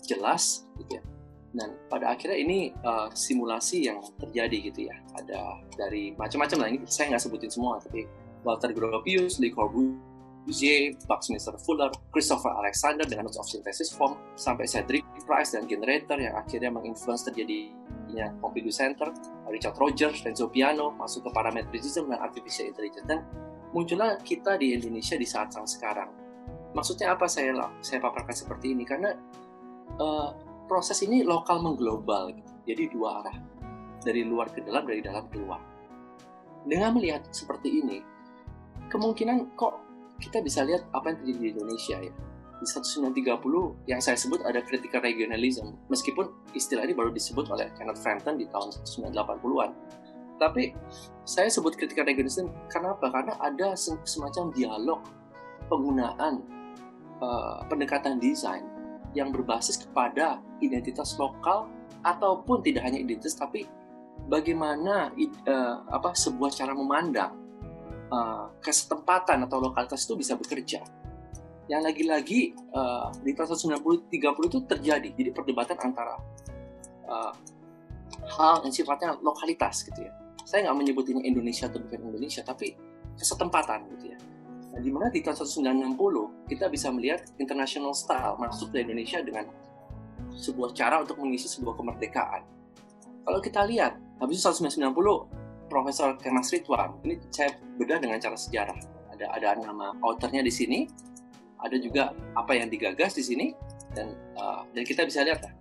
jelas, 0.05 0.69
gitu 0.77 1.01
ya. 1.01 1.03
Dan 1.49 1.73
pada 1.89 2.13
akhirnya 2.13 2.37
ini 2.37 2.69
uh, 2.85 3.09
simulasi 3.09 3.89
yang 3.89 3.99
terjadi 4.21 4.57
gitu 4.69 4.79
ya. 4.85 4.95
Ada 5.17 5.65
dari 5.73 6.13
macam-macam 6.13 6.57
lah 6.61 6.67
ini 6.69 6.77
saya 6.85 7.09
nggak 7.09 7.23
sebutin 7.25 7.49
semua, 7.49 7.81
tapi 7.81 8.05
Walter 8.45 8.69
Gropius, 8.69 9.41
Le 9.41 9.49
Corbusier, 9.49 9.97
Buckminster 11.05 11.59
Fuller, 11.59 11.91
Christopher 12.11 12.55
Alexander 12.55 13.03
dengan 13.03 13.27
Notes 13.27 13.39
of 13.39 13.47
Synthesis 13.51 13.91
Form, 13.91 14.15
sampai 14.39 14.63
Cedric 14.63 15.03
Price 15.27 15.51
dan 15.51 15.67
Generator 15.67 16.15
yang 16.15 16.39
akhirnya 16.39 16.71
menginfluence 16.71 17.27
terjadi 17.27 17.67
punya 18.07 18.31
Pompidou 18.39 18.71
Center, 18.71 19.11
Richard 19.51 19.75
Rogers, 19.75 20.23
Renzo 20.23 20.47
Piano, 20.47 20.95
masuk 20.95 21.27
ke 21.27 21.29
parametrism 21.35 22.07
dan 22.07 22.23
artificial 22.23 22.71
intelligence. 22.71 23.03
Dan 23.03 23.27
muncullah 23.75 24.15
kita 24.23 24.55
di 24.55 24.71
Indonesia 24.71 25.19
di 25.19 25.27
saat 25.27 25.51
yang 25.51 25.67
sekarang. 25.67 26.09
maksudnya 26.75 27.15
apa 27.15 27.25
saya 27.25 27.57
saya 27.81 27.97
paparkan 27.97 28.35
seperti 28.37 28.75
ini 28.75 28.85
karena 28.85 29.09
uh, 29.97 30.29
proses 30.69 30.99
ini 31.01 31.23
lokal 31.23 31.63
mengglobal 31.63 32.29
gitu. 32.35 32.53
jadi 32.67 32.83
dua 32.91 33.23
arah 33.23 33.37
dari 34.03 34.21
luar 34.21 34.51
ke 34.51 34.61
dalam 34.61 34.83
dari 34.85 35.01
dalam 35.01 35.25
keluar 35.31 35.57
dengan 36.67 36.93
melihat 36.93 37.23
seperti 37.31 37.81
ini 37.81 37.97
kemungkinan 38.91 39.57
kok 39.57 39.86
kita 40.17 40.41
bisa 40.41 40.65
lihat 40.65 40.85
apa 40.93 41.13
yang 41.13 41.17
terjadi 41.21 41.39
di 41.39 41.49
Indonesia 41.53 41.97
ya 42.01 42.13
di 42.57 42.65
1930 42.65 43.85
yang 43.85 44.01
saya 44.01 44.17
sebut 44.17 44.41
ada 44.41 44.65
critical 44.65 45.05
regionalism 45.05 45.77
meskipun 45.93 46.33
istilah 46.57 46.89
ini 46.89 46.97
baru 46.97 47.13
disebut 47.13 47.45
oleh 47.53 47.69
Kenneth 47.77 48.01
Frampton 48.01 48.41
di 48.41 48.49
tahun 48.49 48.73
1980-an 48.81 49.71
tapi 50.37 50.73
saya 51.25 51.49
sebut 51.49 51.73
critical 51.75 52.05
regionalism 52.05 52.53
karena 52.69 52.93
apa? 52.93 53.09
Karena 53.09 53.33
ada 53.41 53.73
semacam 54.05 54.53
dialog 54.53 55.01
penggunaan 55.67 56.45
uh, 57.19 57.65
pendekatan 57.67 58.21
desain 58.21 58.63
yang 59.17 59.33
berbasis 59.33 59.81
kepada 59.81 60.39
identitas 60.61 61.17
lokal 61.17 61.67
ataupun 62.05 62.61
tidak 62.61 62.85
hanya 62.85 63.01
identitas 63.01 63.33
tapi 63.33 63.65
bagaimana 64.29 65.09
uh, 65.49 65.75
apa 65.89 66.13
sebuah 66.13 66.53
cara 66.53 66.77
memandang 66.77 67.33
uh, 68.11 68.51
kesempatan 68.61 69.45
atau 69.47 69.57
lokalitas 69.61 70.03
itu 70.05 70.15
bisa 70.17 70.33
bekerja. 70.35 70.83
Yang 71.67 71.81
lagi-lagi 71.83 72.55
uh, 72.71 73.11
di 73.23 73.35
tahun 73.35 73.77
1930 73.83 74.49
itu 74.51 74.59
terjadi 74.63 75.09
jadi 75.11 75.31
perdebatan 75.35 75.77
antara 75.83 76.15
uh, 77.07 77.33
hal 78.39 78.63
yang 78.63 78.73
sifatnya 78.73 79.19
lokalitas 79.19 79.83
gitu 79.83 80.07
ya. 80.07 80.11
Saya 80.47 80.71
nggak 80.71 80.77
menyebut 80.79 81.03
ini 81.11 81.27
Indonesia 81.27 81.67
atau 81.67 81.83
bukan 81.83 82.07
Indonesia, 82.07 82.39
tapi 82.39 82.71
kesempatan 83.19 83.83
gitu 83.97 84.15
ya 84.15 84.17
Nah, 84.77 84.85
di 84.85 84.93
mana 84.93 85.09
di 85.09 85.25
tahun 85.25 85.41
1960 85.97 86.53
kita 86.53 86.69
bisa 86.69 86.93
melihat 86.93 87.25
international 87.41 87.97
style 87.97 88.37
masuk 88.37 88.69
ke 88.69 88.85
Indonesia 88.85 89.17
dengan 89.25 89.49
sebuah 90.37 90.77
cara 90.77 91.01
untuk 91.01 91.17
mengisi 91.17 91.49
sebuah 91.49 91.73
kemerdekaan. 91.81 92.45
Kalau 93.25 93.41
kita 93.41 93.65
lihat, 93.65 93.97
habis 94.21 94.37
itu 94.37 94.69
1990 94.69 95.46
Profesor 95.67 96.15
Kemas 96.19 96.51
Ridwan, 96.51 96.99
ini 97.03 97.19
saya 97.31 97.55
bedah 97.77 97.99
dengan 97.99 98.17
cara 98.19 98.35
sejarah. 98.39 98.79
Ada 99.13 99.25
ada 99.33 99.47
nama 99.61 99.93
authornya 100.03 100.41
di 100.43 100.53
sini, 100.53 100.87
ada 101.59 101.75
juga 101.77 102.15
apa 102.33 102.55
yang 102.55 102.71
digagas 102.71 103.15
di 103.15 103.23
sini, 103.23 103.47
dan 103.91 104.15
uh, 104.39 104.63
dan 104.71 104.83
kita 104.87 105.03
bisa 105.03 105.23
lihat 105.27 105.43
lah 105.43 105.53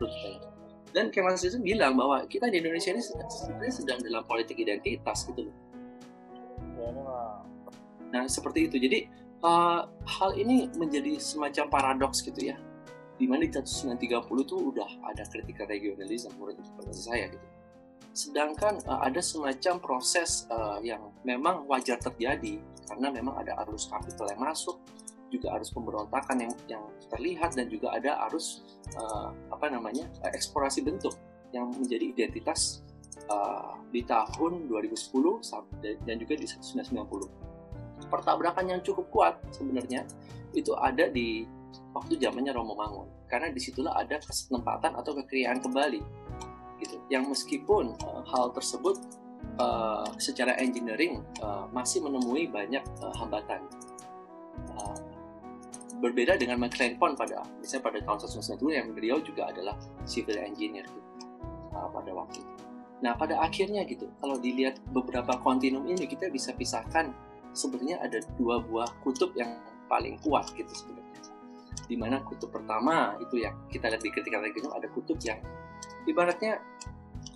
Dan 0.94 1.12
Kemas 1.12 1.42
Ridwan 1.42 1.62
bilang 1.62 1.92
bahwa 1.98 2.24
kita 2.30 2.48
di 2.48 2.62
Indonesia 2.62 2.94
ini 2.94 3.02
sebenarnya 3.02 3.74
sedang 3.74 3.98
dalam 4.00 4.22
politik 4.24 4.56
identitas 4.56 5.26
gitu 5.28 5.50
loh. 5.50 5.56
Nah, 8.12 8.24
seperti 8.30 8.70
itu. 8.70 8.76
Jadi, 8.78 8.98
uh, 9.42 9.84
hal 10.06 10.30
ini 10.38 10.70
menjadi 10.78 11.18
semacam 11.18 11.64
paradoks 11.68 12.22
gitu 12.22 12.52
ya. 12.52 12.56
Di 13.16 13.24
mana 13.24 13.48
di 13.48 13.52
1930 13.52 14.44
itu 14.44 14.56
udah 14.56 14.90
ada 15.08 15.24
critical 15.28 15.66
regionalism 15.68 16.36
menurut, 16.36 16.60
menurut 16.76 16.96
saya 16.96 17.32
gitu. 17.32 17.46
Sedangkan 18.16 18.80
uh, 18.88 19.04
ada 19.04 19.20
semacam 19.20 19.76
proses 19.76 20.48
uh, 20.48 20.80
yang 20.80 21.12
memang 21.20 21.68
wajar 21.68 22.00
terjadi 22.00 22.56
karena 22.88 23.12
memang 23.12 23.36
ada 23.36 23.60
arus 23.66 23.92
kapital 23.92 24.32
yang 24.32 24.40
masuk, 24.40 24.80
juga 25.28 25.52
arus 25.60 25.68
pemberontakan 25.68 26.36
yang 26.40 26.52
yang 26.64 26.84
terlihat 27.12 27.52
dan 27.52 27.68
juga 27.68 27.92
ada 27.92 28.16
arus 28.30 28.64
uh, 28.96 29.36
apa 29.52 29.68
namanya 29.68 30.08
eksplorasi 30.32 30.80
bentuk 30.80 31.12
yang 31.52 31.68
menjadi 31.76 32.08
identitas 32.16 32.80
uh, 33.28 33.76
di 33.92 34.00
tahun 34.06 34.70
2010 34.70 35.12
dan 35.82 36.14
juga 36.16 36.34
di 36.38 36.46
1990 36.46 38.08
pertabrakan 38.08 38.64
yang 38.70 38.80
cukup 38.86 39.06
kuat 39.10 39.34
sebenarnya 39.50 40.06
itu 40.54 40.72
ada 40.78 41.10
di 41.10 41.44
waktu 41.92 42.16
zamannya 42.22 42.54
Romo 42.54 42.78
Mangun 42.78 43.08
karena 43.26 43.50
di 43.50 43.58
situlah 43.58 43.98
ada 43.98 44.22
kesempatan 44.22 44.94
atau 44.94 45.12
kekayaan 45.22 45.58
kembali 45.58 46.00
gitu 46.80 47.00
yang 47.08 47.28
meskipun 47.28 47.96
uh, 48.04 48.22
hal 48.28 48.52
tersebut 48.52 49.00
uh, 49.60 50.06
secara 50.20 50.56
engineering 50.60 51.24
uh, 51.40 51.68
masih 51.72 52.04
menemui 52.04 52.48
banyak 52.50 52.82
uh, 53.00 53.14
hambatan 53.16 53.64
uh, 54.76 54.96
berbeda 56.00 56.36
dengan 56.36 56.60
McLean 56.60 57.00
Pond 57.00 57.16
pada 57.16 57.44
misalnya 57.60 57.84
pada 57.88 57.98
tahun 58.04 58.18
1990 58.60 58.78
yang 58.78 58.86
beliau 58.92 59.16
juga 59.24 59.48
adalah 59.48 59.76
civil 60.04 60.36
engineer 60.36 60.84
gitu, 60.84 61.10
uh, 61.72 61.88
pada 61.88 62.10
waktu 62.12 62.44
itu. 62.44 62.54
Nah 63.00 63.12
pada 63.16 63.40
akhirnya 63.40 63.84
gitu 63.88 64.08
kalau 64.20 64.36
dilihat 64.36 64.80
beberapa 64.92 65.36
kontinum 65.40 65.88
ini 65.88 66.04
kita 66.04 66.28
bisa 66.28 66.52
pisahkan 66.52 67.12
sebenarnya 67.56 68.04
ada 68.04 68.20
dua 68.36 68.60
buah 68.60 68.88
kutub 69.00 69.32
yang 69.36 69.56
paling 69.88 70.20
kuat 70.20 70.52
gitu 70.52 70.68
sebenarnya. 70.68 71.04
Di 71.86 71.96
mana 71.96 72.20
kutub 72.24 72.52
pertama 72.52 73.16
itu 73.22 73.40
yang 73.40 73.56
kita 73.72 73.88
lihat 73.88 74.02
di 74.04 74.10
ketika 74.12 74.36
regional 74.40 74.76
ada 74.76 74.88
kutub 74.92 75.16
yang 75.24 75.40
ibaratnya 76.06 76.62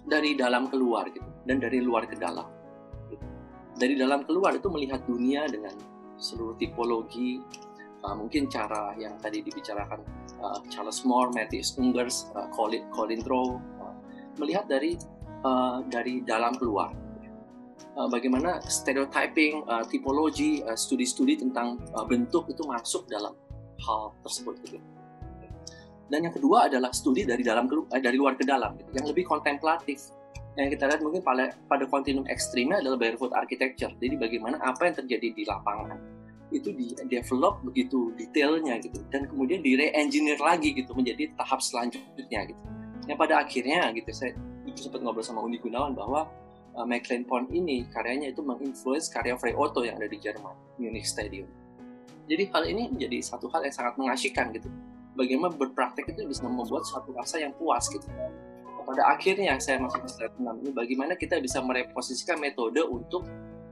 dari 0.06 0.34
dalam 0.34 0.70
keluar 0.70 1.08
gitu 1.10 1.26
dan 1.44 1.60
dari 1.60 1.82
luar 1.82 2.06
ke 2.06 2.16
dalam. 2.16 2.46
Dari 3.80 3.96
dalam 3.96 4.28
keluar 4.28 4.52
itu 4.56 4.68
melihat 4.68 5.04
dunia 5.08 5.48
dengan 5.48 5.72
seluruh 6.20 6.52
tipologi, 6.60 7.40
uh, 8.04 8.12
mungkin 8.12 8.48
cara 8.52 8.92
yang 9.00 9.16
tadi 9.16 9.40
dibicarakan 9.40 10.04
uh, 10.44 10.60
Charles 10.68 11.00
Moore, 11.08 11.32
Matthias 11.32 11.76
Ungers, 11.80 12.28
uh, 12.36 12.48
Colin, 12.52 12.84
Colin 12.92 13.24
Trow, 13.24 13.56
uh, 13.80 13.94
melihat 14.36 14.68
dari 14.68 15.00
uh, 15.48 15.80
dari 15.88 16.20
dalam 16.20 16.52
keluar 16.60 16.92
uh, 17.96 18.08
bagaimana 18.08 18.60
stereotyping, 18.68 19.64
uh, 19.66 19.84
tipologi, 19.88 20.60
uh, 20.64 20.76
studi-studi 20.76 21.40
tentang 21.40 21.80
uh, 21.96 22.04
bentuk 22.04 22.48
itu 22.52 22.62
masuk 22.68 23.08
dalam 23.08 23.32
hal 23.80 24.12
tersebut 24.20 24.60
gitu. 24.64 24.78
Dan 26.10 26.26
yang 26.26 26.34
kedua 26.34 26.66
adalah 26.66 26.90
studi 26.90 27.22
dari 27.22 27.46
dalam 27.46 27.70
ke, 27.70 27.78
uh, 27.78 28.00
dari 28.02 28.18
luar 28.18 28.34
ke 28.34 28.42
dalam 28.42 28.74
gitu, 28.76 28.90
yang 28.98 29.06
lebih 29.06 29.24
kontemplatif. 29.24 30.10
Yang 30.58 30.76
kita 30.76 30.84
lihat 30.90 31.00
mungkin 31.06 31.22
pada 31.22 31.54
pada 31.70 31.86
kontinum 31.86 32.26
ekstrimnya 32.26 32.82
adalah 32.82 32.98
barefoot 32.98 33.30
architecture. 33.30 33.94
Jadi 34.02 34.18
bagaimana 34.18 34.58
apa 34.58 34.90
yang 34.90 34.98
terjadi 34.98 35.30
di 35.30 35.42
lapangan 35.46 35.96
itu 36.50 36.74
di 36.74 36.90
develop 37.06 37.62
begitu 37.62 38.10
detailnya 38.18 38.82
gitu 38.82 38.98
dan 39.14 39.30
kemudian 39.30 39.62
di 39.62 39.78
re-engineer 39.78 40.34
lagi 40.42 40.74
gitu 40.74 40.90
menjadi 40.98 41.30
tahap 41.38 41.62
selanjutnya 41.62 42.50
gitu. 42.50 42.62
Yang 43.06 43.18
pada 43.22 43.34
akhirnya 43.46 43.94
gitu 43.94 44.10
saya 44.10 44.34
sempat 44.74 45.02
ngobrol 45.02 45.22
sama 45.22 45.46
Uni 45.46 45.62
Gunawan 45.62 45.94
bahwa 45.94 46.26
uh, 46.74 46.86
McLean 46.86 47.22
Pond 47.22 47.50
ini 47.54 47.86
karyanya 47.90 48.34
itu 48.34 48.42
menginfluence 48.42 49.06
karya 49.06 49.38
Frei 49.38 49.54
Otto 49.54 49.86
yang 49.86 50.02
ada 50.02 50.10
di 50.10 50.18
Jerman, 50.18 50.54
Munich 50.78 51.06
Stadium. 51.06 51.46
Jadi 52.30 52.46
hal 52.54 52.62
ini 52.66 52.90
menjadi 52.90 53.18
satu 53.22 53.50
hal 53.50 53.66
yang 53.66 53.74
sangat 53.74 53.94
mengasihkan 53.98 54.54
gitu. 54.54 54.70
Bagaimana 55.18 55.52
berpraktek 55.54 56.14
itu 56.14 56.26
bisa 56.26 56.46
membuat 56.46 56.86
suatu 56.86 57.10
rasa 57.14 57.42
yang 57.42 57.54
puas 57.58 57.86
gitu. 57.90 58.06
Pada 58.86 59.06
akhirnya 59.12 59.54
saya 59.60 59.78
masuk 59.78 60.06
ke 60.06 60.26
6 60.34 60.40
ini 60.40 60.70
bagaimana 60.74 61.12
kita 61.14 61.38
bisa 61.38 61.62
mereposisikan 61.62 62.40
metode 62.40 62.80
untuk 62.82 63.26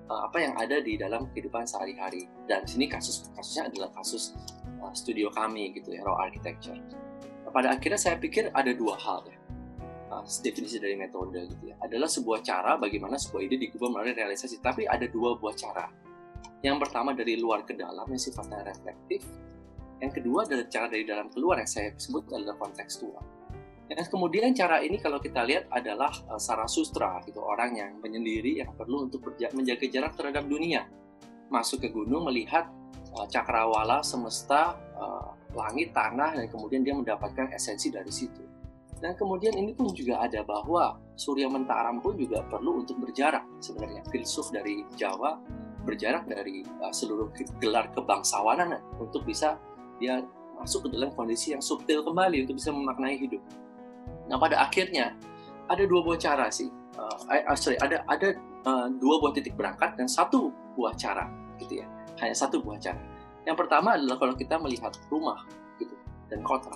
uh, 0.06 0.28
apa 0.28 0.38
yang 0.38 0.54
ada 0.58 0.78
di 0.78 0.98
dalam 0.98 1.30
kehidupan 1.32 1.64
sehari-hari. 1.64 2.28
Dan 2.46 2.66
sini 2.66 2.86
kasus 2.86 3.30
kasusnya 3.34 3.70
adalah 3.70 3.90
kasus 3.96 4.36
uh, 4.82 4.92
studio 4.94 5.32
kami 5.32 5.74
gitu 5.74 5.94
ya, 5.94 6.04
Raw 6.06 6.18
Architecture. 6.22 6.78
Pada 7.48 7.72
akhirnya 7.72 7.96
saya 7.96 8.20
pikir 8.20 8.52
ada 8.52 8.70
dua 8.76 8.94
hal 9.00 9.24
ya 9.24 9.38
uh, 10.10 10.24
definisi 10.42 10.80
dari 10.80 10.96
metode 10.96 11.44
gitu 11.48 11.72
ya 11.72 11.76
adalah 11.84 12.08
sebuah 12.08 12.40
cara 12.40 12.76
bagaimana 12.80 13.20
sebuah 13.20 13.42
ide 13.44 13.56
digubah 13.60 13.88
melalui 13.92 14.16
realisasi 14.16 14.60
tapi 14.60 14.88
ada 14.88 15.04
dua 15.08 15.36
buah 15.36 15.54
cara 15.54 15.86
yang 16.64 16.80
pertama 16.80 17.14
dari 17.14 17.38
luar 17.38 17.62
ke 17.62 17.76
dalam 17.76 18.08
yang 18.08 18.20
sifatnya 18.20 18.66
reflektif 18.66 19.22
yang 19.98 20.12
kedua 20.14 20.46
adalah 20.46 20.66
cara 20.70 20.86
dari 20.86 21.04
dalam 21.04 21.26
keluar 21.30 21.58
yang 21.58 21.70
saya 21.70 21.90
sebut 21.98 22.30
adalah 22.30 22.54
kontekstual. 22.58 23.38
Dan 23.88 24.04
kemudian 24.04 24.52
cara 24.52 24.84
ini 24.84 25.00
kalau 25.00 25.16
kita 25.16 25.42
lihat 25.48 25.72
adalah 25.72 26.12
uh, 26.28 26.36
Sarasustra 26.36 27.24
gitu 27.24 27.40
orang 27.40 27.72
yang 27.72 27.96
menyendiri 28.04 28.60
yang 28.60 28.76
perlu 28.76 29.08
untuk 29.08 29.24
menjaga 29.32 29.86
jarak 29.88 30.12
terhadap 30.12 30.44
dunia. 30.44 30.84
Masuk 31.48 31.80
ke 31.80 31.88
gunung 31.88 32.28
melihat 32.28 32.68
uh, 33.16 33.24
cakrawala 33.32 34.04
semesta 34.04 34.76
uh, 34.92 35.32
langit 35.56 35.96
tanah 35.96 36.36
dan 36.36 36.46
kemudian 36.52 36.84
dia 36.84 36.92
mendapatkan 36.92 37.48
esensi 37.56 37.88
dari 37.88 38.12
situ. 38.12 38.44
Dan 39.00 39.16
kemudian 39.16 39.56
ini 39.56 39.72
pun 39.72 39.88
juga 39.96 40.20
ada 40.20 40.44
bahwa 40.44 41.00
Surya 41.16 41.48
Mentaram 41.48 42.02
pun 42.04 42.18
juga 42.18 42.44
perlu 42.44 42.84
untuk 42.84 43.00
berjarak. 43.00 43.46
Sebenarnya. 43.62 44.04
Filsuf 44.12 44.52
dari 44.52 44.84
Jawa 45.00 45.40
berjarak 45.88 46.28
dari 46.28 46.60
uh, 46.84 46.92
seluruh 46.92 47.32
gelar 47.56 47.88
kebangsawanan 47.96 48.76
untuk 49.00 49.24
bisa 49.24 49.56
dia 49.98 50.22
masuk 50.58 50.86
ke 50.86 50.98
dalam 50.98 51.14
kondisi 51.14 51.54
yang 51.54 51.62
subtil 51.62 52.02
kembali 52.02 52.42
untuk 52.46 52.58
bisa 52.58 52.74
memaknai 52.74 53.14
hidup. 53.14 53.42
Nah 54.26 54.36
pada 54.38 54.58
akhirnya 54.62 55.14
ada 55.70 55.82
dua 55.86 56.02
buah 56.02 56.18
cara 56.18 56.50
sih. 56.50 56.66
Uh, 56.98 57.54
sorry, 57.54 57.78
ada 57.78 58.02
ada 58.10 58.34
uh, 58.66 58.90
dua 58.90 59.22
buah 59.22 59.30
titik 59.36 59.54
berangkat 59.54 59.94
dan 59.94 60.10
satu 60.10 60.50
buah 60.74 60.94
cara 60.98 61.30
gitu 61.62 61.78
ya. 61.82 61.86
Hanya 62.18 62.34
satu 62.34 62.58
buah 62.58 62.82
cara. 62.82 62.98
Yang 63.46 63.56
pertama 63.64 63.94
adalah 63.94 64.18
kalau 64.18 64.34
kita 64.34 64.58
melihat 64.58 64.92
rumah 65.08 65.46
gitu 65.78 65.94
dan 66.28 66.42
kota 66.42 66.74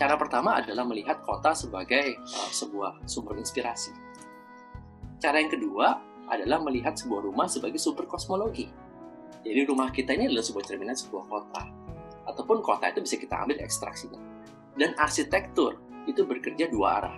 Cara 0.00 0.16
pertama 0.16 0.56
adalah 0.56 0.88
melihat 0.88 1.20
kota 1.20 1.52
sebagai 1.52 2.16
uh, 2.16 2.50
sebuah 2.56 3.04
sumber 3.04 3.36
inspirasi. 3.36 3.92
Cara 5.20 5.36
yang 5.44 5.52
kedua 5.52 6.00
adalah 6.24 6.56
melihat 6.64 6.96
sebuah 6.96 7.28
rumah 7.28 7.44
sebagai 7.44 7.76
sumber 7.76 8.08
kosmologi. 8.08 8.72
Jadi 9.40 9.60
rumah 9.64 9.88
kita 9.88 10.12
ini 10.12 10.28
adalah 10.28 10.44
sebuah 10.44 10.64
cerminan 10.64 10.96
sebuah 10.96 11.24
kota. 11.28 11.64
ataupun 12.20 12.62
kota 12.62 12.86
itu 12.94 13.02
bisa 13.02 13.18
kita 13.18 13.42
ambil 13.42 13.58
ekstraksinya. 13.58 14.20
Dan 14.78 14.94
arsitektur 14.94 15.82
itu 16.06 16.22
bekerja 16.22 16.70
dua 16.70 17.02
arah. 17.02 17.16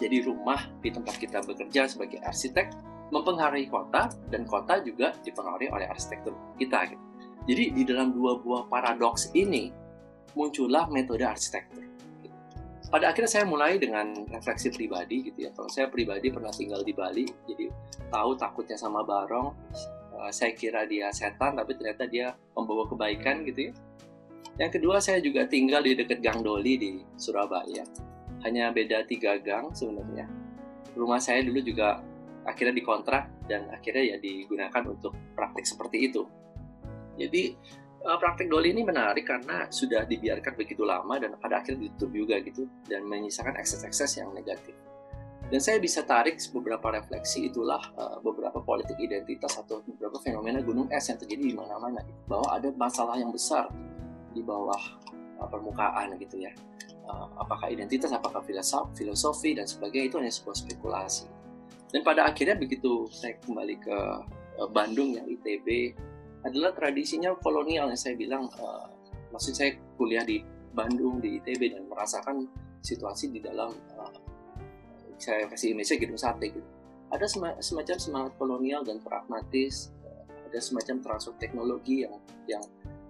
Jadi 0.00 0.24
rumah 0.24 0.64
di 0.80 0.88
tempat 0.88 1.20
kita 1.20 1.44
bekerja 1.44 1.84
sebagai 1.84 2.24
arsitek 2.24 2.72
mempengaruhi 3.12 3.68
kota 3.68 4.08
dan 4.32 4.48
kota 4.48 4.80
juga 4.80 5.12
dipengaruhi 5.20 5.68
oleh 5.68 5.84
arsitektur 5.92 6.32
kita. 6.56 6.88
Gitu. 6.88 7.04
Jadi 7.52 7.64
di 7.76 7.82
dalam 7.84 8.16
dua 8.16 8.40
buah 8.40 8.64
paradoks 8.70 9.28
ini 9.36 9.68
muncullah 10.32 10.88
metode 10.88 11.26
arsitektur. 11.26 11.84
Pada 12.90 13.12
akhirnya 13.12 13.30
saya 13.30 13.44
mulai 13.46 13.78
dengan 13.78 14.26
refleksi 14.34 14.72
pribadi 14.72 15.30
gitu 15.30 15.46
ya. 15.46 15.50
Kalau 15.54 15.70
saya 15.70 15.86
pribadi 15.92 16.32
pernah 16.32 16.50
tinggal 16.50 16.82
di 16.82 16.90
Bali, 16.90 17.22
jadi 17.46 17.70
tahu 18.10 18.34
takutnya 18.34 18.74
sama 18.74 19.04
barong. 19.06 19.52
Eh, 20.20 20.32
saya 20.36 20.52
kira 20.52 20.84
dia 20.84 21.08
setan, 21.16 21.56
tapi 21.56 21.72
ternyata 21.80 22.04
dia 22.04 22.36
membawa 22.52 22.84
kebaikan 22.84 23.40
gitu 23.48 23.70
ya. 23.70 23.72
Yang 24.60 24.70
kedua 24.76 25.00
saya 25.00 25.24
juga 25.24 25.48
tinggal 25.48 25.80
di 25.80 25.96
dekat 25.96 26.20
Gang 26.20 26.44
Doli 26.44 26.76
di 26.76 26.92
Surabaya. 27.16 27.80
Hanya 28.44 28.68
beda 28.72 29.08
tiga 29.08 29.40
gang 29.40 29.72
sebenarnya. 29.72 30.28
Rumah 30.92 31.20
saya 31.20 31.40
dulu 31.44 31.60
juga 31.64 32.00
akhirnya 32.44 32.76
dikontrak 32.76 33.48
dan 33.48 33.68
akhirnya 33.72 34.16
ya 34.16 34.16
digunakan 34.20 34.82
untuk 34.88 35.16
praktik 35.32 35.64
seperti 35.64 36.12
itu. 36.12 36.24
Jadi 37.20 37.52
uh, 38.04 38.16
praktik 38.16 38.48
doli 38.48 38.72
ini 38.72 38.80
menarik 38.80 39.28
karena 39.28 39.68
sudah 39.68 40.08
dibiarkan 40.08 40.56
begitu 40.56 40.88
lama 40.88 41.20
dan 41.20 41.36
pada 41.36 41.60
akhirnya 41.60 41.92
ditutup 41.92 42.10
juga 42.16 42.40
gitu 42.40 42.64
dan 42.88 43.04
menyisakan 43.04 43.60
ekses-ekses 43.60 44.24
yang 44.24 44.32
negatif. 44.32 44.72
Dan 45.50 45.58
saya 45.58 45.82
bisa 45.82 46.06
tarik 46.06 46.38
beberapa 46.54 46.94
refleksi 46.94 47.50
itulah 47.50 47.82
uh, 47.98 48.22
beberapa 48.22 48.62
politik 48.62 48.94
identitas 49.02 49.58
atau 49.58 49.82
beberapa 49.82 50.22
fenomena 50.22 50.62
gunung 50.62 50.86
es 50.94 51.10
yang 51.10 51.18
terjadi 51.18 51.50
di 51.50 51.56
mana-mana 51.58 52.06
gitu. 52.06 52.22
bahwa 52.30 52.48
ada 52.54 52.70
masalah 52.78 53.18
yang 53.18 53.34
besar 53.34 53.66
di 54.30 54.46
bawah 54.46 54.78
uh, 55.42 55.48
permukaan 55.50 56.14
gitu 56.22 56.38
ya. 56.38 56.54
Uh, 57.02 57.26
apakah 57.42 57.66
identitas, 57.66 58.14
apakah 58.14 58.46
filosofi, 58.46 59.02
filosofi 59.02 59.50
dan 59.58 59.66
sebagainya 59.66 60.06
itu 60.14 60.16
hanya 60.22 60.30
sebuah 60.30 60.54
spekulasi. 60.54 61.26
Dan 61.90 62.06
pada 62.06 62.30
akhirnya 62.30 62.54
begitu 62.54 63.10
saya 63.10 63.34
kembali 63.42 63.76
ke 63.82 63.98
Bandung 64.70 65.18
yang 65.18 65.26
ITB 65.26 65.98
adalah 66.46 66.70
tradisinya 66.70 67.34
kolonial 67.42 67.90
yang 67.90 67.98
saya 67.98 68.14
bilang 68.14 68.46
uh, 68.62 68.86
maksud 69.34 69.58
saya 69.58 69.74
kuliah 69.98 70.22
di 70.22 70.46
Bandung 70.70 71.18
di 71.18 71.42
ITB 71.42 71.74
dan 71.74 71.90
merasakan 71.90 72.46
situasi 72.86 73.34
di 73.34 73.42
dalam 73.42 73.74
uh, 73.98 74.29
saya 75.20 75.46
kasih 75.46 75.76
Indonesia 75.76 75.96
gitu 76.00 76.16
sate 76.16 76.50
gitu. 76.50 76.68
Ada 77.10 77.26
semacam 77.60 77.96
semangat 77.98 78.32
kolonial 78.38 78.82
dan 78.86 79.02
pragmatis 79.02 79.92
ada 80.50 80.58
semacam 80.58 80.98
transfer 80.98 81.34
teknologi 81.38 82.02
yang 82.02 82.18
yang 82.50 82.64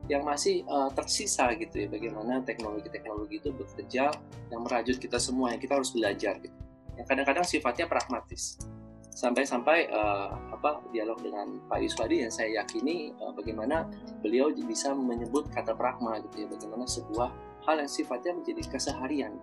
yang 0.09 0.23
masih 0.27 0.61
uh, 0.69 0.93
tersisa 0.93 1.49
gitu 1.57 1.87
ya 1.87 1.89
bagaimana 1.89 2.45
teknologi-teknologi 2.45 3.41
itu 3.41 3.51
bekerja 3.57 4.13
yang 4.53 4.61
merajut 4.61 5.01
kita 5.01 5.17
semua 5.17 5.57
yang 5.57 5.61
kita 5.61 5.81
harus 5.81 5.95
belajar 5.97 6.37
gitu. 6.45 6.57
Yang 7.01 7.07
kadang-kadang 7.09 7.47
sifatnya 7.49 7.87
pragmatis. 7.89 8.61
Sampai-sampai 9.11 9.89
uh, 9.91 10.35
apa 10.53 10.83
dialog 10.91 11.21
dengan 11.21 11.63
Pak 11.69 11.79
Yuswadi 11.85 12.27
yang 12.27 12.33
saya 12.33 12.63
yakini 12.63 13.15
uh, 13.23 13.33
bagaimana 13.33 13.87
beliau 14.21 14.51
bisa 14.53 14.93
menyebut 14.93 15.49
kata 15.53 15.73
pragma 15.73 16.21
gitu 16.27 16.45
ya 16.45 16.47
bagaimana 16.49 16.85
sebuah 16.85 17.29
hal 17.69 17.77
yang 17.81 17.91
sifatnya 17.91 18.33
menjadi 18.35 18.63
keseharian. 18.67 19.37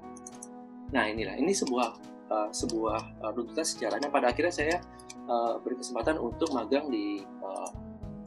Nah 0.92 1.08
inilah 1.08 1.36
ini 1.40 1.56
sebuah 1.56 1.96
uh, 2.32 2.50
sebuah 2.52 3.24
uh, 3.24 3.32
runtutan 3.34 3.66
sejarahnya. 3.66 4.10
Pada 4.12 4.32
akhirnya 4.32 4.54
saya 4.54 4.76
uh, 5.28 5.60
berkesempatan 5.62 6.20
untuk 6.20 6.52
magang 6.56 6.88
di 6.92 7.24
uh, 7.44 7.70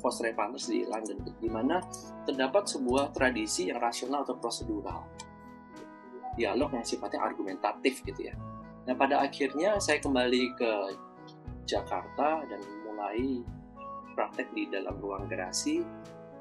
Foster 0.01 0.33
di 0.33 0.89
London 0.89 1.21
di 1.21 1.49
mana 1.53 1.85
terdapat 2.25 2.65
sebuah 2.65 3.13
tradisi 3.13 3.69
yang 3.69 3.79
rasional 3.85 4.25
atau 4.25 4.37
prosedural. 4.41 5.05
Dialog 6.41 6.73
yang 6.73 6.87
sifatnya 6.89 7.21
argumentatif 7.21 8.01
gitu 8.09 8.33
ya. 8.33 8.35
Nah 8.89 8.97
pada 8.97 9.21
akhirnya 9.21 9.77
saya 9.77 10.01
kembali 10.01 10.57
ke 10.57 10.73
Jakarta 11.69 12.41
dan 12.49 12.61
mulai 12.89 13.45
praktek 14.17 14.49
di 14.57 14.73
dalam 14.73 14.97
ruang 14.99 15.29
gerasi 15.29 15.85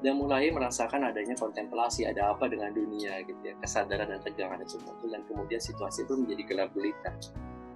dan 0.00 0.16
mulai 0.16 0.48
merasakan 0.48 1.12
adanya 1.12 1.36
kontemplasi 1.36 2.08
ada 2.08 2.32
apa 2.32 2.48
dengan 2.48 2.72
dunia 2.72 3.20
gitu 3.24 3.40
ya 3.44 3.54
kesadaran 3.60 4.08
dan 4.08 4.20
tegangan 4.24 4.60
itu 4.64 4.80
dan 5.08 5.20
kemudian 5.28 5.60
situasi 5.60 6.08
itu 6.08 6.14
menjadi 6.16 6.42
gelap 6.48 6.68
gulita 6.72 7.12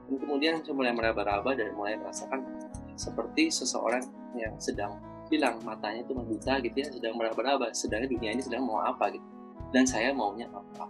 dan 0.09 0.17
kemudian 0.17 0.53
saya 0.65 0.75
mulai 0.77 0.93
meraba-raba 0.97 1.53
dan 1.53 1.77
mulai 1.77 2.01
merasakan 2.01 2.45
seperti 2.97 3.53
seseorang 3.53 4.05
yang 4.37 4.57
sedang 4.57 4.97
bilang 5.29 5.61
matanya 5.65 6.05
itu 6.05 6.13
membuta 6.17 6.61
gitu 6.61 6.77
ya 6.77 6.89
sedang 6.93 7.15
meraba-raba 7.17 7.73
sedangkan 7.77 8.09
dunia 8.13 8.31
ini 8.37 8.43
sedang 8.45 8.65
mau 8.65 8.81
apa 8.81 9.13
gitu 9.13 9.29
dan 9.73 9.85
saya 9.85 10.13
maunya 10.13 10.49
apa 10.53 10.89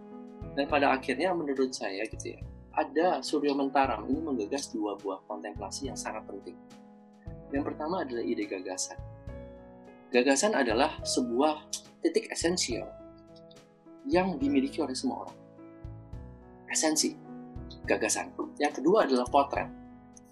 dan 0.55 0.67
pada 0.71 0.95
akhirnya 0.95 1.35
menurut 1.35 1.75
saya 1.75 2.07
gitu 2.07 2.35
ya 2.35 2.41
ada 2.75 3.23
Suryo 3.23 3.55
Mentaram 3.55 4.03
ini 4.11 4.19
menggagas 4.19 4.75
dua 4.75 4.99
buah 4.99 5.23
kontemplasi 5.31 5.87
yang 5.87 5.99
sangat 5.99 6.27
penting. 6.27 6.59
Yang 7.55 7.71
pertama 7.71 8.03
adalah 8.03 8.27
ide 8.27 8.51
gagasan. 8.51 8.99
Gagasan 10.15 10.55
adalah 10.55 10.95
sebuah 11.03 11.67
titik 11.99 12.31
esensial 12.31 12.87
yang 14.07 14.39
dimiliki 14.39 14.79
oleh 14.79 14.95
semua 14.95 15.27
orang. 15.27 15.39
Esensi, 16.71 17.19
gagasan. 17.83 18.31
Yang 18.63 18.79
kedua 18.79 19.11
adalah 19.11 19.27
potret. 19.27 19.67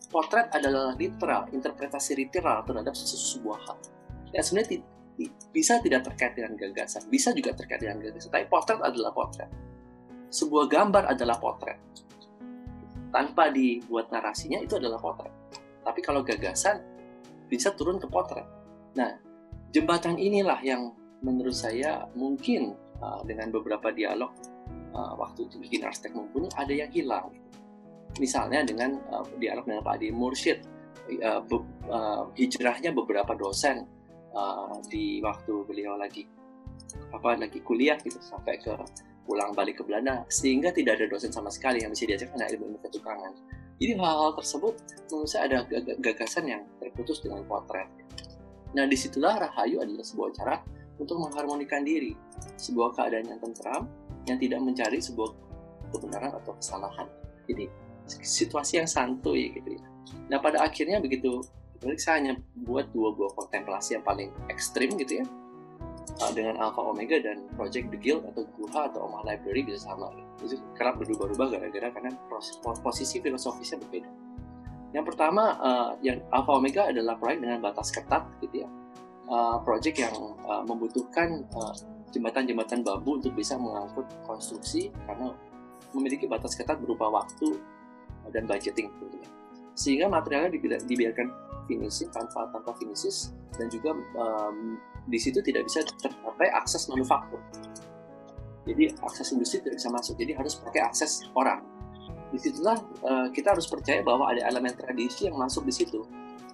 Potret 0.07 0.55
adalah 0.55 0.95
literal, 0.95 1.51
interpretasi 1.51 2.15
literal 2.15 2.63
terhadap 2.63 2.95
sebuah 2.95 3.59
hal. 3.67 3.79
Ya 4.31 4.47
sebenarnya 4.47 4.87
bisa 5.51 5.83
tidak 5.83 6.07
terkait 6.07 6.39
dengan 6.39 6.55
gagasan, 6.55 7.03
bisa 7.11 7.35
juga 7.35 7.51
terkait 7.51 7.83
dengan 7.83 7.99
gagasan, 7.99 8.31
tapi 8.31 8.47
potret 8.47 8.79
adalah 8.87 9.11
potret. 9.11 9.51
Sebuah 10.31 10.71
gambar 10.71 11.11
adalah 11.11 11.43
potret 11.43 11.83
tanpa 13.11 13.51
dibuat 13.51 14.15
narasinya 14.15 14.63
itu 14.63 14.79
adalah 14.79 15.03
potret. 15.03 15.35
Tapi 15.83 16.01
kalau 16.07 16.23
gagasan 16.23 16.79
bisa 17.51 17.75
turun 17.75 17.99
ke 17.99 18.07
potret. 18.07 18.47
Nah, 18.97 19.32
jembatan 19.73 20.21
inilah 20.21 20.61
yang 20.61 20.93
menurut 21.25 21.57
saya 21.57 22.07
mungkin 22.13 22.77
uh, 23.01 23.25
dengan 23.25 23.49
beberapa 23.51 23.91
dialog 23.91 24.31
uh, 24.93 25.17
waktu 25.17 25.49
itu 25.49 25.57
bikin 25.59 25.83
arsitek 25.89 26.13
mumpuni 26.13 26.53
ada 26.55 26.71
yang 26.71 26.91
hilang. 26.93 27.33
Misalnya 28.21 28.63
dengan 28.69 29.01
uh, 29.09 29.25
dialog 29.41 29.65
dengan 29.65 29.81
Pak 29.81 29.97
Adi 29.97 30.13
Mursyid, 30.13 30.61
uh, 31.25 31.41
be, 31.41 31.57
uh, 31.89 32.29
hijrahnya 32.37 32.93
beberapa 32.93 33.33
dosen 33.33 33.89
uh, 34.37 34.77
di 34.87 35.25
waktu 35.25 35.65
beliau 35.65 35.97
lagi 35.97 36.29
apa 37.09 37.41
lagi 37.41 37.65
kuliah 37.65 37.97
gitu 38.01 38.21
sampai 38.21 38.61
ke 38.61 38.73
pulang 39.25 39.55
balik 39.57 39.81
ke 39.81 39.83
Belanda 39.87 40.27
sehingga 40.29 40.75
tidak 40.75 41.01
ada 41.01 41.07
dosen 41.09 41.31
sama 41.33 41.49
sekali 41.49 41.81
yang 41.81 41.95
bisa 41.95 42.05
diajarkan 42.05 42.37
ilmu 42.37 42.65
ilmu 42.69 42.79
ketukangan. 42.85 43.33
Jadi 43.81 43.99
hal-hal 43.99 44.33
tersebut 44.37 44.75
menurut 45.11 45.31
saya 45.31 45.43
ada 45.49 45.59
gagasan 45.99 46.45
yang 46.47 46.63
terputus 46.79 47.19
dengan 47.25 47.43
potret. 47.49 47.89
Nah 48.73 48.85
di 48.89 48.97
situlah 48.97 49.37
Rahayu 49.39 49.85
adalah 49.85 50.05
sebuah 50.05 50.31
cara 50.37 50.57
untuk 50.97 51.19
mengharmonikan 51.21 51.85
diri, 51.85 52.17
sebuah 52.57 52.97
keadaan 52.97 53.27
yang 53.29 53.41
tentram 53.41 53.83
yang 54.29 54.39
tidak 54.39 54.61
mencari 54.63 54.99
sebuah 55.03 55.31
kebenaran 55.93 56.33
atau 56.37 56.53
kesalahan. 56.57 57.09
Jadi 57.51 57.67
situasi 58.09 58.81
yang 58.81 58.89
santuy 58.89 59.53
gitu 59.53 59.77
ya. 59.77 59.85
Nah 60.31 60.39
pada 60.39 60.63
akhirnya 60.63 61.03
begitu, 61.03 61.43
saya 61.99 62.23
hanya 62.23 62.39
buat 62.63 62.89
dua 62.95 63.11
buah 63.11 63.35
kontemplasi 63.35 63.99
yang 63.99 64.05
paling 64.07 64.31
ekstrim 64.47 64.95
gitu 64.95 65.23
ya 65.23 65.27
uh, 66.23 66.33
dengan 66.35 66.63
Alpha 66.63 66.79
Omega 66.79 67.19
dan 67.19 67.43
Project 67.59 67.91
The 67.91 67.99
Guild 67.99 68.23
atau 68.31 68.47
Guha 68.59 68.87
atau 68.91 69.11
Omah 69.11 69.27
Library 69.27 69.67
bisa 69.67 69.91
sama 69.91 70.15
itu 70.43 70.59
kerap 70.79 71.03
berubah-ubah 71.03 71.59
gara-gara 71.59 71.89
karena 71.91 72.11
posisi 72.83 73.19
filosofisnya 73.19 73.83
berbeda 73.83 74.11
yang 74.93 75.05
pertama 75.05 75.57
uh, 75.59 75.91
yang 76.05 76.21
Alpha 76.29 76.53
Omega 76.53 76.89
adalah 76.89 77.17
proyek 77.17 77.41
dengan 77.41 77.59
batas 77.65 77.89
ketat 77.89 78.29
gitu 78.45 78.65
ya 78.65 78.69
uh, 79.29 79.59
project 79.65 79.97
yang 79.99 80.15
uh, 80.45 80.63
membutuhkan 80.65 81.49
jembatan-jembatan 82.13 82.85
uh, 82.85 82.97
bambu 82.97 83.21
untuk 83.21 83.33
bisa 83.33 83.57
mengangkut 83.57 84.05
konstruksi 84.29 84.93
karena 85.09 85.33
memiliki 85.97 86.29
batas 86.29 86.53
ketat 86.53 86.81
berupa 86.81 87.09
waktu 87.09 87.57
dan 88.31 88.45
budgeting 88.45 88.93
tentunya 89.01 89.29
sehingga 89.73 90.07
materialnya 90.09 90.53
dibiarkan 90.85 91.33
finishing 91.65 92.13
tanpa 92.13 92.53
tanpa 92.53 92.77
finishes 92.77 93.33
dan 93.57 93.73
juga 93.73 93.97
um, 94.17 94.77
di 95.09 95.19
situ 95.19 95.43
tidak 95.43 95.67
bisa 95.67 95.83
tercapai 95.83 96.49
akses 96.53 96.87
manufaktur. 96.87 97.41
Jadi 98.63 98.95
akses 99.03 99.35
industri 99.35 99.59
tidak 99.59 99.83
bisa 99.83 99.91
masuk. 99.91 100.15
Jadi 100.15 100.33
harus 100.39 100.55
pakai 100.55 100.83
akses 100.87 101.27
orang. 101.35 101.67
Di 102.33 102.39
situlah 102.41 102.81
uh, 103.05 103.29
kita 103.29 103.53
harus 103.53 103.69
percaya 103.69 104.01
bahwa 104.01 104.33
ada 104.33 104.41
elemen 104.49 104.73
tradisi 104.73 105.29
yang 105.29 105.37
masuk 105.37 105.69
di 105.69 105.75
situ. 105.75 106.03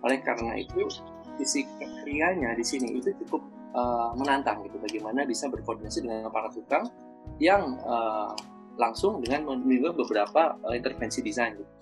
Oleh 0.03 0.19
karena 0.21 0.59
itu 0.59 0.91
sisi 1.39 1.63
krianya 2.03 2.59
di 2.59 2.67
sini 2.67 2.99
itu 2.99 3.15
cukup 3.25 3.43
uh, 3.79 4.11
menantang 4.19 4.67
gitu. 4.67 4.83
Bagaimana 4.83 5.23
bisa 5.23 5.47
berkoordinasi 5.47 6.03
dengan 6.03 6.29
para 6.35 6.51
tukang 6.51 6.91
yang 7.39 7.79
uh, 7.87 8.35
langsung 8.75 9.23
dengan 9.23 9.55
memiliki 9.55 9.95
beberapa 9.95 10.59
uh, 10.67 10.75
intervensi 10.75 11.23
desain. 11.23 11.55
Gitu. 11.55 11.73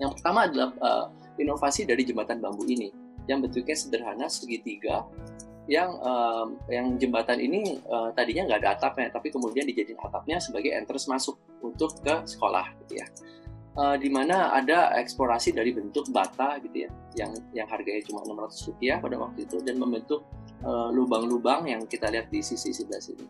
Yang 0.00 0.18
pertama 0.18 0.48
adalah 0.48 0.70
uh, 0.80 1.06
inovasi 1.36 1.84
dari 1.84 2.04
jembatan 2.08 2.40
bambu 2.40 2.64
ini 2.64 2.92
yang 3.30 3.38
bentuknya 3.38 3.76
sederhana 3.76 4.26
segitiga 4.26 5.06
yang 5.70 5.94
um, 6.02 6.58
yang 6.66 6.98
jembatan 6.98 7.38
ini 7.38 7.78
uh, 7.86 8.10
tadinya 8.14 8.50
nggak 8.50 8.60
ada 8.66 8.70
atapnya, 8.78 9.14
tapi 9.14 9.30
kemudian 9.30 9.62
dijadiin 9.62 9.98
atapnya 9.98 10.42
sebagai 10.42 10.74
entrance 10.74 11.06
masuk 11.06 11.38
untuk 11.62 12.02
ke 12.02 12.26
sekolah, 12.26 12.66
gitu 12.84 12.98
ya. 12.98 13.06
Uh, 13.72 13.96
di 13.96 14.12
mana 14.12 14.52
ada 14.52 14.92
eksplorasi 15.00 15.56
dari 15.56 15.72
bentuk 15.72 16.10
bata 16.12 16.60
gitu 16.60 16.84
ya, 16.84 16.90
yang 17.16 17.32
yang 17.56 17.66
harganya 17.70 18.04
cuma 18.04 18.20
600 18.26 18.68
rupiah 18.68 18.96
pada 19.00 19.16
waktu 19.16 19.48
itu 19.48 19.62
dan 19.64 19.78
membentuk 19.80 20.26
lubang-lubang 20.94 21.66
uh, 21.66 21.70
yang 21.74 21.82
kita 21.90 22.06
lihat 22.06 22.30
di 22.30 22.38
sisi 22.38 22.70
sebelah 22.70 23.02
sini, 23.02 23.26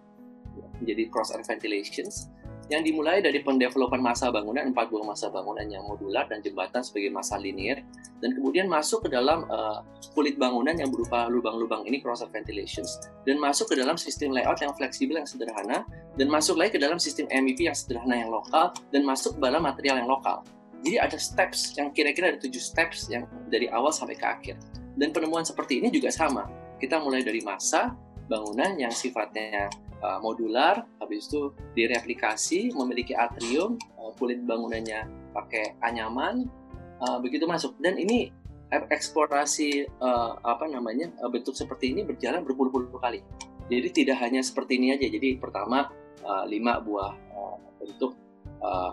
menjadi 0.83 1.09
cross 1.09 1.33
air 1.33 1.45
ventilations 1.47 2.29
yang 2.73 2.81
dimulai 2.81 3.21
dari 3.21 3.45
pendevelopan 3.45 4.01
masa 4.01 4.33
bangunan, 4.33 4.73
empat 4.73 4.89
buah 4.89 5.05
masa 5.05 5.29
bangunan 5.29 5.69
yang 5.69 5.85
modular 5.85 6.25
dan 6.25 6.41
jembatan 6.41 6.81
sebagai 6.81 7.13
masa 7.13 7.37
linear, 7.37 7.85
dan 8.25 8.33
kemudian 8.33 8.65
masuk 8.65 9.05
ke 9.05 9.13
dalam 9.13 9.45
uh, 9.53 9.85
kulit 10.17 10.41
bangunan 10.41 10.73
yang 10.73 10.89
berupa 10.89 11.29
lubang-lubang 11.29 11.85
ini 11.85 12.01
cross 12.01 12.25
ventilations, 12.25 12.97
dan 13.29 13.37
masuk 13.37 13.69
ke 13.69 13.77
dalam 13.77 14.01
sistem 14.01 14.33
layout 14.33 14.57
yang 14.65 14.73
fleksibel 14.73 15.21
yang 15.21 15.29
sederhana, 15.29 15.85
dan 16.17 16.27
masuk 16.33 16.57
lagi 16.57 16.75
ke 16.75 16.81
dalam 16.81 16.97
sistem 16.97 17.29
MEP 17.29 17.69
yang 17.69 17.77
sederhana 17.77 18.17
yang 18.17 18.33
lokal, 18.33 18.73
dan 18.89 19.05
masuk 19.05 19.37
ke 19.37 19.41
dalam 19.45 19.61
material 19.61 20.01
yang 20.01 20.09
lokal. 20.09 20.41
Jadi 20.81 20.97
ada 20.97 21.19
steps 21.21 21.77
yang 21.77 21.93
kira-kira 21.93 22.33
ada 22.33 22.41
tujuh 22.41 22.59
steps 22.59 23.13
yang 23.13 23.29
dari 23.53 23.69
awal 23.69 23.93
sampai 23.93 24.17
ke 24.17 24.27
akhir. 24.27 24.57
Dan 24.97 25.15
penemuan 25.15 25.47
seperti 25.47 25.79
ini 25.79 25.95
juga 25.95 26.11
sama. 26.11 26.49
Kita 26.81 26.99
mulai 26.99 27.23
dari 27.23 27.39
masa 27.45 27.95
bangunan 28.27 28.75
yang 28.75 28.91
sifatnya 28.91 29.71
uh, 30.03 30.19
modular, 30.21 30.85
habis 31.01 31.31
itu 31.31 31.55
direplikasi, 31.79 32.75
memiliki 32.75 33.15
atrium, 33.17 33.79
uh, 33.97 34.11
kulit 34.19 34.43
bangunannya 34.43 35.07
pakai 35.33 35.79
anyaman, 35.81 36.51
uh, 37.01 37.23
begitu 37.23 37.47
masuk. 37.49 37.79
Dan 37.81 37.97
ini 37.97 38.29
eksplorasi 38.73 39.85
apa 40.41 40.65
namanya 40.65 41.13
bentuk 41.29 41.53
seperti 41.53 41.93
ini 41.93 42.09
berjalan 42.09 42.41
berpuluh-puluh 42.41 42.89
kali. 42.97 43.21
Jadi 43.69 43.89
tidak 43.93 44.25
hanya 44.25 44.41
seperti 44.41 44.81
ini 44.81 44.97
aja. 44.97 45.13
Jadi 45.13 45.37
pertama 45.37 45.93
uh, 46.25 46.49
lima 46.49 46.81
buah 46.81 47.13
uh, 47.37 47.61
bentuk 47.77 48.17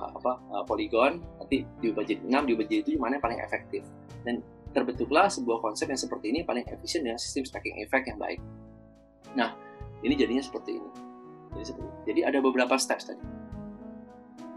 apa 0.10 0.66
poligon, 0.66 1.22
nanti 1.38 1.62
diubah 1.78 2.02
jadi 2.02 2.26
enam, 2.26 2.50
diubah 2.50 2.66
jadi 2.66 2.82
tujuh, 2.90 3.00
mana 3.00 3.22
yang 3.22 3.24
paling 3.24 3.40
efektif. 3.40 3.86
Dan 4.26 4.42
terbentuklah 4.74 5.30
sebuah 5.30 5.62
konsep 5.62 5.88
yang 5.88 6.02
seperti 6.02 6.34
ini 6.34 6.42
paling 6.42 6.66
efisien 6.68 7.06
dengan 7.06 7.22
sistem 7.22 7.46
stacking 7.46 7.78
effect 7.80 8.10
yang 8.10 8.18
baik. 8.18 8.42
Nah, 9.38 9.54
ini 10.04 10.14
jadinya 10.16 10.44
seperti 10.44 10.80
ini. 10.80 10.90
Jadi, 11.56 11.64
seperti 11.74 11.90
jadi 12.08 12.22
ada 12.30 12.40
beberapa 12.40 12.76
steps 12.78 13.10
tadi. 13.10 13.24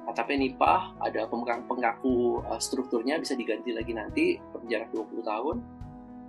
Atapnya 0.07 0.45
nipah 0.45 0.99
ada 1.01 1.25
pengaku 1.31 2.45
uh, 2.45 2.61
strukturnya 2.61 3.17
bisa 3.17 3.33
diganti 3.33 3.73
lagi 3.73 3.93
nanti 3.97 4.25
jarak 4.69 4.93
20 4.93 5.25
tahun. 5.25 5.57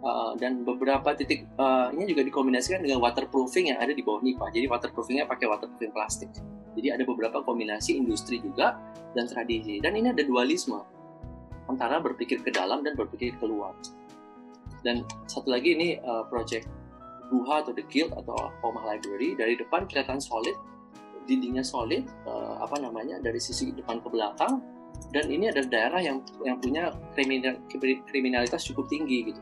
Uh, 0.03 0.35
dan 0.35 0.67
beberapa 0.67 1.15
titik 1.15 1.47
uh, 1.55 1.87
ini 1.95 2.03
juga 2.11 2.27
dikombinasikan 2.27 2.83
dengan 2.83 2.99
waterproofing 2.99 3.71
yang 3.71 3.79
ada 3.79 3.95
di 3.95 4.03
bawah 4.03 4.19
nipah 4.19 4.51
jadi 4.51 4.67
waterproofingnya 4.67 5.23
pakai 5.31 5.47
waterproofing 5.47 5.95
plastik. 5.95 6.27
Jadi 6.75 6.87
ada 6.91 7.03
beberapa 7.07 7.39
kombinasi 7.39 7.95
industri 7.95 8.43
juga 8.43 8.75
dan 9.15 9.31
tradisi. 9.31 9.79
Dan 9.79 9.95
ini 9.95 10.11
ada 10.11 10.19
dualisme. 10.25 10.83
Antara 11.71 12.03
berpikir 12.03 12.43
ke 12.43 12.51
dalam 12.51 12.83
dan 12.83 12.99
berpikir 12.99 13.39
keluar 13.39 13.71
dan 14.83 15.07
satu 15.31 15.47
lagi 15.47 15.79
ini 15.79 15.95
project 16.27 16.67
Guha 17.31 17.63
atau 17.63 17.71
The 17.71 17.85
Guild 17.87 18.11
atau 18.15 18.51
Omah 18.63 18.83
Library 18.93 19.35
dari 19.37 19.55
depan 19.59 19.87
kelihatan 19.87 20.19
solid 20.19 20.55
dindingnya 21.23 21.63
solid 21.63 22.03
uh, 22.27 22.59
apa 22.59 22.83
namanya 22.83 23.19
dari 23.23 23.39
sisi 23.39 23.71
depan 23.71 24.03
ke 24.03 24.07
belakang 24.11 24.59
dan 25.11 25.25
ini 25.29 25.49
ada 25.49 25.63
daerah 25.65 26.01
yang 26.01 26.21
yang 26.45 26.57
punya 26.61 26.93
kriminal, 27.17 27.57
kriminalitas 28.07 28.65
cukup 28.65 28.87
tinggi 28.87 29.33
gitu. 29.33 29.41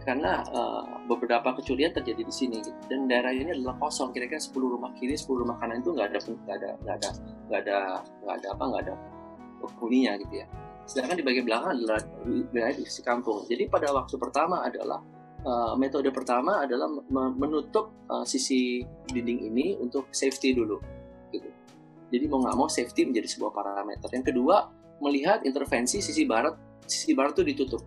Karena 0.00 0.40
uh, 0.48 1.04
beberapa 1.04 1.52
kecurian 1.60 1.92
terjadi 1.92 2.24
di 2.24 2.32
sini 2.32 2.56
gitu. 2.64 2.72
dan 2.88 3.04
daerah 3.04 3.36
ini 3.36 3.52
adalah 3.52 3.76
kosong 3.76 4.16
kira-kira 4.16 4.40
10 4.40 4.56
rumah 4.56 4.90
kiri 4.96 5.12
10 5.12 5.28
rumah 5.28 5.60
kanan 5.60 5.84
itu 5.84 5.92
nggak 5.92 6.08
ada 6.08 6.18
nggak 6.24 6.56
ada 6.56 6.70
nggak 6.80 6.96
ada 6.96 7.10
nggak 7.46 7.60
ada 7.60 7.76
nggak 8.24 8.34
ada 8.40 8.48
apa 8.48 8.64
nggak 8.64 8.82
ada 8.88 8.94
penghuninya 9.60 10.12
gitu 10.24 10.34
ya. 10.40 10.46
Sedangkan 10.88 11.16
di 11.20 11.24
bagian 11.24 11.44
belakang 11.44 11.70
adalah 11.76 12.00
wilayah 12.24 12.74
di 12.74 12.82
sisi 12.88 13.02
kampung. 13.04 13.44
Jadi 13.44 13.68
pada 13.68 13.92
waktu 13.92 14.16
pertama 14.16 14.64
adalah 14.64 15.04
uh, 15.44 15.74
metode 15.76 16.08
pertama 16.12 16.64
adalah 16.64 16.90
menutup 17.12 17.92
uh, 18.08 18.24
sisi 18.26 18.84
dinding 19.08 19.50
ini 19.50 19.76
untuk 19.80 20.10
safety 20.12 20.56
dulu 20.56 20.80
gitu. 21.30 21.48
Jadi 22.10 22.24
mau 22.26 22.42
nggak 22.42 22.56
mau 22.58 22.66
safety 22.66 23.06
menjadi 23.06 23.28
sebuah 23.30 23.52
parameter. 23.54 24.10
Yang 24.10 24.34
kedua 24.34 24.68
melihat 25.00 25.46
intervensi 25.46 26.02
sisi 26.02 26.26
barat, 26.26 26.58
sisi 26.84 27.14
barat 27.14 27.38
itu 27.38 27.54
ditutup 27.54 27.82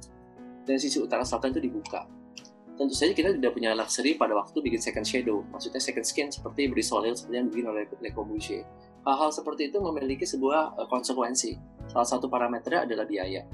dan 0.64 0.80
sisi 0.80 0.98
utara 0.98 1.28
selatan 1.28 1.52
itu 1.54 1.62
dibuka. 1.70 2.08
Tentu 2.74 2.98
saja 2.98 3.14
kita 3.14 3.38
tidak 3.38 3.54
punya 3.54 3.78
luxury 3.78 4.18
pada 4.18 4.34
waktu 4.34 4.58
bikin 4.58 4.82
second 4.82 5.06
shadow, 5.06 5.46
maksudnya 5.54 5.78
second 5.78 6.08
skin 6.10 6.28
seperti 6.34 6.66
solid 6.82 7.14
seperti 7.14 7.36
yang 7.38 7.46
dibikin 7.52 7.68
oleh 7.70 7.86
Le 7.86 8.10
Corbusier. 8.10 8.66
Hal-hal 9.04 9.30
seperti 9.30 9.70
itu 9.70 9.78
memiliki 9.78 10.26
sebuah 10.26 10.80
uh, 10.80 10.88
konsekuensi. 10.90 11.60
Salah 11.92 12.08
satu 12.08 12.32
parameternya 12.32 12.88
adalah 12.88 13.06
biaya 13.06 13.46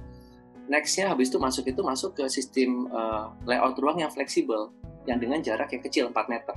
nextnya 0.69 1.09
habis 1.11 1.33
itu 1.33 1.41
masuk 1.41 1.65
itu 1.65 1.81
masuk 1.81 2.11
ke 2.13 2.23
sistem 2.29 2.85
uh, 2.93 3.33
layout 3.43 3.75
ruang 3.81 3.99
yang 3.99 4.13
fleksibel 4.13 4.69
yang 5.09 5.17
dengan 5.17 5.41
jarak 5.41 5.73
yang 5.73 5.81
kecil 5.81 6.05
4 6.13 6.29
meter. 6.29 6.55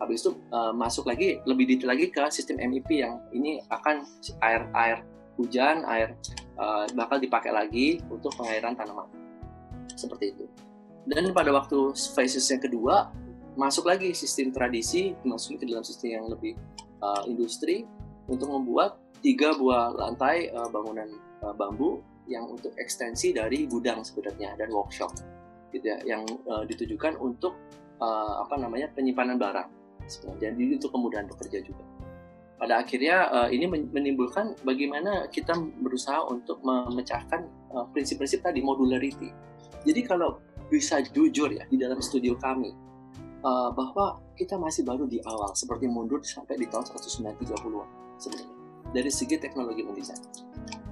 Habis 0.00 0.24
itu 0.24 0.30
uh, 0.50 0.72
masuk 0.72 1.06
lagi 1.06 1.44
lebih 1.44 1.68
detail 1.68 1.92
lagi 1.92 2.08
ke 2.08 2.24
sistem 2.32 2.56
MEP 2.58 3.04
yang 3.04 3.20
ini 3.36 3.60
akan 3.68 4.08
air 4.40 4.64
air 4.72 4.98
hujan 5.36 5.84
air 5.84 6.16
uh, 6.56 6.88
bakal 6.96 7.20
dipakai 7.20 7.52
lagi 7.52 8.00
untuk 8.08 8.32
pengairan 8.34 8.72
tanaman. 8.72 9.06
Seperti 9.92 10.32
itu. 10.32 10.44
Dan 11.04 11.30
pada 11.36 11.52
waktu 11.52 11.92
phases 12.16 12.48
yang 12.48 12.62
kedua 12.62 13.12
masuk 13.58 13.90
lagi 13.90 14.14
sistem 14.14 14.54
tradisi 14.54 15.18
masuk 15.26 15.60
ke 15.60 15.66
dalam 15.66 15.82
sistem 15.82 16.22
yang 16.22 16.26
lebih 16.30 16.54
uh, 17.02 17.26
industri 17.26 17.84
untuk 18.30 18.48
membuat 18.48 19.02
tiga 19.18 19.56
buah 19.58 19.98
lantai 19.98 20.52
uh, 20.54 20.70
bangunan 20.70 21.10
uh, 21.42 21.50
bambu 21.56 21.98
yang 22.28 22.46
untuk 22.48 22.76
ekstensi 22.76 23.32
dari 23.32 23.64
gudang 23.64 24.04
sebenarnya 24.04 24.54
dan 24.60 24.68
workshop 24.70 25.16
gitu 25.72 25.84
ya 25.84 25.98
yang 26.04 26.24
uh, 26.48 26.64
ditujukan 26.64 27.16
untuk 27.20 27.56
uh, 28.00 28.44
apa 28.44 28.56
namanya 28.56 28.88
penyimpanan 28.92 29.36
barang 29.36 29.68
sebenarnya 30.08 30.52
jadi 30.52 30.80
untuk 30.80 30.90
kemudahan 30.92 31.26
bekerja 31.28 31.60
juga. 31.64 31.84
Pada 32.58 32.82
akhirnya 32.82 33.16
uh, 33.30 33.48
ini 33.48 33.70
menimbulkan 33.70 34.58
bagaimana 34.66 35.30
kita 35.30 35.54
berusaha 35.78 36.26
untuk 36.26 36.58
memecahkan 36.66 37.46
prinsip-prinsip 37.94 38.42
uh, 38.42 38.50
tadi 38.50 38.60
modularity. 38.64 39.30
Jadi 39.86 40.00
kalau 40.02 40.42
bisa 40.68 41.00
jujur 41.00 41.54
ya 41.54 41.64
di 41.70 41.78
dalam 41.78 42.02
studio 42.02 42.34
kami 42.36 42.74
uh, 43.46 43.70
bahwa 43.72 44.20
kita 44.36 44.58
masih 44.58 44.84
baru 44.84 45.06
di 45.08 45.22
awal 45.24 45.54
seperti 45.56 45.86
mundur 45.86 46.20
sampai 46.22 46.60
di 46.60 46.66
tahun 46.68 46.84
1930-an 46.92 47.88
sebenarnya 48.20 48.56
dari 48.92 49.10
segi 49.12 49.36
teknologi 49.40 49.84
mendesain 49.84 50.47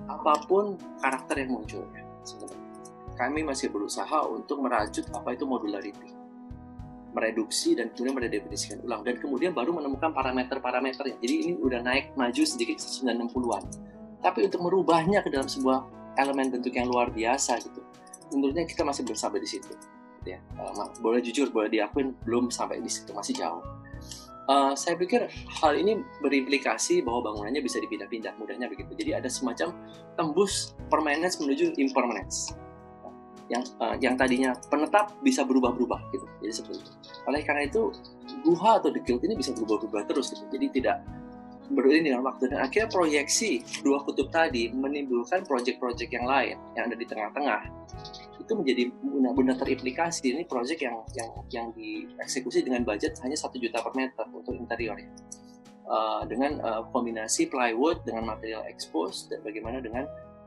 apa 0.06 0.46
pun 0.46 0.78
karakter 1.02 1.42
yang 1.42 1.58
muncul 1.58 1.82
sebenarnya. 2.22 2.64
Kami 3.16 3.40
masih 3.42 3.72
berusaha 3.72 4.28
untuk 4.28 4.60
merajut 4.60 5.08
apa 5.10 5.32
itu 5.32 5.48
modularity, 5.48 6.12
mereduksi 7.16 7.72
dan 7.74 7.88
kemudian 7.90 8.14
meredefinisikan 8.16 8.84
ulang 8.84 9.00
dan 9.02 9.16
kemudian 9.16 9.56
baru 9.56 9.72
menemukan 9.72 10.12
parameter-parameternya. 10.12 11.16
Jadi 11.18 11.34
ini 11.48 11.52
udah 11.56 11.80
naik 11.80 12.12
maju 12.12 12.42
sedikit 12.44 12.76
960-an. 12.76 13.64
Tapi 14.20 14.38
untuk 14.46 14.60
merubahnya 14.60 15.24
ke 15.24 15.32
dalam 15.32 15.48
sebuah 15.48 15.88
elemen 16.20 16.52
bentuk 16.52 16.76
yang 16.76 16.92
luar 16.92 17.08
biasa 17.08 17.56
gitu, 17.64 17.80
menurutnya 18.36 18.68
kita 18.68 18.84
masih 18.84 19.04
belum 19.08 19.16
sampai 19.16 19.40
di 19.40 19.48
situ. 19.48 19.72
Ya, 20.26 20.42
boleh 20.98 21.22
jujur, 21.22 21.54
boleh 21.54 21.70
diakuin 21.70 22.12
belum 22.26 22.50
sampai 22.50 22.82
di 22.82 22.90
situ, 22.90 23.14
masih 23.14 23.38
jauh 23.38 23.62
uh, 24.48 24.72
saya 24.74 24.94
pikir 24.98 25.26
hal 25.30 25.72
ini 25.76 26.02
berimplikasi 26.22 27.02
bahwa 27.02 27.30
bangunannya 27.32 27.62
bisa 27.62 27.82
dipindah-pindah 27.82 28.34
mudahnya 28.38 28.70
begitu. 28.70 28.94
Jadi 28.96 29.10
ada 29.14 29.28
semacam 29.30 29.74
tembus 30.14 30.74
permanence 30.90 31.38
menuju 31.42 31.76
impermanence. 31.78 32.54
Yang 33.46 33.70
uh, 33.78 33.94
yang 34.02 34.18
tadinya 34.18 34.58
penetap 34.70 35.14
bisa 35.22 35.46
berubah-berubah 35.46 36.10
gitu. 36.10 36.26
Jadi 36.42 36.52
seperti 36.52 36.78
itu. 36.82 36.92
Oleh 37.30 37.42
karena 37.46 37.62
itu 37.66 37.94
guha 38.42 38.82
atau 38.82 38.90
the 38.90 39.02
guild 39.02 39.22
ini 39.22 39.38
bisa 39.38 39.54
berubah-ubah 39.54 40.06
terus 40.10 40.34
gitu. 40.34 40.46
Jadi 40.50 40.82
tidak 40.82 41.02
beriring 41.70 42.04
dengan 42.10 42.22
waktu 42.26 42.50
dan 42.50 42.64
akhirnya 42.66 42.88
proyeksi 42.90 43.62
dua 43.82 44.02
kutub 44.02 44.30
tadi 44.30 44.70
menimbulkan 44.70 45.42
proyek-proyek 45.44 46.10
yang 46.14 46.26
lain 46.26 46.56
yang 46.78 46.90
ada 46.90 46.96
di 46.96 47.06
tengah-tengah. 47.06 47.62
Itu 48.38 48.52
menjadi 48.54 48.94
benar-benar 49.02 49.56
terimplikasi. 49.58 50.34
Ini 50.34 50.44
proyek 50.46 50.86
yang 50.86 50.96
yang 51.16 51.30
yang 51.50 51.66
dieksekusi 51.74 52.62
dengan 52.62 52.86
budget 52.86 53.18
hanya 53.26 53.34
satu 53.34 53.58
juta 53.58 53.82
per 53.82 53.92
meter 53.98 54.26
untuk 54.30 54.54
interior 54.54 54.98
uh, 55.90 56.22
dengan 56.26 56.58
uh, 56.62 56.82
kombinasi 56.90 57.50
plywood 57.50 58.02
dengan 58.06 58.26
material 58.26 58.66
expose 58.66 59.30
dan 59.30 59.42
bagaimana 59.42 59.78
dengan 59.82 60.04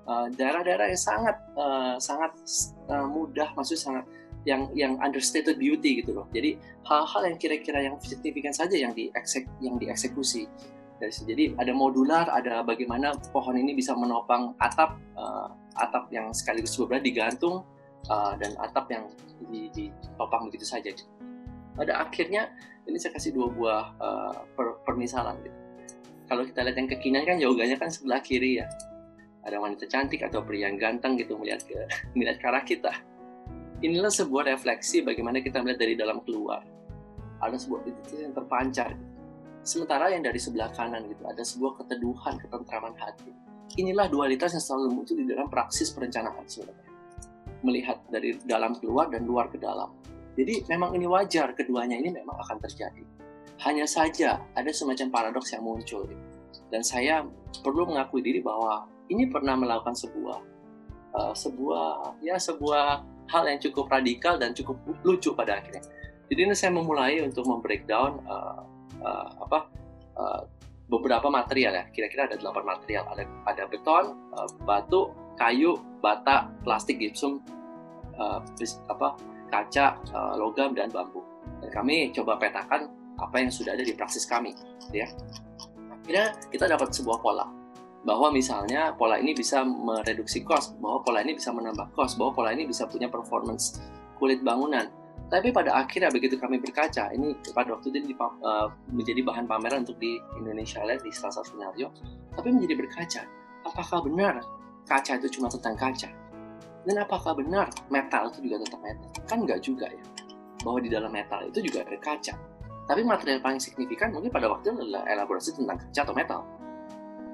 eh, 0.09 0.27
daerah-daerah 0.35 0.89
uh, 0.89 0.91
yang 0.91 1.01
sangat 1.01 1.37
uh, 1.55 1.95
sangat 2.01 2.31
uh, 2.89 3.07
mudah 3.07 3.53
maksudnya 3.53 3.83
sangat 3.83 4.05
yang 4.47 4.71
yang 4.71 4.95
understated 5.03 5.59
beauty 5.59 5.99
gitu 5.99 6.15
loh. 6.15 6.27
Jadi 6.31 6.55
hal-hal 6.87 7.21
yang 7.27 7.37
kira-kira 7.37 7.79
yang 7.83 7.95
signifikan 7.99 8.55
saja 8.55 8.75
yang 8.75 8.95
dieksek 8.95 9.45
yang 9.59 9.75
dieksekusi 9.75 10.47
jadi 10.99 11.55
ada 11.55 11.71
modular, 11.71 12.27
ada 12.27 12.59
bagaimana 12.59 13.15
pohon 13.31 13.55
ini 13.55 13.71
bisa 13.71 13.95
menopang 13.95 14.51
atap, 14.59 14.99
uh, 15.15 15.47
atap 15.79 16.11
yang 16.11 16.35
sekaligus 16.35 16.75
beberapa 16.75 17.07
digantung 17.07 17.63
uh, 18.11 18.35
dan 18.35 18.51
atap 18.59 18.91
yang 18.91 19.07
ditopang 19.47 20.51
begitu 20.51 20.67
saja. 20.67 20.91
pada 21.79 22.03
akhirnya 22.03 22.51
ini 22.91 22.99
saya 22.99 23.15
kasih 23.15 23.31
dua 23.31 23.47
buah 23.55 23.83
uh, 24.03 24.35
per, 24.51 24.83
permisalan 24.83 25.39
gitu. 25.47 25.55
Kalau 26.27 26.43
kita 26.43 26.61
lihat 26.67 26.77
yang 26.77 26.89
kekinian 26.91 27.23
kan 27.23 27.37
yoganya 27.39 27.77
kan 27.79 27.87
sebelah 27.87 28.19
kiri 28.19 28.59
ya. 28.59 28.67
Ada 29.47 29.55
wanita 29.57 29.87
cantik 29.87 30.19
atau 30.19 30.43
pria 30.43 30.67
yang 30.67 30.75
ganteng 30.75 31.15
gitu 31.15 31.39
melihat 31.39 31.63
ke 31.63 31.79
melihat 32.19 32.37
ke 32.43 32.45
arah 32.51 32.63
kita. 32.67 32.91
Inilah 33.79 34.11
sebuah 34.11 34.51
refleksi 34.51 34.99
bagaimana 34.99 35.39
kita 35.39 35.63
melihat 35.63 35.79
dari 35.87 35.95
dalam 35.95 36.19
keluar. 36.27 36.59
Ada 37.39 37.55
sebuah 37.55 37.87
titik 37.87 38.19
yang 38.19 38.35
terpancar. 38.35 38.91
Sementara 39.69 40.09
yang 40.09 40.25
dari 40.25 40.41
sebelah 40.41 40.73
kanan 40.73 41.05
gitu 41.05 41.29
ada 41.29 41.45
sebuah 41.45 41.85
keteduhan, 41.85 42.41
ketentraman 42.41 42.97
hati. 42.97 43.29
Inilah 43.77 44.09
dualitas 44.09 44.57
yang 44.57 44.65
selalu 44.65 44.97
muncul 44.97 45.13
di 45.13 45.29
dalam 45.29 45.45
praksis 45.45 45.93
perencanaan 45.93 46.41
sebenarnya. 46.49 46.89
Melihat 47.61 48.01
dari 48.09 48.33
dalam 48.49 48.73
keluar 48.81 49.13
dan 49.13 49.29
luar 49.29 49.53
ke 49.53 49.61
dalam 49.61 49.93
jadi 50.39 50.63
memang 50.71 50.95
ini 50.95 51.03
wajar, 51.03 51.51
keduanya 51.51 51.99
ini 51.99 52.15
memang 52.15 52.39
akan 52.39 52.63
terjadi. 52.63 53.03
Hanya 53.67 53.83
saja 53.83 54.39
ada 54.55 54.71
semacam 54.71 55.11
paradoks 55.11 55.51
yang 55.51 55.67
muncul. 55.67 56.07
Dan 56.71 56.79
saya 56.79 57.27
perlu 57.59 57.91
mengakui 57.91 58.23
diri 58.23 58.39
bahwa 58.39 58.87
ini 59.11 59.27
pernah 59.27 59.59
melakukan 59.59 59.99
sebuah 59.99 60.39
uh, 61.11 61.33
sebuah 61.35 62.15
ya 62.23 62.39
sebuah 62.39 63.03
hal 63.27 63.43
yang 63.51 63.59
cukup 63.59 63.91
radikal 63.91 64.39
dan 64.39 64.55
cukup 64.55 64.79
lucu 65.03 65.35
pada 65.35 65.59
akhirnya. 65.59 65.83
Jadi 66.31 66.39
ini 66.39 66.55
saya 66.55 66.71
memulai 66.71 67.19
untuk 67.19 67.43
membreakdown 67.43 68.23
uh, 68.23 68.63
uh, 69.03 69.27
apa 69.43 69.59
uh, 70.17 70.41
beberapa 70.89 71.29
material 71.29 71.73
ya. 71.77 71.85
Kira-kira 71.93 72.25
ada 72.25 72.35
delapan 72.35 72.77
material. 72.77 73.03
Ada 73.13 73.23
ada 73.45 73.63
beton, 73.69 74.17
uh, 74.33 74.49
batu, 74.65 75.13
kayu, 75.37 75.77
bata, 76.01 76.49
plastik, 76.65 76.99
gipsum, 76.99 77.39
uh, 78.17 78.41
apa 78.89 79.15
kaca, 79.49 79.97
eh, 79.97 80.33
logam, 80.37 80.77
dan 80.77 80.93
bambu. 80.93 81.25
Dan 81.59 81.69
kami 81.73 82.13
coba 82.13 82.37
petakan 82.37 82.87
apa 83.17 83.35
yang 83.41 83.51
sudah 83.51 83.73
ada 83.73 83.83
di 83.83 83.91
praksis 83.97 84.23
kami. 84.29 84.53
Ya. 84.93 85.09
Akhirnya 85.89 86.37
kita 86.53 86.69
dapat 86.69 86.93
sebuah 86.93 87.19
pola 87.19 87.49
bahwa 88.07 88.31
misalnya 88.31 88.95
pola 88.95 89.19
ini 89.19 89.35
bisa 89.35 89.65
mereduksi 89.65 90.45
cost, 90.45 90.77
bahwa 90.79 91.03
pola 91.03 91.19
ini 91.19 91.35
bisa 91.35 91.51
menambah 91.51 91.91
cost, 91.97 92.15
bahwa 92.15 92.31
pola 92.31 92.55
ini 92.55 92.69
bisa 92.69 92.87
punya 92.87 93.11
performance 93.11 93.81
kulit 94.21 94.39
bangunan. 94.45 94.87
Tapi 95.29 95.53
pada 95.53 95.77
akhirnya 95.77 96.09
begitu 96.09 96.41
kami 96.41 96.57
berkaca, 96.57 97.13
ini 97.13 97.37
pada 97.53 97.77
waktu 97.77 97.93
itu 97.93 98.17
uh, 98.17 98.73
menjadi 98.89 99.21
bahan 99.21 99.45
pameran 99.45 99.85
untuk 99.85 100.01
di 100.01 100.17
Indonesia 100.41 100.81
Live 100.81 101.05
di 101.05 101.13
salah 101.13 101.37
satu 101.37 101.53
skenario, 101.53 101.93
tapi 102.33 102.49
menjadi 102.49 102.73
berkaca. 102.81 103.21
Apakah 103.69 104.01
benar 104.09 104.41
kaca 104.89 105.21
itu 105.21 105.37
cuma 105.37 105.45
tentang 105.53 105.77
kaca? 105.77 106.09
Dan 106.81 106.97
apakah 106.97 107.37
benar 107.37 107.69
metal 107.93 108.33
itu 108.33 108.49
juga 108.49 108.65
tetap 108.65 108.81
metal? 108.81 109.05
Kan 109.29 109.45
nggak 109.45 109.61
juga 109.61 109.85
ya. 109.85 110.05
Bahwa 110.65 110.81
di 110.81 110.89
dalam 110.89 111.13
metal 111.13 111.45
itu 111.45 111.61
juga 111.61 111.85
ada 111.85 111.97
kaca. 112.01 112.33
Tapi 112.89 113.01
material 113.05 113.37
paling 113.45 113.61
signifikan 113.61 114.09
mungkin 114.09 114.33
pada 114.33 114.49
waktu 114.49 114.73
itu 114.73 114.81
adalah 114.81 115.05
elaborasi 115.05 115.53
tentang 115.53 115.77
kaca 115.77 116.01
atau 116.09 116.15
metal. 116.17 116.41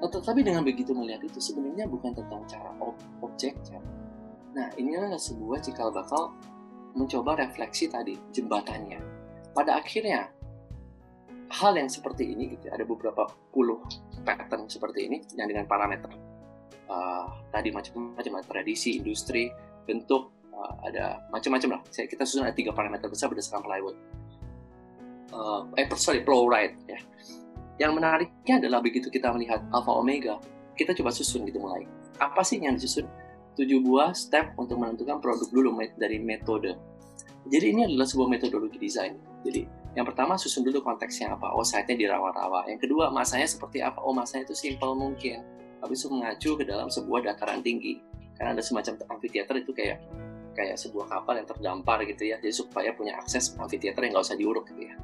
Tetapi 0.04 0.44
dengan 0.44 0.60
begitu 0.60 0.92
melihat 0.92 1.24
itu 1.24 1.40
sebenarnya 1.40 1.88
bukan 1.88 2.12
tentang 2.12 2.44
cara 2.44 2.68
ob 2.76 2.92
objeknya. 3.24 3.80
Nah 4.52 4.68
inilah 4.76 5.16
sebuah 5.16 5.64
cikal 5.64 5.88
bakal 5.88 6.36
mencoba 6.96 7.36
refleksi 7.36 7.92
tadi 7.92 8.16
jembatannya. 8.32 8.98
Pada 9.52 9.76
akhirnya 9.76 10.32
hal 11.46 11.78
yang 11.78 11.86
seperti 11.86 12.34
ini 12.34 12.58
gitu 12.58 12.72
ada 12.72 12.82
beberapa 12.82 13.28
puluh 13.54 13.78
pattern 14.26 14.66
seperti 14.66 15.06
ini 15.06 15.22
yang 15.38 15.46
dengan 15.46 15.68
parameter 15.70 16.10
uh, 16.90 17.30
tadi 17.54 17.70
macam-macam 17.70 18.42
tradisi, 18.42 18.98
industri, 18.98 19.52
bentuk, 19.86 20.34
uh, 20.50 20.74
ada 20.82 21.22
macam-macam 21.30 21.78
lah. 21.78 21.80
Saya 21.92 22.10
kita 22.10 22.26
susun 22.26 22.48
ada 22.48 22.56
tiga 22.56 22.74
parameter 22.74 23.06
besar 23.06 23.30
berdasarkan 23.30 23.62
plywood. 23.62 23.96
Uh, 25.30 25.68
eh 25.76 25.86
sorry, 25.94 26.24
rate 26.24 26.76
ya. 26.88 26.98
Yang 27.76 27.92
menariknya 27.92 28.54
adalah 28.56 28.80
begitu 28.80 29.12
kita 29.12 29.28
melihat 29.36 29.60
alpha 29.68 29.92
omega, 29.92 30.40
kita 30.74 30.96
coba 30.96 31.12
susun 31.12 31.44
gitu 31.44 31.60
mulai. 31.60 31.84
Apa 32.16 32.40
sih 32.40 32.56
yang 32.56 32.80
disusun? 32.80 33.04
Tujuh 33.56 33.80
buah 33.80 34.12
step 34.12 34.52
untuk 34.60 34.76
menentukan 34.76 35.18
produk 35.18 35.48
dulu 35.48 35.72
dari 35.96 36.20
metode. 36.20 36.76
Jadi 37.48 37.66
ini 37.72 37.88
adalah 37.88 38.04
sebuah 38.04 38.28
metodologi 38.28 38.76
desain. 38.76 39.16
Jadi 39.42 39.64
yang 39.96 40.04
pertama 40.04 40.36
susun 40.36 40.60
dulu 40.60 40.84
konteksnya 40.84 41.32
apa. 41.32 41.56
Oh, 41.56 41.64
site-nya 41.64 41.96
di 41.96 42.04
rawa-rawa. 42.04 42.68
Yang 42.68 42.84
kedua, 42.84 43.08
masanya 43.08 43.48
seperti 43.48 43.80
apa? 43.80 44.04
Oh, 44.04 44.12
masanya 44.12 44.44
itu 44.44 44.52
simple 44.52 44.92
mungkin 44.92 45.40
habis 45.86 46.02
itu 46.02 46.08
mengacu 46.10 46.50
ke 46.56 46.64
dalam 46.64 46.88
sebuah 46.88 47.22
dataran 47.22 47.60
tinggi 47.60 48.00
karena 48.36 48.56
ada 48.56 48.62
semacam 48.64 48.98
amphitheater 49.16 49.56
itu 49.60 49.72
kayak 49.72 50.02
kayak 50.56 50.76
sebuah 50.80 51.06
kapal 51.12 51.36
yang 51.36 51.48
terdampar 51.48 52.00
gitu 52.08 52.32
ya 52.32 52.40
jadi 52.40 52.52
supaya 52.52 52.90
punya 52.96 53.16
akses 53.20 53.52
amphitheater 53.60 54.00
yang 54.02 54.16
nggak 54.16 54.24
usah 54.24 54.36
diuruk 54.40 54.64
gitu 54.72 54.88
ya 54.88 54.94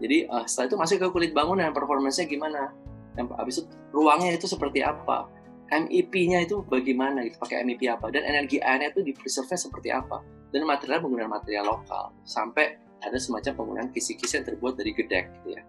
jadi 0.00 0.28
uh, 0.28 0.44
setelah 0.44 0.66
itu 0.68 0.76
masuk 0.76 0.96
ke 1.00 1.08
kulit 1.12 1.32
bangunan 1.32 1.72
performanya 1.72 2.24
gimana 2.28 2.72
yang 3.16 3.26
habis 3.34 3.64
itu 3.64 3.68
ruangnya 3.90 4.36
itu 4.36 4.46
seperti 4.46 4.84
apa 4.84 5.26
MEP-nya 5.70 6.42
itu 6.44 6.66
bagaimana 6.66 7.22
gitu 7.22 7.38
pakai 7.38 7.62
MEP 7.62 7.86
apa 7.86 8.10
dan 8.10 8.26
energi 8.26 8.58
airnya 8.58 8.90
itu 8.90 9.06
di 9.06 9.14
preserve 9.14 9.54
seperti 9.54 9.94
apa 9.94 10.18
dan 10.50 10.66
material 10.66 11.06
menggunakan 11.06 11.30
material 11.30 11.64
lokal 11.78 12.10
sampai 12.26 12.78
ada 13.00 13.16
semacam 13.16 13.54
penggunaan 13.54 13.88
kisi-kisi 13.94 14.42
yang 14.42 14.46
terbuat 14.50 14.74
dari 14.76 14.92
gedek 14.92 15.30
gitu 15.40 15.56
ya 15.56 15.62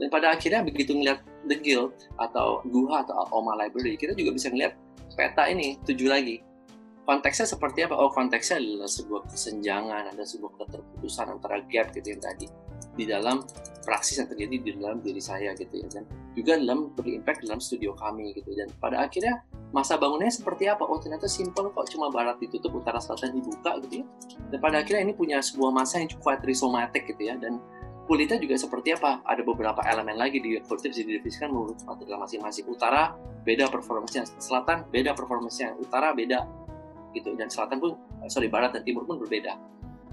dan 0.00 0.08
pada 0.08 0.32
akhirnya 0.32 0.64
begitu 0.64 0.96
ngeliat 0.96 1.20
The 1.46 1.56
Guild 1.60 1.94
atau 2.16 2.64
Guha 2.66 3.06
atau 3.06 3.28
Oma 3.30 3.54
Library, 3.54 3.94
kita 3.94 4.16
juga 4.16 4.34
bisa 4.34 4.48
ngeliat 4.48 4.74
peta 5.14 5.46
ini 5.46 5.78
tujuh 5.84 6.08
lagi. 6.08 6.40
Konteksnya 7.06 7.46
seperti 7.46 7.86
apa? 7.86 7.98
Oh, 7.98 8.10
konteksnya 8.10 8.62
adalah 8.62 8.90
sebuah 8.90 9.30
kesenjangan, 9.30 10.10
ada 10.10 10.24
sebuah 10.26 10.58
keterputusan 10.58 11.26
antara 11.34 11.62
gap 11.66 11.90
gitu 11.94 12.14
yang 12.14 12.22
tadi 12.22 12.46
di 12.92 13.08
dalam 13.08 13.40
praksis 13.82 14.22
yang 14.22 14.28
terjadi 14.30 14.56
di 14.62 14.70
dalam 14.78 15.02
diri 15.02 15.18
saya 15.18 15.52
gitu 15.58 15.82
ya 15.82 15.88
dan 15.90 16.04
juga 16.32 16.56
dalam 16.56 16.94
berimpact 16.94 17.44
dalam 17.44 17.58
studio 17.58 17.92
kami 17.98 18.32
gitu. 18.32 18.54
Dan 18.54 18.70
pada 18.78 19.04
akhirnya 19.04 19.42
masa 19.74 19.98
bangunnya 19.98 20.30
seperti 20.30 20.70
apa? 20.70 20.86
Oh 20.86 20.96
ternyata 21.02 21.28
simple 21.28 21.74
kok 21.74 21.90
cuma 21.92 22.08
barat 22.08 22.38
ditutup 22.40 22.72
utara 22.72 23.02
selatan 23.02 23.36
dibuka 23.36 23.76
gitu 23.84 24.02
ya. 24.02 24.04
Dan 24.54 24.58
pada 24.62 24.80
akhirnya 24.80 25.02
ini 25.10 25.12
punya 25.12 25.42
sebuah 25.42 25.74
masa 25.74 26.00
yang 26.00 26.08
cukup 26.08 26.40
trisomatik 26.40 27.04
gitu 27.10 27.22
ya 27.28 27.34
dan 27.36 27.58
kulitnya 28.06 28.38
juga 28.38 28.56
seperti 28.56 28.96
apa? 28.96 29.20
Ada 29.26 29.42
beberapa 29.44 29.80
elemen 29.84 30.16
lagi 30.16 30.38
di 30.40 30.56
kulit 30.64 30.88
bisa 30.88 31.02
didefisikan 31.04 31.52
menurut 31.52 31.76
material 31.84 32.22
masing-masing. 32.22 32.64
Utara 32.70 33.12
beda 33.42 33.66
performanya 33.66 34.22
selatan 34.38 34.86
beda 34.94 35.12
performanya 35.18 35.74
utara 35.76 36.14
beda 36.14 36.46
gitu. 37.12 37.34
Dan 37.36 37.50
selatan 37.52 37.76
pun 37.82 37.92
eh, 38.24 38.30
sorry 38.30 38.48
barat 38.48 38.72
dan 38.72 38.86
timur 38.86 39.04
pun 39.04 39.20
berbeda 39.20 39.58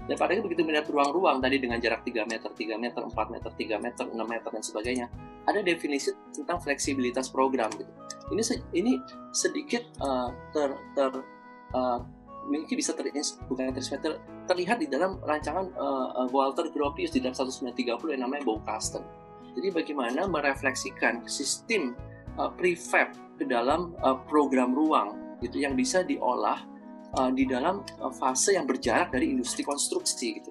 dan 0.08 0.16
pada 0.16 0.36
begitu 0.40 0.64
melihat 0.64 0.88
ruang-ruang 0.88 1.38
tadi 1.38 1.60
dengan 1.60 1.78
jarak 1.78 2.02
3 2.02 2.24
meter, 2.26 2.50
3 2.50 2.76
meter, 2.80 3.00
4 3.04 3.34
meter, 3.34 3.50
3 3.52 3.84
meter, 3.84 4.04
6 4.08 4.16
meter 4.16 4.50
dan 4.50 4.62
sebagainya, 4.64 5.06
ada 5.46 5.60
definisi 5.60 6.10
tentang 6.32 6.58
fleksibilitas 6.60 7.28
program 7.28 7.70
gitu. 7.76 7.90
Ini 8.30 8.42
ini 8.74 8.92
sedikit 9.34 9.82
uh, 10.00 10.30
ter, 10.54 10.70
ter 10.94 11.10
uh, 11.74 11.98
mungkin 12.48 12.74
bisa 12.74 12.96
ter, 12.96 13.10
bukan 13.46 13.74
ter, 13.74 14.12
terlihat 14.48 14.82
di 14.82 14.88
dalam 14.88 15.18
rancangan 15.22 15.66
uh, 15.76 16.26
Walter 16.30 16.70
Gropius 16.72 17.12
di 17.12 17.20
dalam 17.20 17.36
1930 17.36 18.14
yang 18.16 18.22
namanya 18.26 18.42
Baukasten. 18.46 19.04
Jadi 19.54 19.68
bagaimana 19.74 20.30
merefleksikan 20.30 21.26
sistem 21.26 21.98
uh, 22.38 22.50
prefab 22.54 23.10
ke 23.38 23.44
dalam 23.46 23.94
uh, 24.02 24.18
program 24.30 24.72
ruang 24.72 25.38
gitu 25.42 25.62
yang 25.64 25.74
bisa 25.74 26.04
diolah 26.06 26.69
uh, 27.16 27.30
di 27.30 27.44
dalam 27.46 27.82
uh, 28.02 28.12
fase 28.12 28.54
yang 28.54 28.66
berjarak 28.68 29.10
dari 29.10 29.32
industri 29.32 29.66
konstruksi 29.66 30.42
gitu. 30.42 30.50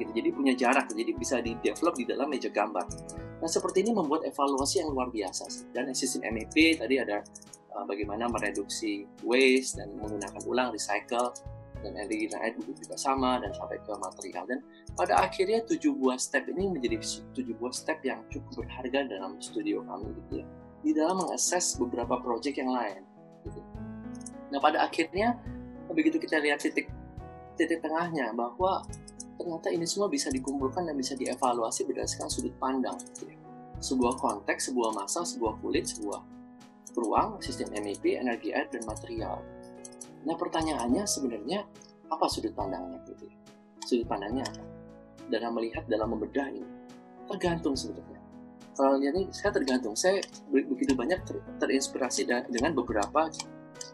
gitu. 0.00 0.10
Jadi 0.14 0.28
punya 0.32 0.54
jarak, 0.56 0.92
jadi 0.92 1.12
bisa 1.16 1.40
di 1.44 1.56
develop 1.60 1.96
di 1.96 2.04
dalam 2.08 2.28
meja 2.30 2.48
gambar. 2.48 2.86
Nah 3.40 3.48
seperti 3.48 3.84
ini 3.84 3.96
membuat 3.96 4.28
evaluasi 4.28 4.84
yang 4.84 4.92
luar 4.92 5.08
biasa 5.08 5.48
sih. 5.48 5.66
Dan 5.72 5.92
sistem 5.96 6.28
MEP 6.32 6.76
tadi 6.76 7.00
ada 7.00 7.24
uh, 7.76 7.84
bagaimana 7.84 8.28
mereduksi 8.28 9.08
waste 9.24 9.80
dan 9.80 9.92
menggunakan 9.96 10.40
ulang 10.44 10.68
recycle 10.72 11.32
dan 11.80 11.96
energi 11.96 12.28
dan 12.28 12.44
air 12.44 12.54
juga 12.60 12.96
sama 12.96 13.40
dan 13.40 13.56
sampai 13.56 13.80
ke 13.80 13.92
material 13.96 14.44
dan 14.44 14.60
pada 14.92 15.16
akhirnya 15.16 15.64
tujuh 15.64 15.96
buah 15.96 16.20
step 16.20 16.44
ini 16.52 16.68
menjadi 16.68 17.00
tujuh 17.32 17.56
buah 17.56 17.72
step 17.72 18.04
yang 18.04 18.20
cukup 18.28 18.64
berharga 18.64 19.08
dalam 19.08 19.40
studio 19.40 19.80
kami 19.88 20.12
gitu 20.12 20.44
ya 20.44 20.46
di 20.80 20.90
dalam 20.92 21.24
mengakses 21.24 21.76
beberapa 21.80 22.20
proyek 22.20 22.60
yang 22.60 22.72
lain 22.72 23.00
gitu. 23.48 23.60
Nah 24.52 24.60
pada 24.60 24.84
akhirnya 24.84 25.40
begitu 25.92 26.16
kita 26.22 26.38
lihat 26.38 26.62
titik 26.62 26.88
titik 27.58 27.82
tengahnya 27.82 28.32
bahwa 28.32 28.86
ternyata 29.36 29.72
ini 29.72 29.84
semua 29.88 30.08
bisa 30.08 30.28
dikumpulkan 30.28 30.84
dan 30.84 30.96
bisa 30.96 31.16
dievaluasi 31.16 31.88
berdasarkan 31.88 32.28
sudut 32.28 32.54
pandang 32.60 32.96
sebuah 33.80 34.20
konteks, 34.20 34.70
sebuah 34.70 34.92
masa, 34.92 35.24
sebuah 35.24 35.56
kulit, 35.64 35.88
sebuah 35.88 36.20
ruang, 36.94 37.40
sistem 37.40 37.72
MEP, 37.80 38.20
energi 38.20 38.52
air, 38.52 38.68
dan 38.68 38.84
material. 38.84 39.40
Nah 40.28 40.36
pertanyaannya 40.36 41.08
sebenarnya 41.08 41.64
apa 42.12 42.26
sudut 42.28 42.52
pandangnya 42.52 43.00
gitu? 43.08 43.24
Sudut 43.88 44.06
pandangnya 44.06 44.44
apa? 44.44 44.62
Dalam 45.32 45.56
melihat, 45.56 45.88
dalam 45.88 46.12
membedah 46.12 46.52
ini. 46.52 46.68
Tergantung 47.24 47.72
sebetulnya. 47.72 48.20
Kalau 48.76 49.00
lihat 49.00 49.14
ini, 49.16 49.32
saya 49.32 49.54
tergantung. 49.54 49.94
Saya 49.96 50.20
begitu 50.50 50.92
banyak 50.92 51.22
ter 51.24 51.36
terinspirasi 51.62 52.26
dengan 52.26 52.74
beberapa 52.76 53.30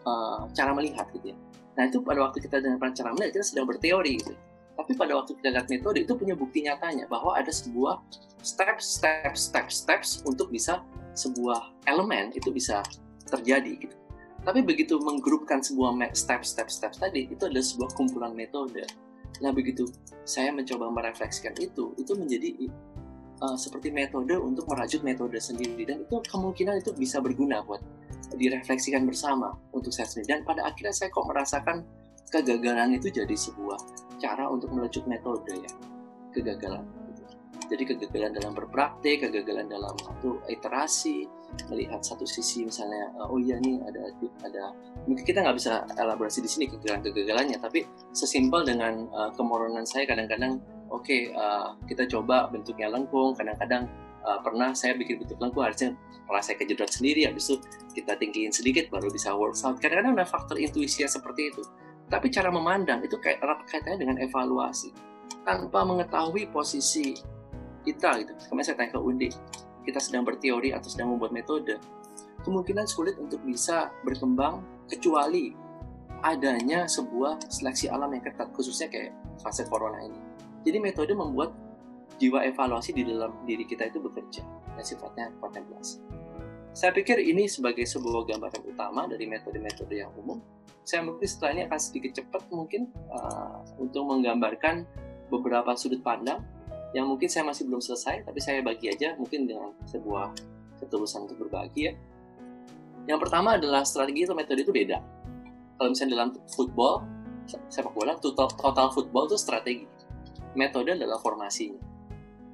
uh, 0.03 0.41
cara 0.51 0.71
melihat 0.75 1.07
gitu 1.15 1.31
ya. 1.31 1.37
Nah 1.77 1.85
itu 1.85 2.01
pada 2.01 2.25
waktu 2.25 2.41
kita 2.41 2.57
dengan 2.59 2.81
cara 2.91 3.13
melihat, 3.13 3.37
kita 3.37 3.45
sedang 3.45 3.69
berteori 3.69 4.17
gitu. 4.17 4.33
Tapi 4.77 4.93
pada 4.93 5.13
waktu 5.17 5.37
kita 5.37 5.49
lihat 5.53 5.67
metode 5.69 6.05
itu 6.05 6.13
punya 6.13 6.33
bukti 6.37 6.65
nyatanya 6.65 7.09
bahwa 7.09 7.33
ada 7.33 7.49
sebuah 7.49 8.01
step, 8.41 8.77
step, 8.81 9.33
step, 9.33 9.67
steps 9.69 10.21
untuk 10.25 10.53
bisa 10.53 10.85
sebuah 11.17 11.73
elemen 11.89 12.29
itu 12.37 12.53
bisa 12.53 12.85
terjadi 13.25 13.89
gitu. 13.89 13.95
Tapi 14.45 14.61
begitu 14.61 15.01
menggrupkan 15.01 15.65
sebuah 15.65 15.97
step, 16.13 16.45
step, 16.45 16.69
step 16.69 16.93
tadi 16.93 17.25
itu 17.29 17.41
adalah 17.49 17.65
sebuah 17.65 17.89
kumpulan 17.97 18.33
metode. 18.37 18.85
Nah 19.41 19.49
begitu 19.49 19.89
saya 20.23 20.53
mencoba 20.53 20.93
merefleksikan 20.93 21.57
itu, 21.57 21.97
itu 21.97 22.13
menjadi 22.13 22.69
uh, 23.41 23.57
seperti 23.57 23.89
metode 23.89 24.37
untuk 24.37 24.69
merajut 24.69 25.01
metode 25.01 25.37
sendiri 25.41 25.83
dan 25.85 26.05
itu 26.05 26.21
kemungkinan 26.29 26.81
itu 26.81 26.93
bisa 26.93 27.17
berguna 27.21 27.65
buat 27.65 27.81
direfleksikan 28.35 29.03
bersama 29.05 29.55
untuk 29.71 29.93
saya 29.93 30.09
sendiri. 30.09 30.37
Dan 30.37 30.41
pada 30.43 30.67
akhirnya 30.67 30.93
saya 30.93 31.09
kok 31.09 31.25
merasakan 31.25 31.85
kegagalan 32.27 32.95
itu 32.95 33.07
jadi 33.09 33.35
sebuah 33.35 33.79
cara 34.19 34.49
untuk 34.51 34.73
melecut 34.73 35.05
metode 35.07 35.53
ya. 35.53 35.71
Kegagalan. 36.33 36.85
Jadi 37.67 37.83
kegagalan 37.83 38.31
dalam 38.31 38.53
berpraktik 38.55 39.27
kegagalan 39.27 39.67
dalam 39.67 39.95
satu 39.99 40.39
iterasi 40.47 41.27
melihat 41.71 42.03
satu 42.03 42.27
sisi 42.27 42.67
misalnya 42.67 43.11
oh 43.23 43.39
iya 43.39 43.55
nih 43.59 43.79
ada 43.87 44.11
ada 44.43 44.63
mungkin 45.07 45.23
kita 45.23 45.39
nggak 45.43 45.55
bisa 45.55 45.83
elaborasi 45.95 46.43
di 46.43 46.49
sini 46.51 46.65
kegagalan 46.67 47.01
kegagalannya 47.07 47.57
tapi 47.59 47.87
sesimpel 48.11 48.67
dengan 48.67 49.07
uh, 49.15 49.31
kemoronan 49.35 49.87
saya 49.87 50.03
kadang-kadang 50.03 50.59
oke 50.91 51.03
okay, 51.07 51.31
uh, 51.35 51.71
eh, 51.75 51.87
kita 51.87 52.07
coba 52.11 52.51
bentuknya 52.51 52.91
lengkung 52.91 53.35
kadang-kadang 53.35 53.87
uh, 54.25 54.39
pernah 54.41 54.73
saya 54.73 54.95
bikin 54.95 55.21
bentuk 55.21 55.37
lengkung 55.37 55.65
harusnya 55.65 55.93
malah 56.25 56.43
saya 56.43 56.59
kejedot 56.59 56.91
sendiri 56.91 57.23
habis 57.23 57.47
itu 57.47 57.61
kita 57.95 58.19
tinggiin 58.19 58.51
sedikit 58.51 58.91
baru 58.91 59.07
bisa 59.11 59.31
work 59.33 59.55
out 59.63 59.79
kadang-kadang 59.79 60.17
ada 60.17 60.27
faktor 60.27 60.59
intuisi 60.59 61.03
yang 61.03 61.11
seperti 61.11 61.53
itu 61.53 61.63
tapi 62.07 62.31
cara 62.31 62.47
memandang 62.47 63.03
itu 63.03 63.19
kayak 63.19 63.43
erat 63.43 63.59
kaitannya 63.67 63.99
dengan 63.99 64.17
evaluasi. 64.23 64.95
Tanpa 65.43 65.83
mengetahui 65.83 66.47
posisi 66.51 67.15
kita 67.83 68.23
gitu. 68.23 68.31
Kemarin 68.47 68.63
saya 68.63 68.77
tanya 68.79 68.91
ke 68.95 68.99
Undi, 68.99 69.29
kita 69.83 69.99
sedang 69.99 70.23
berteori 70.23 70.71
atau 70.71 70.87
sedang 70.87 71.15
membuat 71.15 71.35
metode, 71.35 71.79
kemungkinan 72.47 72.87
sulit 72.87 73.19
untuk 73.19 73.43
bisa 73.43 73.91
berkembang 74.07 74.63
kecuali 74.87 75.51
adanya 76.23 76.87
sebuah 76.87 77.43
seleksi 77.51 77.91
alam 77.91 78.11
yang 78.15 78.23
ketat, 78.23 78.55
khususnya 78.55 78.87
kayak 78.87 79.11
fase 79.43 79.67
corona 79.67 79.99
ini. 80.03 80.19
Jadi 80.63 80.77
metode 80.79 81.11
membuat 81.11 81.51
jiwa 82.17 82.43
evaluasi 82.45 82.93
di 82.93 83.05
dalam 83.05 83.45
diri 83.45 83.63
kita 83.65 83.89
itu 83.89 84.01
bekerja, 84.01 84.41
dan 84.73 84.83
sifatnya 84.83 85.29
kontemplasi. 85.41 86.01
Saya 86.77 86.93
pikir 86.93 87.17
ini 87.17 87.49
sebagai 87.49 87.89
sebuah 87.89 88.29
gambaran 88.29 88.61
utama 88.69 89.09
dari 89.09 89.25
metode-metode 89.25 89.97
yang 89.97 90.13
umum. 90.13 90.37
Saya 90.85 91.01
mungkin 91.01 91.25
setelah 91.25 91.51
ini 91.57 91.61
akan 91.65 91.79
sedikit 91.81 92.21
cepat 92.21 92.45
mungkin 92.53 92.93
uh, 93.09 93.65
untuk 93.81 94.05
menggambarkan 94.05 94.85
beberapa 95.33 95.73
sudut 95.73 96.05
pandang 96.05 96.45
yang 96.95 97.09
mungkin 97.09 97.27
saya 97.27 97.43
masih 97.49 97.65
belum 97.65 97.81
selesai, 97.81 98.23
tapi 98.29 98.39
saya 98.39 98.61
bagi 98.61 98.93
aja 98.93 99.17
mungkin 99.17 99.49
dengan 99.49 99.73
sebuah 99.89 100.37
ketulusan 100.79 101.25
untuk 101.25 101.49
berbagi 101.49 101.91
ya. 101.91 101.93
Yang 103.09 103.19
pertama 103.27 103.57
adalah 103.57 103.81
strategi 103.81 104.29
atau 104.29 104.37
metode 104.37 104.61
itu 104.61 104.71
beda. 104.71 105.01
Kalau 105.81 105.89
misalnya 105.91 106.13
dalam 106.13 106.29
football, 106.53 107.03
sepak 107.73 107.91
bola, 107.95 108.13
total, 108.21 108.87
football 108.93 109.25
itu 109.25 109.37
strategi. 109.39 109.87
Metode 110.53 110.93
adalah 110.93 111.17
formasinya. 111.19 111.96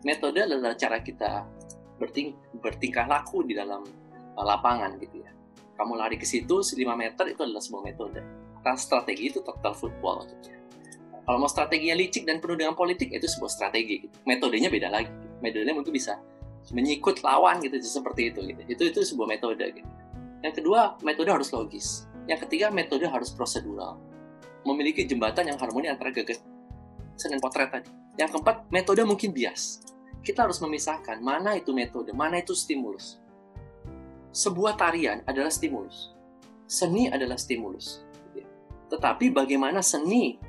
Metode 0.03 0.43
adalah 0.43 0.75
cara 0.75 0.99
kita 0.99 1.47
berting, 1.95 2.35
bertingkah 2.59 3.07
laku 3.07 3.47
di 3.47 3.55
dalam 3.55 3.87
lapangan 4.35 4.99
gitu 4.99 5.23
ya. 5.23 5.31
Kamu 5.79 5.95
lari 5.95 6.19
ke 6.19 6.27
situ 6.27 6.59
5 6.59 6.75
meter 6.93 7.25
itu 7.31 7.41
adalah 7.41 7.63
sebuah 7.63 7.83
metode. 7.87 8.19
Karena 8.63 8.79
strategi 8.79 9.31
itu 9.31 9.39
total 9.41 9.73
football 9.75 10.23
maksudnya. 10.23 10.59
Kalau 11.23 11.37
mau 11.39 11.47
strateginya 11.47 11.95
licik 11.95 12.27
dan 12.27 12.43
penuh 12.43 12.59
dengan 12.59 12.75
politik 12.75 13.15
itu 13.15 13.27
sebuah 13.27 13.51
strategi. 13.51 14.03
Gitu. 14.03 14.15
Metodenya 14.27 14.67
beda 14.67 14.91
lagi. 14.91 15.11
Metodenya 15.39 15.71
mungkin 15.71 15.95
bisa 15.95 16.19
menyikut 16.71 17.23
lawan 17.23 17.63
gitu 17.63 17.79
seperti 17.79 18.31
itu 18.31 18.43
gitu. 18.43 18.61
Itu 18.67 18.83
itu 18.91 18.99
sebuah 19.07 19.27
metode 19.31 19.63
gitu. 19.71 19.89
Yang 20.43 20.59
kedua, 20.59 20.99
metode 20.99 21.31
harus 21.31 21.47
logis. 21.55 22.07
Yang 22.27 22.47
ketiga, 22.47 22.67
metode 22.71 23.07
harus 23.07 23.31
prosedural. 23.31 23.99
Memiliki 24.67 25.07
jembatan 25.07 25.47
yang 25.47 25.59
harmoni 25.59 25.87
antara 25.87 26.11
gagasan 26.11 26.52
dan 27.17 27.39
potret 27.41 27.69
tadi. 27.69 27.89
Yang 28.19 28.37
keempat, 28.37 28.69
metode 28.69 29.01
mungkin 29.05 29.33
bias. 29.33 29.81
Kita 30.23 30.45
harus 30.47 30.61
memisahkan 30.63 31.19
mana 31.19 31.57
itu 31.57 31.73
metode, 31.75 32.13
mana 32.15 32.39
itu 32.39 32.55
stimulus 32.55 33.23
sebuah 34.33 34.75
tarian 34.75 35.21
adalah 35.29 35.53
stimulus. 35.53 36.09
Seni 36.65 37.07
adalah 37.07 37.37
stimulus. 37.37 38.01
Tetapi 38.89 39.29
bagaimana 39.29 39.85
seni 39.85 40.41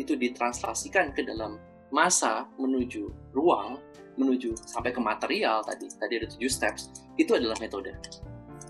itu 0.00 0.16
ditranslasikan 0.16 1.12
ke 1.12 1.20
dalam 1.28 1.60
masa 1.92 2.48
menuju 2.56 3.36
ruang, 3.36 3.76
menuju 4.16 4.56
sampai 4.64 4.96
ke 4.96 5.00
material 5.00 5.60
tadi, 5.60 5.92
tadi 5.92 6.12
ada 6.16 6.26
tujuh 6.32 6.48
steps, 6.48 6.88
itu 7.20 7.36
adalah 7.36 7.56
metode. 7.60 7.92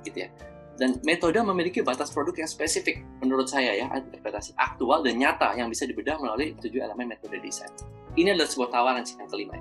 Gitu 0.02 0.26
ya. 0.26 0.30
Dan 0.78 1.02
metode 1.02 1.42
memiliki 1.42 1.82
batas 1.82 2.14
produk 2.14 2.38
yang 2.38 2.46
spesifik 2.46 3.02
menurut 3.18 3.50
saya 3.50 3.74
ya, 3.74 3.90
interpretasi 3.98 4.54
aktual 4.54 5.02
dan 5.02 5.18
nyata 5.18 5.50
yang 5.58 5.66
bisa 5.66 5.82
dibedah 5.90 6.14
melalui 6.22 6.54
tujuh 6.54 6.78
elemen 6.78 7.10
metode 7.10 7.34
desain. 7.42 7.70
Ini 8.14 8.38
adalah 8.38 8.46
sebuah 8.46 8.70
tawaran 8.70 9.02
yang 9.02 9.26
kelima. 9.26 9.58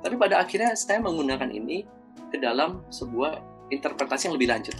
Tapi 0.00 0.16
pada 0.16 0.40
akhirnya 0.40 0.72
saya 0.72 0.96
menggunakan 1.04 1.52
ini 1.52 1.84
ke 2.32 2.40
dalam 2.40 2.80
sebuah 2.88 3.36
interpretasi 3.68 4.32
yang 4.32 4.34
lebih 4.40 4.48
lanjut. 4.48 4.76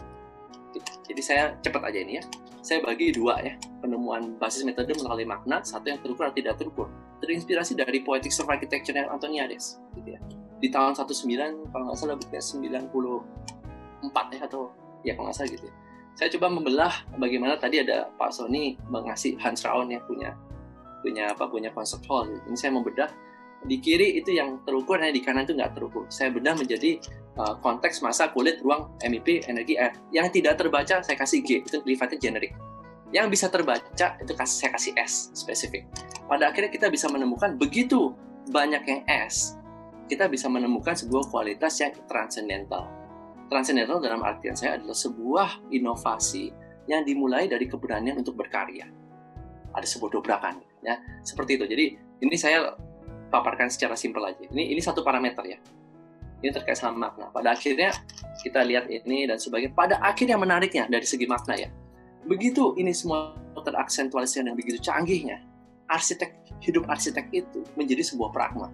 Jadi 1.07 1.23
saya 1.23 1.57
cepat 1.61 1.93
aja 1.93 1.99
ini 2.01 2.21
ya. 2.21 2.25
Saya 2.65 2.83
bagi 2.83 3.15
dua 3.15 3.39
ya, 3.45 3.55
penemuan 3.79 4.35
basis 4.43 4.67
metode 4.67 4.91
melalui 4.99 5.23
makna, 5.23 5.63
satu 5.63 5.87
yang 5.87 6.03
terukur 6.03 6.27
atau 6.27 6.35
tidak 6.35 6.59
terukur. 6.59 6.91
Terinspirasi 7.23 7.79
dari 7.79 8.03
Poetics 8.03 8.43
of 8.43 8.51
Architecture 8.51 8.97
yang 8.97 9.07
Antoniades, 9.07 9.79
gitu 9.95 10.19
ya. 10.19 10.21
Di 10.59 10.67
tahun 10.75 10.99
19, 10.99 11.71
kalau 11.71 11.85
nggak 11.87 11.97
salah 11.97 12.19
bukunya 12.19 12.43
94 12.43 14.35
ya, 14.35 14.41
atau 14.51 14.75
ya 15.07 15.15
kalau 15.15 15.31
nggak 15.31 15.39
salah 15.39 15.51
gitu 15.55 15.65
ya. 15.71 15.75
Saya 16.17 16.29
coba 16.35 16.47
membelah 16.49 16.95
bagaimana 17.21 17.55
tadi 17.61 17.85
ada 17.85 18.09
Pak 18.17 18.33
Sony 18.35 18.75
mengasih 18.89 19.37
Hans 19.39 19.63
Raon 19.63 19.93
yang 19.93 20.03
punya 20.09 20.35
punya 21.05 21.31
apa 21.31 21.47
punya 21.47 21.71
konsep 21.71 22.03
hall. 22.11 22.27
Ini 22.27 22.57
saya 22.59 22.75
membedah 22.75 23.09
di 23.63 23.79
kiri 23.79 24.19
itu 24.19 24.35
yang 24.35 24.59
terukur, 24.67 24.99
nah 24.99 25.13
di 25.13 25.21
kanan 25.21 25.47
itu 25.47 25.55
nggak 25.55 25.77
terukur. 25.77 26.09
Saya 26.09 26.33
bedah 26.33 26.57
menjadi 26.57 26.99
uh, 27.39 27.55
konteks 27.61 28.01
masa 28.01 28.33
kulit 28.33 28.61
ruang 28.65 28.91
MIP 29.05 29.45
energi 29.47 29.77
yang 30.11 30.29
tidak 30.33 30.59
terbaca 30.59 31.05
saya 31.05 31.17
kasih 31.17 31.45
G 31.45 31.63
itu 31.63 31.79
privatnya 31.85 32.19
generik 32.19 32.53
yang 33.15 33.31
bisa 33.31 33.47
terbaca 33.47 34.19
itu 34.19 34.33
kasih 34.35 34.57
saya 34.67 34.71
kasih 34.75 34.93
S 34.99 35.31
spesifik 35.37 35.87
pada 36.27 36.51
akhirnya 36.51 36.73
kita 36.73 36.91
bisa 36.91 37.07
menemukan 37.07 37.55
begitu 37.55 38.13
banyak 38.51 38.83
yang 38.83 39.01
S 39.07 39.55
kita 40.11 40.27
bisa 40.27 40.51
menemukan 40.51 40.95
sebuah 40.95 41.31
kualitas 41.31 41.79
yang 41.79 41.95
transcendental 42.11 42.91
transcendental 43.47 43.99
dalam 44.03 44.23
artian 44.23 44.55
saya 44.55 44.79
adalah 44.79 44.97
sebuah 44.97 45.71
inovasi 45.73 46.51
yang 46.87 47.03
dimulai 47.03 47.51
dari 47.51 47.67
keberanian 47.67 48.21
untuk 48.21 48.39
berkarya 48.39 48.87
ada 49.75 49.87
sebuah 49.87 50.21
dobrakan 50.21 50.63
ya 50.83 50.99
seperti 51.27 51.59
itu 51.61 51.65
jadi 51.67 51.85
ini 52.23 52.37
saya 52.39 52.75
paparkan 53.29 53.69
secara 53.69 53.99
simpel 53.99 54.23
aja 54.25 54.47
ini 54.51 54.73
ini 54.73 54.81
satu 54.81 55.03
parameter 55.03 55.45
ya 55.47 55.59
ini 56.45 56.53
terkait 56.53 56.77
sama 56.77 57.09
makna. 57.09 57.33
Pada 57.33 57.57
akhirnya 57.57 57.97
kita 58.45 58.61
lihat 58.61 58.93
ini 58.93 59.25
dan 59.25 59.41
sebagainya. 59.41 59.73
Pada 59.73 59.97
akhirnya 60.05 60.37
menariknya 60.37 60.85
dari 60.87 61.03
segi 61.09 61.25
makna 61.25 61.57
ya. 61.57 61.69
Begitu 62.29 62.77
ini 62.77 62.93
semua 62.93 63.33
teraksentualisasi 63.57 64.45
yang 64.45 64.59
begitu 64.59 64.79
canggihnya, 64.83 65.41
arsitek 65.89 66.61
hidup 66.61 66.85
arsitek 66.91 67.31
itu 67.33 67.65
menjadi 67.79 68.05
sebuah 68.05 68.31
pragma. 68.35 68.69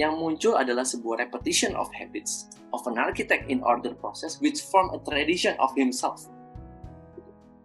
Yang 0.00 0.12
muncul 0.16 0.54
adalah 0.56 0.88
sebuah 0.88 1.28
repetition 1.28 1.76
of 1.76 1.92
habits 1.92 2.48
of 2.72 2.80
an 2.88 2.96
architect 2.96 3.52
in 3.52 3.60
order 3.60 3.92
process 3.92 4.40
which 4.40 4.64
form 4.64 4.88
a 4.96 4.98
tradition 5.04 5.52
of 5.60 5.68
himself. 5.76 6.24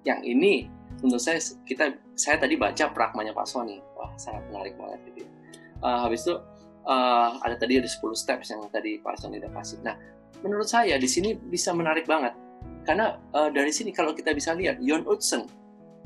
Yang 0.04 0.20
ini 0.28 0.54
menurut 1.00 1.24
saya 1.24 1.40
kita 1.64 1.96
saya 2.20 2.36
tadi 2.42 2.60
baca 2.60 2.92
pragmanya 2.92 3.32
Pak 3.32 3.48
Sony. 3.48 3.80
Wah, 3.96 4.12
sangat 4.20 4.44
menarik 4.52 4.76
banget 4.76 5.00
gitu. 5.14 5.24
Uh, 5.80 6.04
habis 6.04 6.28
itu 6.28 6.36
uh, 6.90 7.38
ada 7.44 7.56
tadi 7.56 7.80
ada 7.80 7.88
10 7.88 8.02
steps 8.18 8.52
yang 8.52 8.60
tadi 8.68 9.00
Pak 9.00 9.16
Sony 9.20 9.40
udah 9.40 9.52
kasih. 9.56 9.80
Nah, 9.86 9.96
menurut 10.44 10.68
saya 10.68 11.00
di 11.00 11.08
sini 11.08 11.36
bisa 11.36 11.72
menarik 11.72 12.04
banget. 12.04 12.36
Karena 12.84 13.20
uh, 13.36 13.52
dari 13.52 13.72
sini 13.72 13.92
kalau 13.92 14.16
kita 14.16 14.32
bisa 14.32 14.56
lihat 14.56 14.80
Jon 14.80 15.04
Utzon 15.08 15.48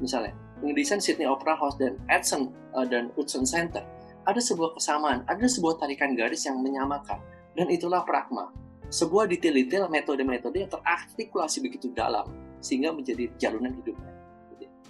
misalnya 0.02 0.34
mendesain 0.66 0.98
Sydney 0.98 1.30
Opera 1.30 1.54
House 1.54 1.78
dan 1.78 1.98
Edson 2.10 2.50
uh, 2.74 2.86
dan 2.86 3.14
Utzon 3.18 3.46
Center 3.46 3.86
ada 4.26 4.42
sebuah 4.42 4.78
kesamaan, 4.78 5.26
ada 5.26 5.46
sebuah 5.46 5.82
tarikan 5.82 6.14
garis 6.14 6.46
yang 6.46 6.62
menyamakan 6.62 7.18
dan 7.58 7.68
itulah 7.70 8.06
pragma. 8.06 8.54
Sebuah 8.92 9.24
detail-detail 9.32 9.88
metode-metode 9.88 10.68
yang 10.68 10.72
terartikulasi 10.72 11.64
begitu 11.64 11.88
dalam 11.96 12.28
sehingga 12.60 12.92
menjadi 12.92 13.32
jalunan 13.40 13.72
hidupnya. 13.72 14.12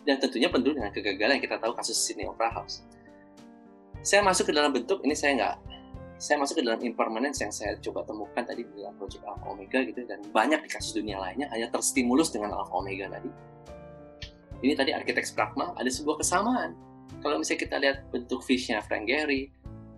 Dan 0.02 0.18
tentunya 0.18 0.50
penuh 0.50 0.74
dengan 0.74 0.90
kegagalan 0.90 1.38
yang 1.38 1.46
kita 1.46 1.62
tahu 1.62 1.78
kasus 1.78 1.94
Sydney 1.94 2.26
Opera 2.26 2.50
House. 2.50 2.82
Saya 4.02 4.26
masuk 4.26 4.50
ke 4.50 4.54
dalam 4.58 4.74
bentuk 4.74 4.98
ini 5.06 5.14
saya 5.14 5.38
nggak 5.38 5.56
saya 6.18 6.38
masuk 6.42 6.62
ke 6.62 6.64
dalam 6.66 6.82
impermanence 6.82 7.42
yang 7.42 7.54
saya 7.54 7.78
coba 7.82 8.02
temukan 8.06 8.42
tadi 8.42 8.66
di 8.66 8.74
dalam 8.78 8.94
project 8.98 9.26
Alpha 9.26 9.46
Omega 9.46 9.82
gitu 9.86 10.06
dan 10.06 10.22
banyak 10.30 10.66
di 10.66 10.70
kasus 10.70 10.98
dunia 10.98 11.18
lainnya 11.18 11.50
hanya 11.54 11.70
terstimulus 11.70 12.34
dengan 12.34 12.58
Alpha 12.58 12.74
Omega 12.74 13.10
tadi. 13.10 13.30
Ini 14.62 14.74
tadi 14.78 14.94
arsitek 14.94 15.26
pragma 15.38 15.74
ada 15.78 15.90
sebuah 15.90 16.22
kesamaan 16.22 16.74
Kalau 17.20 17.36
misalnya 17.38 17.62
kita 17.68 17.76
lihat 17.84 17.98
bentuk 18.10 18.40
fishnya 18.42 18.80
Frank 18.80 19.12
Gehry, 19.12 19.52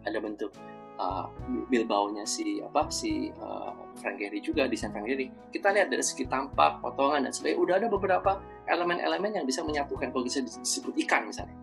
ada 0.04 0.18
bentuk 0.20 0.52
uh, 1.00 1.30
Bilbao-nya 1.70 2.26
si 2.28 2.60
apa 2.60 2.90
si 2.90 3.32
uh, 3.40 3.72
Frank 4.02 4.20
Gehry 4.20 4.42
juga 4.42 4.66
desain 4.66 4.90
Frank 4.92 5.08
Gehry. 5.08 5.30
Kita 5.54 5.72
lihat 5.72 5.94
dari 5.94 6.04
segi 6.04 6.26
tampak, 6.28 6.82
potongan 6.84 7.30
dan 7.30 7.32
sebagainya. 7.32 7.60
Udah 7.62 7.76
ada 7.80 7.88
beberapa 7.88 8.32
elemen-elemen 8.68 9.38
yang 9.42 9.46
bisa 9.46 9.62
menyatukan 9.64 10.12
kalau 10.12 10.26
bisa 10.26 10.44
disebut 10.44 10.94
ikan 11.08 11.30
misalnya. 11.30 11.56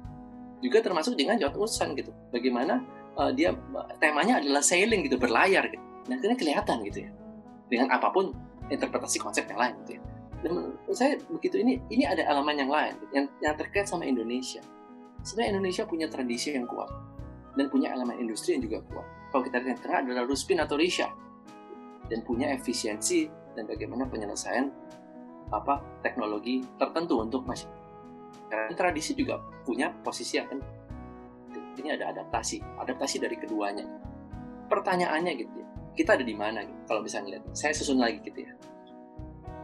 Juga 0.61 0.85
termasuk 0.85 1.17
dengan 1.17 1.41
Jot 1.41 1.57
Usan 1.57 1.97
gitu. 1.97 2.13
Bagaimana 2.33 2.85
uh, 3.17 3.33
dia 3.33 3.57
temanya 3.99 4.41
adalah 4.41 4.61
sailing 4.61 5.09
gitu, 5.09 5.17
berlayar 5.17 5.69
gitu. 5.69 5.83
Nah, 6.09 6.17
ini 6.21 6.37
kelihatan 6.37 6.85
gitu 6.89 7.09
ya. 7.09 7.11
Dengan 7.71 7.93
apa 7.95 8.11
pun 8.13 8.35
interpretasi 8.71 9.19
konsep 9.21 9.45
yang 9.51 9.61
lain 9.61 9.75
gitu 9.85 9.93
ya. 9.99 10.03
Dan 10.41 10.51
menurut 10.57 10.97
saya 10.97 11.21
begitu 11.29 11.61
ini 11.61 11.77
ini 11.93 12.09
ada 12.09 12.25
elemen 12.25 12.57
yang 12.57 12.71
lain 12.73 12.95
yang 13.13 13.27
yang 13.45 13.55
terkait 13.61 13.85
sama 13.85 14.09
Indonesia. 14.09 14.65
Sebenarnya 15.21 15.59
Indonesia 15.59 15.85
punya 15.85 16.07
tradisi 16.09 16.53
yang 16.53 16.65
kuat 16.65 16.89
dan 17.55 17.67
punya 17.69 17.93
elemen 17.93 18.17
industri 18.21 18.57
yang 18.57 18.63
juga 18.65 18.81
kuat. 18.89 19.07
Kalau 19.31 19.43
kita 19.47 19.59
lihat 19.63 19.79
tengah 19.85 19.99
adalah 20.03 20.23
Ruspin 20.27 20.59
atau 20.59 20.75
Risha 20.81 21.09
dan 22.09 22.21
punya 22.27 22.51
efisiensi 22.51 23.29
dan 23.55 23.69
bagaimana 23.69 24.09
penyelesaian 24.09 24.71
apa 25.51 25.83
teknologi 26.03 26.63
tertentu 26.79 27.21
untuk 27.21 27.47
masyarakat. 27.47 28.75
Tradisi 28.75 29.15
juga 29.15 29.39
punya 29.63 29.91
posisi 30.03 30.39
yang 30.39 30.59
ini 31.79 31.89
ada 31.97 32.13
adaptasi, 32.13 32.83
adaptasi 32.83 33.23
dari 33.23 33.39
keduanya. 33.39 33.87
Pertanyaannya 34.67 35.33
gitu 35.39 35.55
ya, 35.55 35.67
kita 35.95 36.19
ada 36.19 36.25
di 36.27 36.35
mana 36.35 36.63
gitu, 36.63 36.81
kalau 36.87 37.03
bisa 37.03 37.23
ngeliat. 37.23 37.43
Saya 37.55 37.75
susun 37.75 37.99
lagi 37.99 38.23
gitu 38.23 38.47
ya 38.47 38.53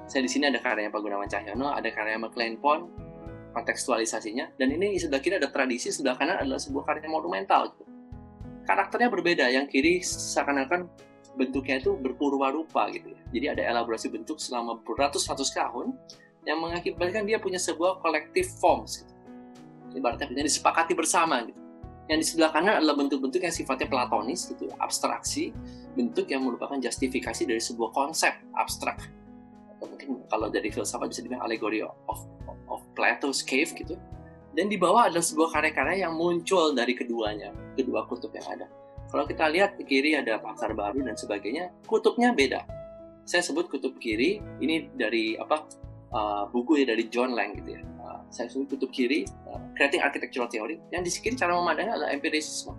saya 0.06 0.22
di 0.22 0.30
sini 0.30 0.46
ada 0.46 0.62
karyanya 0.62 0.94
Pak 0.94 1.02
Gunawan 1.02 1.26
Cahyono, 1.26 1.74
ada 1.74 1.90
karya 1.90 2.14
McLean 2.14 2.54
Pond, 2.62 2.86
kontekstualisasinya, 3.56 4.60
dan 4.60 4.68
ini 4.68 5.00
sebelah 5.00 5.24
kiri 5.24 5.40
ada 5.40 5.48
tradisi, 5.48 5.88
sebelah 5.88 6.20
kanan 6.20 6.44
adalah 6.44 6.60
sebuah 6.60 6.84
karya 6.84 7.08
monumental. 7.08 7.72
Gitu. 7.72 7.84
Karakternya 8.68 9.08
berbeda, 9.08 9.48
yang 9.48 9.64
kiri 9.64 10.04
seakan-akan 10.04 10.84
bentuknya 11.40 11.80
itu 11.80 11.96
berpurwa-rupa 11.96 12.92
gitu 12.92 13.16
ya. 13.16 13.20
Jadi 13.32 13.46
ada 13.56 13.62
elaborasi 13.64 14.12
bentuk 14.12 14.36
selama 14.36 14.80
beratus-ratus 14.84 15.52
tahun 15.56 15.96
yang 16.44 16.60
mengakibatkan 16.60 17.24
dia 17.24 17.40
punya 17.40 17.56
sebuah 17.56 18.04
collective 18.04 18.48
forms. 18.60 19.04
Gitu. 19.04 19.12
Ibaratnya 19.96 20.28
punya 20.28 20.44
disepakati 20.44 20.92
bersama 20.92 21.40
gitu. 21.48 21.60
Yang 22.06 22.18
di 22.22 22.26
sebelah 22.30 22.50
kanan 22.54 22.74
adalah 22.78 22.94
bentuk-bentuk 23.02 23.42
yang 23.42 23.50
sifatnya 23.50 23.90
platonis 23.90 24.46
gitu, 24.46 24.70
abstraksi, 24.78 25.50
bentuk 25.98 26.30
yang 26.30 26.46
merupakan 26.46 26.78
justifikasi 26.78 27.42
dari 27.48 27.58
sebuah 27.58 27.90
konsep 27.90 28.30
abstrak 28.54 29.25
mungkin 29.80 30.24
kalau 30.30 30.48
dari 30.48 30.68
filsafat 30.72 31.12
bisa 31.12 31.20
dibilang 31.20 31.44
alegori 31.44 31.84
of, 31.84 32.18
of 32.68 32.80
Plato's 32.96 33.44
cave 33.44 33.70
gitu. 33.76 33.96
Dan 34.56 34.72
di 34.72 34.80
bawah 34.80 35.12
adalah 35.12 35.20
sebuah 35.20 35.52
karya-karya 35.52 36.08
yang 36.08 36.16
muncul 36.16 36.72
dari 36.72 36.96
keduanya 36.96 37.52
kedua 37.76 38.08
kutub 38.08 38.32
yang 38.32 38.48
ada. 38.48 38.66
Kalau 39.12 39.28
kita 39.28 39.46
lihat 39.52 39.76
di 39.76 39.84
kiri 39.84 40.16
ada 40.16 40.40
pasar 40.40 40.72
baru 40.72 41.04
dan 41.04 41.14
sebagainya 41.14 41.70
kutubnya 41.84 42.32
beda. 42.32 42.64
Saya 43.28 43.44
sebut 43.44 43.68
kutub 43.68 44.00
kiri 44.00 44.40
ini 44.64 44.88
dari 44.96 45.36
apa 45.36 45.68
uh, 46.10 46.48
buku 46.48 46.82
ya 46.82 46.96
dari 46.96 47.06
John 47.12 47.36
Lang 47.36 47.52
gitu 47.60 47.76
ya. 47.76 47.82
Uh, 48.00 48.24
saya 48.32 48.48
sebut 48.48 48.74
kutub 48.74 48.90
kiri 48.90 49.28
uh, 49.46 49.60
creating 49.76 50.00
architectural 50.00 50.48
theory. 50.48 50.80
Yang 50.88 51.02
di 51.04 51.10
kiri 51.28 51.36
cara 51.36 51.52
memandangnya 51.52 52.00
adalah 52.00 52.10
empirisme. 52.16 52.72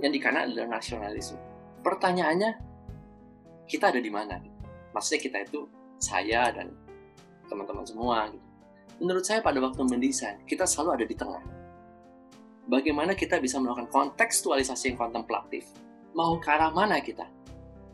Yang 0.00 0.12
di 0.16 0.20
kanan 0.24 0.42
adalah 0.50 0.80
nasionalisme. 0.80 1.38
Pertanyaannya 1.84 2.50
kita 3.68 3.92
ada 3.92 4.00
di 4.00 4.10
mana? 4.10 4.40
Maksudnya 4.96 5.20
kita 5.20 5.38
itu 5.44 5.68
saya 5.98 6.50
dan 6.52 6.74
teman-teman 7.48 7.84
semua 7.86 8.28
gitu. 8.32 8.46
Menurut 9.02 9.24
saya 9.26 9.42
pada 9.42 9.58
waktu 9.58 9.82
mendesain, 9.82 10.38
kita 10.46 10.64
selalu 10.66 10.90
ada 11.00 11.04
di 11.06 11.16
tengah. 11.18 11.42
Bagaimana 12.70 13.12
kita 13.12 13.42
bisa 13.42 13.58
melakukan 13.58 13.90
kontekstualisasi 13.90 14.94
yang 14.94 14.98
kontemplatif? 14.98 15.68
Mau 16.14 16.38
ke 16.38 16.48
arah 16.48 16.70
mana 16.70 17.02
kita? 17.02 17.26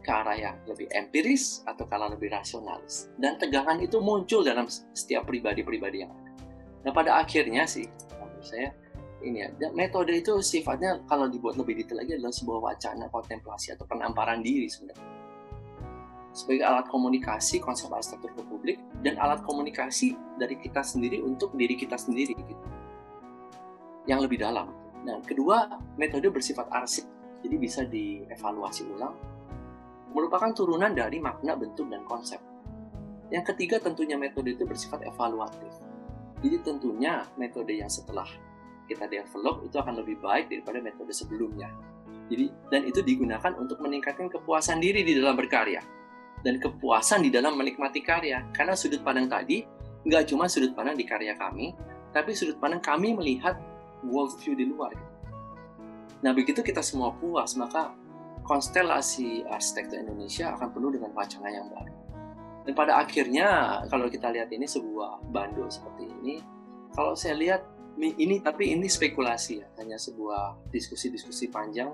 Ke 0.04 0.10
arah 0.12 0.36
yang 0.36 0.56
lebih 0.68 0.86
empiris 0.92 1.64
atau 1.64 1.88
ke 1.88 1.92
arah 1.96 2.12
lebih 2.12 2.30
rasionalis? 2.30 3.08
Dan 3.16 3.40
tegangan 3.40 3.80
itu 3.80 3.98
muncul 3.98 4.44
dalam 4.44 4.68
setiap 4.68 5.24
pribadi-pribadi 5.24 6.04
yang 6.04 6.12
ada. 6.12 6.30
Nah 6.86 6.92
pada 6.92 7.16
akhirnya 7.18 7.64
sih, 7.64 7.88
menurut 8.20 8.44
saya, 8.44 8.70
ini 9.24 9.44
ya, 9.44 9.72
metode 9.72 10.12
itu 10.16 10.38
sifatnya 10.44 11.00
kalau 11.08 11.28
dibuat 11.28 11.56
lebih 11.56 11.80
detail 11.80 12.04
lagi 12.04 12.16
adalah 12.16 12.32
sebuah 12.32 12.60
wacana 12.72 13.04
kontemplasi 13.08 13.76
atau 13.76 13.84
penamparan 13.84 14.40
diri 14.40 14.64
sebenarnya 14.64 15.19
sebagai 16.30 16.62
alat 16.62 16.86
komunikasi 16.86 17.58
konsep 17.58 17.90
arsitektur 17.90 18.46
publik 18.46 18.78
dan 19.02 19.18
alat 19.18 19.42
komunikasi 19.42 20.14
dari 20.38 20.54
kita 20.54 20.82
sendiri 20.82 21.18
untuk 21.22 21.54
diri 21.58 21.74
kita 21.74 21.98
sendiri 21.98 22.34
gitu. 22.38 22.66
yang 24.08 24.22
lebih 24.22 24.40
dalam. 24.40 24.72
Nah, 25.06 25.20
kedua 25.22 25.70
metode 25.94 26.32
bersifat 26.32 26.66
arsip, 26.72 27.06
jadi 27.44 27.56
bisa 27.60 27.82
dievaluasi 27.86 28.88
ulang, 28.90 29.14
merupakan 30.10 30.50
turunan 30.50 30.90
dari 30.90 31.22
makna, 31.22 31.54
bentuk, 31.54 31.86
dan 31.86 32.02
konsep. 32.08 32.40
Yang 33.30 33.54
ketiga 33.54 33.78
tentunya 33.78 34.18
metode 34.18 34.56
itu 34.56 34.66
bersifat 34.66 35.06
evaluatif. 35.06 35.70
Jadi 36.42 36.56
tentunya 36.64 37.22
metode 37.38 37.70
yang 37.76 37.92
setelah 37.92 38.26
kita 38.88 39.06
develop 39.06 39.62
itu 39.62 39.76
akan 39.78 40.02
lebih 40.02 40.18
baik 40.18 40.50
daripada 40.50 40.82
metode 40.82 41.14
sebelumnya. 41.14 41.70
Jadi 42.26 42.50
dan 42.72 42.82
itu 42.88 43.04
digunakan 43.04 43.52
untuk 43.54 43.78
meningkatkan 43.78 44.26
kepuasan 44.26 44.82
diri 44.82 45.06
di 45.06 45.14
dalam 45.14 45.38
berkarya 45.38 45.99
dan 46.40 46.56
kepuasan 46.56 47.24
di 47.24 47.30
dalam 47.32 47.56
menikmati 47.56 48.00
karya. 48.00 48.44
Karena 48.52 48.72
sudut 48.72 49.04
pandang 49.04 49.28
tadi 49.28 49.64
nggak 50.08 50.32
cuma 50.32 50.48
sudut 50.48 50.72
pandang 50.72 50.96
di 50.96 51.04
karya 51.04 51.36
kami, 51.36 51.76
tapi 52.16 52.32
sudut 52.32 52.56
pandang 52.56 52.80
kami 52.80 53.12
melihat 53.12 53.60
world 54.08 54.32
view 54.40 54.56
di 54.56 54.64
luar. 54.64 54.96
Nah 56.24 56.32
begitu 56.32 56.64
kita 56.64 56.80
semua 56.80 57.12
puas, 57.12 57.52
maka 57.56 57.92
konstelasi 58.44 59.44
arsitektur 59.44 60.00
Indonesia 60.00 60.56
akan 60.56 60.68
penuh 60.72 60.90
dengan 60.96 61.12
wacana 61.12 61.48
yang 61.52 61.68
baru. 61.68 61.96
Dan 62.64 62.72
pada 62.76 63.00
akhirnya 63.00 63.80
kalau 63.88 64.08
kita 64.08 64.32
lihat 64.32 64.52
ini 64.52 64.64
sebuah 64.68 65.20
bandul 65.32 65.68
seperti 65.68 66.08
ini, 66.08 66.40
kalau 66.96 67.16
saya 67.16 67.36
lihat 67.36 67.62
ini 68.00 68.40
tapi 68.40 68.72
ini 68.72 68.88
spekulasi 68.88 69.60
ya, 69.60 69.68
hanya 69.80 70.00
sebuah 70.00 70.72
diskusi-diskusi 70.72 71.52
panjang. 71.52 71.92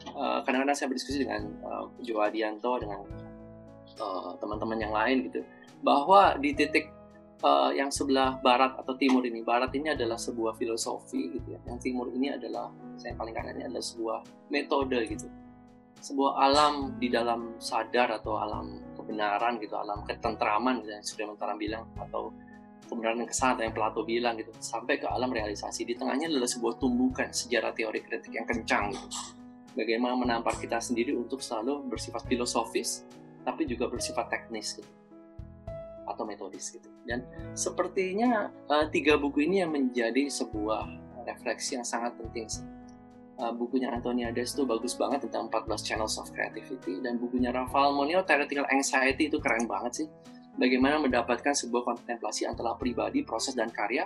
Eh, 0.00 0.38
kadang-kadang 0.42 0.74
saya 0.74 0.88
berdiskusi 0.90 1.22
dengan 1.22 1.44
uh, 1.60 1.84
Jo 2.00 2.24
Adianto, 2.24 2.72
dengan 2.80 3.04
Eh, 3.04 3.29
teman-teman 4.40 4.78
uh, 4.78 4.82
yang 4.82 4.94
lain 4.94 5.16
gitu 5.30 5.40
bahwa 5.80 6.36
di 6.36 6.52
titik 6.52 6.92
uh, 7.42 7.72
yang 7.72 7.88
sebelah 7.88 8.38
barat 8.40 8.76
atau 8.76 8.94
timur 8.96 9.24
ini 9.24 9.40
barat 9.40 9.72
ini 9.72 9.92
adalah 9.92 10.16
sebuah 10.20 10.56
filosofi 10.56 11.40
gitu 11.40 11.56
ya. 11.56 11.60
Yang 11.68 11.90
timur 11.90 12.12
ini 12.12 12.32
adalah 12.32 12.68
saya 13.00 13.16
paling 13.16 13.32
kanan 13.32 13.56
ini 13.56 13.64
adalah 13.68 13.84
sebuah 13.84 14.18
metode 14.52 14.98
gitu. 15.08 15.26
Sebuah 16.00 16.32
alam 16.40 16.96
di 16.96 17.12
dalam 17.12 17.60
sadar 17.60 18.08
atau 18.20 18.40
alam 18.40 18.80
kebenaran 18.96 19.60
gitu 19.60 19.76
alam 19.76 20.00
ketentraman 20.08 20.80
gitu, 20.80 20.90
yang 20.96 21.04
sudah 21.04 21.24
Mentara 21.28 21.52
bilang 21.60 21.84
atau 22.00 22.32
kebenaran 22.88 23.28
kesal 23.28 23.60
yang 23.60 23.76
Plato 23.76 24.00
bilang 24.04 24.36
gitu. 24.40 24.48
Sampai 24.60 24.96
ke 24.96 25.08
alam 25.08 25.28
realisasi. 25.28 25.84
Di 25.84 25.96
tengahnya 25.96 26.32
adalah 26.32 26.48
sebuah 26.48 26.80
tumbukan 26.80 27.28
sejarah 27.28 27.76
teori 27.76 28.00
kritik 28.00 28.32
yang 28.32 28.48
kencang 28.48 28.96
gitu. 28.96 29.08
Bagaimana 29.70 30.18
menampar 30.18 30.58
kita 30.58 30.82
sendiri 30.82 31.14
untuk 31.14 31.38
selalu 31.38 31.86
bersifat 31.86 32.26
filosofis 32.26 33.06
tapi 33.44 33.66
juga 33.68 33.88
bersifat 33.88 34.28
teknis 34.28 34.78
gitu. 34.78 34.90
Atau 36.08 36.26
metodis 36.26 36.74
gitu. 36.74 36.90
Dan 37.06 37.24
sepertinya 37.54 38.50
uh, 38.68 38.86
tiga 38.90 39.16
buku 39.16 39.46
ini 39.46 39.62
yang 39.62 39.72
menjadi 39.72 40.26
sebuah 40.28 40.86
refleksi 41.24 41.78
yang 41.78 41.86
sangat 41.86 42.16
penting 42.18 42.48
uh, 43.40 43.52
bukunya 43.56 43.88
Antonia 43.88 44.28
Des 44.30 44.52
itu 44.52 44.68
bagus 44.68 44.92
banget 44.92 45.26
tentang 45.26 45.48
14 45.48 45.80
channels 45.80 46.20
of 46.20 46.28
creativity 46.30 47.00
dan 47.00 47.16
bukunya 47.16 47.50
Rafael 47.50 47.96
Monio 47.96 48.20
Theoretical 48.22 48.68
Anxiety 48.68 49.32
itu 49.32 49.40
keren 49.40 49.64
banget 49.64 50.04
sih. 50.04 50.08
Bagaimana 50.60 51.00
mendapatkan 51.00 51.56
sebuah 51.56 51.88
kontemplasi 51.88 52.44
antara 52.44 52.76
pribadi, 52.76 53.24
proses, 53.24 53.56
dan 53.56 53.72
karya 53.72 54.04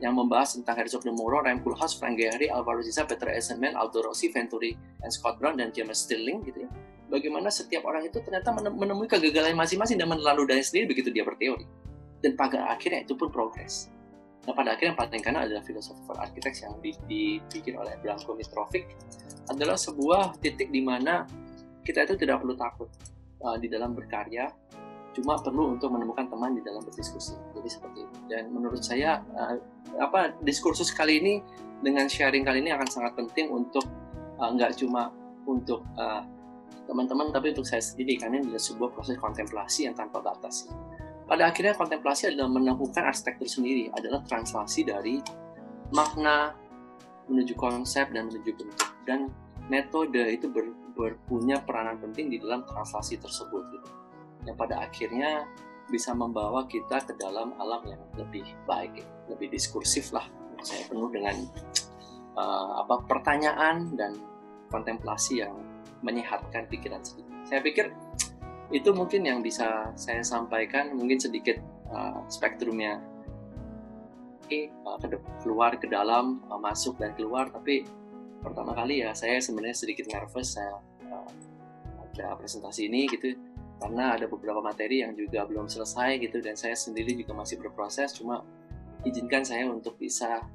yang 0.00 0.16
membahas 0.16 0.56
tentang 0.56 0.78
Herzog 0.78 1.04
de 1.04 1.12
Moro, 1.12 1.44
Rem 1.44 1.60
Koolhaas, 1.60 1.98
Frank 2.00 2.16
Gehry, 2.16 2.48
Alvaro 2.48 2.80
Siza, 2.80 3.04
Peter 3.04 3.28
Eisenman, 3.28 3.76
Aldo 3.76 4.08
Rossi, 4.08 4.32
Venturi, 4.32 4.72
and 5.04 5.12
Scott 5.12 5.36
Brown, 5.36 5.58
dan 5.58 5.68
James 5.74 6.00
Stirling 6.00 6.40
gitu 6.48 6.64
ya 6.64 6.70
bagaimana 7.12 7.52
setiap 7.52 7.84
orang 7.84 8.08
itu 8.08 8.24
ternyata 8.24 8.48
menemui 8.56 9.04
kegagalan 9.04 9.52
masing-masing 9.52 10.00
dan 10.00 10.08
meneladani 10.08 10.64
sendiri 10.64 10.96
begitu 10.96 11.12
dia 11.12 11.28
berteori. 11.28 11.68
Dan 12.24 12.32
pada 12.32 12.72
akhirnya 12.72 13.04
itu 13.04 13.12
pun 13.12 13.28
progres. 13.28 13.92
Nah 14.48 14.56
pada 14.56 14.74
akhirnya 14.74 14.96
yang 14.96 14.98
paling 14.98 15.22
kanan 15.22 15.40
adalah 15.46 15.62
for 16.08 16.16
architects 16.18 16.64
yang 16.64 16.74
dibikin 16.82 17.78
oleh 17.78 17.94
Branko 18.00 18.34
Mitrovic 18.34 18.90
adalah 19.52 19.76
sebuah 19.76 20.40
titik 20.40 20.72
di 20.72 20.80
mana 20.82 21.28
kita 21.84 22.08
itu 22.08 22.14
tidak 22.18 22.42
perlu 22.42 22.54
takut 22.56 22.88
uh, 23.42 23.58
di 23.58 23.66
dalam 23.66 23.94
berkarya, 23.94 24.50
cuma 25.14 25.38
perlu 25.38 25.78
untuk 25.78 25.90
menemukan 25.94 26.26
teman 26.30 26.54
di 26.54 26.62
dalam 26.62 26.82
berdiskusi. 26.82 27.34
Jadi 27.54 27.68
seperti 27.70 27.98
itu. 28.06 28.18
Dan 28.30 28.50
menurut 28.54 28.82
saya 28.82 29.22
uh, 29.34 29.58
apa 29.98 30.34
diskursus 30.42 30.90
kali 30.94 31.22
ini 31.22 31.34
dengan 31.82 32.06
sharing 32.06 32.46
kali 32.46 32.62
ini 32.62 32.70
akan 32.70 32.88
sangat 32.88 33.18
penting 33.18 33.50
untuk 33.50 33.86
uh, 34.38 34.50
nggak 34.54 34.78
cuma 34.78 35.10
untuk 35.46 35.82
uh, 35.98 36.22
teman-teman 36.86 37.30
tapi 37.30 37.54
untuk 37.54 37.66
saya 37.66 37.80
sendiri 37.80 38.18
karena 38.20 38.40
ini 38.40 38.52
adalah 38.52 38.64
sebuah 38.64 38.90
proses 38.92 39.16
kontemplasi 39.16 39.86
yang 39.90 39.96
tanpa 39.96 40.20
batas 40.20 40.68
pada 41.26 41.48
akhirnya 41.48 41.72
kontemplasi 41.78 42.34
adalah 42.34 42.50
menemukan 42.50 43.08
arsitektur 43.08 43.48
sendiri 43.48 43.88
adalah 43.94 44.20
translasi 44.26 44.84
dari 44.84 45.22
makna 45.94 46.52
menuju 47.30 47.54
konsep 47.54 48.10
dan 48.10 48.28
menuju 48.28 48.50
bentuk 48.52 48.90
dan 49.06 49.30
metode 49.70 50.20
itu 50.28 50.50
ber, 50.50 50.74
berpunya 50.92 51.62
peranan 51.62 51.98
penting 52.02 52.28
di 52.32 52.36
dalam 52.42 52.66
translasi 52.66 53.16
tersebut 53.16 53.62
gitu. 53.72 53.88
Yang 54.44 54.56
pada 54.58 54.74
akhirnya 54.82 55.30
bisa 55.86 56.16
membawa 56.16 56.66
kita 56.66 57.04
ke 57.04 57.14
dalam 57.14 57.54
alam 57.60 57.84
yang 57.86 58.02
lebih 58.16 58.46
baik, 58.66 58.98
gitu. 58.98 59.10
lebih 59.30 59.48
diskursif 59.52 60.10
lah. 60.10 60.26
Saya 60.62 60.86
penuh 60.86 61.10
dengan 61.10 61.36
uh, 62.38 62.86
apa 62.86 63.02
pertanyaan 63.06 63.94
dan 63.98 64.14
kontemplasi 64.70 65.42
yang 65.42 65.54
menyehatkan 66.02 66.66
pikiran 66.68 67.00
sedikit. 67.02 67.32
Saya 67.46 67.60
pikir 67.62 67.90
itu 68.72 68.88
mungkin 68.96 69.22
yang 69.28 69.44
bisa 69.44 69.92
saya 69.94 70.24
sampaikan 70.24 70.96
mungkin 70.96 71.20
sedikit 71.20 71.60
uh, 71.92 72.24
spektrumnya 72.32 72.98
uh, 74.48 74.98
keluar 75.44 75.76
ke 75.76 75.86
dalam 75.92 76.40
uh, 76.48 76.56
masuk 76.56 76.96
dan 76.96 77.12
keluar 77.12 77.52
tapi 77.52 77.84
pertama 78.40 78.72
kali 78.72 79.04
ya 79.04 79.12
saya 79.12 79.38
sebenarnya 79.44 79.76
sedikit 79.76 80.08
nervous 80.08 80.56
saya 80.56 80.80
uh, 81.12 81.30
ada 82.16 82.32
presentasi 82.40 82.88
ini 82.88 83.04
gitu 83.12 83.36
karena 83.76 84.16
ada 84.16 84.24
beberapa 84.24 84.64
materi 84.64 85.04
yang 85.04 85.12
juga 85.12 85.44
belum 85.44 85.68
selesai 85.68 86.16
gitu 86.24 86.40
dan 86.40 86.56
saya 86.56 86.72
sendiri 86.72 87.12
juga 87.12 87.36
masih 87.36 87.60
berproses 87.60 88.16
cuma 88.16 88.40
izinkan 89.04 89.44
saya 89.44 89.68
untuk 89.68 90.00
bisa 90.00 90.48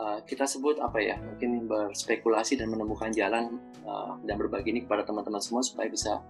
uh, 0.00 0.18
kita 0.24 0.44
sebut 0.44 0.78
apa 0.80 0.98
ya 1.00 1.16
mungkin 1.20 1.64
berspekulasi 1.68 2.60
dan 2.60 2.72
menemukan 2.72 3.10
jalan 3.12 3.60
uh, 3.84 4.16
dan 4.24 4.36
berbagi 4.36 4.72
ini 4.72 4.80
kepada 4.84 5.04
teman-teman 5.04 5.40
semua 5.40 5.64
supaya 5.64 5.88
bisa 5.88 6.20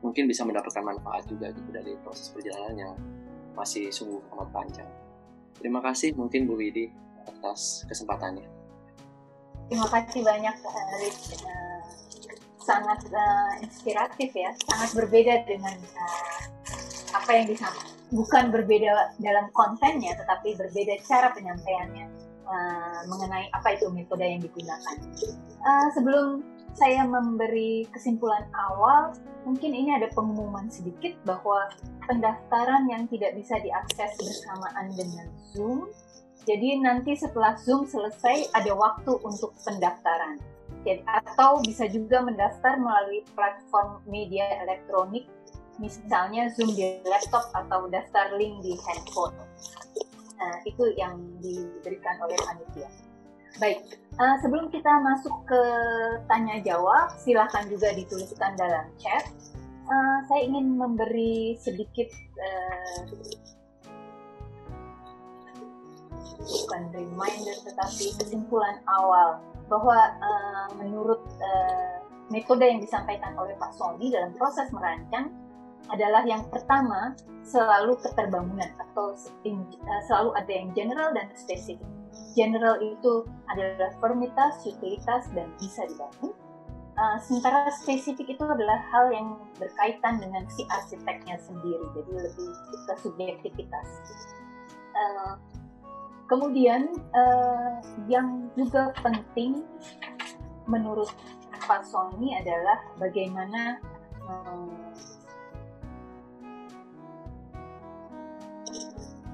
mungkin 0.00 0.24
bisa 0.24 0.44
mendapatkan 0.48 0.80
manfaat 0.80 1.28
juga 1.28 1.52
gitu 1.52 1.68
dari 1.70 1.92
proses 2.00 2.32
perjalanan 2.32 2.76
yang 2.76 2.92
masih 3.52 3.92
sungguh 3.92 4.20
amat 4.36 4.48
panjang. 4.48 4.88
Terima 5.60 5.84
kasih 5.84 6.16
mungkin 6.16 6.48
Bu 6.48 6.56
Widi 6.56 6.88
atas 7.28 7.84
kesempatannya. 7.84 8.48
Terima 9.68 9.86
kasih 9.86 10.20
banyak 10.24 10.56
uh, 10.64 10.94
Rich. 11.04 11.44
Uh, 11.44 11.80
sangat 12.60 13.00
uh, 13.12 13.52
inspiratif 13.60 14.30
ya, 14.32 14.52
sangat 14.68 14.90
berbeda 14.96 15.44
dengan 15.44 15.76
uh, 15.76 16.40
apa 17.12 17.30
yang 17.36 17.46
disampaikan. 17.50 17.88
Bukan 18.10 18.50
berbeda 18.50 19.14
dalam 19.22 19.46
kontennya, 19.54 20.18
tetapi 20.18 20.58
berbeda 20.58 20.98
cara 21.06 21.30
penyampaiannya 21.30 22.29
uh, 22.50 23.00
mengenai 23.06 23.46
apa 23.54 23.78
itu 23.78 23.86
metode 23.94 24.26
yang 24.26 24.42
digunakan. 24.42 24.96
Uh, 25.62 25.88
sebelum 25.94 26.42
saya 26.74 27.06
memberi 27.06 27.86
kesimpulan 27.94 28.46
awal, 28.54 29.14
mungkin 29.46 29.70
ini 29.70 29.94
ada 29.94 30.10
pengumuman 30.10 30.66
sedikit 30.66 31.14
bahwa 31.22 31.70
pendaftaran 32.10 32.90
yang 32.90 33.06
tidak 33.06 33.38
bisa 33.38 33.58
diakses 33.62 34.10
bersamaan 34.18 34.90
dengan 34.98 35.26
Zoom 35.54 35.90
jadi 36.48 36.80
nanti 36.80 37.12
setelah 37.16 37.52
Zoom 37.60 37.84
selesai 37.84 38.48
ada 38.56 38.72
waktu 38.72 39.12
untuk 39.20 39.52
pendaftaran. 39.60 40.40
Atau 41.04 41.60
bisa 41.60 41.84
juga 41.84 42.24
mendaftar 42.24 42.80
melalui 42.80 43.20
platform 43.36 44.00
media 44.08 44.48
elektronik, 44.64 45.28
misalnya 45.76 46.48
Zoom 46.56 46.72
di 46.72 47.04
laptop 47.04 47.52
atau 47.52 47.84
daftar 47.92 48.32
link 48.40 48.64
di 48.64 48.72
handphone. 48.80 49.36
Nah, 50.40 50.56
itu 50.64 50.84
yang 50.96 51.20
diberikan 51.44 52.16
oleh 52.24 52.36
panitia. 52.40 52.88
Baik, 53.60 53.84
uh, 54.16 54.36
sebelum 54.40 54.72
kita 54.72 54.88
masuk 55.04 55.44
ke 55.44 55.62
tanya 56.30 56.56
jawab, 56.64 57.12
silahkan 57.20 57.68
juga 57.68 57.92
dituliskan 57.92 58.56
dalam 58.56 58.88
chat. 58.96 59.28
Uh, 59.90 60.18
saya 60.30 60.46
ingin 60.48 60.80
memberi 60.80 61.58
sedikit 61.58 62.08
uh, 62.40 63.04
bukan 66.40 66.82
reminder 66.94 67.56
tetapi 67.66 68.16
kesimpulan 68.16 68.80
awal 68.86 69.42
bahwa 69.66 69.98
uh, 70.22 70.66
menurut 70.78 71.20
uh, 71.42 72.00
metode 72.30 72.62
yang 72.62 72.78
disampaikan 72.78 73.34
oleh 73.34 73.54
Pak 73.58 73.74
Sony 73.74 74.08
dalam 74.14 74.30
proses 74.38 74.70
merancang 74.70 75.30
adalah 75.90 76.22
yang 76.26 76.46
pertama 76.48 77.14
selalu 77.42 77.98
keterbangunan 77.98 78.70
atau 78.78 79.14
uh, 79.14 80.02
selalu 80.06 80.30
ada 80.38 80.52
yang 80.52 80.70
general 80.74 81.10
dan 81.12 81.28
spesifik. 81.34 81.82
General 82.34 82.78
itu 82.78 83.26
adalah 83.50 83.90
formitas, 83.98 84.62
utilitas, 84.62 85.26
dan 85.34 85.50
bisa 85.58 85.86
dibangun. 85.90 86.34
Uh, 86.94 87.16
sementara 87.22 87.70
spesifik 87.74 88.38
itu 88.38 88.44
adalah 88.44 88.78
hal 88.92 89.10
yang 89.10 89.40
berkaitan 89.58 90.20
dengan 90.22 90.46
si 90.52 90.62
arsiteknya 90.68 91.38
sendiri, 91.42 91.86
jadi 91.96 92.12
lebih 92.28 92.50
ke 92.86 92.94
subjektivitas. 93.02 93.88
Uh, 94.94 95.34
Kemudian 96.30 96.94
uh, 97.10 97.82
yang 98.06 98.46
juga 98.54 98.94
penting 99.02 99.66
menurut 100.70 101.10
Pak 101.66 101.82
Sony 101.82 102.38
adalah 102.38 102.78
bagaimana 103.02 103.82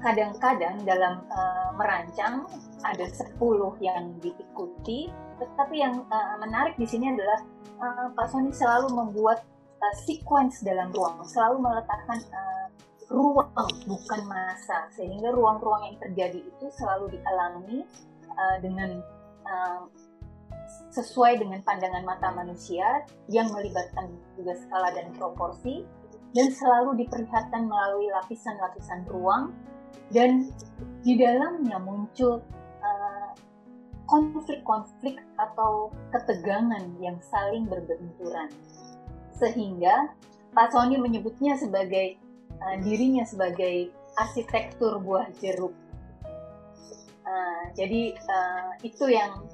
kadang-kadang 0.01 0.81
dalam 0.85 1.25
uh, 1.29 1.69
merancang 1.75 2.45
ada 2.85 3.05
10 3.09 3.37
yang 3.81 4.13
diikuti, 4.21 5.09
tetapi 5.41 5.75
yang 5.77 6.05
uh, 6.07 6.35
menarik 6.41 6.77
di 6.77 6.85
sini 6.85 7.13
adalah 7.13 7.39
uh, 7.81 8.07
Pak 8.13 8.27
Sony 8.29 8.53
selalu 8.53 8.93
membuat 8.93 9.43
uh, 9.81 9.95
sequence 10.05 10.61
dalam 10.61 10.93
ruang, 10.93 11.21
selalu 11.25 11.65
meletakkan 11.65 12.19
uh, 12.33 12.67
ruang 13.07 13.47
bukan 13.87 14.21
masa 14.27 14.91
sehingga 14.91 15.31
ruang-ruang 15.31 15.87
yang 15.87 15.97
terjadi 16.03 16.39
itu 16.43 16.65
selalu 16.75 17.15
dialami 17.15 17.87
uh, 18.35 18.57
dengan 18.59 18.99
uh, 19.47 19.87
sesuai 20.91 21.39
dengan 21.39 21.63
pandangan 21.63 22.03
mata 22.03 22.27
manusia 22.35 23.07
yang 23.31 23.47
melibatkan 23.55 24.11
juga 24.35 24.59
skala 24.59 24.91
dan 24.91 25.15
proporsi 25.15 25.87
dan 26.35 26.51
selalu 26.51 26.99
diperlihatkan 27.05 27.63
melalui 27.63 28.11
lapisan-lapisan 28.11 29.07
ruang 29.07 29.55
dan 30.11 30.51
di 31.03 31.19
dalamnya 31.19 31.77
muncul 31.83 32.39
uh, 32.83 33.31
konflik-konflik 34.07 35.19
atau 35.35 35.91
ketegangan 36.15 36.83
yang 37.03 37.19
saling 37.27 37.67
berbenturan 37.67 38.47
sehingga 39.35 40.11
Pak 40.55 40.73
Sony 40.73 40.97
menyebutnya 40.97 41.59
sebagai 41.59 42.17
uh, 42.63 42.75
dirinya 42.81 43.27
sebagai 43.27 43.91
arsitektur 44.17 44.97
buah 45.03 45.29
jeruk. 45.37 45.75
Uh, 47.27 47.63
jadi 47.75 48.15
uh, 48.15 48.71
itu 48.81 49.11
yang 49.11 49.45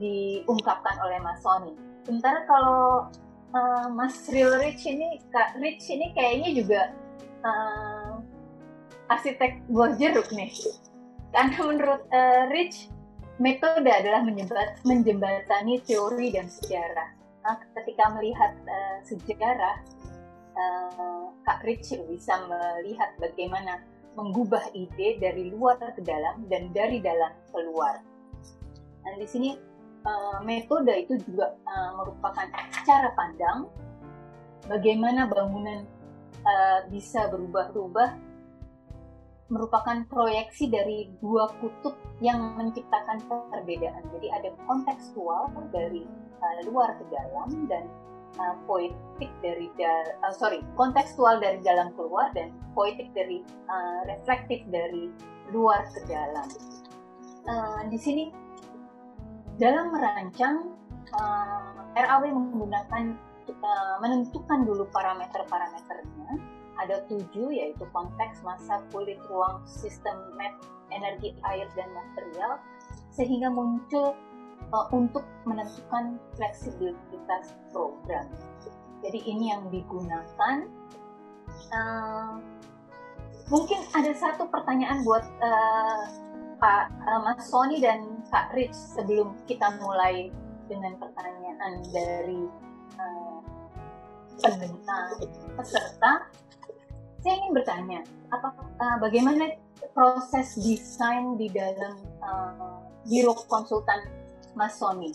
diungkapkan 0.00 0.96
oleh 1.04 1.20
Mas 1.20 1.44
Sony. 1.44 1.76
Sementara 2.08 2.48
kalau 2.48 3.12
uh, 3.52 3.86
Mas 3.92 4.24
Real 4.32 4.56
Rich 4.56 4.88
ini, 4.88 5.20
Kak 5.28 5.60
Rich 5.60 5.92
ini 5.92 6.16
kayaknya 6.16 6.50
juga 6.56 6.80
uh, 7.44 7.99
arsitek 9.10 9.66
buah 9.66 9.98
jeruk 9.98 10.30
nih. 10.30 10.54
Karena 11.34 11.58
menurut 11.62 12.02
uh, 12.10 12.46
Rich, 12.50 12.90
metode 13.42 13.90
adalah 13.90 14.22
menjembat, 14.22 14.82
menjembatani 14.86 15.82
teori 15.82 16.30
dan 16.30 16.46
sejarah. 16.46 17.10
Nah, 17.42 17.56
ketika 17.74 18.14
melihat 18.14 18.54
uh, 18.66 18.98
sejarah, 19.02 19.82
uh, 20.54 21.24
Kak 21.42 21.66
Rich 21.66 21.94
bisa 22.06 22.38
melihat 22.46 23.14
bagaimana 23.18 23.82
mengubah 24.18 24.74
ide 24.74 25.22
dari 25.22 25.50
luar 25.54 25.78
ke 25.94 26.02
dalam 26.02 26.46
dan 26.50 26.70
dari 26.74 26.98
dalam 26.98 27.30
keluar. 27.54 28.02
Dan 29.06 29.16
di 29.18 29.26
sini 29.26 29.50
uh, 30.06 30.38
metode 30.42 30.90
itu 30.94 31.14
juga 31.24 31.54
uh, 31.66 31.90
merupakan 31.98 32.46
cara 32.84 33.10
pandang 33.14 33.70
bagaimana 34.66 35.30
bangunan 35.30 35.86
uh, 36.44 36.84
bisa 36.90 37.30
berubah-ubah 37.30 38.29
merupakan 39.50 40.06
proyeksi 40.06 40.70
dari 40.70 41.10
dua 41.18 41.50
kutub 41.58 41.98
yang 42.22 42.54
menciptakan 42.54 43.18
perbedaan. 43.26 44.06
Jadi 44.14 44.28
ada 44.30 44.50
kontekstual 44.64 45.50
dari 45.74 46.06
uh, 46.40 46.60
luar 46.70 46.94
ke 46.96 47.04
dalam 47.10 47.66
dan 47.66 47.84
uh, 48.38 48.54
poetik 48.64 49.30
dari 49.42 49.66
uh, 49.82 50.32
sorry 50.32 50.62
kontekstual 50.78 51.42
dari 51.42 51.58
dalam 51.66 51.90
keluar 51.98 52.30
dan 52.32 52.54
poetik 52.78 53.10
dari 53.12 53.42
uh, 53.66 54.00
reflektif 54.06 54.62
dari 54.70 55.10
luar 55.50 55.82
ke 55.90 56.00
dalam. 56.06 56.46
Uh, 57.44 57.82
di 57.90 57.98
sini 57.98 58.24
dalam 59.58 59.90
merancang 59.90 60.72
uh, 61.18 61.74
RAW 61.98 62.22
menggunakan 62.30 63.18
uh, 63.50 63.96
menentukan 63.98 64.62
dulu 64.62 64.86
parameter-parameternya 64.94 66.59
ada 66.80 67.04
tujuh 67.06 67.52
yaitu 67.52 67.84
konteks 67.92 68.40
masa 68.40 68.80
kulit 68.90 69.20
ruang 69.28 69.60
sistem 69.68 70.16
map 70.34 70.56
energi 70.90 71.36
air 71.46 71.68
dan 71.76 71.92
material 71.92 72.58
sehingga 73.12 73.52
muncul 73.52 74.16
uh, 74.72 74.86
untuk 74.90 75.22
menentukan 75.44 76.18
fleksibilitas 76.34 77.54
program. 77.70 78.26
Jadi 79.00 79.20
ini 79.24 79.52
yang 79.52 79.68
digunakan. 79.72 80.56
Uh, 81.70 82.38
mungkin 83.50 83.82
ada 83.94 84.14
satu 84.14 84.46
pertanyaan 84.48 85.02
buat 85.02 85.26
uh, 85.42 86.02
Pak 86.60 86.84
uh, 87.08 87.20
Mas 87.24 87.48
Sony 87.48 87.80
dan 87.80 88.22
Kak 88.28 88.54
Rich 88.54 88.76
sebelum 88.76 89.34
kita 89.48 89.80
mulai 89.80 90.30
dengan 90.70 90.94
pertanyaan 91.00 91.82
dari 91.90 92.46
uh, 93.00 93.40
peserta, 95.56 96.28
saya 97.20 97.34
ingin 97.36 97.52
bertanya, 97.52 98.00
apa 98.32 98.48
uh, 98.80 98.96
bagaimana 98.96 99.52
proses 99.92 100.56
desain 100.56 101.36
di 101.36 101.52
dalam 101.52 102.00
uh, 102.24 102.80
biro 103.04 103.36
konsultan 103.44 104.08
Mas 104.56 104.80
Sony? 104.80 105.12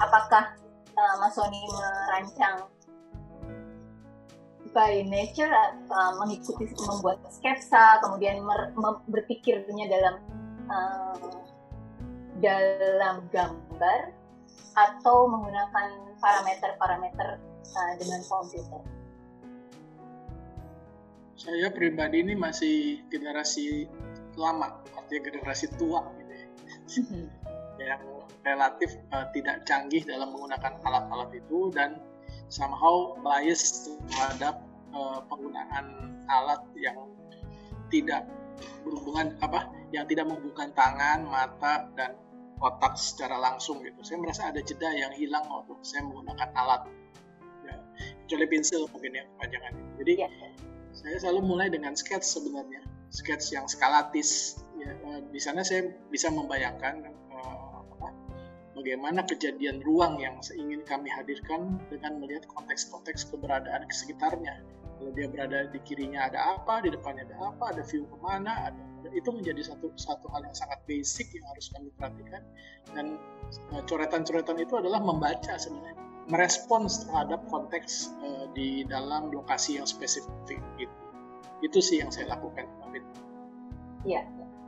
Apakah 0.00 0.56
uh, 0.96 1.14
Mas 1.20 1.36
Sony 1.36 1.60
merancang 1.68 2.64
by 4.72 5.04
nature 5.06 5.52
uh, 5.92 6.12
mengikuti 6.18 6.66
membuat 6.80 7.20
sketsa, 7.28 8.00
kemudian 8.02 8.42
mer, 8.42 8.72
berpikirnya 9.06 9.86
dalam 9.86 10.14
uh, 10.72 11.16
dalam 12.40 13.22
gambar 13.30 14.00
atau 14.74 15.30
menggunakan 15.30 15.88
parameter-parameter 16.18 17.38
uh, 17.76 17.92
dengan 18.00 18.20
komputer? 18.26 18.93
Saya 21.34 21.70
pribadi 21.74 22.22
ini 22.22 22.38
masih 22.38 23.02
generasi 23.10 23.90
lama, 24.38 24.82
artinya 24.94 25.20
generasi 25.30 25.66
tua 25.74 26.02
gitu 26.22 26.32
ya. 26.34 26.48
Mm-hmm. 27.00 27.24
yang 27.84 28.02
relatif 28.46 28.94
uh, 29.10 29.26
tidak 29.34 29.66
canggih 29.66 30.06
dalam 30.06 30.30
menggunakan 30.30 30.78
alat-alat 30.86 31.30
itu 31.34 31.74
dan 31.74 31.98
somehow 32.46 33.18
bias 33.18 33.90
terhadap 34.10 34.62
uh, 34.94 35.20
penggunaan 35.26 36.14
alat 36.30 36.62
yang 36.78 36.96
tidak 37.90 38.28
berhubungan 38.86 39.34
apa 39.42 39.68
yang 39.90 40.06
tidak 40.06 40.30
menghubungkan 40.30 40.70
tangan, 40.74 41.26
mata 41.26 41.88
dan 41.98 42.14
otak 42.62 42.94
secara 42.94 43.36
langsung 43.38 43.82
gitu. 43.82 44.00
Saya 44.06 44.18
merasa 44.22 44.50
ada 44.50 44.60
jeda 44.62 44.88
yang 44.94 45.12
hilang 45.14 45.44
waktu 45.50 45.74
saya 45.82 46.06
menggunakan 46.06 46.48
alat. 46.54 46.82
Ya, 47.64 47.76
kecuali 48.24 48.46
pensil 48.50 48.86
mungkin 48.92 49.18
ya 49.18 49.24
kepanjangan. 49.34 49.72
Jadi 49.98 50.12
ya. 50.14 50.28
Saya 50.94 51.16
selalu 51.18 51.40
mulai 51.42 51.68
dengan 51.68 51.98
sketch 51.98 52.24
sebenarnya, 52.24 52.86
sketch 53.10 53.50
yang 53.50 53.66
skalatis. 53.66 54.62
Ya, 54.78 54.94
eh, 54.94 55.20
di 55.28 55.40
sana 55.42 55.66
saya 55.66 55.90
bisa 56.08 56.30
membayangkan 56.30 57.10
apa, 57.34 58.08
bagaimana 58.78 59.26
kejadian 59.26 59.82
ruang 59.82 60.22
yang 60.22 60.38
ingin 60.54 60.86
kami 60.86 61.10
hadirkan 61.10 61.82
dengan 61.90 62.22
melihat 62.22 62.46
konteks-konteks 62.54 63.28
keberadaan 63.28 63.86
di 63.86 63.94
sekitarnya. 63.94 64.54
Kalau 64.94 65.10
dia 65.10 65.26
berada 65.26 65.68
di 65.68 65.82
kirinya 65.82 66.30
ada 66.30 66.56
apa, 66.56 66.86
di 66.86 66.94
depannya 66.94 67.26
ada 67.26 67.50
apa, 67.50 67.74
ada 67.74 67.82
view 67.82 68.06
ke 68.06 68.16
mana, 68.22 68.70
ada 68.70 68.82
itu 69.12 69.28
menjadi 69.28 69.60
satu 69.60 69.92
satu 70.00 70.32
hal 70.32 70.48
yang 70.48 70.56
sangat 70.56 70.80
basic 70.88 71.28
yang 71.36 71.44
harus 71.52 71.68
kami 71.68 71.92
perhatikan 71.92 72.40
dan 72.96 73.06
uh, 73.76 73.82
coretan-coretan 73.84 74.56
itu 74.56 74.74
adalah 74.80 75.02
membaca 75.04 75.60
sebenarnya 75.60 76.13
merespons 76.28 77.04
terhadap 77.04 77.44
konteks 77.52 78.14
uh, 78.24 78.48
di 78.56 78.84
dalam 78.88 79.28
lokasi 79.32 79.76
yang 79.76 79.86
spesifik 79.88 80.60
itu 80.80 80.94
itu 81.64 81.78
sih 81.80 82.04
yang 82.04 82.12
saya 82.12 82.36
lakukan 82.36 82.68
David. 82.84 83.04
Iya. 84.04 84.22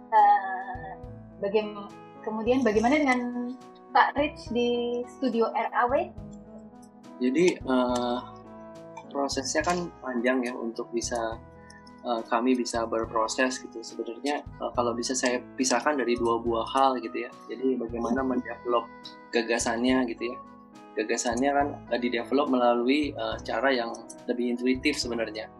Uh, 0.08 0.92
bagaimana 1.44 1.92
kemudian 2.24 2.64
bagaimana 2.64 2.96
dengan 2.96 3.52
Pak 3.92 4.16
Rich 4.16 4.48
di 4.52 5.02
studio 5.04 5.52
RAW? 5.52 5.92
Jadi 7.20 7.56
uh, 7.64 8.18
prosesnya 9.12 9.64
kan 9.64 9.88
panjang 10.00 10.44
ya 10.44 10.52
untuk 10.56 10.88
bisa 10.92 11.40
uh, 12.06 12.22
kami 12.28 12.54
bisa 12.54 12.84
berproses 12.84 13.58
gitu 13.60 13.80
sebenarnya 13.80 14.44
uh, 14.62 14.70
kalau 14.76 14.92
bisa 14.92 15.16
saya 15.16 15.40
pisahkan 15.56 15.96
dari 15.96 16.14
dua 16.16 16.38
buah 16.38 16.68
hal 16.70 17.00
gitu 17.00 17.24
ya 17.24 17.30
jadi 17.48 17.80
bagaimana 17.80 18.20
mendevelop 18.20 18.84
gagasannya 19.32 20.06
gitu 20.12 20.32
ya 20.32 20.36
gagasannya 20.96 21.50
kan 21.52 21.68
uh, 21.92 22.00
didevelop 22.00 22.48
melalui 22.48 23.12
uh, 23.14 23.36
cara 23.44 23.70
yang 23.70 23.92
lebih 24.26 24.56
intuitif 24.56 24.96
sebenarnya. 24.96 25.52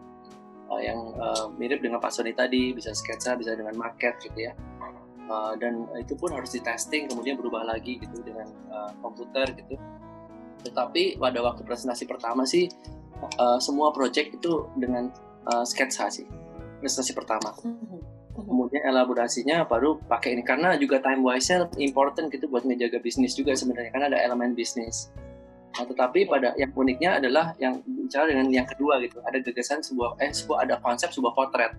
Uh, 0.67 0.81
yang 0.83 0.99
uh, 1.15 1.47
mirip 1.55 1.79
dengan 1.79 2.03
Pak 2.03 2.11
Sony 2.11 2.35
tadi 2.35 2.75
bisa 2.75 2.91
sketsa 2.91 3.39
bisa 3.39 3.55
dengan 3.55 3.77
market 3.77 4.19
gitu 4.19 4.49
ya. 4.49 4.53
Uh, 5.27 5.53
dan 5.59 5.87
itu 5.99 6.15
pun 6.15 6.31
harus 6.31 6.55
di 6.55 6.63
testing 6.63 7.11
kemudian 7.11 7.35
berubah 7.35 7.67
lagi 7.67 7.99
gitu 7.99 8.19
dengan 8.25 8.49
uh, 8.73 8.91
komputer 8.99 9.53
gitu. 9.55 9.79
Tetapi 10.67 11.21
pada 11.21 11.39
waktu 11.39 11.63
presentasi 11.63 12.03
pertama 12.09 12.43
sih 12.43 12.67
uh, 13.39 13.59
semua 13.61 13.93
project 13.95 14.39
itu 14.39 14.67
dengan 14.75 15.13
uh, 15.47 15.63
sketsa 15.63 16.11
sih 16.11 16.27
prestasi 16.81 17.13
pertama. 17.13 17.53
Mm-hmm. 17.63 18.01
kemudian 18.37 18.85
elaborasinya 18.85 19.65
baru 19.65 19.97
pakai 20.05 20.37
ini. 20.37 20.45
Karena 20.45 20.77
juga 20.77 21.01
time 21.01 21.25
wise 21.25 21.49
nya 21.49 21.65
important 21.81 22.29
gitu 22.29 22.45
buat 22.45 22.69
menjaga 22.69 23.01
bisnis 23.01 23.33
juga 23.33 23.57
sebenarnya 23.57 23.89
karena 23.89 24.13
ada 24.13 24.19
elemen 24.21 24.53
bisnis 24.53 25.09
nah, 25.77 25.85
tetapi 25.85 26.25
pada 26.25 26.57
yang 26.57 26.73
uniknya 26.73 27.21
adalah 27.21 27.53
yang 27.61 27.79
bicara 27.85 28.33
dengan 28.33 28.49
yang 28.49 28.65
kedua 28.65 28.97
gitu 29.05 29.21
ada 29.21 29.37
gagasan 29.39 29.85
sebuah 29.85 30.17
eh 30.19 30.33
sebuah 30.33 30.65
ada 30.65 30.75
konsep 30.81 31.13
sebuah 31.13 31.33
potret 31.37 31.77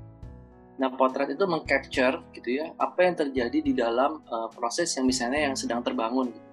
Nah, 0.79 0.95
potret 0.95 1.35
itu 1.35 1.43
mengcapture 1.43 2.23
gitu 2.31 2.63
ya 2.63 2.71
apa 2.79 3.03
yang 3.03 3.15
terjadi 3.19 3.59
di 3.59 3.75
dalam 3.75 4.23
uh, 4.31 4.47
proses 4.47 4.87
yang 4.95 5.11
misalnya 5.11 5.51
yang 5.51 5.59
sedang 5.59 5.83
terbangun 5.83 6.31
gitu. 6.31 6.47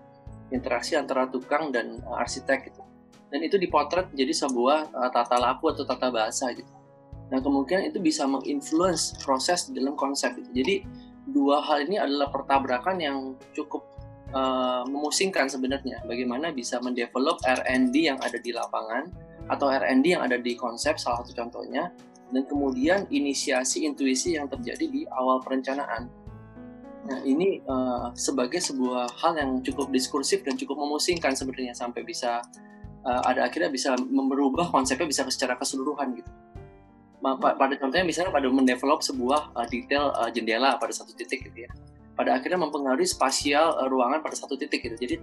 interaksi 0.54 0.94
antara 0.94 1.30
tukang 1.30 1.70
dan 1.70 2.02
uh, 2.06 2.22
arsitek 2.22 2.74
gitu. 2.74 2.82
Dan 3.30 3.46
itu 3.46 3.62
dipotret 3.62 4.10
jadi 4.18 4.34
sebuah 4.34 4.94
uh, 4.94 5.10
tata 5.14 5.38
laku 5.38 5.70
atau 5.70 5.86
tata 5.86 6.10
bahasa 6.10 6.50
gitu. 6.58 6.70
Nah 7.30 7.38
kemungkinan 7.38 7.94
itu 7.94 8.02
bisa 8.02 8.26
menginfluence 8.26 9.14
proses 9.22 9.70
dalam 9.70 9.94
konsep 9.94 10.34
itu. 10.42 10.50
Jadi 10.54 10.76
dua 11.30 11.62
hal 11.62 11.86
ini 11.86 12.02
adalah 12.02 12.34
pertabrakan 12.34 12.98
yang 12.98 13.18
cukup 13.54 13.86
uh, 14.34 14.84
memusingkan 14.88 15.46
sebenarnya. 15.52 16.02
Bagaimana 16.08 16.50
bisa 16.56 16.82
mendevelop 16.82 17.42
R&D 17.44 17.94
yang 18.10 18.18
ada 18.24 18.40
di 18.40 18.56
lapangan 18.56 19.12
atau 19.52 19.70
R&D 19.70 20.18
yang 20.18 20.24
ada 20.26 20.42
di 20.42 20.58
konsep 20.58 20.98
salah 20.98 21.22
satu 21.22 21.38
contohnya 21.38 21.94
dan 22.34 22.44
kemudian 22.50 23.06
inisiasi 23.14 23.86
intuisi 23.86 24.34
yang 24.34 24.50
terjadi 24.50 24.86
di 24.90 25.06
awal 25.14 25.44
perencanaan. 25.46 26.10
Nah 27.06 27.22
ini 27.22 27.62
uh, 27.70 28.10
sebagai 28.18 28.58
sebuah 28.58 29.14
hal 29.22 29.38
yang 29.38 29.52
cukup 29.62 29.94
diskursif 29.94 30.42
dan 30.42 30.58
cukup 30.58 30.82
memusingkan 30.82 31.38
sebenarnya 31.38 31.78
sampai 31.78 32.02
bisa 32.02 32.42
uh, 33.06 33.22
ada 33.30 33.46
akhirnya 33.46 33.70
bisa 33.70 33.94
merubah 34.10 34.74
konsepnya 34.74 35.06
bisa 35.06 35.22
secara 35.30 35.54
keseluruhan 35.54 36.18
gitu 36.18 36.32
pada 37.26 37.74
contohnya 37.82 38.06
misalnya 38.06 38.30
pada 38.30 38.46
mendevelop 38.54 39.02
sebuah 39.02 39.50
detail 39.74 40.14
jendela 40.30 40.78
pada 40.78 40.94
satu 40.94 41.10
titik 41.18 41.50
gitu 41.50 41.66
ya 41.66 41.72
pada 42.16 42.40
akhirnya 42.40 42.60
mempengaruhi 42.64 43.06
spasial 43.06 43.76
uh, 43.76 43.88
ruangan 43.92 44.24
pada 44.24 44.36
satu 44.40 44.56
titik 44.56 44.88
gitu. 44.88 44.96
Jadi 44.96 45.16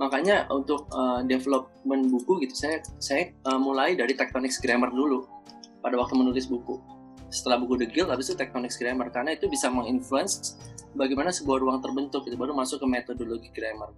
makanya 0.00 0.48
untuk 0.48 0.88
uh, 0.96 1.20
development 1.22 2.08
buku 2.08 2.48
gitu 2.48 2.54
saya 2.56 2.80
saya 2.98 3.30
uh, 3.44 3.60
mulai 3.60 3.94
dari 3.94 4.16
tectonics 4.16 4.58
grammar 4.58 4.88
dulu 4.90 5.28
pada 5.84 5.94
waktu 6.00 6.16
menulis 6.16 6.48
buku. 6.48 6.80
Setelah 7.28 7.60
buku 7.60 7.76
The 7.76 7.86
Guild 7.92 8.08
habis 8.08 8.32
itu 8.32 8.40
tectonics 8.40 8.80
grammar 8.80 9.12
karena 9.12 9.36
itu 9.36 9.46
bisa 9.52 9.68
menginfluence 9.68 10.56
bagaimana 10.96 11.28
sebuah 11.28 11.60
ruang 11.60 11.78
terbentuk 11.84 12.24
gitu 12.24 12.40
baru 12.40 12.56
masuk 12.56 12.80
ke 12.80 12.86
metodologi 12.88 13.52
grammar. 13.52 13.92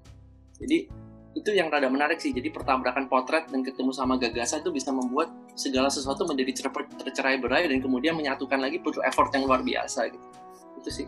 Jadi 0.58 0.90
itu 1.30 1.50
yang 1.54 1.70
rada 1.70 1.86
menarik 1.86 2.18
sih. 2.18 2.34
Jadi 2.34 2.50
pertabrakan 2.50 3.06
potret 3.06 3.46
dan 3.54 3.62
ketemu 3.62 3.94
sama 3.94 4.18
gagasan 4.18 4.66
itu 4.66 4.74
bisa 4.74 4.90
membuat 4.90 5.30
segala 5.54 5.86
sesuatu 5.86 6.26
menjadi 6.26 6.66
tercerai 7.06 7.38
berai 7.38 7.70
dan 7.70 7.78
kemudian 7.78 8.18
menyatukan 8.18 8.58
lagi 8.58 8.82
butuh 8.82 9.06
effort 9.06 9.30
yang 9.30 9.46
luar 9.46 9.62
biasa 9.62 10.10
gitu. 10.10 10.26
Itu 10.82 10.90
sih 10.90 11.06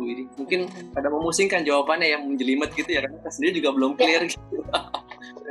Widi 0.00 0.24
mungkin 0.40 0.70
ada 0.96 1.08
memusingkan 1.12 1.62
jawabannya 1.68 2.08
yang 2.16 2.22
menjelimet 2.24 2.72
gitu 2.72 2.88
ya 2.88 3.04
karena 3.04 3.28
sendiri 3.28 3.60
juga 3.60 3.70
belum 3.76 3.92
clear 3.96 4.22
ya. 4.24 4.30
gitu. 4.30 4.56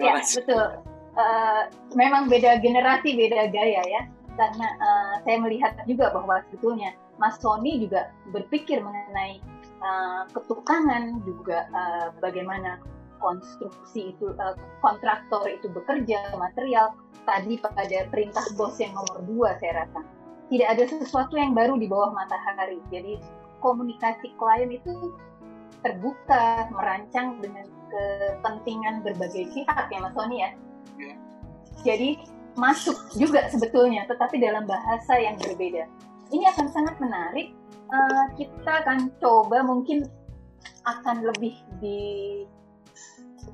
Ya 0.01 0.17
betul. 0.17 0.81
Uh, 1.13 1.63
memang 1.93 2.25
beda 2.25 2.57
generasi 2.63 3.13
beda 3.13 3.53
gaya 3.53 3.83
ya. 3.85 4.01
Karena 4.33 4.67
uh, 4.81 5.13
saya 5.21 5.37
melihat 5.37 5.77
juga 5.85 6.09
bahwa 6.09 6.41
sebetulnya 6.49 6.97
Mas 7.21 7.37
Sony 7.37 7.77
juga 7.77 8.09
berpikir 8.33 8.81
mengenai 8.81 9.37
uh, 9.83 10.25
ketukangan 10.33 11.21
juga 11.21 11.69
uh, 11.69 12.07
bagaimana 12.17 12.81
konstruksi 13.21 14.17
itu 14.17 14.33
uh, 14.41 14.57
kontraktor 14.81 15.45
itu 15.45 15.69
bekerja 15.69 16.33
material 16.33 16.97
tadi 17.29 17.61
pada 17.61 18.09
perintah 18.09 18.43
bos 18.57 18.81
yang 18.81 18.97
nomor 18.97 19.21
dua 19.29 19.49
saya 19.61 19.85
rasa. 19.85 20.01
Tidak 20.49 20.67
ada 20.67 20.83
sesuatu 20.83 21.37
yang 21.37 21.53
baru 21.53 21.77
di 21.77 21.87
bawah 21.87 22.11
matahari. 22.11 22.81
Jadi 22.91 23.21
komunikasi 23.61 24.33
klien 24.35 24.73
itu 24.73 25.15
terbuka 25.81 26.69
merancang 26.73 27.41
dengan 27.41 27.65
kepentingan 27.89 29.05
berbagai 29.05 29.49
pihak 29.53 29.87
ya 29.89 29.99
Mas 30.01 30.13
Sony 30.13 30.37
ya 30.41 30.49
iya. 30.97 31.15
jadi 31.85 32.09
masuk 32.59 32.97
juga 33.15 33.47
sebetulnya 33.47 34.03
tetapi 34.11 34.41
dalam 34.41 34.67
bahasa 34.67 35.15
yang 35.15 35.39
berbeda 35.39 35.87
ini 36.31 36.43
akan 36.51 36.67
sangat 36.67 36.95
menarik 36.99 37.55
uh, 37.91 38.25
kita 38.35 38.71
akan 38.83 39.11
coba 39.19 39.63
mungkin 39.63 40.07
akan 40.87 41.29
lebih 41.29 41.55
di 41.77 41.99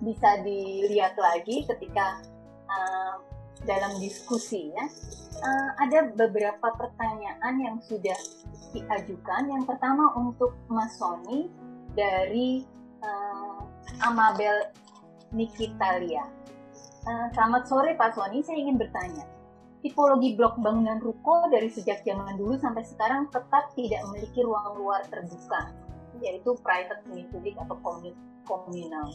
bisa 0.03 0.43
dilihat 0.45 1.17
lagi 1.17 1.65
ketika 1.65 2.21
uh, 2.69 3.15
dalam 3.65 3.97
diskusi 3.97 4.69
ya. 4.71 4.85
Uh, 5.37 5.69
ada 5.85 6.09
beberapa 6.17 6.73
pertanyaan 6.77 7.55
yang 7.61 7.77
sudah 7.85 8.17
diajukan. 8.77 9.49
Yang 9.49 9.63
pertama 9.65 10.13
untuk 10.13 10.53
Mas 10.69 10.93
Sony 11.01 11.49
dari 11.97 12.61
uh, 13.01 13.61
Amabel 14.05 14.69
Nikitalia. 15.33 16.23
Uh, 17.07 17.27
selamat 17.33 17.63
sore 17.65 17.95
Pak 17.95 18.13
Sony, 18.13 18.43
saya 18.43 18.59
ingin 18.59 18.77
bertanya. 18.77 19.25
Tipologi 19.79 20.35
blok 20.35 20.59
bangunan 20.59 20.99
ruko 20.99 21.47
dari 21.47 21.71
sejak 21.71 22.03
zaman 22.03 22.35
dulu 22.35 22.59
sampai 22.59 22.83
sekarang 22.83 23.29
tetap 23.31 23.71
tidak 23.77 24.01
memiliki 24.09 24.43
ruang 24.43 24.75
luar 24.75 25.05
terbuka, 25.07 25.71
yaitu 26.19 26.51
private 26.59 27.01
semi 27.07 27.23
publik 27.29 27.55
atau 27.61 27.77
komunal. 28.43 29.07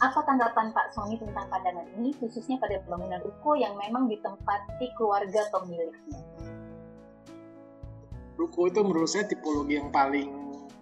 Apa 0.00 0.24
tanggapan 0.24 0.72
Pak 0.74 0.96
Sony 0.96 1.20
tentang 1.20 1.46
pandangan 1.52 1.86
ini, 2.00 2.10
khususnya 2.18 2.58
pada 2.58 2.80
bangunan 2.88 3.20
ruko 3.22 3.54
yang 3.54 3.76
memang 3.76 4.08
ditempati 4.10 4.86
keluarga 4.98 5.46
pemiliknya? 5.52 6.20
Ruko 8.40 8.72
itu 8.72 8.80
menurut 8.80 9.04
saya 9.12 9.28
tipologi 9.28 9.76
yang 9.76 9.92
paling 9.92 10.32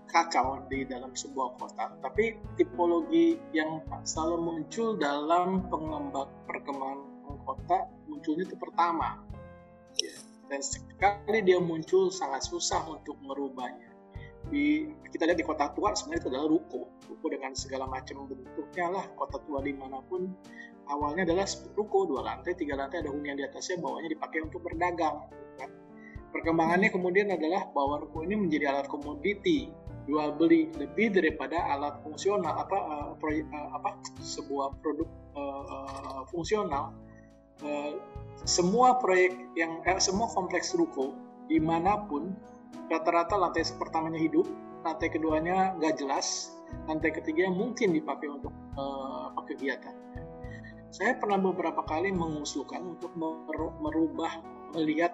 kacau 0.07 0.63
di 0.71 0.87
dalam 0.87 1.11
sebuah 1.11 1.59
kota, 1.59 1.91
tapi 1.99 2.39
tipologi 2.55 3.35
yang 3.51 3.83
selalu 4.07 4.39
muncul 4.39 4.95
dalam 4.95 5.67
pengembang 5.67 6.31
perkembangan 6.47 7.03
kota 7.43 7.91
munculnya 8.07 8.47
itu 8.47 8.57
pertama. 8.57 9.21
Ya. 9.99 10.15
Dan 10.49 10.63
sekali 10.63 11.45
dia 11.45 11.59
muncul 11.59 12.15
sangat 12.15 12.47
susah 12.47 12.87
untuk 12.89 13.19
merubahnya. 13.21 13.91
Di, 14.49 14.89
kita 15.13 15.29
lihat 15.29 15.37
di 15.37 15.45
kota 15.45 15.69
tua 15.77 15.93
sebenarnya 15.93 16.25
itu 16.25 16.31
adalah 16.33 16.49
ruko. 16.49 16.81
Ruko 17.11 17.27
dengan 17.29 17.53
segala 17.53 17.85
macam 17.85 18.25
bentuknya 18.25 18.87
lah 18.89 19.05
kota 19.13 19.43
tua 19.45 19.61
di 19.61 19.77
mana 19.77 20.01
pun 20.07 20.31
awalnya 20.89 21.29
adalah 21.29 21.45
ruko 21.77 22.09
dua 22.09 22.25
lantai, 22.25 22.57
tiga 22.57 22.81
lantai 22.81 23.05
ada 23.05 23.13
hunian 23.13 23.37
di 23.37 23.45
atasnya, 23.45 23.77
bawahnya 23.83 24.15
dipakai 24.15 24.47
untuk 24.47 24.65
berdagang. 24.65 25.29
Kan? 25.61 25.88
Perkembangannya 26.29 26.93
kemudian 26.93 27.33
adalah 27.33 27.69
bahwa 27.73 28.05
ruko 28.05 28.21
ini 28.25 28.37
menjadi 28.37 28.73
alat 28.73 28.87
komoditi 28.87 29.73
jual 30.09 30.33
beli 30.41 30.73
lebih 30.81 31.13
daripada 31.13 31.69
alat 31.69 32.01
fungsional 32.01 32.65
apa 32.65 32.79
uh, 32.81 33.11
proyek, 33.21 33.45
uh, 33.53 33.77
apa 33.77 34.01
sebuah 34.25 34.73
produk 34.81 35.09
uh, 35.37 35.63
uh, 35.69 36.21
fungsional. 36.33 36.97
Uh, 37.61 38.01
semua 38.49 38.97
proyek 38.97 39.35
yang 39.59 39.85
eh, 39.85 40.01
semua 40.01 40.31
kompleks 40.33 40.73
ruko 40.73 41.13
di 41.51 41.61
mana 41.61 42.09
pun 42.09 42.33
rata-rata 42.89 43.37
lantai 43.37 43.67
pertamanya 43.77 44.17
hidup 44.17 44.49
lantai 44.87 45.13
keduanya 45.13 45.77
nggak 45.77 46.01
jelas 46.01 46.57
lantai 46.89 47.13
ketiga 47.13 47.49
mungkin 47.53 47.97
dipakai 47.97 48.29
untuk 48.29 48.53
uh, 48.77 49.33
apa 49.33 49.41
kegiatan. 49.49 49.93
Saya 50.89 51.21
pernah 51.21 51.37
beberapa 51.37 51.85
kali 51.85 52.13
mengusulkan 52.13 52.81
untuk 52.97 53.13
merubah 53.81 54.41
melihat 54.73 55.13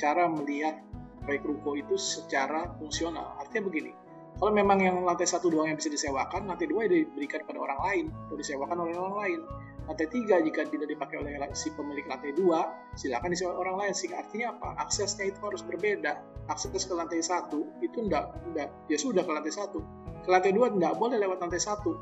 cara 0.00 0.28
melihat 0.28 0.80
proyek 1.24 1.44
ruko 1.44 1.76
itu 1.76 1.94
secara 2.00 2.72
fungsional. 2.80 3.36
Artinya 3.38 3.68
begini, 3.68 3.92
kalau 4.40 4.56
memang 4.56 4.80
yang 4.80 4.96
lantai 5.04 5.28
satu 5.28 5.52
doang 5.52 5.68
yang 5.68 5.76
bisa 5.76 5.92
disewakan, 5.92 6.48
lantai 6.48 6.64
dua 6.64 6.88
diberikan 6.88 7.44
pada 7.44 7.60
orang 7.60 7.80
lain 7.84 8.04
atau 8.28 8.36
disewakan 8.40 8.88
oleh 8.88 8.96
orang 8.96 9.16
lain. 9.20 9.40
Lantai 9.84 10.06
tiga 10.06 10.38
jika 10.40 10.64
tidak 10.70 10.86
dipakai 10.86 11.18
oleh 11.18 11.34
si 11.52 11.68
pemilik 11.74 12.06
lantai 12.06 12.32
dua, 12.32 12.72
silakan 12.96 13.36
disewa 13.36 13.58
orang 13.58 13.76
lain. 13.84 13.92
Sehingga 13.92 14.22
artinya 14.22 14.56
apa? 14.56 14.86
Aksesnya 14.86 15.28
itu 15.28 15.40
harus 15.44 15.60
berbeda. 15.66 16.24
Akses 16.48 16.88
ke 16.88 16.94
lantai 16.96 17.20
satu 17.20 17.68
itu 17.84 18.00
enggak, 18.00 18.32
enggak 18.48 18.72
ya 18.88 18.96
sudah 18.96 19.22
ke 19.26 19.32
lantai 19.34 19.52
satu. 19.52 19.82
Ke 20.24 20.28
lantai 20.30 20.56
dua 20.56 20.72
enggak 20.72 20.96
boleh 20.96 21.20
lewat 21.20 21.42
lantai 21.42 21.60
satu. 21.60 21.92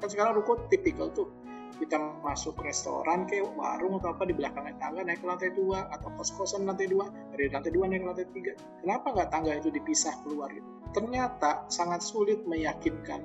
Kan 0.00 0.08
sekarang 0.08 0.38
ruko 0.38 0.64
tipikal 0.72 1.12
tuh 1.12 1.28
kita 1.76 2.00
masuk 2.24 2.56
restoran 2.64 3.28
kayak 3.28 3.52
warung 3.52 4.00
atau 4.00 4.16
apa 4.16 4.24
di 4.24 4.32
belakang 4.32 4.64
tangga 4.80 5.04
naik 5.04 5.20
ke 5.20 5.26
lantai 5.28 5.52
dua 5.52 5.86
atau 5.92 6.08
kos-kosan 6.16 6.64
lantai 6.64 6.88
dua 6.88 7.06
dari 7.32 7.52
lantai 7.52 7.70
dua 7.72 7.84
naik 7.86 8.00
ke 8.02 8.08
lantai 8.08 8.26
tiga. 8.32 8.52
Kenapa 8.80 9.06
nggak 9.12 9.28
tangga 9.28 9.52
itu 9.54 9.68
dipisah 9.68 10.14
keluar 10.24 10.48
gitu? 10.50 10.68
Ternyata 10.96 11.68
sangat 11.68 12.00
sulit 12.00 12.40
meyakinkan 12.48 13.20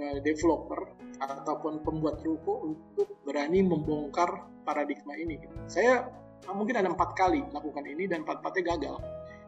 uh, 0.00 0.18
developer 0.24 0.96
ataupun 1.20 1.84
pembuat 1.84 2.24
ruko 2.24 2.64
untuk 2.64 3.20
berani 3.28 3.60
membongkar 3.60 4.64
paradigma 4.64 5.12
ini 5.20 5.36
gitu. 5.36 5.56
saya 5.68 6.08
uh, 6.48 6.54
mungkin 6.56 6.80
ada 6.80 6.88
empat 6.88 7.12
kali 7.12 7.44
lakukan 7.52 7.84
ini 7.84 8.08
dan 8.08 8.24
empat 8.24 8.40
empatnya 8.40 8.62
gagal. 8.76 8.96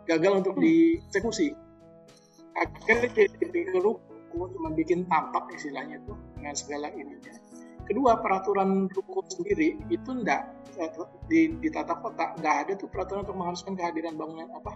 Gagal 0.05 0.33
untuk 0.45 0.55
hmm. 0.59 0.63
dieksekusi. 0.63 1.49
Akhirnya 2.53 3.09
jadi 3.41 3.61
ruko 3.81 4.13
cuma 4.53 4.69
bikin 4.77 5.09
tampak 5.09 5.49
istilahnya 5.57 6.01
tuh 6.05 6.17
dengan 6.37 6.53
segala 6.53 6.89
ininya 6.93 7.42
Kedua, 7.83 8.19
peraturan 8.23 8.87
ruko 8.89 9.27
sendiri 9.27 9.79
itu 9.91 10.11
enggak 10.11 10.49
eh, 10.79 10.91
di, 11.27 11.59
di 11.59 11.69
tata 11.69 11.99
kota 11.99 12.39
enggak 12.39 12.57
ada 12.67 12.73
tuh 12.79 12.89
peraturan 12.89 13.27
untuk 13.27 13.37
mengharuskan 13.37 13.75
kehadiran 13.75 14.15
bangunan 14.17 14.49
apa 14.55 14.73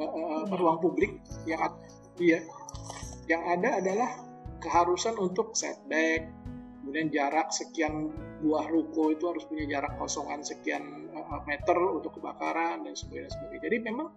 uh, 0.00 0.02
uh, 0.02 0.42
ruang 0.56 0.80
publik 0.82 1.20
yang 1.44 1.60
ada, 1.60 1.78
iya 2.18 2.40
yang 3.28 3.42
ada 3.46 3.78
adalah 3.78 4.10
keharusan 4.58 5.14
untuk 5.20 5.52
setback 5.54 6.26
kemudian 6.82 7.12
jarak 7.12 7.52
sekian 7.52 8.08
buah 8.40 8.64
ruko 8.70 9.12
itu 9.12 9.28
harus 9.28 9.44
punya 9.44 9.68
jarak 9.68 10.00
kosongan 10.00 10.40
sekian 10.40 11.12
uh, 11.12 11.44
meter 11.44 11.76
untuk 11.76 12.16
kebakaran 12.16 12.86
dan 12.86 12.94
sebagainya, 12.96 13.28
sebagainya. 13.28 13.62
Jadi 13.68 13.76
memang 13.84 14.08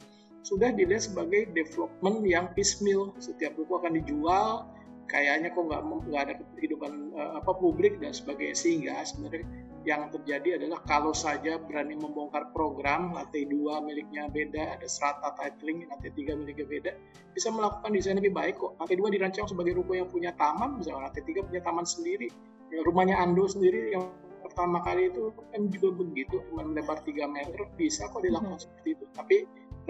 sudah 0.41 0.72
dilihat 0.72 1.03
sebagai 1.10 1.52
development 1.52 2.24
yang 2.24 2.48
piecemeal. 2.56 3.12
Setiap 3.20 3.60
ruko 3.60 3.84
akan 3.84 3.99
dijual, 3.99 4.72
kayaknya 5.12 5.52
kok 5.52 5.68
nggak 5.68 5.82
nggak 6.08 6.22
ada 6.24 6.34
kehidupan 6.56 7.12
uh, 7.20 7.44
apa 7.44 7.52
publik 7.60 8.00
dan 8.00 8.16
sebagainya. 8.16 8.56
Sehingga 8.56 9.04
sebenarnya 9.04 9.44
yang 9.84 10.08
terjadi 10.08 10.62
adalah 10.62 10.80
kalau 10.88 11.12
saja 11.12 11.60
berani 11.60 12.00
membongkar 12.00 12.56
program 12.56 13.12
lantai 13.12 13.44
dua 13.50 13.84
miliknya 13.84 14.32
beda 14.32 14.80
ada 14.80 14.88
strata 14.88 15.36
titling 15.36 15.84
lantai 15.90 16.14
tiga 16.16 16.38
miliknya 16.38 16.70
beda 16.70 16.92
bisa 17.36 17.52
melakukan 17.52 17.92
desain 17.92 18.16
lebih 18.16 18.32
baik 18.32 18.56
kok. 18.56 18.80
Lantai 18.80 18.96
dua 18.96 19.12
dirancang 19.12 19.52
sebagai 19.52 19.76
ruko 19.76 19.92
yang 20.00 20.08
punya 20.08 20.32
taman 20.40 20.80
misalnya. 20.80 21.12
Lantai 21.12 21.24
tiga 21.28 21.44
punya 21.44 21.60
taman 21.60 21.84
sendiri. 21.84 22.32
Ya, 22.72 22.80
rumahnya 22.88 23.20
Ando 23.20 23.44
sendiri 23.52 23.92
yang 23.92 24.08
pertama 24.40 24.80
kali 24.80 25.12
itu 25.12 25.36
kan 25.52 25.68
juga 25.68 26.00
begitu 26.00 26.40
cuma 26.48 26.64
lebar 26.64 27.04
3 27.04 27.28
meter. 27.28 27.68
Bisa 27.76 28.08
kok 28.08 28.24
dilakukan 28.24 28.56
hmm. 28.56 28.64
seperti 28.64 28.90
itu. 28.96 29.06
Tapi 29.12 29.38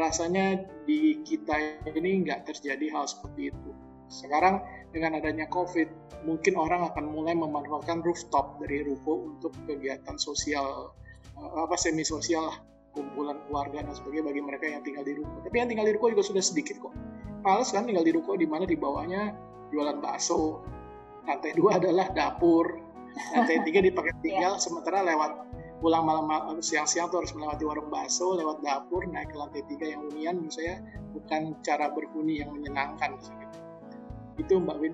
rasanya 0.02 0.65
di 0.89 1.22
kita 1.22 1.85
ini 1.93 2.26
nggak 2.26 2.49
terjadi 2.49 2.89
hal 2.89 3.06
seperti 3.06 3.53
itu 3.53 3.69
sekarang 4.11 4.59
dengan 4.91 5.17
adanya 5.17 5.47
COVID, 5.47 6.19
mungkin 6.27 6.59
orang 6.59 6.83
akan 6.91 7.09
mulai 7.09 7.33
memanfaatkan 7.33 8.03
rooftop 8.03 8.59
dari 8.59 8.83
ruko 8.83 9.31
untuk 9.31 9.55
kegiatan 9.65 10.19
sosial 10.19 10.91
eh, 11.39 11.63
apa 11.63 11.79
semi 11.79 12.03
sosial 12.03 12.51
lah, 12.51 12.57
kumpulan 12.91 13.39
keluarga 13.47 13.88
dan 13.88 13.95
sebagainya 13.95 14.25
bagi 14.27 14.41
mereka 14.43 14.65
yang 14.67 14.83
tinggal 14.83 15.03
di 15.07 15.15
ruko. 15.15 15.35
Tapi 15.47 15.55
yang 15.55 15.69
tinggal 15.71 15.88
di 15.88 15.93
ruko 15.95 16.07
juga 16.11 16.23
sudah 16.27 16.43
sedikit 16.43 16.75
kok. 16.83 16.93
Males 17.41 17.71
kan 17.73 17.88
tinggal 17.88 18.05
di 18.05 18.13
ruko 18.13 18.38
di 18.38 18.45
mana 18.45 18.67
di 18.67 18.77
bawahnya 18.77 19.33
jualan 19.71 19.97
bakso, 20.03 20.61
lantai 21.25 21.55
dua 21.55 21.79
adalah 21.79 22.11
dapur, 22.11 22.77
lantai 23.33 23.63
tiga 23.63 23.79
dipakai 23.81 24.13
tinggal, 24.25 24.59
sementara 24.59 25.01
lewat 25.01 25.49
pulang 25.81 26.05
malam 26.05 26.61
siang-siang 26.61 27.09
tuh 27.09 27.25
harus 27.25 27.33
melewati 27.33 27.65
warung 27.65 27.89
bakso, 27.89 28.38
lewat 28.38 28.61
dapur, 28.61 29.01
naik 29.09 29.33
ke 29.33 29.38
lantai 29.39 29.65
tiga 29.65 29.89
yang 29.89 30.05
hunian 30.05 30.38
menurut 30.38 30.53
saya 30.53 30.77
bukan 31.09 31.57
cara 31.65 31.89
berhuni 31.89 32.45
yang 32.45 32.53
menyenangkan. 32.53 33.17
Itu 34.41 34.57
Mbak 34.57 34.77
Win. 34.81 34.93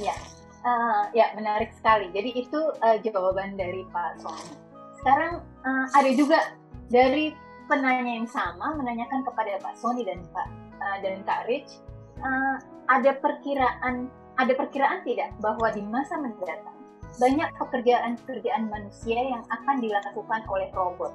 Ya, 0.00 0.16
uh, 0.64 1.02
ya 1.12 1.32
menarik 1.36 1.72
sekali. 1.76 2.08
Jadi 2.12 2.44
itu 2.48 2.60
uh, 2.60 2.96
jawaban 3.04 3.54
dari 3.60 3.84
Pak 3.92 4.24
Sony. 4.24 4.56
Sekarang 5.00 5.44
uh, 5.62 5.86
ada 5.94 6.10
juga 6.16 6.56
dari 6.88 7.36
penanya 7.68 8.18
yang 8.18 8.28
sama 8.28 8.72
menanyakan 8.74 9.22
kepada 9.28 9.60
Pak 9.60 9.76
Sony 9.76 10.02
dan 10.08 10.24
Pak 10.32 10.48
uh, 10.80 10.96
dan 11.04 11.20
Kak 11.28 11.46
Rich, 11.46 11.78
uh, 12.24 12.56
ada 12.88 13.12
perkiraan 13.20 14.08
ada 14.38 14.52
perkiraan 14.54 15.02
tidak 15.02 15.34
bahwa 15.42 15.68
di 15.74 15.82
masa 15.82 16.16
mendatang 16.16 16.78
banyak 17.18 17.50
pekerjaan-pekerjaan 17.58 18.70
manusia 18.70 19.18
yang 19.18 19.42
akan 19.50 19.82
dilakukan 19.82 20.40
oleh 20.46 20.70
robot 20.70 21.10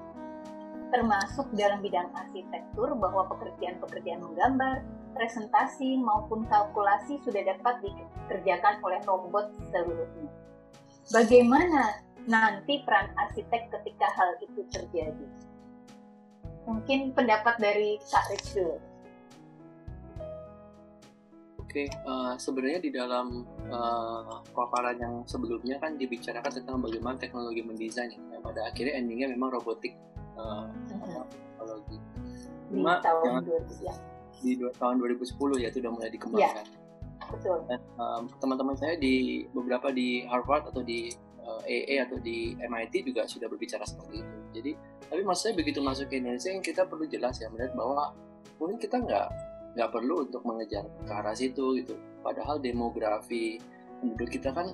termasuk 0.93 1.49
dalam 1.57 1.81
bidang 1.81 2.13
arsitektur 2.13 2.93
bahwa 3.01 3.25
pekerjaan-pekerjaan 3.33 4.21
menggambar, 4.21 4.85
presentasi 5.17 5.97
maupun 5.97 6.45
kalkulasi 6.45 7.17
sudah 7.25 7.41
dapat 7.41 7.81
dikerjakan 7.81 8.77
oleh 8.85 9.01
robot 9.09 9.49
seluruhnya. 9.73 10.29
Bagaimana 11.09 12.05
nanti 12.29 12.85
peran 12.85 13.09
arsitek 13.17 13.73
ketika 13.73 14.07
hal 14.13 14.37
itu 14.45 14.61
terjadi? 14.69 15.27
Mungkin 16.69 17.11
pendapat 17.17 17.57
dari 17.57 17.97
Kak 18.07 18.29
Rich 18.29 18.55
dulu. 18.55 18.77
Oke, 21.59 21.89
uh, 22.05 22.37
sebenarnya 22.37 22.79
di 22.85 22.93
dalam 22.93 23.49
uh, 23.73 24.45
paparan 24.53 24.93
yang 25.01 25.15
sebelumnya 25.25 25.81
kan 25.81 25.97
dibicarakan 25.97 26.53
tentang 26.53 26.77
bagaimana 26.85 27.17
teknologi 27.17 27.65
mendesain 27.65 28.13
yang 28.13 28.45
pada 28.45 28.69
akhirnya 28.69 29.01
endingnya 29.01 29.33
memang 29.33 29.57
robotik 29.57 29.97
uh, 30.37 30.65
teknologi. 30.87 31.97
Cuma 32.69 32.97
di 32.97 33.05
tahun 33.05 33.23
yang, 33.23 33.65
ya. 33.81 33.93
di 34.41 34.51
tahun 34.75 34.95
2010 34.99 35.63
ya 35.63 35.67
itu 35.69 35.77
udah 35.83 35.91
mulai 35.93 36.09
dikembangkan. 36.11 36.65
Ya, 36.65 37.25
betul. 37.29 37.57
Dan 37.69 37.79
um, 37.97 38.23
teman-teman 38.41 38.75
saya 38.75 38.95
di 38.97 39.45
beberapa 39.53 39.93
di 39.93 40.25
Harvard 40.27 40.69
atau 40.69 40.81
di 40.81 41.13
uh, 41.43 41.61
AA 41.63 42.07
atau 42.07 42.17
di 42.19 42.57
MIT 42.57 43.13
juga 43.13 43.29
sudah 43.29 43.47
berbicara 43.47 43.85
seperti 43.85 44.23
itu. 44.23 44.37
Jadi, 44.53 44.71
tapi 45.09 45.21
maksud 45.21 45.43
saya 45.51 45.55
begitu 45.55 45.79
masuk 45.81 46.09
ke 46.09 46.17
Indonesia 46.19 46.49
yang 46.49 46.63
kita 46.63 46.85
perlu 46.87 47.05
jelas 47.05 47.37
ya 47.39 47.47
melihat 47.49 47.73
bahwa 47.77 48.13
mungkin 48.57 48.77
kita 48.79 49.01
nggak 49.01 49.27
nggak 49.73 49.89
perlu 49.89 50.29
untuk 50.29 50.41
mengejar 50.45 50.85
ke 50.85 51.11
arah 51.11 51.35
situ 51.35 51.81
gitu. 51.81 51.97
Padahal 52.21 52.61
demografi 52.61 53.57
penduduk 53.99 54.29
kita 54.29 54.53
kan 54.53 54.71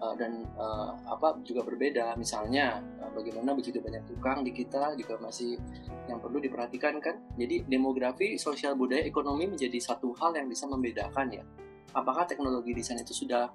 uh, 0.00 0.14
dan 0.16 0.48
uh, 0.56 0.96
apa 1.06 1.38
juga 1.44 1.62
berbeda. 1.62 2.16
Misalnya 2.16 2.80
uh, 3.04 3.12
bagaimana 3.12 3.52
begitu 3.52 3.78
banyak 3.78 4.02
tukang 4.08 4.42
di 4.42 4.50
kita 4.50 4.96
juga 4.96 5.20
masih 5.20 5.60
yang 6.08 6.18
perlu 6.18 6.40
diperhatikan 6.40 6.98
kan? 6.98 7.20
Jadi 7.36 7.68
demografi 7.68 8.40
sosial 8.40 8.74
budaya 8.74 9.04
ekonomi 9.04 9.46
menjadi 9.46 9.76
satu 9.78 10.16
hal 10.16 10.34
yang 10.34 10.48
bisa 10.48 10.64
membedakan 10.66 11.28
ya. 11.30 11.44
Apakah 11.92 12.24
teknologi 12.24 12.72
desain 12.72 12.98
itu 12.98 13.12
sudah 13.12 13.52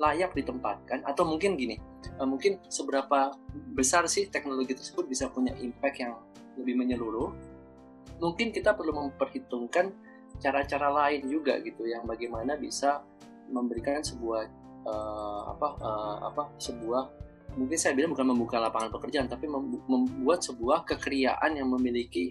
layak 0.00 0.32
ditempatkan? 0.32 1.04
Atau 1.04 1.26
mungkin 1.26 1.58
gini 1.58 1.76
uh, 2.16 2.26
mungkin 2.26 2.62
seberapa 2.70 3.34
besar 3.74 4.06
sih 4.06 4.30
teknologi 4.30 4.72
tersebut 4.78 5.10
bisa 5.10 5.28
punya 5.28 5.52
impact 5.58 5.96
yang 6.00 6.14
lebih 6.56 6.78
menyeluruh? 6.78 7.34
Mungkin 8.20 8.52
kita 8.52 8.76
perlu 8.76 8.92
memperhitungkan 8.92 9.92
cara-cara 10.40 10.88
lain 10.88 11.24
juga 11.28 11.56
gitu 11.60 11.84
yang 11.88 12.04
bagaimana 12.04 12.56
bisa 12.56 13.04
memberikan 13.50 14.00
sebuah 14.00 14.59
uh, 14.86 15.40
apa 15.52 15.68
uh, 15.80 16.16
apa 16.32 16.42
sebuah 16.56 17.10
mungkin 17.58 17.78
saya 17.78 17.98
bilang 17.98 18.14
bukan 18.14 18.26
membuka 18.30 18.62
lapangan 18.62 18.94
pekerjaan 18.94 19.26
tapi 19.26 19.50
membuat 19.90 20.46
sebuah 20.46 20.86
kekeriaan 20.86 21.58
yang 21.58 21.68
memiliki 21.74 22.30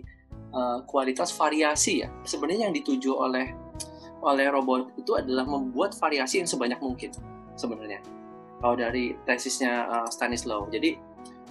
uh, 0.56 0.80
kualitas 0.88 1.34
variasi 1.36 2.06
ya. 2.06 2.10
Sebenarnya 2.24 2.72
yang 2.72 2.76
dituju 2.76 3.12
oleh 3.12 3.52
oleh 4.20 4.48
robot 4.52 4.96
itu 5.00 5.16
adalah 5.16 5.48
membuat 5.48 5.96
variasi 5.96 6.44
yang 6.44 6.50
sebanyak 6.50 6.80
mungkin 6.80 7.12
sebenarnya. 7.56 8.00
Kalau 8.60 8.76
dari 8.76 9.16
tesisnya 9.24 9.88
uh, 9.88 10.08
Stanislaw. 10.12 10.68
Jadi 10.72 11.00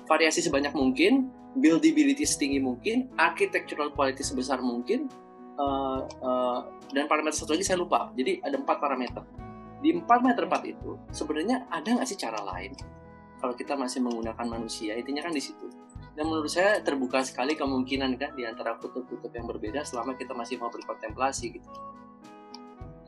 variasi 0.04 0.44
sebanyak 0.44 0.72
mungkin 0.76 1.32
buildability 1.56 2.24
setinggi 2.24 2.60
mungkin 2.60 3.08
architectural 3.16 3.92
quality 3.92 4.20
sebesar 4.20 4.60
mungkin 4.60 5.08
uh, 5.56 6.04
uh, 6.04 6.60
dan 6.92 7.08
parameter 7.08 7.36
satu 7.36 7.56
lagi 7.56 7.64
saya 7.64 7.80
lupa. 7.80 8.12
Jadi 8.16 8.40
ada 8.44 8.56
empat 8.60 8.80
parameter 8.80 9.24
di 9.78 9.94
empat 9.94 10.20
meter 10.20 10.44
empat 10.46 10.62
itu 10.66 10.98
sebenarnya 11.14 11.66
ada 11.70 11.86
nggak 11.86 12.08
sih 12.08 12.18
cara 12.18 12.40
lain? 12.42 12.74
Kalau 13.38 13.54
kita 13.54 13.78
masih 13.78 14.02
menggunakan 14.02 14.46
manusia 14.46 14.98
intinya 14.98 15.22
kan 15.26 15.34
di 15.34 15.42
situ. 15.42 15.70
Dan 16.18 16.26
menurut 16.26 16.50
saya 16.50 16.82
terbuka 16.82 17.22
sekali 17.22 17.54
kemungkinan 17.54 18.18
kan 18.18 18.34
di 18.34 18.42
antara 18.42 18.74
kutub-kutub 18.82 19.30
yang 19.30 19.46
berbeda 19.46 19.86
selama 19.86 20.18
kita 20.18 20.34
masih 20.34 20.58
mau 20.58 20.66
berkontemplasi 20.66 21.62
gitu. 21.62 21.70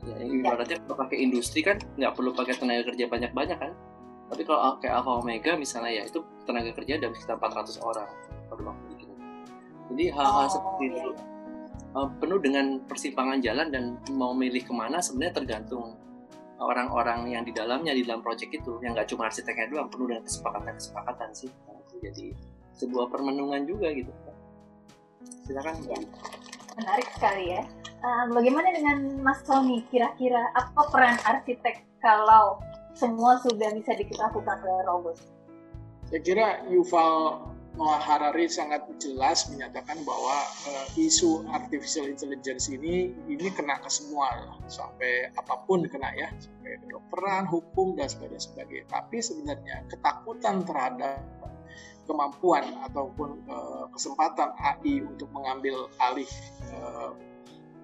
Ya, 0.07 0.15
ya. 0.17 0.25
ibaratnya 0.31 0.79
kalau 0.87 0.97
pakai 1.05 1.19
industri 1.19 1.61
kan 1.61 1.77
nggak 1.99 2.15
perlu 2.15 2.31
pakai 2.31 2.55
tenaga 2.55 2.87
kerja 2.95 3.11
banyak-banyak 3.11 3.57
kan. 3.59 3.73
Tapi 4.31 4.47
kalau 4.47 4.79
kayak 4.79 5.03
Alpha 5.03 5.11
Omega 5.19 5.59
misalnya 5.59 5.91
ya 5.91 6.03
itu 6.07 6.23
tenaga 6.47 6.71
kerja 6.71 6.95
ada 6.95 7.11
sekitar 7.11 7.35
400 7.35 7.83
orang 7.83 8.07
pada 8.47 8.63
waktu 8.63 8.85
itu 8.95 9.11
jadi 9.91 10.15
hal-hal 10.15 10.47
oh, 10.47 10.51
seperti 10.51 10.83
itu 10.91 11.09
uh, 11.95 12.07
penuh 12.19 12.39
dengan 12.39 12.79
persimpangan 12.87 13.39
jalan 13.43 13.67
dan 13.71 13.83
mau 14.15 14.31
milih 14.31 14.63
ke 14.63 14.73
mana 14.75 15.03
sebenarnya 15.03 15.43
tergantung 15.43 15.99
orang-orang 16.61 17.25
yang 17.33 17.43
di 17.43 17.51
dalamnya 17.51 17.91
di 17.97 18.05
dalam 18.05 18.21
proyek 18.21 18.53
itu 18.53 18.77
yang 18.85 18.93
nggak 18.93 19.09
cuma 19.09 19.27
arsiteknya 19.27 19.67
doang 19.73 19.89
penuh 19.89 20.07
dengan 20.13 20.23
kesepakatan-kesepakatan 20.29 21.29
sih. 21.33 21.49
Nah, 21.65 21.77
itu 21.81 21.95
jadi 22.05 22.27
sebuah 22.77 23.09
permenungan 23.09 23.65
juga 23.65 23.89
gitu. 23.91 24.13
Silakan. 25.49 25.75
Ya. 25.89 25.99
menarik 26.71 27.07
sekali 27.19 27.51
ya. 27.51 27.61
Uh, 28.01 28.25
bagaimana 28.31 28.71
dengan 28.73 28.97
Mas 29.21 29.43
Sony 29.43 29.83
kira-kira 29.91 30.49
apa 30.55 30.81
peran 30.89 31.19
arsitek 31.21 31.83
kalau 31.99 32.57
semua 32.95 33.37
sudah 33.43 33.69
bisa 33.75 33.91
dilakukan 33.93 34.57
oleh 34.63 34.83
robot? 34.87 35.17
Saya 36.09 36.21
kira 36.23 36.47
Yuval 36.71 37.50
Noah 37.71 38.03
Harari 38.03 38.51
sangat 38.51 38.83
jelas 38.99 39.47
menyatakan 39.47 40.03
bahwa 40.03 40.43
uh, 40.67 40.85
isu 40.99 41.47
artificial 41.55 42.11
intelligence 42.11 42.67
ini 42.67 43.15
ini 43.31 43.47
kena 43.55 43.79
ke 43.79 43.87
semua 43.87 44.59
sampai 44.67 45.31
apa 45.31 45.55
pun 45.63 45.87
kena 45.87 46.11
ya 46.11 46.27
sampai 46.35 46.75
kedokteran, 46.83 47.47
hukum 47.47 47.95
dan 47.95 48.11
sebagainya. 48.11 48.83
Tapi 48.91 49.23
sebenarnya 49.23 49.87
ketakutan 49.87 50.67
terhadap 50.67 51.23
kemampuan 52.03 52.75
ataupun 52.91 53.39
uh, 53.47 53.87
kesempatan 53.95 54.51
AI 54.59 54.99
untuk 55.07 55.31
mengambil 55.31 55.87
alih 56.03 56.27
uh, 56.75 57.15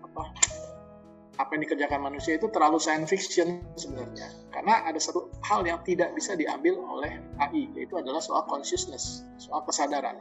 apa 0.03 0.23
apa 1.37 1.53
yang 1.53 1.69
dikerjakan 1.69 2.01
manusia 2.01 2.37
itu 2.37 2.49
terlalu 2.49 2.81
science 2.81 3.13
fiction 3.13 3.61
sebenarnya. 3.77 4.33
Karena 4.49 4.85
ada 4.85 4.97
satu 4.97 5.29
hal 5.45 5.65
yang 5.65 5.79
tidak 5.85 6.13
bisa 6.17 6.33
diambil 6.33 6.81
oleh 6.81 7.21
AI 7.37 7.69
yaitu 7.77 7.93
adalah 7.97 8.21
soal 8.21 8.45
consciousness 8.49 9.25
soal 9.37 9.61
kesadaran. 9.65 10.17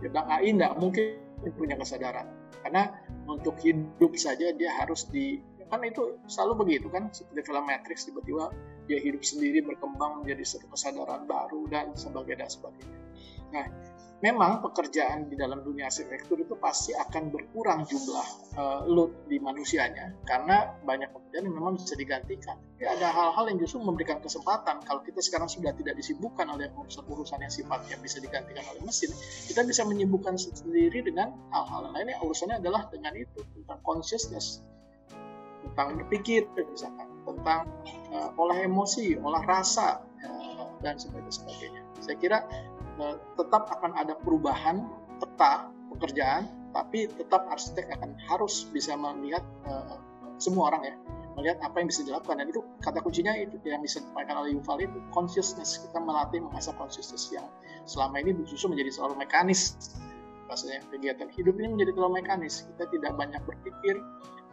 Tentang 0.00 0.26
AI 0.28 0.56
tidak 0.56 0.72
mungkin 0.80 1.20
punya 1.56 1.76
kesadaran. 1.76 2.26
Karena 2.64 2.88
untuk 3.28 3.60
hidup 3.60 4.16
saja 4.16 4.50
dia 4.56 4.72
harus 4.80 5.06
di 5.12 5.38
kan 5.66 5.82
itu 5.82 6.14
selalu 6.30 6.62
begitu 6.62 6.86
kan 6.86 7.10
seperti 7.10 7.50
film 7.50 7.66
Matrix 7.66 8.06
tiba-tiba 8.06 8.54
dia 8.86 9.02
hidup 9.02 9.26
sendiri 9.26 9.66
berkembang 9.66 10.22
menjadi 10.22 10.46
satu 10.46 10.70
kesadaran 10.70 11.26
baru 11.26 11.66
dan 11.66 11.90
sebagainya 11.98 12.46
dan 12.46 12.50
sebagainya 12.54 12.98
nah 13.56 13.66
memang 14.24 14.64
pekerjaan 14.64 15.28
di 15.28 15.36
dalam 15.36 15.60
dunia 15.60 15.92
arsitektur 15.92 16.40
itu 16.40 16.56
pasti 16.56 16.96
akan 16.96 17.28
berkurang 17.28 17.84
jumlah 17.84 18.28
uh, 18.56 18.80
load 18.88 19.28
di 19.28 19.36
manusianya 19.36 20.16
karena 20.24 20.72
banyak 20.80 21.12
pekerjaan 21.12 21.44
yang 21.44 21.56
memang 21.60 21.76
bisa 21.76 21.92
digantikan. 22.00 22.56
Ya, 22.80 22.96
ada 22.96 23.12
hal-hal 23.12 23.44
yang 23.52 23.60
justru 23.60 23.84
memberikan 23.84 24.20
kesempatan 24.24 24.80
kalau 24.88 25.04
kita 25.04 25.20
sekarang 25.20 25.52
sudah 25.52 25.76
tidak 25.76 26.00
disibukkan 26.00 26.48
oleh 26.48 26.72
urusan-urusan 26.72 27.44
yang 27.44 27.52
sifatnya 27.52 27.96
bisa 28.00 28.16
digantikan 28.20 28.64
oleh 28.72 28.80
mesin, 28.88 29.12
kita 29.52 29.60
bisa 29.68 29.84
menyibukkan 29.84 30.40
sendiri 30.40 31.04
dengan 31.04 31.36
hal-hal 31.52 31.92
lain 31.92 32.08
yang 32.16 32.20
urusannya 32.24 32.56
adalah 32.60 32.88
dengan 32.88 33.12
itu 33.20 33.44
tentang 33.52 33.80
consciousness, 33.84 34.64
tentang 35.60 36.00
berpikir 36.00 36.48
misalkan, 36.56 37.08
tentang 37.20 37.68
uh, 38.16 38.40
olah 38.40 38.64
emosi, 38.64 39.20
olah 39.20 39.44
rasa 39.44 40.00
uh, 40.24 40.72
dan 40.80 40.96
sebagainya. 40.96 41.84
Saya 42.00 42.16
kira 42.20 42.44
Eh, 42.96 43.16
tetap 43.36 43.68
akan 43.68 43.92
ada 43.92 44.16
perubahan 44.16 44.88
peta 45.20 45.68
pekerjaan, 45.92 46.48
tapi 46.72 47.04
tetap 47.12 47.44
arsitek 47.52 47.92
akan 47.92 48.16
harus 48.24 48.64
bisa 48.72 48.96
melihat 48.96 49.44
uh, 49.68 50.00
semua 50.40 50.72
orang 50.72 50.82
ya, 50.84 50.94
melihat 51.36 51.60
apa 51.60 51.80
yang 51.80 51.88
bisa 51.92 52.04
dilakukan. 52.08 52.40
Dan 52.40 52.48
itu 52.52 52.64
kata 52.80 53.04
kuncinya 53.04 53.36
itu 53.36 53.60
yang 53.68 53.84
disampaikan 53.84 54.40
oleh 54.40 54.56
Yuval 54.56 54.80
itu 54.80 54.96
consciousness. 55.12 55.80
Kita 55.84 56.00
melatih 56.00 56.40
mengasah 56.40 56.72
consciousness 56.76 57.28
yang 57.32 57.44
selama 57.84 58.20
ini 58.20 58.32
justru 58.48 58.72
menjadi 58.72 58.96
selalu 58.96 59.20
mekanis. 59.20 59.76
Rasanya 60.48 60.80
kegiatan 60.88 61.28
hidup 61.32 61.52
ini 61.60 61.76
menjadi 61.76 61.92
terlalu 61.96 62.24
mekanis. 62.24 62.64
Kita 62.64 62.88
tidak 62.92 63.12
banyak 63.16 63.40
berpikir 63.44 64.00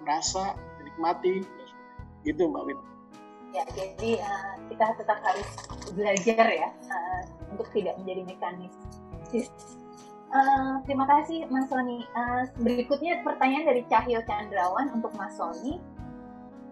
merasa 0.03 0.56
menikmati 0.84 1.48
gitu 2.28 2.52
Mbak 2.52 2.64
Win 2.68 2.93
ya 3.54 3.64
jadi 3.78 4.12
uh, 4.20 4.54
kita 4.68 4.86
tetap 4.98 5.20
harus 5.22 5.50
belajar 5.94 6.46
ya 6.50 6.70
uh, 6.90 7.22
untuk 7.54 7.70
tidak 7.70 7.94
menjadi 8.02 8.22
mekanis 8.34 8.74
uh, 10.34 10.82
terima 10.90 11.06
kasih 11.06 11.46
Mas 11.54 11.70
Sony 11.70 12.02
uh, 12.18 12.44
berikutnya 12.58 13.22
pertanyaan 13.22 13.70
dari 13.70 13.82
Cahyo 13.86 14.26
Chandrawan 14.26 14.90
untuk 14.98 15.14
Mas 15.14 15.38
Sony 15.38 15.78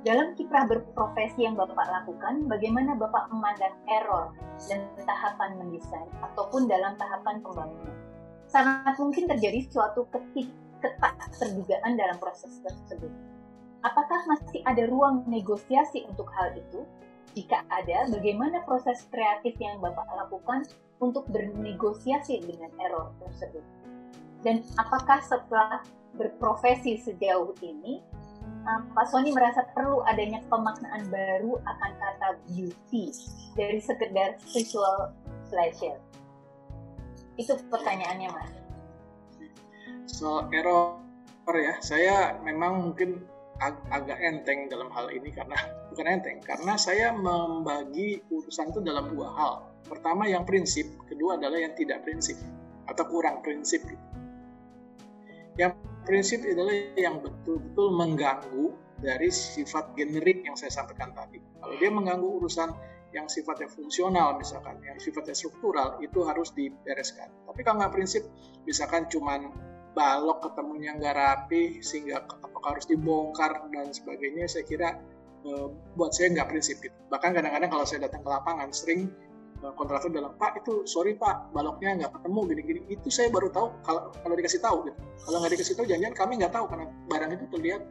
dalam 0.02 0.34
kiprah 0.34 0.66
berprofesi 0.66 1.46
yang 1.46 1.54
Bapak 1.54 1.86
lakukan, 1.86 2.50
bagaimana 2.50 2.98
Bapak 2.98 3.30
memandang 3.30 3.78
error 3.86 4.34
dan 4.66 4.90
tahapan 5.06 5.62
mendesain 5.62 6.10
ataupun 6.26 6.66
dalam 6.66 6.98
tahapan 6.98 7.38
pembangunan? 7.46 7.94
Sangat 8.50 8.98
mungkin 8.98 9.30
terjadi 9.30 9.62
suatu 9.70 10.10
ketik 10.10 10.50
ketak 10.82 11.14
terdugaan 11.38 11.94
dalam 11.94 12.18
proses 12.18 12.50
tersebut 12.66 13.14
Apakah 13.82 14.30
masih 14.30 14.62
ada 14.70 14.86
ruang 14.86 15.26
negosiasi 15.26 16.06
untuk 16.06 16.30
hal 16.38 16.54
itu? 16.54 16.86
Jika 17.34 17.66
ada, 17.72 18.06
bagaimana 18.12 18.62
proses 18.62 19.08
kreatif 19.10 19.58
yang 19.58 19.82
Bapak 19.82 20.06
lakukan 20.14 20.68
untuk 21.02 21.26
bernegosiasi 21.34 22.46
dengan 22.46 22.70
error 22.78 23.10
tersebut? 23.24 23.64
Dan 24.46 24.62
apakah 24.78 25.24
setelah 25.26 25.82
berprofesi 26.14 27.02
sejauh 27.02 27.58
ini, 27.66 28.04
uh, 28.68 28.86
Pak 28.94 29.10
Sony 29.10 29.34
merasa 29.34 29.66
perlu 29.74 30.06
adanya 30.06 30.44
pemaknaan 30.46 31.08
baru 31.10 31.58
akan 31.66 31.92
kata 31.98 32.30
beauty 32.52 33.10
dari 33.58 33.80
sekedar 33.82 34.38
visual 34.52 35.16
pleasure? 35.50 35.98
Itu 37.40 37.58
pertanyaannya, 37.72 38.30
Mas. 38.30 38.54
Soal 40.06 40.52
error 40.54 41.00
ya, 41.56 41.80
saya 41.82 42.38
memang 42.44 42.92
mungkin 42.92 43.24
ag 43.62 43.78
agak 43.94 44.18
enteng 44.18 44.66
dalam 44.68 44.90
hal 44.90 45.14
ini 45.14 45.30
karena 45.30 45.56
bukan 45.94 46.06
enteng 46.10 46.42
karena 46.42 46.74
saya 46.76 47.14
membagi 47.14 48.26
urusan 48.34 48.74
itu 48.74 48.82
dalam 48.82 49.14
dua 49.14 49.30
hal. 49.38 49.54
Pertama 49.86 50.26
yang 50.26 50.48
prinsip, 50.48 50.88
kedua 51.06 51.36
adalah 51.36 51.60
yang 51.60 51.76
tidak 51.76 52.02
prinsip 52.06 52.38
atau 52.88 53.04
kurang 53.06 53.44
prinsip. 53.46 53.84
Yang 55.60 55.78
prinsip 56.08 56.40
adalah 56.48 56.74
yang 56.96 57.20
betul-betul 57.20 57.88
mengganggu 57.92 58.66
dari 59.02 59.30
sifat 59.34 59.98
generik 59.98 60.46
yang 60.46 60.56
saya 60.56 60.72
sampaikan 60.72 61.12
tadi. 61.12 61.42
Kalau 61.60 61.76
dia 61.76 61.92
mengganggu 61.92 62.28
urusan 62.40 62.70
yang 63.12 63.28
sifatnya 63.28 63.68
fungsional 63.68 64.40
misalkan, 64.40 64.80
yang 64.88 64.96
sifatnya 64.96 65.36
struktural 65.36 66.00
itu 66.00 66.24
harus 66.24 66.56
dibereskan. 66.56 67.28
Tapi 67.44 67.60
kalau 67.68 67.84
nggak 67.84 67.92
prinsip, 67.92 68.24
misalkan 68.64 69.10
cuman 69.12 69.52
balok 69.92 70.48
ketemunya 70.48 70.96
nggak 70.96 71.16
rapi 71.16 71.84
sehingga 71.84 72.24
apakah 72.24 72.78
harus 72.78 72.88
dibongkar 72.88 73.68
dan 73.76 73.92
sebagainya 73.92 74.48
saya 74.48 74.64
kira 74.64 74.90
uh, 75.48 75.68
buat 76.00 76.16
saya 76.16 76.32
nggak 76.32 76.48
prinsip 76.48 76.80
gitu. 76.80 76.96
Bahkan 77.12 77.36
kadang-kadang 77.36 77.70
kalau 77.70 77.86
saya 77.88 78.08
datang 78.08 78.24
ke 78.24 78.30
lapangan 78.32 78.72
sering 78.72 79.12
uh, 79.64 79.74
kontraktor 79.76 80.08
bilang 80.08 80.34
Pak 80.40 80.64
itu 80.64 80.88
sorry 80.88 81.20
Pak 81.20 81.52
baloknya 81.52 82.06
nggak 82.06 82.12
ketemu 82.20 82.40
gini-gini. 82.48 82.82
Itu 82.88 83.08
saya 83.12 83.28
baru 83.28 83.52
tahu 83.52 83.68
kalau 83.84 84.02
kalau 84.24 84.36
dikasih 84.40 84.62
tahu 84.64 84.78
gitu. 84.88 85.00
Kalau 85.28 85.38
nggak 85.44 85.52
dikasih 85.60 85.74
tahu 85.76 85.86
jangan-jangan 85.92 86.18
kami 86.18 86.34
nggak 86.40 86.54
tahu 86.56 86.66
karena 86.72 86.86
barang 87.12 87.32
itu 87.36 87.46
terlihat 87.52 87.82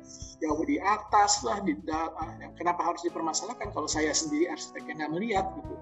jauh 0.41 0.63
di 0.65 0.77
atas 0.81 1.33
lah 1.45 1.59
di 1.61 1.75
dalam. 1.85 2.51
Kenapa 2.57 2.81
harus 2.81 3.05
dipermasalahkan 3.05 3.77
kalau 3.77 3.89
saya 3.91 4.17
sendiri 4.17 4.49
arsitek 4.49 4.89
yang 4.89 5.05
nggak 5.05 5.13
melihat 5.13 5.47
gitu 5.61 5.75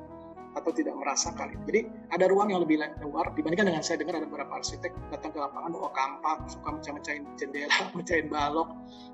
atau 0.58 0.74
tidak 0.74 0.98
merasakan. 0.98 1.54
Jadi 1.70 1.86
ada 2.10 2.26
ruang 2.26 2.50
yang 2.50 2.66
lebih 2.66 2.82
luar 3.06 3.30
dibandingkan 3.38 3.70
dengan 3.70 3.82
saya 3.86 4.02
dengar 4.02 4.18
ada 4.18 4.26
beberapa 4.26 4.58
arsitek 4.58 4.90
datang 5.14 5.30
ke 5.30 5.38
lapangan, 5.38 5.70
oh 5.78 5.92
kampak, 5.94 6.50
suka 6.50 6.68
mecah-mecahin 6.74 7.24
jendela, 7.38 7.78
mecahin 7.98 8.26
balok 8.26 8.68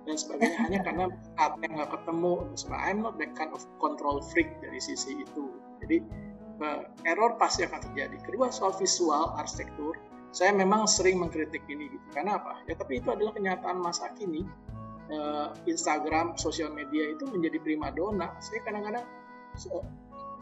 dan 0.08 0.16
sebagainya 0.16 0.58
hanya 0.64 0.80
karena 0.80 1.04
apa 1.36 1.56
yang 1.60 1.72
nggak 1.76 1.90
ketemu. 1.92 2.34
So, 2.56 2.72
I'm 2.72 3.04
not 3.04 3.20
that 3.20 3.36
kind 3.36 3.52
of 3.52 3.60
control 3.76 4.24
freak 4.32 4.48
dari 4.64 4.80
sisi 4.80 5.20
itu. 5.20 5.52
Jadi 5.84 6.00
uh, 6.64 6.88
error 7.04 7.36
pasti 7.36 7.68
akan 7.68 7.92
terjadi. 7.92 8.16
Kedua 8.24 8.48
soal 8.48 8.72
visual 8.80 9.36
arsitektur, 9.36 10.00
saya 10.32 10.50
memang 10.50 10.88
sering 10.88 11.20
mengkritik 11.20 11.62
ini 11.68 11.92
gitu. 11.92 12.06
Karena 12.16 12.40
apa? 12.40 12.64
Ya 12.66 12.74
tapi 12.74 12.98
itu 13.04 13.08
adalah 13.12 13.36
kenyataan 13.36 13.78
masa 13.78 14.10
kini. 14.16 14.42
Uh, 15.04 15.52
Instagram, 15.68 16.32
sosial 16.40 16.72
media 16.72 17.12
itu 17.12 17.28
menjadi 17.28 17.60
primadona. 17.60 18.32
Saya 18.40 18.64
kadang-kadang 18.64 19.04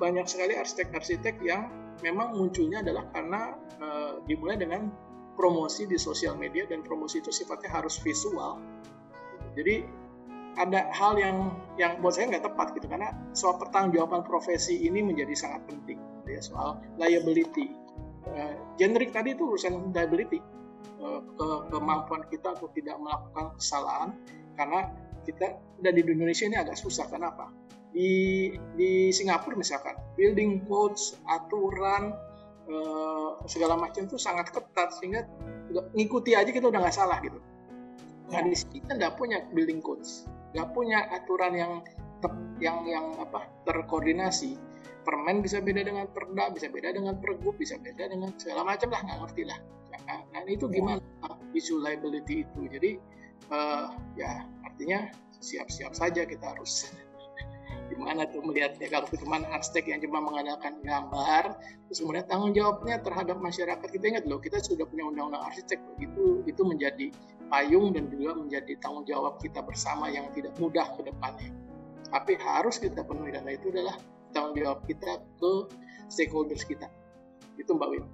banyak 0.02 0.26
sekali 0.26 0.58
arsitek-arsitek 0.58 1.38
yang 1.46 1.70
memang 2.02 2.34
munculnya 2.34 2.82
adalah 2.82 3.06
karena 3.14 3.54
uh, 3.78 4.18
dimulai 4.26 4.58
dengan 4.58 4.90
promosi 5.38 5.86
di 5.86 5.94
sosial 5.94 6.34
media 6.34 6.66
dan 6.66 6.82
promosi 6.82 7.22
itu 7.22 7.30
sifatnya 7.30 7.70
harus 7.70 8.02
visual. 8.02 8.58
Jadi 9.54 9.86
ada 10.58 10.90
hal 10.92 11.16
yang 11.16 11.54
yang 11.78 12.02
buat 12.02 12.18
saya 12.18 12.34
nggak 12.34 12.44
tepat 12.44 12.76
gitu 12.76 12.90
karena 12.90 13.14
soal 13.32 13.56
pertanggungjawaban 13.56 14.26
profesi 14.26 14.84
ini 14.84 15.00
menjadi 15.00 15.32
sangat 15.38 15.70
penting 15.70 16.02
ya 16.26 16.42
soal 16.42 16.82
liability. 16.98 17.70
Uh, 18.26 18.58
generik 18.74 19.14
tadi 19.14 19.38
itu 19.38 19.46
urusan 19.46 19.94
liability 19.94 20.42
uh, 20.98 21.22
ke 21.22 21.48
kemampuan 21.70 22.26
kita 22.26 22.58
untuk 22.58 22.74
tidak 22.74 22.98
melakukan 22.98 23.54
kesalahan 23.54 24.10
karena 24.58 24.90
kita 25.22 25.58
dan 25.78 25.92
di 25.94 26.02
Indonesia 26.02 26.44
ini 26.50 26.58
agak 26.58 26.74
susah 26.74 27.06
kenapa? 27.06 27.61
Di 27.92 28.52
di 28.74 29.12
Singapura 29.12 29.54
misalkan 29.54 29.94
building 30.16 30.64
codes 30.64 31.20
aturan 31.28 32.16
eh, 32.66 33.30
segala 33.44 33.76
macam 33.76 34.08
itu 34.08 34.16
sangat 34.16 34.48
ketat 34.50 34.96
sehingga 34.96 35.28
ngikuti 35.92 36.32
aja 36.32 36.48
kita 36.48 36.68
udah 36.68 36.80
nggak 36.80 36.96
salah 36.96 37.20
gitu. 37.20 37.38
Nah 38.32 38.40
di 38.44 38.56
sini 38.56 38.80
kita 38.80 38.96
nggak 38.96 39.14
punya 39.20 39.44
building 39.52 39.84
codes 39.84 40.24
nggak 40.52 40.68
punya 40.76 41.08
aturan 41.12 41.52
yang 41.56 41.72
yang 42.60 42.84
yang 42.88 43.06
apa 43.20 43.48
terkoordinasi. 43.68 44.56
Permen 45.02 45.42
bisa 45.42 45.58
beda 45.58 45.82
dengan 45.82 46.06
perda 46.06 46.54
bisa 46.54 46.70
beda 46.70 46.94
dengan 46.94 47.18
pergub 47.18 47.58
bisa 47.58 47.74
beda 47.74 48.06
dengan 48.06 48.30
segala 48.38 48.62
macam 48.62 48.94
lah 48.94 49.02
nggak 49.02 49.18
ngerti 49.26 49.42
lah. 49.50 49.58
Nah, 49.90 50.22
nah 50.30 50.40
itu 50.46 50.70
gimana 50.70 51.02
isu 51.58 51.82
liability 51.82 52.46
itu? 52.46 52.60
Jadi 52.70 52.90
uh, 53.50 53.90
ya 54.14 54.46
artinya 54.62 55.10
siap-siap 55.42 55.90
saja 55.98 56.22
kita 56.22 56.54
harus 56.54 56.94
gimana 57.90 58.28
tuh 58.30 58.44
melihatnya? 58.44 58.86
Kalau 58.86 59.06
cuma 59.10 59.42
arsitek 59.42 59.94
yang 59.94 60.00
cuma 60.04 60.22
mengandalkan 60.22 60.78
gambar 60.84 61.56
terus 61.88 61.98
kemudian 61.98 62.26
tanggung 62.28 62.52
jawabnya 62.54 63.00
terhadap 63.00 63.36
masyarakat. 63.40 63.88
Kita 63.88 64.04
ingat 64.04 64.24
loh 64.28 64.38
kita 64.38 64.62
sudah 64.62 64.86
punya 64.86 65.08
undang-undang 65.08 65.42
arsitek. 65.48 65.80
Itu 65.98 66.46
itu 66.46 66.62
menjadi 66.62 67.10
payung 67.52 67.92
dan 67.92 68.08
juga 68.08 68.38
menjadi 68.38 68.72
tanggung 68.80 69.04
jawab 69.04 69.36
kita 69.42 69.60
bersama 69.60 70.08
yang 70.08 70.28
tidak 70.32 70.54
mudah 70.56 70.86
ke 70.96 71.04
depannya. 71.04 71.50
Tapi 72.12 72.32
harus 72.40 72.76
kita 72.76 73.02
penuhi 73.04 73.32
dan 73.32 73.48
itu 73.48 73.72
adalah 73.72 73.96
tanggung 74.32 74.56
jawab 74.56 74.80
kita 74.84 75.20
ke 75.40 75.52
stakeholders 76.08 76.64
kita. 76.64 76.88
Itu 77.56 77.76
Mbak 77.76 77.88
Wim. 77.92 78.04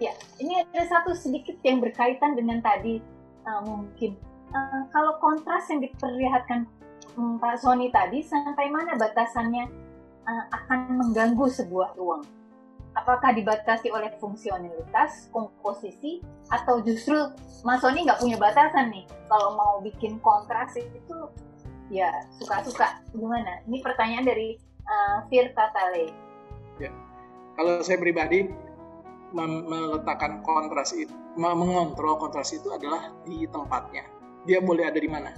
Ya 0.00 0.14
ini 0.42 0.62
ada 0.62 0.82
satu 0.90 1.14
sedikit 1.14 1.58
yang 1.62 1.78
berkaitan 1.78 2.34
dengan 2.34 2.58
tadi 2.62 2.98
uh, 3.46 3.62
mungkin. 3.62 4.18
Uh, 4.52 4.84
kalau 4.92 5.16
kontras 5.16 5.64
yang 5.72 5.80
diperlihatkan 5.80 6.68
Pak 7.16 7.60
Sony 7.60 7.92
tadi 7.92 8.24
sampai 8.24 8.72
mana 8.72 8.96
batasannya 8.96 9.68
uh, 10.24 10.44
akan 10.48 10.96
mengganggu 10.96 11.44
sebuah 11.48 11.92
ruang? 11.96 12.24
Apakah 12.92 13.32
dibatasi 13.32 13.88
oleh 13.88 14.12
fungsionalitas, 14.20 15.32
komposisi, 15.32 16.20
atau 16.52 16.84
justru 16.84 17.16
Mas 17.64 17.80
Sony 17.80 18.04
nggak 18.04 18.20
punya 18.20 18.36
batasan 18.36 18.92
nih? 18.92 19.04
Kalau 19.28 19.56
mau 19.56 19.74
bikin 19.80 20.20
kontras 20.20 20.76
itu 20.76 21.16
ya 21.88 22.12
suka-suka 22.36 23.00
gimana? 23.16 23.64
Ini 23.64 23.80
pertanyaan 23.80 24.24
dari 24.28 24.60
uh, 24.84 25.24
Fir 25.32 25.52
Tatale. 25.56 26.12
Ya. 26.80 26.92
Kalau 27.56 27.84
saya 27.84 28.00
pribadi 28.00 28.48
meletakkan 29.32 30.44
kontras 30.44 30.92
itu, 30.92 31.12
mengontrol 31.36 32.20
kontras 32.20 32.52
itu 32.52 32.68
adalah 32.72 33.12
di 33.24 33.48
tempatnya. 33.48 34.04
Dia 34.44 34.60
boleh 34.60 34.84
ada 34.88 35.00
di 35.00 35.08
mana? 35.08 35.32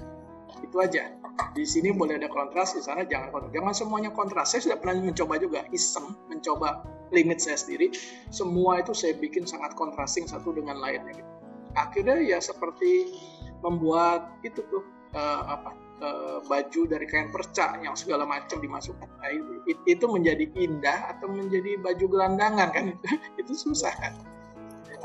Itu 0.63 0.83
aja 0.83 1.24
di 1.55 1.66
sini 1.66 1.90
boleh 1.90 2.19
ada 2.19 2.31
kontras, 2.31 2.78
di 2.78 2.82
sana 2.82 3.02
jangan 3.06 3.35
kontras. 3.35 3.52
Jangan 3.55 3.74
semuanya 3.74 4.11
kontras. 4.15 4.55
Saya 4.55 4.70
sudah 4.70 4.78
pernah 4.78 5.02
mencoba 5.02 5.35
juga, 5.43 5.61
iseng, 5.74 6.15
mencoba 6.31 6.86
limit 7.11 7.43
saya 7.43 7.59
sendiri. 7.59 7.90
Semua 8.31 8.78
itu 8.78 8.94
saya 8.94 9.19
bikin 9.19 9.43
sangat 9.43 9.74
kontrasting 9.74 10.31
satu 10.31 10.55
dengan 10.55 10.78
lainnya. 10.78 11.11
Gitu. 11.11 11.32
Akhirnya 11.74 12.23
ya 12.23 12.39
seperti 12.39 13.19
membuat 13.66 14.31
itu 14.47 14.62
tuh 14.70 14.86
uh, 15.19 15.43
apa 15.59 15.70
uh, 16.02 16.39
baju 16.47 16.81
dari 16.86 17.06
kain 17.11 17.35
perca 17.35 17.74
yang 17.82 17.98
segala 17.98 18.23
macam 18.23 18.62
dimasukkan. 18.62 19.11
Nah, 19.19 19.31
itu, 19.35 19.82
itu 19.90 20.05
menjadi 20.06 20.47
indah 20.55 21.19
atau 21.19 21.27
menjadi 21.31 21.82
baju 21.82 22.05
gelandangan 22.06 22.69
kan 22.70 22.85
itu 23.40 23.52
susah 23.55 23.90
kan. 23.98 24.15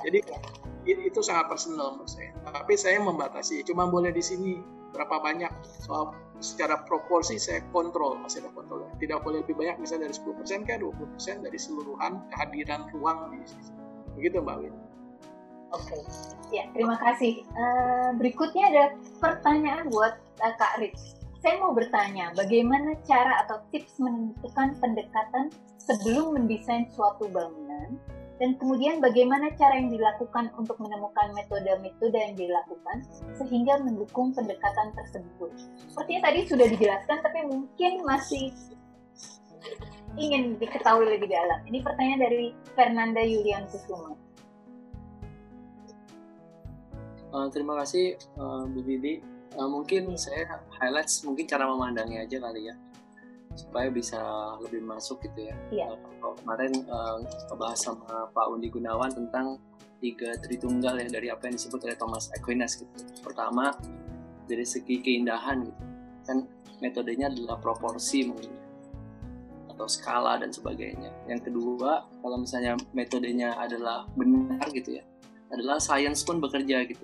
Jadi 0.06 0.22
itu 0.85 1.19
sangat 1.26 1.49
personal 1.49 1.97
menurut 1.97 2.10
saya. 2.10 2.31
Tapi 2.45 2.73
saya 2.77 3.01
membatasi, 3.03 3.65
cuma 3.68 3.89
boleh 3.89 4.15
di 4.15 4.23
sini 4.23 4.78
berapa 4.91 5.16
banyak 5.22 5.52
soal 5.86 6.16
secara 6.40 6.88
proporsi 6.88 7.36
saya 7.36 7.61
kontrol 7.76 8.16
masih 8.20 8.44
ada 8.45 8.52
kontrol 8.56 8.88
tidak 8.98 9.20
boleh 9.22 9.44
lebih 9.44 9.60
banyak 9.60 9.76
misalnya 9.84 10.07
dari 10.07 10.16
10% 10.16 10.68
kayak 10.68 10.80
20% 10.82 11.45
dari 11.45 11.60
seluruhan 11.60 12.24
kehadiran 12.32 12.88
ruang 12.95 13.36
di 13.36 13.48
sini 13.48 13.64
begitu 14.16 14.40
Mbak 14.40 14.57
Win 14.64 14.76
Oke, 15.70 15.94
okay. 15.94 16.02
ya 16.49 16.66
terima 16.74 16.98
kasih. 16.98 17.45
Uh, 17.53 18.10
berikutnya 18.18 18.74
ada 18.74 18.86
pertanyaan 19.22 19.86
buat 19.94 20.18
uh, 20.41 20.53
Kak 20.57 20.82
Rich. 20.82 21.14
Saya 21.45 21.61
mau 21.61 21.78
bertanya, 21.78 22.34
bagaimana 22.34 22.98
cara 23.06 23.45
atau 23.45 23.61
tips 23.70 24.02
menentukan 24.02 24.74
pendekatan 24.82 25.53
sebelum 25.78 26.34
mendesain 26.34 26.90
suatu 26.90 27.30
bangunan 27.30 28.02
dan 28.40 28.56
kemudian 28.56 29.03
bagaimana 29.03 29.52
cara 29.60 29.76
yang 29.76 29.91
dilakukan 29.91 30.48
untuk 30.56 30.80
menemukan 30.80 31.36
metode-metode 31.36 32.16
yang 32.16 32.36
dilakukan 32.40 33.03
sehingga 33.36 33.84
mendukung 33.84 34.32
pendekatan 34.32 34.95
tersebut. 34.95 35.52
Sepertinya 35.91 36.32
tadi 36.32 36.40
sudah 36.48 36.68
dijelaskan, 36.72 37.18
tapi 37.20 37.40
mungkin 37.52 37.91
masih 38.07 38.56
ingin 40.16 40.56
diketahui 40.56 41.20
lebih 41.20 41.28
dalam. 41.28 41.60
Ini 41.68 41.84
pertanyaan 41.84 42.22
dari 42.24 42.56
Fernanda 42.80 43.20
Yulian 43.20 43.68
Kusuma. 43.68 44.16
Uh, 47.30 47.45
terima 47.52 47.78
kasih 47.84 48.18
uh, 48.40 48.64
Bu 48.72 48.80
Didi. 48.82 49.20
Uh, 49.60 49.68
mungkin 49.68 50.16
saya 50.16 50.64
highlights 50.80 51.28
mungkin 51.28 51.44
cara 51.44 51.68
memandangnya 51.68 52.24
aja 52.24 52.38
kali 52.38 52.70
ya 52.70 52.76
supaya 53.60 53.91
bisa 53.91 54.19
lebih 54.64 54.80
masuk 54.88 55.19
gitu 55.27 55.52
ya. 55.52 55.56
Iya. 55.69 55.88
Uh, 56.23 56.34
kemarin 56.40 56.72
uh, 56.88 57.19
bahas 57.60 57.84
sama 57.84 58.31
Pak 58.31 58.45
Undi 58.48 58.72
Gunawan 58.72 59.11
tentang 59.11 59.60
tiga 59.99 60.31
tritunggal 60.40 60.95
ya 61.03 61.07
dari 61.11 61.27
apa 61.27 61.52
yang 61.52 61.60
disebut 61.60 61.84
oleh 61.84 61.98
Thomas 61.99 62.31
Aquinas 62.31 62.80
gitu. 62.80 62.88
Pertama 63.19 63.76
dari 64.48 64.64
segi 64.64 65.03
keindahan 65.03 65.68
gitu. 65.68 65.84
Kan 66.23 66.48
metodenya 66.80 67.27
adalah 67.27 67.60
proporsi 67.60 68.23
mungkin 68.23 68.56
ya, 68.56 68.64
atau 69.76 69.88
skala 69.91 70.40
dan 70.40 70.56
sebagainya. 70.56 71.11
Yang 71.27 71.52
kedua, 71.52 72.07
kalau 72.23 72.38
misalnya 72.40 72.80
metodenya 72.95 73.60
adalah 73.60 74.07
benar 74.15 74.64
gitu 74.72 74.95
ya, 74.98 75.03
adalah 75.52 75.77
science 75.84 76.23
pun 76.23 76.40
bekerja 76.40 76.88
gitu. 76.88 77.03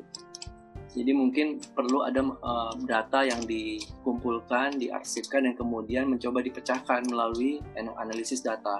Jadi 0.95 1.11
mungkin 1.11 1.59
perlu 1.59 2.07
ada 2.07 2.23
uh, 2.23 2.71
data 2.87 3.27
yang 3.27 3.43
dikumpulkan, 3.43 4.79
diarsipkan, 4.79 5.43
dan 5.43 5.53
kemudian 5.59 6.07
mencoba 6.07 6.39
dipecahkan 6.39 7.03
melalui 7.11 7.59
analisis 7.75 8.39
data. 8.39 8.79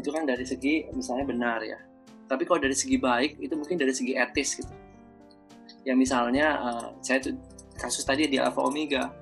Itu 0.00 0.08
kan 0.08 0.24
dari 0.24 0.48
segi 0.48 0.88
misalnya 0.96 1.28
benar 1.28 1.60
ya. 1.60 1.76
Tapi 2.24 2.48
kalau 2.48 2.64
dari 2.64 2.72
segi 2.72 2.96
baik, 2.96 3.44
itu 3.44 3.52
mungkin 3.52 3.76
dari 3.76 3.92
segi 3.92 4.16
etis 4.16 4.56
gitu. 4.56 4.72
Ya 5.84 5.92
misalnya 5.92 6.56
uh, 6.64 6.86
saya 7.04 7.20
tuh 7.20 7.36
kasus 7.76 8.08
tadi 8.08 8.24
di 8.24 8.40
Alpha 8.40 8.64
Omega, 8.64 9.12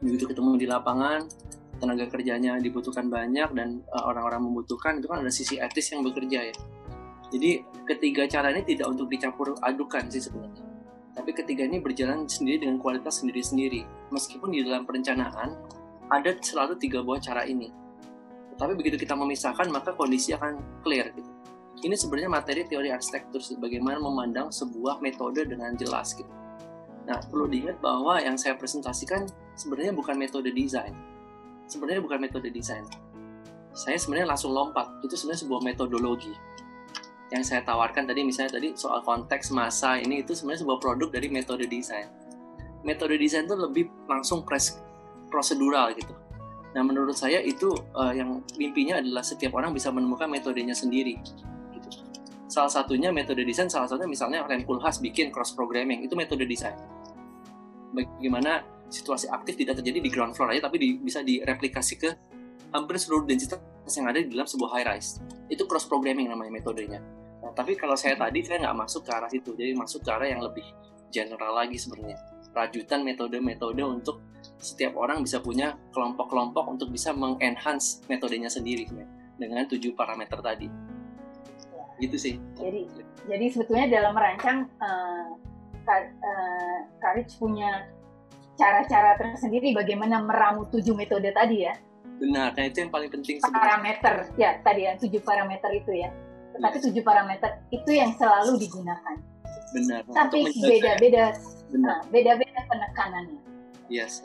begitu 0.00 0.24
ketemu 0.32 0.56
di 0.56 0.64
lapangan, 0.64 1.28
tenaga 1.76 2.08
kerjanya 2.08 2.56
dibutuhkan 2.56 3.12
banyak 3.12 3.52
dan 3.52 3.84
uh, 3.92 4.08
orang-orang 4.08 4.40
membutuhkan, 4.40 5.04
itu 5.04 5.06
kan 5.12 5.20
ada 5.20 5.28
sisi 5.28 5.60
etis 5.60 5.92
yang 5.92 6.00
bekerja 6.00 6.48
ya. 6.48 6.56
Jadi 7.28 7.60
ketiga 7.84 8.24
cara 8.24 8.56
ini 8.56 8.64
tidak 8.64 8.88
untuk 8.88 9.12
dicampur 9.12 9.52
adukan 9.60 10.08
sih 10.08 10.24
sebenarnya 10.24 10.75
tapi 11.16 11.32
ketiga 11.32 11.64
ini 11.64 11.80
berjalan 11.80 12.28
sendiri 12.28 12.68
dengan 12.68 12.76
kualitas 12.76 13.24
sendiri-sendiri. 13.24 14.12
Meskipun 14.12 14.52
di 14.52 14.60
dalam 14.60 14.84
perencanaan 14.84 15.56
ada 16.12 16.30
selalu 16.36 16.76
tiga 16.76 17.00
buah 17.00 17.18
cara 17.18 17.48
ini. 17.48 17.72
Tapi 18.60 18.76
begitu 18.76 19.00
kita 19.00 19.16
memisahkan 19.16 19.72
maka 19.72 19.96
kondisi 19.96 20.36
akan 20.36 20.84
clear 20.84 21.08
gitu. 21.16 21.30
Ini 21.88 21.96
sebenarnya 21.96 22.30
materi 22.32 22.68
teori 22.68 22.92
arsitektur 22.92 23.40
bagaimana 23.56 23.96
memandang 24.00 24.52
sebuah 24.52 25.00
metode 25.00 25.44
dengan 25.48 25.72
jelas 25.76 26.12
gitu. 26.12 26.28
Nah, 27.08 27.20
perlu 27.28 27.48
diingat 27.48 27.80
bahwa 27.80 28.20
yang 28.20 28.36
saya 28.36 28.56
presentasikan 28.56 29.28
sebenarnya 29.56 29.96
bukan 29.96 30.16
metode 30.16 30.52
desain. 30.52 30.92
Sebenarnya 31.68 32.00
bukan 32.04 32.18
metode 32.20 32.48
desain. 32.52 32.84
Saya 33.76 34.00
sebenarnya 34.00 34.32
langsung 34.32 34.56
lompat. 34.56 34.88
Itu 35.04 35.14
sebenarnya 35.14 35.46
sebuah 35.48 35.60
metodologi. 35.64 36.32
Yang 37.30 37.42
saya 37.50 37.60
tawarkan 37.66 38.06
tadi 38.06 38.22
misalnya 38.22 38.58
tadi 38.58 38.74
soal 38.78 39.02
konteks 39.02 39.50
masa 39.50 39.98
ini 39.98 40.22
itu 40.22 40.30
sebenarnya 40.34 40.62
sebuah 40.62 40.78
produk 40.78 41.08
dari 41.10 41.26
metode 41.26 41.66
desain. 41.66 42.06
Metode 42.86 43.18
desain 43.18 43.46
itu 43.50 43.56
lebih 43.58 43.90
langsung 44.06 44.46
pres 44.46 44.78
prosedural 45.26 45.90
gitu. 45.98 46.14
Nah, 46.76 46.84
menurut 46.84 47.16
saya 47.16 47.40
itu 47.40 47.72
uh, 47.96 48.12
yang 48.12 48.44
mimpinya 48.60 49.00
adalah 49.00 49.24
setiap 49.24 49.56
orang 49.56 49.72
bisa 49.72 49.88
menemukan 49.88 50.28
metodenya 50.28 50.76
sendiri. 50.76 51.16
Gitu. 51.72 51.88
Salah 52.52 52.68
satunya 52.68 53.08
metode 53.08 53.42
desain, 53.48 53.66
salah 53.66 53.88
satunya 53.88 54.12
misalnya 54.12 54.44
Ren 54.44 54.62
Kulhas 54.62 55.00
bikin 55.00 55.32
cross 55.32 55.56
programming, 55.56 56.04
itu 56.04 56.12
metode 56.12 56.44
desain. 56.44 56.76
Bagaimana 57.96 58.60
situasi 58.92 59.26
aktif 59.32 59.56
tidak 59.56 59.80
terjadi 59.80 60.04
di 60.04 60.10
ground 60.12 60.36
floor 60.36 60.52
aja, 60.52 60.68
tapi 60.68 60.76
di, 60.76 60.88
bisa 61.00 61.24
direplikasi 61.24 61.94
ke 61.96 62.10
hampir 62.76 63.00
seluruh 63.00 63.24
densitas 63.24 63.58
yang 63.96 64.12
ada 64.12 64.20
di 64.20 64.28
dalam 64.28 64.44
sebuah 64.44 64.70
high 64.76 64.86
rise. 64.86 65.16
Itu 65.46 65.64
cross 65.70 65.86
programming 65.86 66.30
namanya 66.30 66.52
metodenya. 66.52 67.00
Nah, 67.42 67.52
tapi 67.54 67.78
kalau 67.78 67.94
saya 67.94 68.18
tadi 68.18 68.42
saya 68.42 68.66
nggak 68.66 68.76
masuk 68.76 69.06
ke 69.06 69.10
arah 69.14 69.30
situ, 69.30 69.54
jadi 69.54 69.76
masuk 69.78 70.02
ke 70.02 70.10
arah 70.10 70.26
yang 70.26 70.42
lebih 70.42 70.66
general 71.14 71.54
lagi 71.54 71.78
sebenarnya. 71.78 72.18
Rajutan 72.50 73.04
metode-metode 73.04 73.84
untuk 73.84 74.24
setiap 74.58 74.96
orang 74.96 75.20
bisa 75.22 75.38
punya 75.44 75.76
kelompok-kelompok 75.92 76.64
untuk 76.66 76.88
bisa 76.90 77.12
mengenhance 77.12 78.02
metodenya 78.08 78.48
sendiri 78.48 78.88
dengan 79.36 79.68
tujuh 79.68 79.92
parameter 79.92 80.40
tadi. 80.40 80.66
Gitu 82.00 82.16
sih. 82.16 82.34
Jadi, 82.56 82.88
jadi 83.28 83.46
sebetulnya 83.52 83.86
dalam 84.00 84.12
merancang 84.16 84.68
uh, 84.80 85.32
uh, 85.86 87.24
punya 87.38 87.88
cara-cara 88.56 89.20
tersendiri 89.20 89.76
bagaimana 89.76 90.24
meramu 90.24 90.66
tujuh 90.72 90.96
metode 90.96 91.28
tadi 91.30 91.68
ya. 91.68 91.76
Benar, 92.16 92.56
nah 92.56 92.64
itu 92.64 92.78
yang 92.80 92.92
paling 92.92 93.10
penting. 93.12 93.36
Parameter, 93.44 94.32
sebenarnya. 94.32 94.40
ya 94.40 94.50
tadi 94.64 94.80
ya 94.88 94.92
tujuh 94.96 95.20
parameter 95.20 95.70
itu 95.76 95.92
ya. 95.92 96.10
Tetapi 96.56 96.76
yes. 96.80 96.84
tujuh 96.88 97.02
parameter 97.04 97.50
itu 97.68 97.90
yang 97.92 98.10
selalu 98.16 98.56
digunakan. 98.56 99.16
Benar. 99.76 100.00
Tapi 100.08 100.48
beda-beda, 100.56 101.36
nah, 101.76 102.00
beda-beda 102.08 102.60
penekanannya. 102.64 103.40
Yes 103.92 104.24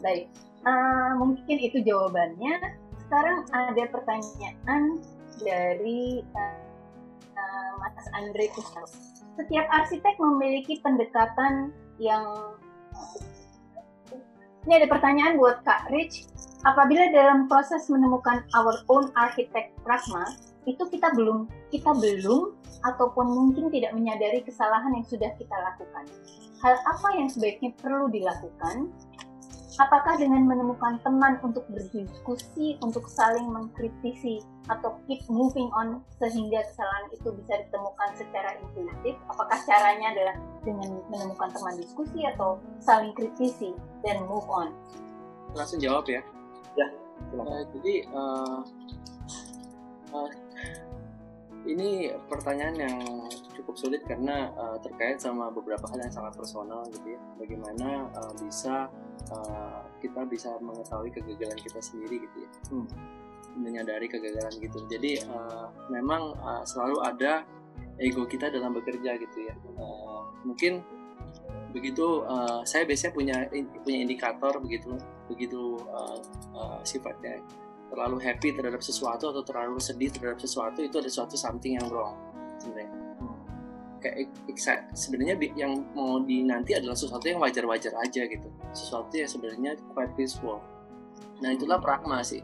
baik 0.00 0.26
uh, 0.66 1.12
mungkin 1.18 1.56
itu 1.60 1.80
jawabannya 1.84 2.76
sekarang 3.06 3.46
ada 3.54 3.84
pertanyaan 3.88 4.82
dari 5.40 6.24
uh, 6.34 6.60
uh, 7.36 7.70
Mas 7.80 8.08
Andre 8.16 8.50
Kusnal 8.52 8.86
setiap 9.36 9.66
arsitek 9.68 10.16
memiliki 10.16 10.80
pendekatan 10.80 11.70
yang 12.00 12.56
ini 14.66 14.72
ada 14.82 14.88
pertanyaan 14.90 15.38
buat 15.38 15.62
Kak 15.62 15.92
Rich 15.92 16.26
apabila 16.66 17.06
dalam 17.14 17.46
proses 17.46 17.86
menemukan 17.86 18.42
our 18.58 18.82
own 18.90 19.14
architect 19.14 19.70
pragma 19.86 20.26
itu 20.66 20.82
kita 20.90 21.14
belum 21.14 21.46
kita 21.70 21.94
belum 21.94 22.58
ataupun 22.82 23.26
mungkin 23.30 23.70
tidak 23.70 23.94
menyadari 23.94 24.42
kesalahan 24.42 24.90
yang 24.98 25.06
sudah 25.06 25.30
kita 25.38 25.54
lakukan. 25.54 26.04
Hal 26.60 26.74
apa 26.82 27.08
yang 27.14 27.30
sebaiknya 27.30 27.70
perlu 27.78 28.10
dilakukan 28.10 28.90
Apakah 29.76 30.16
dengan 30.16 30.48
menemukan 30.48 30.96
teman 31.04 31.36
untuk 31.44 31.68
berdiskusi, 31.68 32.80
untuk 32.80 33.04
saling 33.12 33.44
mengkritisi, 33.44 34.40
atau 34.72 34.96
keep 35.04 35.20
moving 35.28 35.68
on 35.76 36.00
sehingga 36.16 36.64
kesalahan 36.72 37.12
itu 37.12 37.28
bisa 37.36 37.60
ditemukan 37.60 38.08
secara 38.16 38.56
intuitif? 38.56 39.20
Apakah 39.28 39.60
caranya 39.68 40.16
adalah 40.16 40.36
dengan 40.64 40.96
menemukan 41.12 41.52
teman 41.52 41.76
diskusi 41.76 42.24
atau 42.24 42.56
saling 42.80 43.12
kritisi 43.12 43.76
dan 44.00 44.24
move 44.24 44.48
on? 44.48 44.72
Langsung 45.52 45.76
jawab 45.76 46.08
ya. 46.08 46.24
Ya. 46.76 46.88
Uh, 47.34 47.62
jadi 47.76 47.94
uh, 48.12 48.60
uh, 50.14 50.30
ini 51.66 52.14
pertanyaan 52.30 52.76
yang 52.78 52.96
cukup 53.56 53.74
sulit 53.74 54.06
karena 54.06 54.54
uh, 54.54 54.78
terkait 54.78 55.18
sama 55.18 55.50
beberapa 55.50 55.82
hal 55.90 55.98
yang 55.98 56.14
sangat 56.14 56.38
personal 56.38 56.86
gitu 56.92 57.16
ya. 57.16 57.20
Bagaimana 57.40 58.06
uh, 58.14 58.32
bisa 58.38 58.86
uh, 59.32 59.82
kita 60.00 60.22
bisa 60.28 60.54
mengetahui 60.60 61.10
kegagalan 61.10 61.58
kita 61.58 61.80
sendiri 61.80 62.22
gitu 62.28 62.36
ya 62.44 62.50
hmm. 62.72 62.86
menyadari 63.58 64.06
kegagalan 64.06 64.54
gitu 64.60 64.78
jadi 64.86 65.24
uh, 65.26 65.72
memang 65.90 66.36
uh, 66.38 66.62
selalu 66.62 67.02
ada 67.02 67.42
ego 67.96 68.28
kita 68.28 68.52
dalam 68.52 68.76
bekerja 68.76 69.16
gitu 69.16 69.38
ya 69.48 69.54
uh, 69.80 70.28
mungkin 70.44 70.84
begitu 71.70 72.24
uh, 72.24 72.64
saya 72.64 72.88
biasanya 72.88 73.12
punya 73.12 73.36
punya 73.84 73.98
indikator 74.00 74.56
begitu 74.64 74.96
begitu 75.28 75.76
uh, 75.92 76.18
uh, 76.56 76.80
sifatnya 76.86 77.42
terlalu 77.92 78.16
happy 78.22 78.50
terhadap 78.54 78.82
sesuatu 78.82 79.30
atau 79.30 79.42
terlalu 79.46 79.78
sedih 79.78 80.10
terhadap 80.10 80.40
sesuatu 80.42 80.82
itu 80.82 80.96
ada 80.98 81.10
suatu 81.10 81.38
something 81.38 81.78
yang 81.78 81.86
wrong 81.92 82.16
sebenarnya. 82.58 82.92
Kayak 83.96 84.28
sebenarnya 84.94 85.34
yang 85.58 85.82
mau 85.96 86.22
dinanti 86.22 86.78
adalah 86.78 86.94
sesuatu 86.94 87.26
yang 87.26 87.42
wajar-wajar 87.42 87.90
aja 87.98 88.22
gitu. 88.28 88.48
Sesuatu 88.70 89.10
yang 89.14 89.26
sebenarnya 89.26 89.72
quite 89.94 90.12
peaceful. 90.14 90.62
Nah 91.42 91.54
itulah 91.54 91.78
pragma 91.80 92.22
sih 92.22 92.42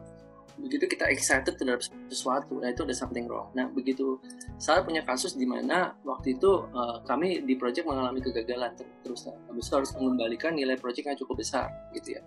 begitu 0.59 0.85
kita 0.89 1.09
excited 1.09 1.57
terhadap 1.57 1.81
sesuatu 2.09 2.61
nah 2.61 2.69
itu 2.69 2.85
ada 2.85 2.95
something 2.97 3.25
wrong. 3.29 3.49
Nah 3.57 3.69
begitu 3.73 4.21
saya 4.61 4.85
punya 4.85 5.05
kasus 5.05 5.37
di 5.37 5.49
mana 5.49 5.97
waktu 6.05 6.37
itu 6.37 6.69
uh, 6.73 7.01
kami 7.05 7.45
di 7.45 7.55
project 7.57 7.89
mengalami 7.89 8.21
kegagalan 8.21 8.73
terus 9.05 9.29
habis 9.29 9.65
itu 9.69 9.75
harus 9.75 9.91
mengembalikan 9.97 10.53
nilai 10.53 10.77
project 10.77 11.09
yang 11.09 11.19
cukup 11.19 11.41
besar 11.41 11.73
gitu 11.97 12.19
ya. 12.19 12.23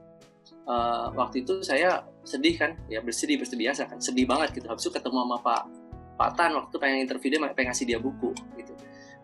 Uh, 0.66 1.14
waktu 1.14 1.46
itu 1.46 1.62
saya 1.62 2.06
sedih 2.26 2.58
kan 2.58 2.74
ya 2.90 3.02
bersedih 3.02 3.38
bersedih 3.38 3.70
biasa 3.70 3.90
kan 3.90 3.98
sedih 4.02 4.26
banget 4.26 4.58
gitu. 4.58 4.66
Habis 4.70 4.90
itu 4.90 4.94
ketemu 4.94 5.18
sama 5.26 5.38
Pak 5.42 5.62
Pak 6.16 6.30
Tan 6.40 6.52
waktu 6.56 6.70
itu 6.72 6.80
pengen 6.80 7.00
interview 7.06 7.30
dia 7.34 7.40
pengen 7.54 7.70
ngasih 7.74 7.86
dia 7.86 8.00
buku 8.02 8.32
gitu. 8.58 8.74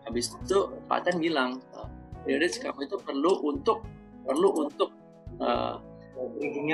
Habis 0.06 0.34
itu 0.34 0.58
Pak 0.86 1.00
Tan 1.06 1.18
bilang 1.18 1.58
udah 2.22 2.50
kamu 2.62 2.86
itu 2.86 2.96
perlu 3.02 3.32
untuk 3.42 3.82
perlu 4.22 4.48
untuk 4.62 4.94
uh, 5.42 5.82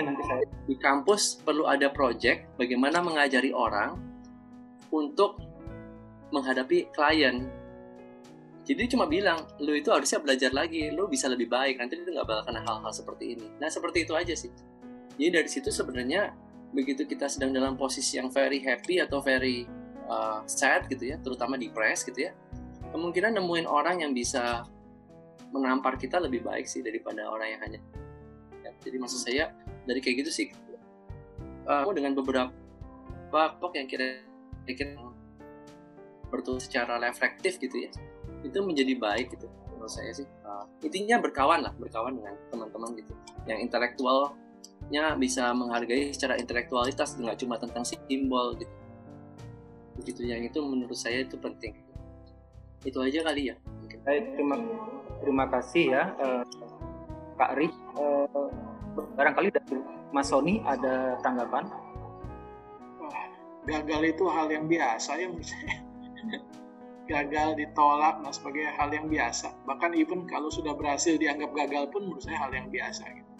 nanti 0.04 0.22
saya. 0.26 0.44
Di 0.66 0.76
kampus 0.76 1.42
perlu 1.42 1.64
ada 1.66 1.88
project 1.90 2.58
bagaimana 2.58 3.00
mengajari 3.00 3.54
orang 3.54 3.98
untuk 4.90 5.38
menghadapi 6.34 6.92
klien. 6.92 7.48
Jadi 8.68 8.84
cuma 8.92 9.08
bilang 9.08 9.48
lu 9.64 9.72
itu 9.72 9.88
harusnya 9.88 10.20
belajar 10.20 10.52
lagi 10.52 10.92
lu 10.92 11.08
bisa 11.08 11.24
lebih 11.24 11.48
baik 11.48 11.80
nanti 11.80 11.96
lu 11.96 12.04
nggak 12.12 12.28
bakal 12.28 12.52
kena 12.52 12.60
hal-hal 12.60 12.92
seperti 12.92 13.38
ini. 13.38 13.48
Nah 13.56 13.72
seperti 13.72 14.04
itu 14.04 14.12
aja 14.12 14.34
sih. 14.36 14.52
Jadi 15.16 15.30
dari 15.32 15.48
situ 15.48 15.72
sebenarnya 15.72 16.36
begitu 16.72 17.08
kita 17.08 17.26
sedang 17.32 17.56
dalam 17.56 17.80
posisi 17.80 18.20
yang 18.20 18.28
very 18.28 18.60
happy 18.60 19.00
atau 19.00 19.24
very 19.24 19.64
uh, 20.04 20.44
sad 20.44 20.84
gitu 20.92 21.12
ya 21.12 21.16
terutama 21.16 21.56
depressed 21.56 22.12
gitu 22.12 22.28
ya 22.28 22.32
kemungkinan 22.92 23.36
nemuin 23.40 23.66
orang 23.68 24.04
yang 24.04 24.12
bisa 24.12 24.68
menampar 25.48 25.96
kita 25.96 26.20
lebih 26.20 26.44
baik 26.44 26.68
sih 26.68 26.84
daripada 26.84 27.24
orang 27.28 27.56
yang 27.56 27.60
hanya 27.64 27.80
ya, 27.80 27.84
jadi 28.82 28.96
maksud 28.98 29.20
saya 29.20 29.44
dari 29.84 29.98
kayak 30.02 30.26
gitu 30.26 30.30
sih 30.30 30.46
uh, 31.68 31.84
dengan 31.92 32.14
beberapa 32.16 32.52
pok 33.32 33.72
yang 33.76 33.88
kira-kira 33.88 34.96
bertutur 36.28 36.60
secara 36.60 37.00
reflektif 37.00 37.56
gitu 37.56 37.88
ya 37.88 37.90
itu 38.44 38.58
menjadi 38.62 38.94
baik 38.94 39.34
gitu 39.34 39.48
menurut 39.74 39.92
saya 39.94 40.10
sih. 40.10 40.26
Uh, 40.42 40.66
intinya 40.82 41.22
berkawan 41.22 41.62
lah 41.62 41.72
berkawan 41.78 42.18
dengan 42.18 42.34
teman-teman 42.50 42.90
gitu 42.98 43.12
yang 43.46 43.58
intelektualnya 43.62 45.04
bisa 45.18 45.50
menghargai 45.54 46.10
secara 46.10 46.34
intelektualitas 46.38 47.14
nggak 47.18 47.38
cuma 47.40 47.56
tentang 47.58 47.86
simbol 47.86 48.54
gitu. 48.58 48.74
Begitu 49.98 50.20
yang 50.30 50.42
itu 50.42 50.58
menurut 50.62 50.98
saya 50.98 51.22
itu 51.26 51.34
penting. 51.38 51.74
Itu 52.86 53.02
aja 53.02 53.26
kali 53.26 53.50
ya. 53.50 53.56
Baik, 54.06 54.24
terima 54.38 54.56
terima 55.20 55.44
kasih 55.50 55.84
ya 55.92 56.02
uh, 56.16 56.44
Kak 57.36 57.58
Ri 57.58 57.68
uh, 57.98 58.48
barangkali 59.14 59.48
dari 59.54 59.78
Mas 60.10 60.32
Sony 60.32 60.64
ada 60.64 61.20
tanggapan 61.20 61.68
gagal 63.68 64.02
itu 64.16 64.24
hal 64.32 64.48
yang 64.48 64.64
biasa 64.64 65.20
ya 65.20 65.28
saya 65.44 65.76
gagal 67.12 67.48
ditolak 67.56 68.20
dan 68.24 68.32
sebagai 68.32 68.64
hal 68.76 68.88
yang 68.92 69.06
biasa 69.08 69.52
bahkan 69.68 69.92
even 69.92 70.24
kalau 70.24 70.48
sudah 70.48 70.72
berhasil 70.72 71.16
dianggap 71.20 71.52
gagal 71.52 71.92
pun 71.92 72.08
menurut 72.08 72.24
saya 72.24 72.40
hal 72.40 72.52
yang 72.52 72.68
biasa 72.72 73.04
gitu. 73.12 73.30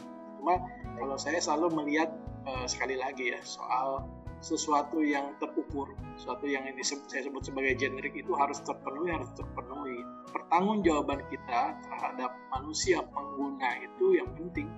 cuma 0.40 0.60
kalau 1.00 1.16
saya 1.16 1.40
selalu 1.40 1.80
melihat 1.80 2.12
uh, 2.44 2.68
sekali 2.68 3.00
lagi 3.00 3.32
ya 3.32 3.40
soal 3.44 4.04
sesuatu 4.38 5.02
yang 5.02 5.34
terukur, 5.42 5.90
sesuatu 6.14 6.46
yang 6.46 6.62
ini 6.70 6.82
saya 6.86 7.26
sebut 7.26 7.42
sebagai 7.42 7.74
generik 7.74 8.14
itu 8.14 8.30
harus 8.38 8.62
terpenuhi, 8.62 9.10
harus 9.10 9.30
terpenuhi. 9.34 10.06
Pertanggungjawaban 10.30 11.26
kita 11.26 11.74
terhadap 11.82 12.38
manusia 12.54 13.02
pengguna 13.10 13.82
itu 13.82 14.22
yang 14.22 14.30
penting. 14.38 14.70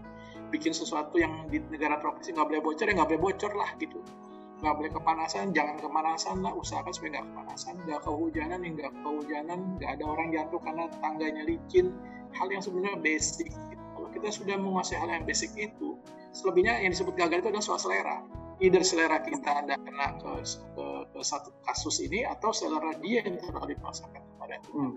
Bikin 0.50 0.74
sesuatu 0.74 1.16
yang 1.16 1.46
di 1.48 1.62
negara 1.70 2.02
tropis 2.02 2.30
nggak 2.34 2.46
boleh 2.46 2.62
bocor 2.62 2.86
ya 2.90 2.94
nggak 2.98 3.08
boleh 3.14 3.22
bocor 3.22 3.52
lah 3.54 3.70
gitu. 3.78 4.02
Nggak 4.60 4.74
boleh 4.76 4.90
kepanasan, 4.92 5.56
jangan 5.56 5.76
kepanasan 5.80 6.36
lah, 6.44 6.52
usahakan 6.52 6.92
supaya 6.92 7.10
nggak 7.16 7.26
kepanasan. 7.32 7.74
Nggak 7.88 8.00
kehujanan, 8.04 8.58
ya 8.60 8.70
nggak 8.76 8.92
kehujanan, 9.00 9.58
nggak 9.80 9.90
ada 9.96 10.04
orang 10.04 10.28
jatuh 10.36 10.60
karena 10.60 10.84
tangganya 11.00 11.42
licin. 11.48 11.86
Hal 12.36 12.46
yang 12.52 12.60
sebenarnya 12.60 13.00
basic. 13.00 13.48
Gitu. 13.48 13.84
Kalau 13.96 14.08
kita 14.12 14.28
sudah 14.28 14.56
menguasai 14.60 15.00
hal 15.00 15.08
yang 15.08 15.24
basic 15.24 15.56
itu, 15.56 15.96
selebihnya 16.36 16.82
yang 16.84 16.92
disebut 16.92 17.16
gagal 17.16 17.40
itu 17.40 17.48
adalah 17.48 17.64
soal 17.64 17.80
selera 17.80 18.20
either 18.60 18.84
selera 18.84 19.18
kita 19.24 19.50
anda 19.56 19.74
kena 19.80 20.20
ke, 20.20 20.30
ke, 20.76 20.86
ke 21.10 21.20
satu 21.24 21.50
kasus 21.64 22.04
ini 22.04 22.28
atau 22.28 22.52
selera 22.52 22.92
dia 23.00 23.24
yang 23.24 23.40
terlalu 23.40 23.74
dipaksakan 23.74 24.20
kepada 24.20 24.60
itu. 24.60 24.70
Hmm. 24.76 24.92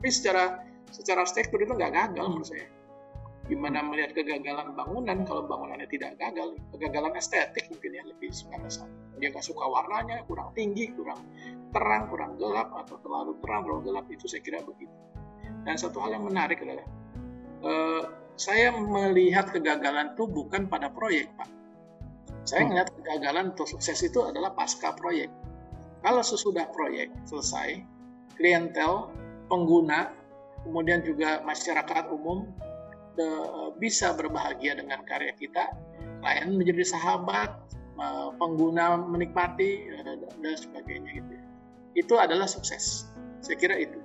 Tapi 0.00 0.08
secara 0.08 0.44
secara 0.88 1.24
arsitektur 1.24 1.60
itu 1.60 1.72
nggak 1.76 1.92
gagal 1.92 2.24
menurut 2.26 2.48
saya. 2.48 2.66
Gimana 3.50 3.82
melihat 3.82 4.14
kegagalan 4.14 4.72
bangunan 4.78 5.26
kalau 5.26 5.44
bangunannya 5.50 5.88
tidak 5.90 6.14
gagal, 6.16 6.54
kegagalan 6.74 7.12
estetik 7.18 7.66
mungkin 7.68 7.90
ya 7.90 8.02
lebih 8.06 8.30
pada 8.30 8.70
dia 9.18 9.28
nggak 9.30 9.44
suka 9.44 9.66
warnanya, 9.66 10.22
kurang 10.26 10.50
tinggi, 10.54 10.90
kurang 10.94 11.22
terang, 11.74 12.10
kurang 12.10 12.38
gelap 12.38 12.74
atau 12.74 12.98
terlalu 13.02 13.38
terang, 13.42 13.62
terlalu 13.66 13.82
gelap 13.90 14.06
itu 14.10 14.24
saya 14.30 14.42
kira 14.42 14.62
begitu. 14.62 14.94
Dan 15.62 15.78
satu 15.78 16.02
hal 16.02 16.18
yang 16.18 16.26
menarik 16.26 16.58
adalah 16.62 16.86
uh, 17.62 18.02
saya 18.34 18.74
melihat 18.74 19.50
kegagalan 19.50 20.14
itu 20.14 20.26
bukan 20.26 20.66
pada 20.66 20.90
proyek, 20.90 21.30
Pak 21.38 21.62
saya 22.42 22.66
melihat 22.66 22.90
hmm. 22.90 22.96
kegagalan 23.02 23.44
untuk 23.54 23.66
sukses 23.70 23.98
itu 24.02 24.18
adalah 24.26 24.50
pasca 24.54 24.94
proyek. 24.98 25.30
Kalau 26.02 26.22
sesudah 26.26 26.66
proyek 26.74 27.14
selesai, 27.30 27.78
klientel, 28.34 29.14
pengguna, 29.46 30.10
kemudian 30.66 31.06
juga 31.06 31.38
masyarakat 31.46 32.10
umum 32.10 32.50
bisa 33.78 34.14
berbahagia 34.16 34.78
dengan 34.78 35.04
karya 35.04 35.32
kita, 35.36 35.72
klien 36.20 36.54
menjadi 36.56 36.84
sahabat, 36.86 37.50
pengguna 38.40 38.96
menikmati 38.98 39.90
dan 40.40 40.54
sebagainya 40.56 41.10
gitu. 41.20 41.34
Itu 41.92 42.14
adalah 42.16 42.48
sukses. 42.48 43.10
Saya 43.44 43.56
kira 43.60 43.76
itu. 43.76 43.98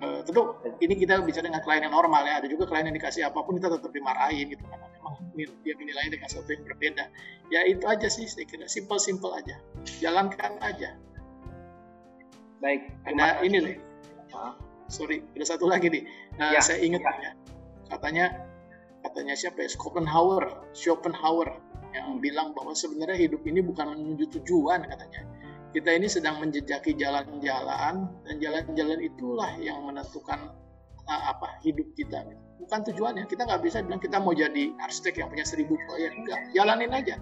Tentu 0.00 0.56
ini 0.80 0.96
kita 0.96 1.20
bicara 1.20 1.52
dengan 1.52 1.60
klien 1.60 1.84
yang 1.84 1.92
normal 1.92 2.24
ya. 2.24 2.40
Ada 2.40 2.48
juga 2.48 2.64
klien 2.68 2.88
yang 2.88 2.96
dikasih 2.96 3.28
apa 3.28 3.44
pun 3.44 3.60
kita 3.60 3.68
tetap 3.68 3.92
dimarahin 3.92 4.48
gitu 4.48 4.64
kan 4.64 4.80
dia 5.36 5.74
menilai 5.78 6.06
dengan 6.12 6.26
sesuatu 6.28 6.50
yang 6.52 6.64
berbeda 6.66 7.04
ya 7.48 7.60
itu 7.66 7.84
aja 7.86 8.08
sih 8.10 8.26
saya 8.28 8.46
kira 8.46 8.66
simple 8.68 9.00
simple 9.00 9.32
aja 9.32 9.56
jalankan 9.98 10.58
aja 10.60 10.94
baik 12.60 12.92
ada 13.08 13.40
ini 13.42 13.58
nih 13.64 13.76
sorry 14.90 15.24
ada 15.34 15.46
satu 15.46 15.66
lagi 15.70 15.88
nih 15.88 16.02
nah, 16.36 16.52
ya, 16.54 16.60
saya 16.60 16.82
ingat 16.82 17.00
ya. 17.02 17.30
Katanya 17.90 18.46
katanya 19.02 19.34
siapa 19.36 19.66
ya? 19.66 19.68
Schopenhauer 19.68 20.44
Schopenhauer 20.72 21.58
yang 21.90 22.22
bilang 22.22 22.54
bahwa 22.54 22.70
sebenarnya 22.70 23.18
hidup 23.18 23.42
ini 23.46 23.60
bukan 23.60 23.98
menuju 23.98 24.40
tujuan 24.40 24.86
katanya. 24.86 25.26
Kita 25.70 25.90
ini 25.94 26.10
sedang 26.10 26.42
menjejaki 26.42 26.98
jalan-jalan 26.98 28.10
dan 28.26 28.34
jalan-jalan 28.42 28.98
itulah 29.06 29.54
yang 29.62 29.86
menentukan 29.86 30.50
uh, 31.06 31.22
apa 31.30 31.62
hidup 31.62 31.86
kita. 31.94 32.26
Bukan 32.58 32.86
tujuannya 32.90 33.26
kita 33.30 33.46
nggak 33.46 33.62
bisa 33.62 33.78
bilang 33.82 34.02
kita 34.02 34.18
mau 34.18 34.34
jadi 34.34 34.74
arsitek 34.82 35.22
yang 35.22 35.28
punya 35.30 35.46
seribu 35.46 35.78
proyek 35.86 36.10
enggak 36.14 36.40
jalanin 36.54 36.90
aja. 36.90 37.16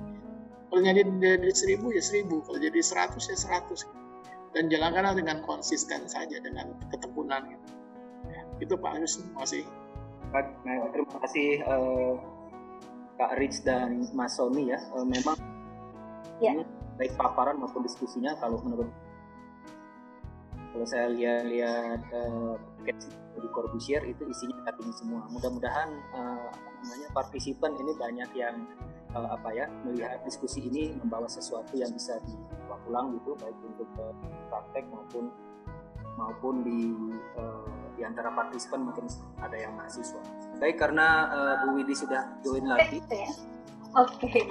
Kalau 0.69 0.81
jadi 0.85 1.01
dari 1.05 1.53
seribu 1.53 1.93
ya 1.93 2.01
seribu. 2.05 2.45
Kalau 2.45 2.61
jadi 2.61 2.81
seratus 2.81 3.29
ya 3.33 3.37
seratus. 3.37 3.89
Dan 4.53 4.73
jalankanlah 4.73 5.13
dengan 5.13 5.45
konsisten 5.45 6.09
saja 6.09 6.41
dengan 6.41 6.73
ketekunan. 6.89 7.53
Gitu. 7.53 7.69
ya, 8.33 8.41
itu 8.65 8.75
Pak 8.81 8.97
terima 8.97 9.45
kasih 9.45 9.65
nah, 10.35 10.89
terima 10.93 11.17
kasih 11.25 11.49
uh, 11.65 12.15
Kak 13.19 13.33
Rich 13.41 13.67
dan 13.67 14.07
Mas 14.15 14.39
Sony 14.39 14.71
ya 14.71 14.79
uh, 14.95 15.07
memang 15.07 15.37
ya. 16.39 16.55
baik 16.99 17.15
paparan 17.19 17.59
maupun 17.59 17.83
diskusinya 17.83 18.37
kalau 18.39 18.61
menurut 18.63 18.91
kalau 20.69 20.85
saya 20.85 21.11
lihat-lihat 21.11 22.01
uh, 22.13 22.55
di 23.39 23.49
Corbusier 23.51 24.03
itu 24.05 24.27
isinya 24.27 24.63
cutting 24.69 24.93
semua. 24.95 25.27
Mudah-mudahan 25.31 25.91
uh, 26.15 26.51
namanya 26.55 27.09
partisipan 27.15 27.75
ini 27.79 27.93
banyak 27.97 28.31
yang 28.37 28.57
uh, 29.15 29.29
apa 29.35 29.49
ya 29.55 29.67
melihat 29.87 30.21
diskusi 30.23 30.67
ini 30.67 30.95
membawa 30.99 31.27
sesuatu 31.31 31.73
yang 31.75 31.91
bisa 31.95 32.21
dibawa 32.23 32.77
pulang 32.85 33.07
gitu 33.17 33.35
baik 33.39 33.59
untuk 33.65 33.89
uh, 33.99 34.15
praktek 34.53 34.85
maupun 34.93 35.25
maupun 36.19 36.55
di 36.67 36.95
uh, 37.39 37.88
di 37.99 38.07
antara 38.07 38.31
partisipan 38.31 38.87
mungkin 38.87 39.11
ada 39.43 39.59
yang 39.59 39.75
mahasiswa. 39.75 40.23
Baik 40.63 40.79
karena 40.79 41.27
uh, 41.35 41.55
Bu 41.67 41.83
Widi 41.83 41.99
sudah 41.99 42.31
join 42.47 42.63
lagi. 42.71 43.03
Ya. 43.11 43.35
Oke, 43.99 44.31
okay. 44.31 44.45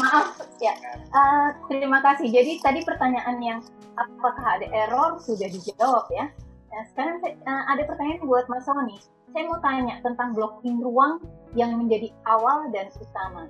maaf 0.00 0.34
ya. 0.58 0.74
Uh, 1.14 1.54
terima 1.70 2.02
kasih. 2.02 2.26
Jadi 2.26 2.58
tadi 2.58 2.82
pertanyaan 2.82 3.38
yang 3.38 3.58
apakah 3.94 4.58
ada 4.58 4.66
error 4.74 5.22
sudah 5.22 5.46
dijawab 5.46 6.10
ya. 6.10 6.26
Nah, 6.74 6.82
sekarang 6.90 7.22
saya, 7.22 7.38
uh, 7.46 7.64
ada 7.70 7.86
pertanyaan 7.86 8.26
buat 8.26 8.50
Mas 8.50 8.66
Sony. 8.66 8.98
Saya 9.30 9.44
mau 9.46 9.60
tanya 9.62 10.00
tentang 10.02 10.34
blocking 10.34 10.80
ruang 10.82 11.22
yang 11.52 11.76
menjadi 11.78 12.10
awal 12.26 12.66
dan 12.74 12.90
utama. 12.98 13.46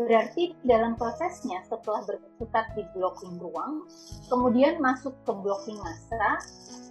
Berarti 0.00 0.56
dalam 0.64 0.96
prosesnya 0.96 1.60
setelah 1.68 2.00
berkutat 2.08 2.72
di 2.72 2.88
blocking 2.96 3.36
ruang, 3.36 3.84
kemudian 4.32 4.80
masuk 4.80 5.12
ke 5.28 5.32
blocking 5.44 5.76
masa, 5.84 6.40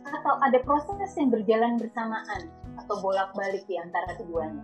atau 0.06 0.38
ada 0.46 0.62
proses 0.62 1.10
yang 1.18 1.34
berjalan 1.34 1.82
bersamaan 1.82 2.54
atau 2.78 2.96
bolak-balik 3.02 3.66
di 3.66 3.82
antara 3.82 4.14
keduanya? 4.14 4.62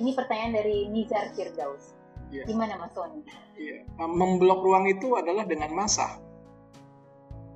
Ini 0.00 0.16
pertanyaan 0.16 0.56
dari 0.56 0.88
Nizar 0.88 1.32
Firdaus. 1.36 1.92
Yeah. 2.32 2.48
Gimana 2.48 2.80
Mas 2.80 2.96
Sony? 2.96 3.20
Yeah. 3.60 3.84
Memblok 4.00 4.64
ruang 4.64 4.88
itu 4.88 5.12
adalah 5.16 5.44
dengan 5.44 5.76
masa. 5.76 6.16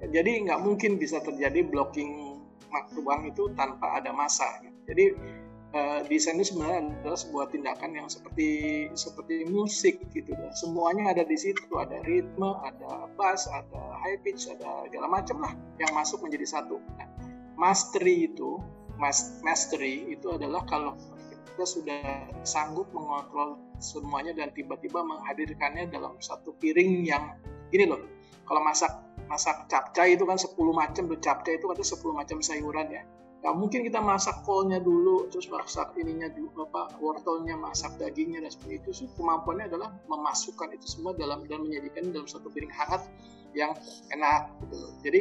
Jadi 0.01 0.49
nggak 0.49 0.61
mungkin 0.65 0.97
bisa 0.97 1.21
terjadi 1.21 1.65
blocking 1.65 2.41
ruang 2.97 3.29
itu 3.29 3.53
tanpa 3.57 4.01
ada 4.01 4.13
masa. 4.13 4.47
Jadi 4.89 5.13
uh, 5.75 6.01
desain 6.07 6.39
itu 6.39 6.55
sebenarnya 6.55 6.91
adalah 7.03 7.19
sebuah 7.19 7.47
tindakan 7.55 7.91
yang 7.95 8.09
seperti 8.11 8.49
seperti 8.95 9.47
musik 9.49 10.03
gitu. 10.15 10.35
Semuanya 10.55 11.15
ada 11.15 11.23
di 11.27 11.37
situ, 11.39 11.67
ada 11.79 12.03
ritme, 12.07 12.59
ada 12.63 13.11
bass, 13.15 13.47
ada 13.51 13.95
high 14.03 14.19
pitch, 14.23 14.51
ada 14.51 14.87
segala 14.87 15.07
macam 15.11 15.43
lah 15.43 15.53
yang 15.79 15.91
masuk 15.95 16.23
menjadi 16.23 16.47
satu. 16.47 16.79
Nah, 16.99 17.09
mastery 17.55 18.31
itu, 18.31 18.59
mastery 19.43 20.11
itu 20.11 20.27
adalah 20.35 20.67
kalau 20.67 20.99
kita 21.51 21.65
sudah 21.67 22.03
sanggup 22.47 22.89
mengontrol 22.95 23.59
semuanya 23.83 24.33
dan 24.37 24.53
tiba-tiba 24.55 25.03
menghadirkannya 25.03 25.91
dalam 25.91 26.17
satu 26.21 26.57
piring 26.59 27.05
yang 27.07 27.37
gini 27.71 27.87
loh. 27.87 28.01
Kalau 28.47 28.63
masak 28.67 28.91
masak 29.31 29.71
capcay 29.71 30.19
itu 30.19 30.27
kan 30.27 30.35
10 30.35 30.59
macam 30.75 31.07
capcay 31.23 31.55
itu 31.55 31.71
ada 31.71 31.87
10 31.87 32.03
macam 32.11 32.43
sayuran 32.43 32.91
ya 32.91 33.07
Gak 33.41 33.57
mungkin 33.57 33.81
kita 33.89 34.05
masak 34.05 34.45
kolnya 34.45 34.77
dulu, 34.85 35.33
terus 35.33 35.49
masak 35.49 35.97
ininya 35.97 36.29
dulu, 36.29 36.69
apa 36.69 36.93
wortelnya, 37.01 37.57
masak 37.57 37.97
dagingnya 37.97 38.45
dan 38.45 38.53
seperti 38.53 38.85
itu. 38.85 38.91
So, 38.93 39.09
kemampuannya 39.17 39.73
adalah 39.73 39.97
memasukkan 40.13 40.77
itu 40.77 40.85
semua 40.85 41.17
dalam 41.17 41.49
dan 41.49 41.65
menjadikan 41.65 42.13
dalam 42.13 42.29
satu 42.29 42.53
piring 42.53 42.69
hangat 42.69 43.09
yang 43.57 43.73
enak. 44.13 44.53
Gitu. 44.61 44.77
Jadi 45.01 45.21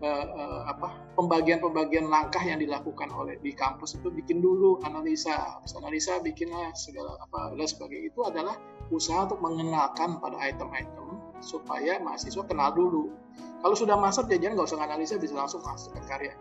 uh, 0.00 0.26
uh, 0.32 0.60
apa 0.72 0.88
pembagian-pembagian 1.14 2.08
langkah 2.08 2.40
yang 2.40 2.58
dilakukan 2.60 3.12
oleh 3.12 3.36
di 3.44 3.52
kampus 3.52 4.00
itu 4.00 4.08
bikin 4.08 4.40
dulu 4.40 4.80
analisa, 4.84 5.60
Habis 5.60 5.76
analisa 5.76 6.18
bikinlah 6.24 6.72
segala 6.72 7.20
apa 7.20 7.52
dan 7.54 7.68
sebagainya 7.68 8.08
itu 8.08 8.20
adalah 8.24 8.56
usaha 8.88 9.28
untuk 9.28 9.40
mengenalkan 9.44 10.18
pada 10.18 10.40
item-item 10.40 11.20
supaya 11.40 12.00
mahasiswa 12.00 12.44
kenal 12.44 12.72
dulu 12.72 13.12
kalau 13.60 13.76
sudah 13.76 13.96
masuk 13.96 14.28
jajan 14.32 14.56
nggak 14.56 14.68
usah 14.72 14.80
analisa 14.80 15.20
bisa 15.20 15.36
langsung 15.36 15.60
masuk 15.60 15.92
ke 15.92 16.00
karya. 16.08 16.32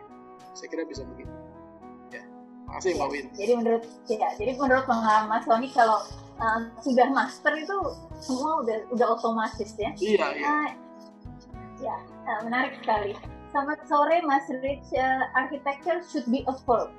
Saya 0.60 0.76
kira 0.76 0.84
bisa 0.84 1.07
begitu. 1.07 1.31
Ya, 2.11 2.23
makasih 2.68 2.99
Mbak 2.99 3.10
Win. 3.15 3.26
Jadi 3.40 3.52
menurut 3.56 3.84
ya, 4.11 4.27
jadi 4.36 4.52
menurut 4.60 4.84
pengalaman 4.84 5.31
Mas 5.31 5.48
Tony 5.48 5.72
kalau 5.72 6.03
uh, 6.44 6.60
sudah 6.84 7.07
master 7.15 7.56
itu 7.56 7.77
semua 8.19 8.60
udah 8.68 8.77
udah 8.91 9.07
otomatis 9.15 9.72
ya. 9.80 9.95
Iya, 9.95 10.27
iya. 10.36 10.44
Uh, 10.44 10.69
ya, 11.80 11.95
uh, 12.27 12.40
menarik 12.44 12.76
sekali. 12.84 13.15
Selamat 13.56 13.80
sore 13.88 14.19
Mas 14.27 14.52
Rich. 14.52 14.91
Uh, 14.91 15.31
architecture 15.40 16.03
should 16.11 16.27
be 16.27 16.44
a 16.44 16.53
verb. 16.68 16.91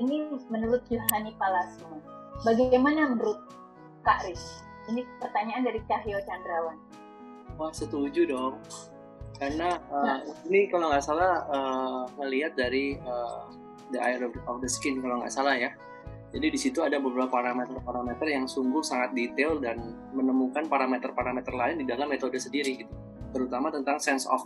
Ini 0.00 0.32
menurut 0.48 0.80
Yohani 0.88 1.36
Palasmo. 1.36 2.00
Bagaimana 2.48 3.12
menurut 3.12 3.44
Kak 4.08 4.24
Rich? 4.24 4.64
Ini 4.88 5.04
pertanyaan 5.20 5.68
dari 5.68 5.84
Cahyo 5.84 6.16
Chandrawan. 6.24 6.80
Wah, 7.60 7.70
setuju 7.76 8.24
dong 8.24 8.56
karena 9.40 9.80
uh, 9.90 10.18
ini 10.48 10.68
kalau 10.68 10.92
nggak 10.92 11.04
salah 11.04 11.46
uh, 11.48 12.02
melihat 12.20 12.54
dari 12.56 12.96
uh, 13.02 13.48
the 13.92 14.00
eye 14.00 14.16
of, 14.20 14.32
of 14.48 14.60
the 14.60 14.70
skin 14.70 15.00
kalau 15.00 15.20
nggak 15.20 15.32
salah 15.32 15.54
ya. 15.56 15.72
Jadi 16.32 16.48
di 16.48 16.56
situ 16.56 16.80
ada 16.80 16.96
beberapa 16.96 17.28
parameter-parameter 17.28 18.24
yang 18.24 18.48
sungguh 18.48 18.80
sangat 18.80 19.12
detail 19.12 19.60
dan 19.60 19.92
menemukan 20.16 20.64
parameter-parameter 20.64 21.52
lain 21.52 21.84
di 21.84 21.86
dalam 21.86 22.08
metode 22.08 22.40
sendiri 22.40 22.80
gitu. 22.80 22.92
Terutama 23.36 23.68
tentang 23.68 24.00
sense 24.00 24.24
of 24.24 24.40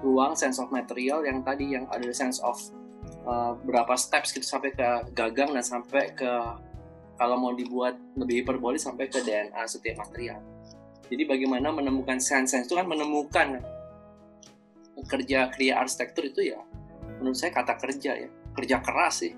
ruang, 0.00 0.32
sense 0.32 0.56
of 0.56 0.72
material 0.72 1.20
yang 1.28 1.44
tadi 1.44 1.76
yang 1.76 1.84
ada 1.92 2.08
sense 2.16 2.40
of 2.40 2.56
uh, 3.28 3.52
berapa 3.60 3.92
steps 4.00 4.32
kita 4.32 4.46
sampai 4.48 4.72
ke 4.72 5.12
gagang 5.12 5.52
dan 5.52 5.60
sampai 5.60 6.16
ke 6.16 6.32
kalau 7.20 7.36
mau 7.36 7.52
dibuat 7.52 7.98
lebih 8.16 8.46
hiperbolis 8.46 8.88
sampai 8.88 9.10
ke 9.12 9.20
DNA 9.20 9.58
setiap 9.68 10.00
material. 10.00 10.40
Jadi 11.08 11.22
bagaimana 11.28 11.72
menemukan 11.74 12.16
sense-sense 12.20 12.68
itu 12.68 12.76
kan 12.78 12.88
menemukan 12.88 13.60
kerja 15.06 15.52
kriya 15.54 15.78
arsitektur 15.78 16.26
itu 16.26 16.54
ya 16.54 16.58
menurut 17.18 17.38
saya 17.38 17.54
kata 17.54 17.78
kerja 17.78 18.12
ya 18.14 18.28
kerja 18.58 18.82
keras 18.82 19.22
sih. 19.22 19.32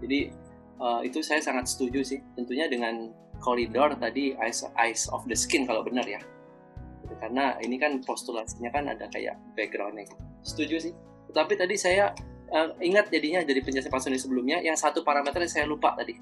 Jadi 0.00 0.32
uh, 0.80 1.00
itu 1.04 1.20
saya 1.20 1.44
sangat 1.44 1.68
setuju 1.68 2.00
sih. 2.00 2.20
Tentunya 2.32 2.68
dengan 2.68 3.12
koridor 3.42 3.92
tadi 4.00 4.32
eyes 4.40 4.64
eyes 4.80 5.08
of 5.12 5.24
the 5.28 5.36
skin 5.36 5.68
kalau 5.68 5.84
benar 5.84 6.04
ya. 6.08 6.20
Karena 7.20 7.60
ini 7.60 7.76
kan 7.76 8.00
postulasinya 8.00 8.72
kan 8.72 8.88
ada 8.88 9.04
kayak 9.12 9.36
backgroundnya 9.52 10.08
setuju 10.40 10.90
sih. 10.90 10.92
Tapi 11.32 11.54
tadi 11.60 11.76
saya 11.76 12.12
uh, 12.52 12.72
ingat 12.80 13.12
jadinya 13.12 13.44
dari 13.44 13.60
penjelasan 13.60 13.92
Pak 13.92 14.00
Sony 14.00 14.16
sebelumnya 14.16 14.64
yang 14.64 14.76
satu 14.76 15.04
parameter 15.04 15.44
yang 15.44 15.52
saya 15.52 15.66
lupa 15.68 15.92
tadi. 15.92 16.16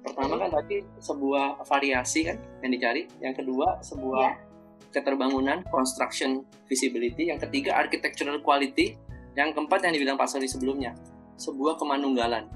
Pertama 0.00 0.40
kan 0.40 0.48
tadi 0.48 0.80
sebuah 0.96 1.60
variasi 1.68 2.24
kan 2.24 2.40
yang 2.64 2.72
dicari 2.72 3.04
yang 3.20 3.36
kedua 3.36 3.84
sebuah 3.84 4.28
yeah. 4.32 4.49
Keterbangunan 4.90 5.62
construction 5.70 6.42
visibility 6.66 7.30
yang 7.30 7.38
ketiga 7.38 7.78
architectural 7.78 8.38
quality. 8.42 8.98
Yang 9.38 9.54
keempat 9.54 9.86
yang 9.86 9.94
dibilang 9.94 10.18
Pak 10.18 10.26
Sony 10.26 10.50
sebelumnya 10.50 10.92
sebuah 11.38 11.78
kemanunggalan 11.78 12.50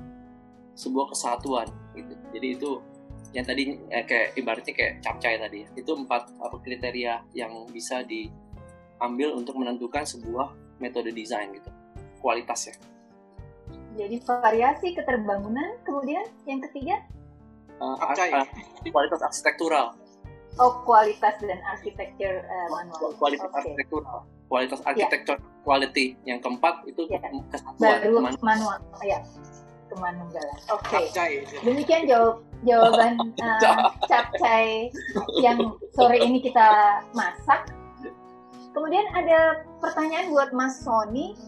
sebuah 0.74 1.14
kesatuan 1.14 1.70
gitu. 1.94 2.14
Jadi 2.34 2.48
itu 2.50 2.70
yang 3.30 3.46
tadi 3.46 3.78
eh, 3.94 4.04
kayak 4.04 4.34
ibaratnya 4.34 4.74
kayak 4.74 4.92
capcay 5.02 5.38
tadi 5.38 5.62
ya. 5.62 5.68
itu 5.78 5.90
empat 5.94 6.34
apa 6.42 6.56
kriteria 6.58 7.22
yang 7.30 7.66
bisa 7.70 8.02
diambil 8.02 9.38
untuk 9.38 9.54
menentukan 9.54 10.02
sebuah 10.02 10.78
metode 10.82 11.14
desain 11.14 11.54
gitu. 11.54 11.70
Kualitas 12.18 12.74
ya 12.74 12.74
jadi 13.94 14.16
variasi 14.26 14.92
keterbangunan 14.94 15.78
kemudian 15.86 16.26
yang 16.44 16.58
ketiga? 16.70 16.98
Uh, 17.78 17.98
kualitas 18.90 19.22
arsitektural. 19.22 19.94
Oh, 20.54 20.82
kualitas 20.86 21.34
dan 21.42 21.58
arsitektur 21.66 22.46
uh, 22.46 22.68
manual. 22.70 23.10
Kualitas 23.18 23.50
okay. 23.50 23.58
arsitektural. 23.58 24.18
Kualitas 24.46 24.80
arsitektur 24.86 25.36
yeah. 25.42 25.62
quality. 25.66 26.06
Yang 26.22 26.38
keempat 26.46 26.74
itu 26.86 27.02
yeah. 27.10 27.22
kesatuan. 27.50 27.78
Baru 27.82 28.14
manual. 28.22 28.42
manual. 28.42 28.78
Ya, 29.02 29.18
kemanunggalan. 29.90 30.58
Oke. 30.70 31.10
Okay. 31.10 31.42
Demikian 31.66 32.06
jawab 32.06 32.46
jawaban 32.62 33.18
uh, 33.42 33.90
capcay 34.06 34.88
yang 35.42 35.74
sore 35.94 36.18
ini 36.22 36.38
kita 36.38 37.00
masak. 37.12 37.70
Kemudian 38.74 39.06
ada 39.14 39.62
pertanyaan 39.78 40.34
buat 40.34 40.50
Mas 40.50 40.82
Sony 40.82 41.38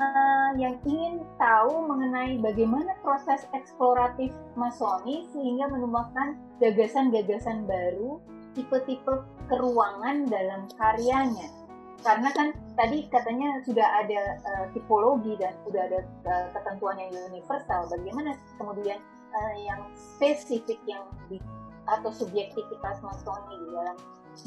uh, 0.00 0.50
yang 0.60 0.76
ingin 0.84 1.24
tahu 1.40 1.88
mengenai 1.88 2.36
bagaimana 2.40 2.92
proses 3.00 3.48
eksploratif 3.56 4.32
Masoni 4.54 5.24
sehingga 5.32 5.72
menemukan 5.72 6.36
gagasan-gagasan 6.60 7.64
baru, 7.64 8.20
tipe-tipe 8.56 9.14
keruangan 9.52 10.26
dalam 10.26 10.66
karyanya. 10.80 11.52
Karena 12.00 12.28
kan 12.32 12.56
tadi 12.76 13.08
katanya 13.12 13.60
sudah 13.66 13.84
ada 14.04 14.20
uh, 14.46 14.66
tipologi 14.72 15.36
dan 15.36 15.52
sudah 15.68 15.84
ada 15.90 16.00
uh, 16.24 16.46
ketentuan 16.56 16.96
yang 16.96 17.12
universal. 17.28 17.88
Bagaimana 17.92 18.36
kemudian 18.56 18.98
uh, 19.32 19.54
yang 19.60 19.80
spesifik 19.96 20.80
yang 20.88 21.04
di, 21.28 21.36
atau 21.84 22.10
subjektivitas 22.14 23.04
Masoni 23.04 23.54
di 23.60 23.68
dalam 23.74 23.96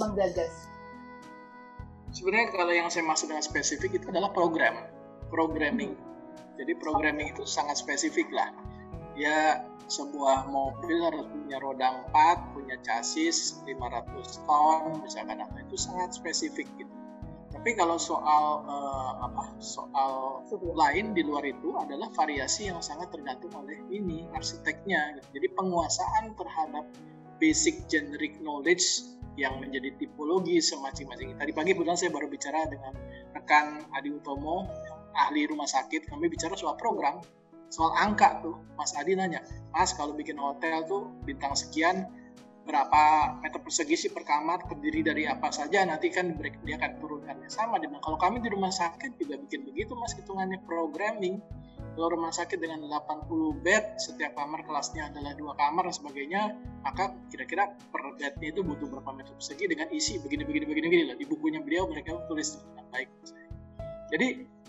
menggagas? 0.02 0.70
Sebenarnya 2.10 2.50
kalau 2.58 2.74
yang 2.74 2.90
saya 2.90 3.06
maksud 3.06 3.30
dengan 3.30 3.46
spesifik 3.46 4.02
itu 4.02 4.06
adalah 4.10 4.34
program 4.34 4.90
programming. 5.30 5.94
Jadi 6.58 6.76
programming 6.82 7.32
itu 7.32 7.46
sangat 7.46 7.80
spesifik 7.80 8.28
lah. 8.34 8.52
Ya 9.20 9.68
sebuah 9.90 10.48
mobil 10.48 11.02
harus 11.02 11.26
punya 11.28 11.58
roda 11.60 12.06
4, 12.14 12.56
punya 12.56 12.78
chassis 12.86 13.60
500 13.66 14.48
ton, 14.48 15.02
misalkan 15.04 15.44
apa 15.44 15.66
itu 15.66 15.76
sangat 15.76 16.16
spesifik 16.16 16.70
gitu. 16.78 16.94
Tapi 17.50 17.74
kalau 17.74 17.98
soal 17.98 18.64
uh, 18.64 19.14
apa 19.26 19.58
soal 19.58 20.46
lain 20.78 21.18
di 21.18 21.26
luar 21.26 21.44
itu 21.44 21.76
adalah 21.76 22.08
variasi 22.14 22.70
yang 22.70 22.80
sangat 22.80 23.10
tergantung 23.10 23.52
oleh 23.58 23.82
ini 23.90 24.30
arsiteknya. 24.32 25.18
Gitu. 25.18 25.42
Jadi 25.42 25.48
penguasaan 25.58 26.38
terhadap 26.38 26.86
basic 27.42 27.90
generic 27.90 28.38
knowledge 28.40 29.04
yang 29.34 29.58
menjadi 29.58 29.98
tipologi 29.98 30.62
semacam-macam. 30.62 31.42
Tadi 31.42 31.52
pagi 31.52 31.72
kebetulan 31.74 31.98
saya 31.98 32.12
baru 32.14 32.28
bicara 32.30 32.70
dengan 32.70 32.94
rekan 33.34 33.82
Adi 33.98 34.14
Utomo 34.14 34.70
ahli 35.16 35.50
rumah 35.50 35.66
sakit 35.66 36.08
kami 36.08 36.30
bicara 36.30 36.54
soal 36.54 36.78
program 36.78 37.20
soal 37.70 37.94
angka 37.96 38.42
tuh 38.42 38.58
Mas 38.76 38.92
Adi 38.98 39.14
nanya 39.14 39.46
Mas 39.70 39.94
kalau 39.94 40.18
bikin 40.18 40.38
hotel 40.38 40.86
tuh 40.90 41.14
bintang 41.24 41.54
sekian 41.54 42.10
berapa 42.70 43.34
meter 43.42 43.58
persegi 43.66 43.98
sih 43.98 44.12
per 44.14 44.22
kamar? 44.22 44.62
Terdiri 44.70 45.02
dari 45.02 45.26
apa 45.26 45.50
saja? 45.50 45.82
Nanti 45.82 46.14
kan 46.14 46.38
dia 46.38 46.78
akan 46.78 47.02
turunkannya 47.02 47.50
sama 47.50 47.82
dengan 47.82 47.98
kalau 48.06 48.22
kami 48.22 48.46
di 48.46 48.54
rumah 48.54 48.70
sakit 48.70 49.18
juga 49.18 49.42
bikin 49.42 49.66
begitu 49.66 49.98
mas 49.98 50.14
hitungannya 50.14 50.62
programming. 50.70 51.42
Kalau 51.98 52.16
rumah 52.16 52.30
sakit 52.30 52.62
dengan 52.62 52.86
80 52.86 53.66
bed 53.66 53.98
setiap 53.98 54.38
kamar 54.38 54.62
kelasnya 54.64 55.10
adalah 55.10 55.34
dua 55.34 55.58
kamar 55.58 55.90
dan 55.90 55.96
sebagainya 55.98 56.42
maka 56.86 57.12
kira-kira 57.34 57.76
per 57.90 58.14
bednya 58.16 58.54
itu 58.54 58.62
butuh 58.62 58.88
berapa 58.88 59.10
meter 59.18 59.34
persegi 59.34 59.66
dengan 59.68 59.90
isi 59.90 60.22
begini 60.22 60.46
begini 60.46 60.66
begini 60.70 60.86
begini. 60.88 61.04
Lah 61.10 61.18
di 61.18 61.26
bukunya 61.26 61.60
beliau 61.66 61.90
mereka 61.90 62.22
tulis 62.30 62.62
dengan 62.62 62.86
baik 62.94 63.10
jadi 64.10 64.28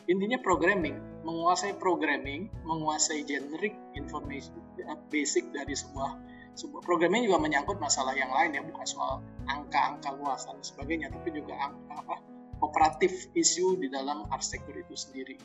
intinya 0.08 0.38
programming 0.40 0.96
menguasai 1.26 1.76
programming 1.76 2.48
menguasai 2.64 3.26
generic 3.28 3.76
information 3.92 4.56
basic 5.12 5.52
dari 5.52 5.76
sebuah 5.76 6.16
sebuah 6.56 6.82
programming 6.82 7.28
juga 7.28 7.38
menyangkut 7.40 7.76
masalah 7.78 8.16
yang 8.16 8.32
lain 8.32 8.56
ya 8.56 8.62
bukan 8.64 8.86
soal 8.88 9.20
angka-angka 9.48 10.12
luasan 10.16 10.56
dan 10.58 10.64
sebagainya 10.64 11.06
tapi 11.12 11.28
juga 11.32 11.56
angka 11.56 11.94
apa 12.00 12.16
operatif 12.60 13.32
isu 13.32 13.80
di 13.80 13.88
dalam 13.88 14.28
arsitektur 14.28 14.76
itu 14.76 14.94
sendiri. 14.94 15.36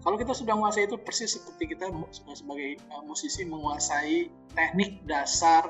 Kalau 0.00 0.16
kita 0.16 0.32
sudah 0.36 0.54
menguasai 0.54 0.86
itu 0.86 0.96
persis 1.00 1.36
seperti 1.36 1.76
kita 1.76 1.90
sebagai 2.32 2.80
uh, 2.92 3.02
musisi 3.04 3.42
menguasai 3.48 4.28
teknik 4.54 5.02
dasar 5.04 5.66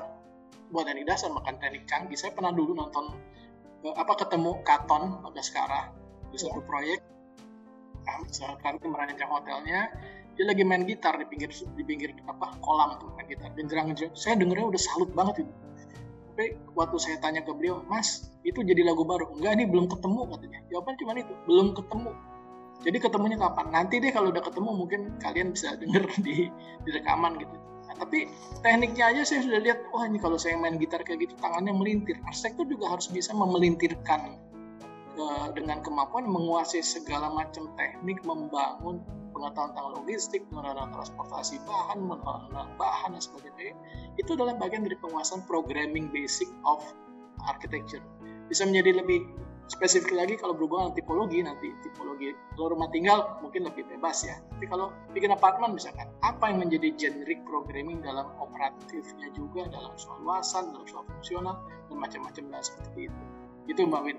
buat 0.69 0.83
teknik 0.83 1.07
dasar 1.07 1.31
makan 1.31 1.57
teknik 1.57 1.87
canggih. 1.87 2.15
Saya 2.19 2.35
pernah 2.35 2.53
dulu 2.53 2.75
nonton 2.75 3.17
uh, 3.83 3.95
apa 3.97 4.13
ketemu 4.19 4.61
Katon 4.61 5.25
sekarang 5.41 5.95
di 6.31 6.37
satu 6.37 6.59
yeah. 6.59 6.67
proyek 6.67 6.99
saat 8.31 8.75
itu 8.79 8.87
merancang 8.87 9.29
hotelnya. 9.29 9.91
Dia 10.37 10.45
lagi 10.45 10.61
main 10.61 10.85
gitar 10.85 11.17
di 11.17 11.25
pinggir 11.25 11.49
di 11.49 11.81
pinggir 11.81 12.13
apa 12.29 12.53
kolam 12.61 13.01
tuh 13.01 13.09
main 13.17 13.25
gitar. 13.25 13.49
Genjreng 13.57 13.93
genjreng 13.93 14.13
saya 14.13 14.37
dengernya 14.37 14.69
udah 14.69 14.81
salut 14.81 15.09
banget 15.17 15.45
itu. 15.45 15.53
Tapi 16.37 16.53
waktu 16.77 16.97
saya 17.01 17.17
tanya 17.17 17.41
ke 17.41 17.49
beliau 17.49 17.81
mas 17.89 18.29
itu 18.45 18.61
jadi 18.61 18.85
lagu 18.85 19.01
baru? 19.01 19.33
Enggak 19.33 19.57
ini 19.57 19.65
belum 19.65 19.89
ketemu 19.89 20.21
katanya. 20.29 20.59
Jawaban 20.69 20.93
cuma 21.01 21.11
itu 21.17 21.33
belum 21.49 21.67
ketemu. 21.73 22.11
Jadi 22.85 22.97
ketemunya 23.01 23.37
kapan? 23.41 23.65
Nanti 23.73 23.97
deh 23.97 24.13
kalau 24.13 24.29
udah 24.29 24.43
ketemu 24.45 24.69
mungkin 24.77 25.01
kalian 25.17 25.49
bisa 25.49 25.73
denger 25.81 26.05
di 26.25 26.45
di 26.85 26.89
rekaman 26.93 27.41
gitu. 27.41 27.57
Nah, 27.89 27.95
tapi 27.97 28.29
tekniknya 28.61 29.09
aja 29.09 29.21
saya 29.25 29.41
sudah 29.41 29.59
lihat 29.63 29.79
wah 29.89 30.05
ini 30.05 30.21
kalau 30.21 30.37
saya 30.37 30.59
main 30.61 30.77
gitar 30.77 31.01
kayak 31.01 31.25
gitu 31.25 31.33
tangannya 31.41 31.73
melintir. 31.73 32.21
Arsitektur 32.29 32.69
juga 32.69 32.93
harus 32.93 33.09
bisa 33.09 33.33
memelintirkan 33.33 34.37
dengan 35.57 35.81
kemampuan 35.81 36.29
menguasai 36.29 36.85
segala 36.85 37.33
macam 37.33 37.69
teknik 37.73 38.21
membangun 38.21 39.01
pengetahuan 39.33 39.73
tentang 39.73 39.89
logistik, 40.01 40.41
pengetahuan 40.49 40.89
transportasi 40.93 41.61
bahan, 41.65 41.97
pengetahuan 42.05 42.69
bahan 42.77 43.09
dan 43.13 43.21
sebagainya. 43.21 43.75
Itu 44.17 44.33
adalah 44.33 44.57
bagian 44.57 44.85
dari 44.85 44.97
penguasaan 44.97 45.45
programming 45.45 46.09
basic 46.09 46.49
of 46.65 46.81
architecture. 47.45 48.01
Bisa 48.49 48.65
menjadi 48.65 49.05
lebih 49.05 49.21
spesifik 49.67 50.15
lagi 50.15 50.33
kalau 50.39 50.55
berhubungan 50.55 50.91
dengan 50.91 50.95
tipologi 50.95 51.39
nanti 51.43 51.67
tipologi 51.83 52.31
kalau 52.55 52.71
rumah 52.71 52.87
tinggal 52.87 53.35
mungkin 53.43 53.67
lebih 53.67 53.83
bebas 53.91 54.23
ya 54.23 54.39
tapi 54.55 54.65
kalau 54.71 54.95
bikin 55.11 55.35
apartemen 55.35 55.75
misalkan 55.75 56.07
apa 56.23 56.47
yang 56.47 56.63
menjadi 56.63 56.95
generic 56.95 57.43
programming 57.43 57.99
dalam 57.99 58.31
operatifnya 58.39 59.27
juga 59.35 59.67
dalam 59.67 59.91
soal 59.99 60.23
luasan 60.23 60.71
dalam 60.71 60.87
soal 60.87 61.03
fungsional 61.03 61.59
dan 61.91 61.97
macam-macam 61.99 62.43
dan 62.47 62.63
seperti 62.63 63.11
itu 63.11 63.23
itu 63.67 63.79
mbak 63.83 64.01
Win 64.07 64.17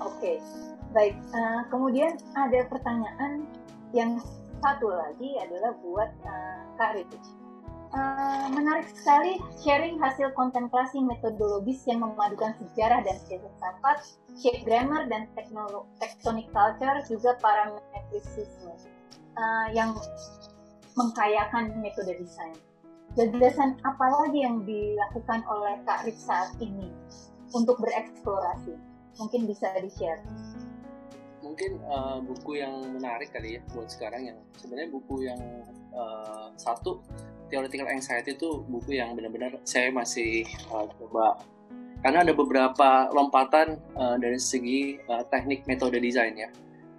Oke, 0.00 0.10
okay. 0.20 0.36
baik. 0.92 1.16
Uh, 1.32 1.62
kemudian 1.72 2.16
ada 2.36 2.68
pertanyaan 2.68 3.48
yang 3.96 4.20
satu 4.60 4.92
lagi 4.92 5.36
adalah 5.40 5.72
buat 5.80 6.10
uh, 6.24 6.60
Kak 6.76 7.00
Rich. 7.00 7.26
Uh, 7.96 8.50
menarik 8.52 8.90
sekali 8.92 9.40
sharing 9.62 9.96
hasil 9.96 10.34
kontemplasi 10.36 11.00
metodologis 11.00 11.80
yang 11.88 12.02
memadukan 12.02 12.52
sejarah 12.60 13.00
dan 13.06 13.16
filsafat, 13.24 14.04
shape 14.36 14.66
grammar 14.66 15.08
dan 15.08 15.30
tectonic 16.02 16.50
culture, 16.50 16.98
juga 17.08 17.38
parametrisisme 17.40 18.74
uh, 19.38 19.68
yang 19.72 19.96
mengkayakan 20.98 21.72
metode 21.80 22.20
desain. 22.20 22.56
Gagasan 23.16 23.80
apa 23.80 24.06
lagi 24.12 24.44
yang 24.44 24.60
dilakukan 24.66 25.40
oleh 25.48 25.80
Kak 25.88 26.04
Rich 26.04 26.20
saat 26.20 26.52
ini 26.60 26.92
untuk 27.56 27.80
bereksplorasi? 27.80 28.76
Mungkin 29.16 29.48
bisa 29.48 29.72
di 29.80 29.90
share 29.92 30.20
mungkin 31.46 31.78
uh, 31.86 32.18
buku 32.20 32.58
yang 32.58 32.74
menarik 32.90 33.30
kali 33.30 33.56
ya 33.56 33.60
buat 33.70 33.86
sekarang 33.86 34.28
yang 34.34 34.38
sebenarnya 34.58 34.90
buku 34.90 35.30
yang 35.30 35.40
uh, 35.94 36.50
satu 36.58 37.00
theoretical 37.46 37.86
anxiety 37.86 38.34
itu 38.34 38.66
buku 38.66 38.98
yang 38.98 39.14
benar-benar 39.14 39.54
saya 39.62 39.94
masih 39.94 40.42
uh, 40.74 40.90
coba. 40.98 41.38
Karena 42.04 42.22
ada 42.22 42.34
beberapa 42.36 43.08
lompatan 43.14 43.80
uh, 43.96 44.18
dari 44.20 44.36
segi 44.36 45.00
uh, 45.08 45.24
teknik 45.32 45.64
metode 45.64 45.96
desain 46.02 46.34
ya. 46.36 46.50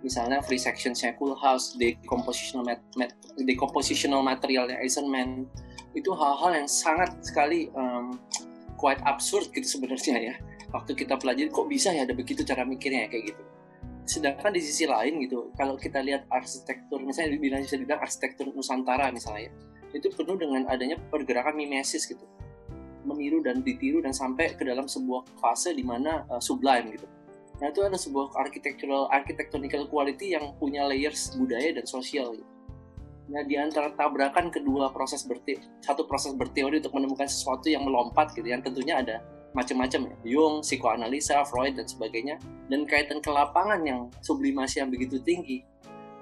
Misalnya 0.02 0.40
free 0.42 0.62
sectionsnya 0.62 1.18
House, 1.38 1.76
decompositional, 1.76 2.64
mat 2.64 2.82
mat 2.96 3.12
decompositional 3.38 4.24
materialnya 4.24 4.80
Eisenman 4.80 5.46
itu 5.94 6.14
hal-hal 6.14 6.64
yang 6.64 6.70
sangat 6.70 7.14
sekali 7.26 7.74
um, 7.74 8.16
quite 8.78 9.02
absurd 9.10 9.50
gitu 9.54 9.66
sebenarnya 9.66 10.34
ya 10.34 10.36
waktu 10.72 10.92
kita 10.96 11.16
pelajari 11.16 11.50
kok 11.50 11.68
bisa 11.68 11.96
ya 11.96 12.04
ada 12.04 12.14
begitu 12.16 12.44
cara 12.44 12.68
mikirnya 12.68 13.08
kayak 13.08 13.34
gitu. 13.34 13.44
Sedangkan 14.08 14.56
di 14.56 14.64
sisi 14.64 14.88
lain 14.88 15.20
gitu 15.24 15.52
kalau 15.60 15.76
kita 15.76 16.00
lihat 16.00 16.28
arsitektur 16.32 17.04
misalnya 17.04 17.36
dibilang 17.36 17.62
bisa 17.64 17.76
dibilang 17.76 18.00
arsitektur 18.00 18.48
Nusantara 18.52 19.12
misalnya 19.12 19.52
itu 19.96 20.12
penuh 20.12 20.36
dengan 20.36 20.68
adanya 20.68 21.00
pergerakan 21.12 21.56
mimesis 21.56 22.08
gitu. 22.08 22.24
Meniru 23.08 23.40
dan 23.40 23.64
ditiru 23.64 24.04
dan 24.04 24.12
sampai 24.12 24.56
ke 24.56 24.68
dalam 24.68 24.88
sebuah 24.88 25.40
fase 25.40 25.72
di 25.72 25.84
mana 25.84 26.28
uh, 26.28 26.44
sublime 26.44 26.96
gitu. 26.96 27.08
Nah 27.58 27.72
itu 27.72 27.82
ada 27.82 27.96
sebuah 27.96 28.36
architectural 28.36 29.08
architectonical 29.10 29.88
quality 29.88 30.36
yang 30.36 30.56
punya 30.60 30.84
layers 30.86 31.36
budaya 31.40 31.72
dan 31.76 31.88
sosial 31.88 32.36
gitu. 32.36 32.58
Nah, 33.28 33.44
di 33.44 33.60
antara 33.60 33.92
tabrakan 33.92 34.48
kedua 34.48 34.88
proses 34.96 35.28
berte 35.28 35.60
satu 35.84 36.08
proses 36.08 36.32
berteori 36.32 36.80
untuk 36.80 36.96
menemukan 36.96 37.28
sesuatu 37.28 37.68
yang 37.68 37.84
melompat 37.84 38.32
gitu, 38.32 38.48
yang 38.48 38.64
tentunya 38.64 39.04
ada 39.04 39.20
macam-macam 39.56 40.12
ya, 40.12 40.16
Jung, 40.38 40.62
psikoanalisa, 40.62 41.44
Freud 41.48 41.76
dan 41.80 41.88
sebagainya, 41.88 42.36
dan 42.68 42.84
kaitan 42.84 43.24
ke 43.24 43.30
lapangan 43.32 43.80
yang 43.84 44.12
sublimasi 44.24 44.84
yang 44.84 44.92
begitu 44.92 45.18
tinggi. 45.24 45.64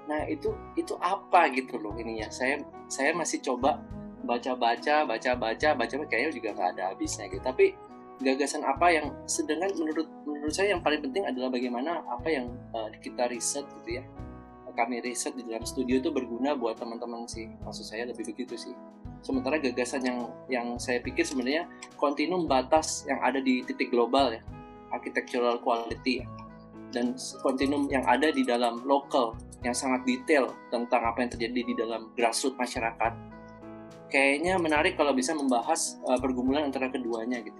Nah 0.06 0.26
itu 0.30 0.54
itu 0.78 0.94
apa 1.02 1.50
gitu 1.50 1.78
loh 1.78 1.94
ini 1.98 2.22
ya. 2.22 2.28
Saya 2.30 2.62
saya 2.86 3.10
masih 3.12 3.42
coba 3.42 3.82
baca-baca, 4.22 5.06
baca-baca, 5.06 5.68
baca 5.74 5.94
kayaknya 6.06 6.30
juga 6.34 6.48
nggak 6.54 6.70
ada 6.78 6.82
habisnya 6.94 7.26
gitu. 7.30 7.42
Tapi 7.42 7.74
gagasan 8.22 8.64
apa 8.64 8.88
yang 8.88 9.12
sedangkan 9.28 9.76
menurut 9.76 10.08
menurut 10.24 10.54
saya 10.54 10.72
yang 10.72 10.80
paling 10.80 11.04
penting 11.04 11.28
adalah 11.28 11.52
bagaimana 11.52 12.00
apa 12.08 12.28
yang 12.32 12.48
uh, 12.72 12.88
kita 13.04 13.28
riset 13.28 13.68
gitu 13.82 14.00
ya 14.00 14.04
kami 14.76 15.00
riset 15.00 15.32
di 15.32 15.42
dalam 15.48 15.64
studio 15.64 15.98
itu 15.98 16.12
berguna 16.12 16.52
buat 16.52 16.76
teman-teman 16.76 17.24
sih 17.24 17.48
maksud 17.64 17.88
saya 17.88 18.04
lebih 18.08 18.28
begitu 18.28 18.54
sih 18.54 18.76
sementara 19.26 19.58
gagasan 19.58 20.06
yang 20.06 20.18
yang 20.46 20.66
saya 20.78 21.02
pikir 21.02 21.26
sebenarnya 21.26 21.66
kontinum 21.98 22.46
batas 22.46 23.02
yang 23.10 23.18
ada 23.18 23.42
di 23.42 23.66
titik 23.66 23.90
global 23.90 24.30
ya 24.30 24.42
architectural 24.94 25.58
quality 25.58 26.22
ya. 26.22 26.26
dan 26.94 27.18
kontinum 27.42 27.90
yang 27.90 28.06
ada 28.06 28.30
di 28.30 28.46
dalam 28.46 28.78
lokal 28.86 29.34
yang 29.66 29.74
sangat 29.74 30.06
detail 30.06 30.54
tentang 30.70 31.02
apa 31.02 31.26
yang 31.26 31.30
terjadi 31.34 31.60
di 31.66 31.74
dalam 31.74 32.14
grassroots 32.14 32.54
masyarakat 32.54 33.12
kayaknya 34.06 34.54
menarik 34.62 34.94
kalau 34.94 35.10
bisa 35.10 35.34
membahas 35.34 35.98
uh, 36.06 36.14
pergumulan 36.22 36.70
antara 36.70 36.86
keduanya 36.86 37.42
gitu 37.42 37.58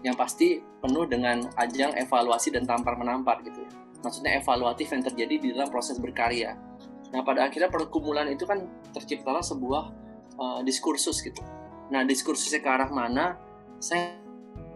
yang 0.00 0.16
pasti 0.16 0.64
penuh 0.80 1.04
dengan 1.04 1.44
ajang 1.60 1.92
evaluasi 2.00 2.56
dan 2.56 2.64
tampar 2.64 2.96
menampar 2.96 3.44
gitu 3.44 3.60
ya 3.60 3.72
maksudnya 4.02 4.38
evaluatif 4.38 4.86
yang 4.94 5.02
terjadi 5.02 5.34
di 5.38 5.48
dalam 5.54 5.68
proses 5.70 5.98
berkarya. 5.98 6.54
Nah, 7.08 7.24
pada 7.24 7.48
akhirnya 7.48 7.72
perkumulan 7.72 8.28
itu 8.28 8.44
kan 8.44 8.68
terciptalah 8.92 9.40
sebuah 9.40 9.90
uh, 10.38 10.60
diskursus 10.64 11.20
gitu. 11.20 11.42
Nah, 11.92 12.06
diskursusnya 12.06 12.62
ke 12.62 12.68
arah 12.70 12.90
mana? 12.90 13.36
Saya 13.78 14.16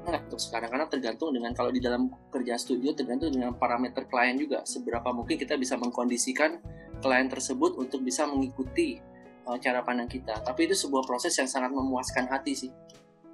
nggak 0.02 0.28
tahu 0.28 0.38
sekarang 0.38 0.68
karena 0.74 0.86
tergantung 0.90 1.30
dengan 1.30 1.54
kalau 1.54 1.70
di 1.70 1.78
dalam 1.78 2.10
kerja 2.34 2.58
studio 2.58 2.90
tergantung 2.90 3.30
dengan 3.30 3.54
parameter 3.54 4.02
klien 4.10 4.34
juga 4.34 4.66
seberapa 4.66 5.14
mungkin 5.14 5.38
kita 5.38 5.54
bisa 5.54 5.78
mengkondisikan 5.78 6.58
klien 6.98 7.30
tersebut 7.30 7.78
untuk 7.78 8.02
bisa 8.02 8.26
mengikuti 8.26 8.98
uh, 9.46 9.58
cara 9.62 9.86
pandang 9.86 10.10
kita. 10.10 10.42
Tapi 10.42 10.66
itu 10.66 10.74
sebuah 10.74 11.06
proses 11.06 11.34
yang 11.38 11.46
sangat 11.46 11.70
memuaskan 11.70 12.26
hati 12.26 12.52
sih 12.54 12.72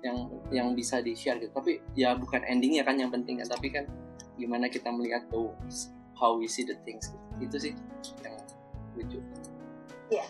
yang 0.05 0.31
yang 0.53 0.69
bisa 0.77 1.01
di 1.01 1.17
share 1.17 1.41
gitu. 1.41 1.51
Tapi 1.57 1.81
ya 1.97 2.15
bukan 2.15 2.45
endingnya 2.45 2.85
kan 2.85 3.01
yang 3.01 3.09
penting 3.09 3.41
ya, 3.41 3.47
tapi 3.49 3.73
kan 3.73 3.89
gimana 4.39 4.71
kita 4.71 4.89
melihat 4.95 5.27
tuh 5.29 5.51
how 6.19 6.35
we 6.39 6.47
see 6.47 6.67
the 6.67 6.79
things 6.87 7.15
itu 7.39 7.71
sih 7.71 7.73
yang 8.27 8.35
lucu 8.99 9.19
ya 10.11 10.27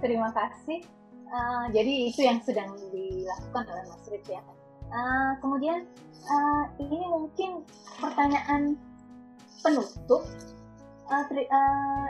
terima 0.00 0.28
kasih 0.32 0.84
uh, 1.30 1.64
jadi 1.70 1.92
itu 2.10 2.20
yang 2.26 2.38
sedang 2.42 2.74
dilakukan 2.90 3.64
oleh 3.70 3.84
Mas 3.88 4.04
Rich 4.10 4.28
ya 4.28 4.42
uh, 4.90 5.32
kemudian 5.40 5.86
uh, 6.26 6.64
ini 6.78 7.06
mungkin 7.08 7.64
pertanyaan 7.98 8.76
penutup 9.62 10.22
uh, 11.10 11.24
uh, 11.26 12.08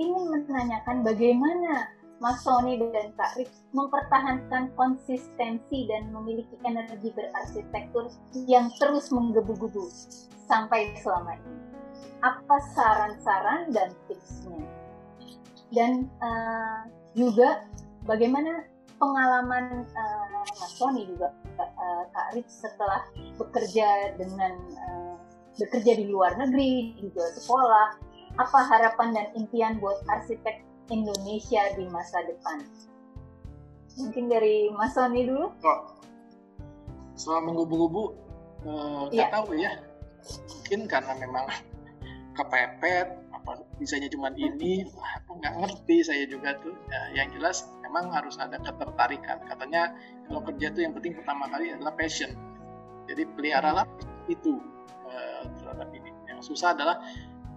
ingin 0.00 0.24
menanyakan 0.32 1.04
bagaimana 1.04 1.92
Mas 2.20 2.44
Sony 2.44 2.76
dan 2.76 3.16
Kak 3.16 3.32
Rich 3.40 3.64
mempertahankan 3.72 4.76
konsistensi 4.76 5.88
dan 5.88 6.12
memiliki 6.12 6.52
energi 6.68 7.08
berarsitektur 7.16 8.12
yang 8.44 8.68
terus 8.76 9.08
menggebu-gebu 9.08 9.88
sampai 10.44 10.92
selama 11.00 11.40
ini. 11.40 11.64
Apa 12.20 12.60
saran-saran 12.76 13.72
dan 13.72 13.96
tipsnya? 14.04 14.68
Dan 15.72 16.12
uh, 16.20 16.84
juga 17.16 17.64
bagaimana 18.04 18.64
pengalaman 19.00 19.88
uh, 19.96 20.44
Mas 20.44 20.72
Tony 20.76 21.08
juga 21.08 21.32
uh, 21.56 22.04
Kak 22.12 22.36
Rich 22.36 22.52
setelah 22.52 23.00
bekerja 23.40 24.16
dengan 24.20 24.54
uh, 24.76 25.16
bekerja 25.56 25.96
di 25.96 26.08
luar 26.08 26.36
negeri, 26.36 26.96
juga 27.00 27.24
sekolah, 27.36 27.96
apa 28.36 28.58
harapan 28.68 29.08
dan 29.16 29.26
impian 29.36 29.80
buat 29.80 30.00
arsitek 30.08 30.64
Indonesia 30.92 31.62
di 31.76 31.84
masa 31.88 32.24
depan? 32.24 32.64
Mungkin 34.00 34.28
dari 34.32 34.72
Mas 34.72 34.96
Tony 34.96 35.28
dulu. 35.28 35.52
Oh. 35.64 35.80
Soal 37.16 37.44
menggubu-gubu, 37.44 38.16
uh, 38.64 39.08
ya. 39.12 39.28
tahu 39.28 39.56
ya 39.56 39.90
mungkin 40.24 40.86
karena 40.86 41.12
memang 41.18 41.46
kepepet 42.36 43.08
apa 43.34 43.50
bisanya 43.80 44.08
cuma 44.12 44.30
ini 44.36 44.86
aku 45.18 45.40
nggak 45.40 45.54
ngerti 45.58 45.96
saya 46.04 46.24
juga 46.28 46.54
tuh 46.62 46.74
ya, 46.88 47.00
yang 47.22 47.28
jelas 47.34 47.66
memang 47.90 48.14
harus 48.14 48.38
ada 48.38 48.54
ketertarikan. 48.62 49.42
Katanya 49.50 49.98
kalau 50.30 50.46
kerja 50.46 50.70
tuh 50.70 50.86
yang 50.86 50.94
penting 50.94 51.18
pertama 51.18 51.50
kali 51.50 51.74
adalah 51.74 51.90
passion. 51.98 52.30
Jadi 53.10 53.26
peliharalah 53.34 53.82
itu 54.30 54.62
uh, 55.10 55.42
terhadap 55.58 55.90
ini. 55.90 56.14
Yang 56.30 56.54
susah 56.54 56.78
adalah 56.78 57.02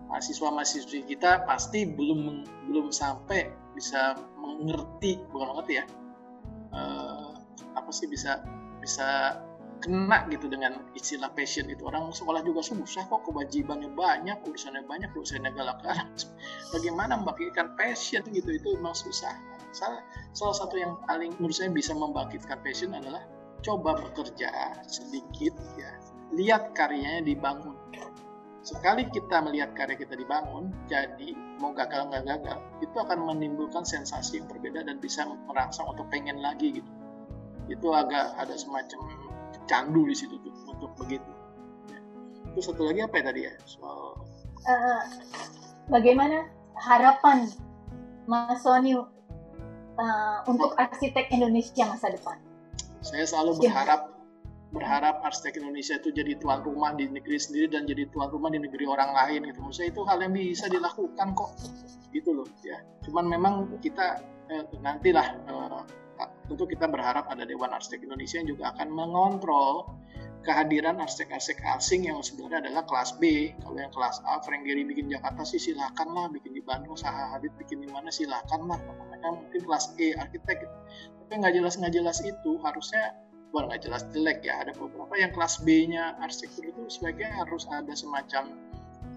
mahasiswa-mahasiswi 0.09 1.05
kita 1.05 1.45
pasti 1.45 1.85
belum 1.85 2.41
belum 2.65 2.89
sampai 2.89 3.53
bisa 3.77 4.17
mengerti 4.41 5.21
bukan 5.29 5.53
mengerti 5.53 5.73
ya 5.81 5.85
uh, 6.73 7.37
apa 7.77 7.89
sih 7.93 8.09
bisa 8.09 8.41
bisa 8.81 9.37
kena 9.83 10.23
gitu 10.31 10.47
dengan 10.47 10.79
istilah 10.95 11.27
passion 11.35 11.67
itu. 11.67 11.83
Orang 11.83 12.15
sekolah 12.15 12.39
juga 12.39 12.63
susah 12.63 13.03
kok 13.11 13.27
kewajibannya 13.27 13.91
banyak 13.91 14.39
urusannya 14.47 14.87
banyak 14.87 15.11
dosennya 15.11 15.51
galak-galak. 15.51 16.07
Bagaimana 16.73 17.19
membangkitkan 17.19 17.75
passion 17.75 18.23
gitu? 18.31 18.47
Itu 18.47 18.79
memang 18.79 18.95
susah 18.95 19.35
salah, 19.73 20.01
salah 20.31 20.55
satu 20.55 20.77
yang 20.77 20.95
paling 21.09 21.33
menurut 21.41 21.57
saya 21.57 21.73
bisa 21.73 21.91
membangkitkan 21.97 22.61
passion 22.61 22.93
adalah 22.93 23.25
coba 23.65 23.97
bekerja 23.97 24.77
sedikit 24.85 25.57
ya. 25.75 25.91
Lihat 26.33 26.77
karyanya 26.77 27.25
dibangun. 27.25 27.77
Sekali 28.63 29.03
kita 29.11 29.43
melihat 29.43 29.75
karya 29.75 29.99
kita 29.99 30.15
dibangun 30.15 30.71
jadi 30.87 31.35
mau 31.59 31.75
gagal 31.75 32.07
nggak 32.07 32.23
gagal 32.23 32.57
itu 32.79 32.95
akan 32.95 33.27
menimbulkan 33.27 33.83
sensasi 33.83 34.39
yang 34.39 34.47
berbeda 34.47 34.87
dan 34.87 35.03
bisa 35.03 35.27
merangsang 35.27 35.83
untuk 35.91 36.07
pengen 36.07 36.39
lagi 36.39 36.79
gitu. 36.79 36.91
Itu 37.67 37.91
agak 37.91 38.39
ada 38.39 38.55
semacam 38.55 39.03
candu 39.67 40.07
di 40.07 40.15
situ 40.15 40.39
tuh 40.39 40.53
untuk 40.71 40.95
begitu. 40.95 41.27
Ya. 41.91 41.99
Terus 42.55 42.65
satu 42.71 42.87
lagi 42.87 43.03
apa 43.03 43.15
ya 43.19 43.23
tadi 43.27 43.41
ya? 43.47 43.53
Soal 43.67 44.15
uh, 44.67 45.01
bagaimana 45.91 46.47
harapan 46.79 47.47
Mas 48.27 48.63
Sony 48.63 48.95
uh, 49.97 50.45
untuk 50.49 50.73
arsitek 50.77 51.29
Indonesia 51.33 51.83
masa 51.87 52.13
depan? 52.13 52.37
Saya 53.03 53.27
selalu 53.27 53.67
berharap 53.67 54.13
berharap 54.73 55.21
arsitek 55.21 55.61
Indonesia 55.61 56.01
itu 56.01 56.09
jadi 56.09 56.33
tuan 56.41 56.65
rumah 56.65 56.97
di 56.97 57.05
negeri 57.05 57.37
sendiri 57.37 57.69
dan 57.69 57.85
jadi 57.85 58.09
tuan 58.09 58.33
rumah 58.33 58.49
di 58.49 58.57
negeri 58.57 58.89
orang 58.89 59.13
lain 59.13 59.45
gitu. 59.45 59.61
Maksudnya 59.61 59.89
itu 59.93 60.01
hal 60.09 60.17
yang 60.23 60.33
bisa 60.33 60.65
dilakukan 60.65 61.27
kok. 61.37 61.51
Gitu 62.09 62.29
loh 62.33 62.47
ya. 62.65 62.81
Cuman 63.05 63.29
memang 63.29 63.53
kita 63.77 64.17
eh, 64.49 64.65
nantilah 64.81 65.27
eh, 65.45 65.81
tentu 66.49 66.65
kita 66.65 66.89
berharap 66.89 67.29
ada 67.29 67.45
Dewan 67.45 67.69
Arsitek 67.73 68.09
Indonesia 68.09 68.41
yang 68.41 68.49
juga 68.57 68.63
akan 68.73 68.87
mengontrol 68.89 69.93
kehadiran 70.43 70.99
arsitek-arsitek 70.99 71.63
asing 71.79 72.05
yang 72.11 72.19
sebenarnya 72.19 72.69
adalah 72.69 72.83
kelas 72.83 73.15
B. 73.17 73.55
Kalau 73.63 73.79
yang 73.79 73.91
kelas 73.95 74.19
A, 74.27 74.43
Frank 74.43 74.67
Gehry 74.67 74.83
bikin 74.83 75.07
Jakarta 75.07 75.47
sih 75.47 75.57
silakan 75.57 76.11
lah, 76.11 76.27
bikin 76.29 76.51
di 76.51 76.61
Bandung, 76.61 76.99
Saha 76.99 77.35
Hadid 77.35 77.55
bikin 77.55 77.81
di 77.81 77.89
mana 77.89 78.11
silakan 78.11 78.67
lah. 78.67 78.77
Mereka 78.83 79.27
mungkin 79.31 79.61
kelas 79.63 79.95
E 79.97 80.13
arsitek. 80.13 80.57
Gitu. 80.67 80.77
Tapi 81.23 81.31
nggak 81.39 81.53
jelas 81.55 81.73
nggak 81.79 81.93
jelas 81.95 82.17
itu 82.21 82.59
harusnya 82.59 83.15
bukan 83.53 83.69
nggak 83.69 83.81
jelas 83.85 84.01
jelek 84.09 84.41
ya 84.41 84.65
ada 84.65 84.73
beberapa 84.73 85.13
yang 85.13 85.29
kelas 85.29 85.61
B-nya 85.61 86.17
arsitektur 86.17 86.73
itu 86.73 86.81
sebaiknya 86.89 87.37
harus 87.37 87.69
ada 87.69 87.93
semacam 87.93 88.49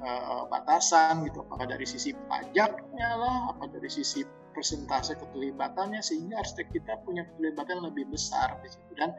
uh, 0.05 0.45
batasan 0.53 1.25
gitu 1.25 1.41
apakah 1.49 1.65
dari 1.65 1.89
sisi 1.89 2.13
pajaknya 2.29 3.17
lah 3.17 3.57
apa 3.57 3.65
dari 3.73 3.89
sisi 3.89 4.21
persentase 4.53 5.17
keterlibatannya 5.17 6.05
sehingga 6.05 6.41
arsitek 6.45 6.69
kita 6.69 7.01
punya 7.05 7.25
keterlibatan 7.33 7.81
lebih 7.81 8.13
besar 8.13 8.61
di 8.61 8.69
situ 8.69 8.93
dan 9.01 9.17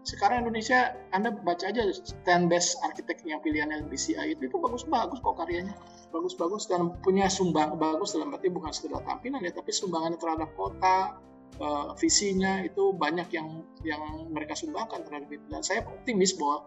sekarang 0.00 0.48
Indonesia 0.48 0.96
Anda 1.12 1.28
baca 1.28 1.68
aja 1.68 1.84
10 1.84 2.24
best 2.48 2.80
arsitek 2.80 3.20
yang 3.28 3.44
pilihannya 3.44 3.84
BCI 3.92 4.32
itu, 4.32 4.48
itu 4.48 4.56
bagus-bagus 4.56 5.20
kok 5.20 5.36
karyanya. 5.36 5.76
Bagus-bagus 6.10 6.66
dan 6.66 6.96
punya 7.04 7.28
sumbang 7.28 7.76
bagus 7.76 8.16
dalam 8.16 8.32
arti 8.32 8.48
bukan 8.48 8.72
sekedar 8.72 9.04
tampilan 9.04 9.44
ya 9.44 9.52
tapi 9.54 9.70
sumbangannya 9.70 10.18
terhadap 10.18 10.50
kota 10.58 11.20
uh, 11.60 11.92
visinya 12.00 12.64
itu 12.64 12.96
banyak 12.96 13.28
yang 13.30 13.62
yang 13.84 14.02
mereka 14.32 14.56
sumbangkan 14.56 15.04
terhadap 15.04 15.28
itu. 15.28 15.44
Dan 15.52 15.60
saya 15.60 15.84
optimis 15.84 16.32
bahwa 16.34 16.64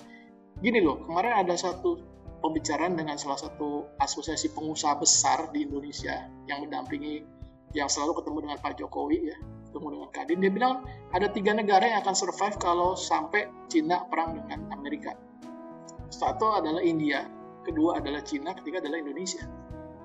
gini 0.62 0.80
loh 0.80 1.02
kemarin 1.10 1.44
ada 1.44 1.58
satu 1.58 2.00
pembicaraan 2.46 2.94
dengan 2.94 3.18
salah 3.18 3.40
satu 3.42 3.90
asosiasi 3.98 4.54
pengusaha 4.54 4.94
besar 5.02 5.50
di 5.50 5.66
Indonesia 5.66 6.30
yang 6.46 6.68
mendampingi 6.68 7.26
yang 7.74 7.90
selalu 7.90 8.22
ketemu 8.22 8.38
dengan 8.46 8.58
Pak 8.62 8.74
Jokowi 8.78 9.34
ya 9.34 9.38
ketemu 9.74 9.98
dengan 9.98 10.10
Kadin 10.14 10.38
dia 10.38 10.52
bilang 10.54 10.74
ada 11.18 11.26
tiga 11.34 11.58
negara 11.58 11.82
yang 11.82 12.06
akan 12.06 12.14
survive 12.14 12.56
kalau 12.62 12.94
sampai 12.94 13.50
Cina 13.66 14.06
perang 14.06 14.38
dengan 14.38 14.70
Amerika. 14.70 15.18
Satu 16.14 16.54
adalah 16.54 16.86
India 16.86 17.26
kedua 17.66 17.98
adalah 17.98 18.22
Cina 18.22 18.54
ketiga 18.54 18.86
adalah 18.86 19.02
Indonesia. 19.02 19.42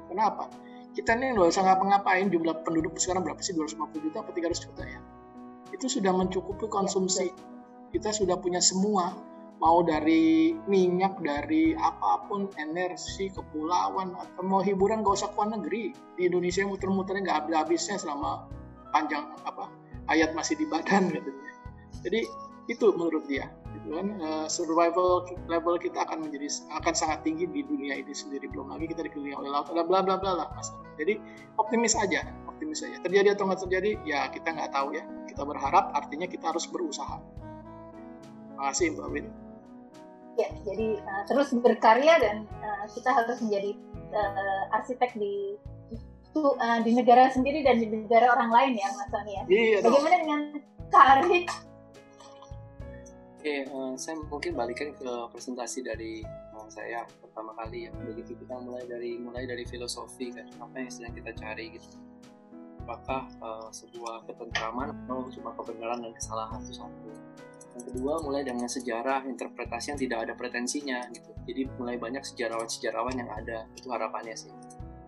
Kenapa? 0.09 0.49
Kita 0.97 1.15
ini 1.21 1.37
nggak 1.37 1.53
usah 1.53 1.69
ngapa-ngapain 1.69 2.33
jumlah 2.33 2.65
penduduk 2.65 2.97
sekarang 2.97 3.29
berapa 3.29 3.39
sih? 3.45 3.53
250 3.53 4.09
juta 4.09 4.25
atau 4.25 4.33
300 4.33 4.67
juta 4.73 4.83
ya? 4.89 5.01
Itu 5.69 5.87
sudah 5.87 6.17
mencukupi 6.17 6.65
konsumsi. 6.73 7.29
kita 7.89 8.13
sudah 8.13 8.37
punya 8.37 8.61
semua 8.61 9.17
mau 9.65 9.81
dari 9.81 10.53
minyak 10.69 11.25
dari 11.25 11.73
apa 11.73 12.29
pun 12.29 12.53
energi 12.61 13.33
kepulauan 13.33 14.13
atau 14.13 14.43
mau 14.45 14.61
hiburan 14.61 15.01
gak 15.01 15.25
usah 15.25 15.33
keluar 15.33 15.57
negeri. 15.57 15.97
Di 16.15 16.29
Indonesia 16.29 16.69
muter-muternya 16.69 17.23
nggak 17.25 17.39
habis-habisnya 17.47 17.97
selama 17.97 18.45
panjang 18.91 19.25
apa 19.45 19.69
ayat 20.09 20.33
masih 20.33 20.57
di 20.57 20.67
badan 20.69 21.11
gitu 21.17 21.31
jadi 22.03 22.25
itu 22.69 22.93
menurut 22.93 23.25
dia 23.25 23.49
gitu 23.73 23.97
kan. 23.97 24.07
Uh, 24.21 24.47
survival 24.47 25.25
level 25.49 25.81
kita 25.81 26.05
akan 26.05 26.29
menjadi 26.29 26.53
akan 26.77 26.93
sangat 26.93 27.25
tinggi 27.25 27.49
di 27.49 27.65
dunia 27.65 27.97
ini 27.97 28.13
sendiri. 28.13 28.45
Belum 28.53 28.69
lagi 28.69 28.93
kita 28.93 29.09
dikelilingi 29.09 29.37
oleh 29.41 29.49
laut 29.49 29.73
ada 29.73 29.83
bla 29.89 30.05
bla 30.05 30.21
bla 30.21 30.45
lah 30.45 30.49
mas. 30.53 30.69
Jadi 31.01 31.17
optimis 31.57 31.97
aja 31.97 32.29
optimis 32.45 32.85
aja. 32.85 33.01
Terjadi 33.01 33.35
atau 33.35 33.49
nggak 33.49 33.61
terjadi 33.65 33.91
ya 34.05 34.29
kita 34.29 34.53
nggak 34.53 34.71
tahu 34.71 34.93
ya. 34.93 35.03
Kita 35.27 35.43
berharap 35.49 35.97
artinya 35.97 36.29
kita 36.29 36.53
harus 36.53 36.69
berusaha. 36.69 37.19
Terima 38.53 38.63
kasih 38.69 38.87
mbak 38.95 39.09
Win. 39.17 39.27
Ya 40.37 40.49
jadi 40.63 41.01
uh, 41.03 41.25
terus 41.25 41.57
berkarya 41.57 42.15
dan 42.21 42.37
uh, 42.61 42.85
kita 42.93 43.11
harus 43.17 43.41
menjadi 43.41 43.73
uh, 44.13 44.77
arsitek 44.77 45.17
di 45.17 45.57
uh, 46.37 46.79
di 46.85 46.93
negara 46.93 47.33
sendiri 47.33 47.65
dan 47.65 47.81
di 47.81 47.89
negara 47.89 48.33
orang 48.35 48.51
lain 48.53 48.73
ya 48.77 48.89
mas 48.93 49.09
Sony 49.09 49.33
ya 49.33 49.43
iya, 49.49 49.79
bagaimana 49.81 50.17
dong. 50.17 50.23
dengan 50.25 50.41
karir 50.89 51.45
Oke, 53.39 53.71
uh, 53.71 53.95
saya 53.95 54.19
mungkin 54.27 54.59
balikan 54.59 54.91
ke 54.99 55.11
presentasi 55.31 55.87
dari 55.87 56.27
uh, 56.27 56.67
saya 56.67 57.07
pertama 57.23 57.55
kali 57.55 57.87
ya. 57.87 57.95
Begitu 57.95 58.35
kita 58.35 58.59
mulai 58.59 58.83
dari 58.83 59.15
mulai 59.15 59.47
dari 59.47 59.63
filosofi 59.63 60.35
kan, 60.35 60.51
apa 60.59 60.75
yang 60.83 60.91
sedang 60.91 61.15
kita 61.15 61.31
cari 61.39 61.79
gitu. 61.79 61.87
Apakah 62.83 63.31
uh, 63.39 63.71
sebuah 63.71 64.27
ketentraman 64.27 64.91
atau 64.91 65.31
cuma 65.31 65.55
kebenaran 65.55 66.03
dan 66.03 66.13
kesalahan 66.19 66.59
itu 66.67 66.83
satu. 66.83 67.15
Yang 67.79 67.85
kedua 67.95 68.19
mulai 68.27 68.43
dengan 68.43 68.67
sejarah 68.67 69.23
interpretasi 69.23 69.95
yang 69.95 70.01
tidak 70.03 70.19
ada 70.27 70.35
pretensinya 70.35 70.99
gitu. 71.15 71.31
Jadi 71.47 71.63
mulai 71.79 71.95
banyak 71.95 72.27
sejarawan-sejarawan 72.27 73.23
yang 73.23 73.31
ada 73.31 73.71
itu 73.79 73.87
harapannya 73.87 74.35
sih. 74.35 74.51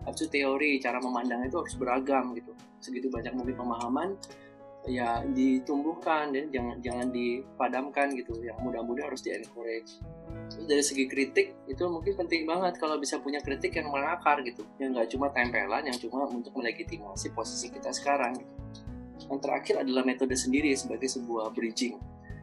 Itu 0.07 0.25
teori 0.29 0.81
cara 0.81 0.97
memandang 0.97 1.45
itu 1.45 1.57
harus 1.61 1.75
beragam 1.77 2.33
gitu. 2.33 2.51
Segitu 2.81 3.07
banyak 3.13 3.33
mungkin 3.37 3.55
pemahaman 3.57 4.17
ya 4.89 5.21
ditumbuhkan 5.29 6.33
dan 6.33 6.49
jangan 6.49 6.77
jangan 6.81 7.07
dipadamkan 7.13 8.17
gitu 8.17 8.33
yang 8.41 8.57
muda-muda 8.65 9.05
harus 9.05 9.21
di 9.21 9.29
encourage 9.29 10.01
terus 10.49 10.65
dari 10.65 10.81
segi 10.81 11.05
kritik 11.05 11.53
itu 11.69 11.83
mungkin 11.85 12.17
penting 12.17 12.49
banget 12.49 12.81
kalau 12.81 12.97
bisa 12.97 13.21
punya 13.21 13.37
kritik 13.45 13.77
yang 13.77 13.93
mengakar 13.93 14.41
gitu 14.41 14.65
yang 14.81 14.97
nggak 14.97 15.05
cuma 15.13 15.29
tempelan 15.29 15.85
yang 15.85 15.97
cuma 16.01 16.25
untuk 16.25 16.57
melegitimasi 16.57 17.29
posisi 17.37 17.69
kita 17.69 17.93
sekarang 17.93 18.41
gitu. 18.41 18.53
yang 19.29 19.37
terakhir 19.37 19.85
adalah 19.85 20.01
metode 20.01 20.33
sendiri 20.33 20.73
sebagai 20.73 21.05
sebuah 21.05 21.53
bridging 21.53 22.01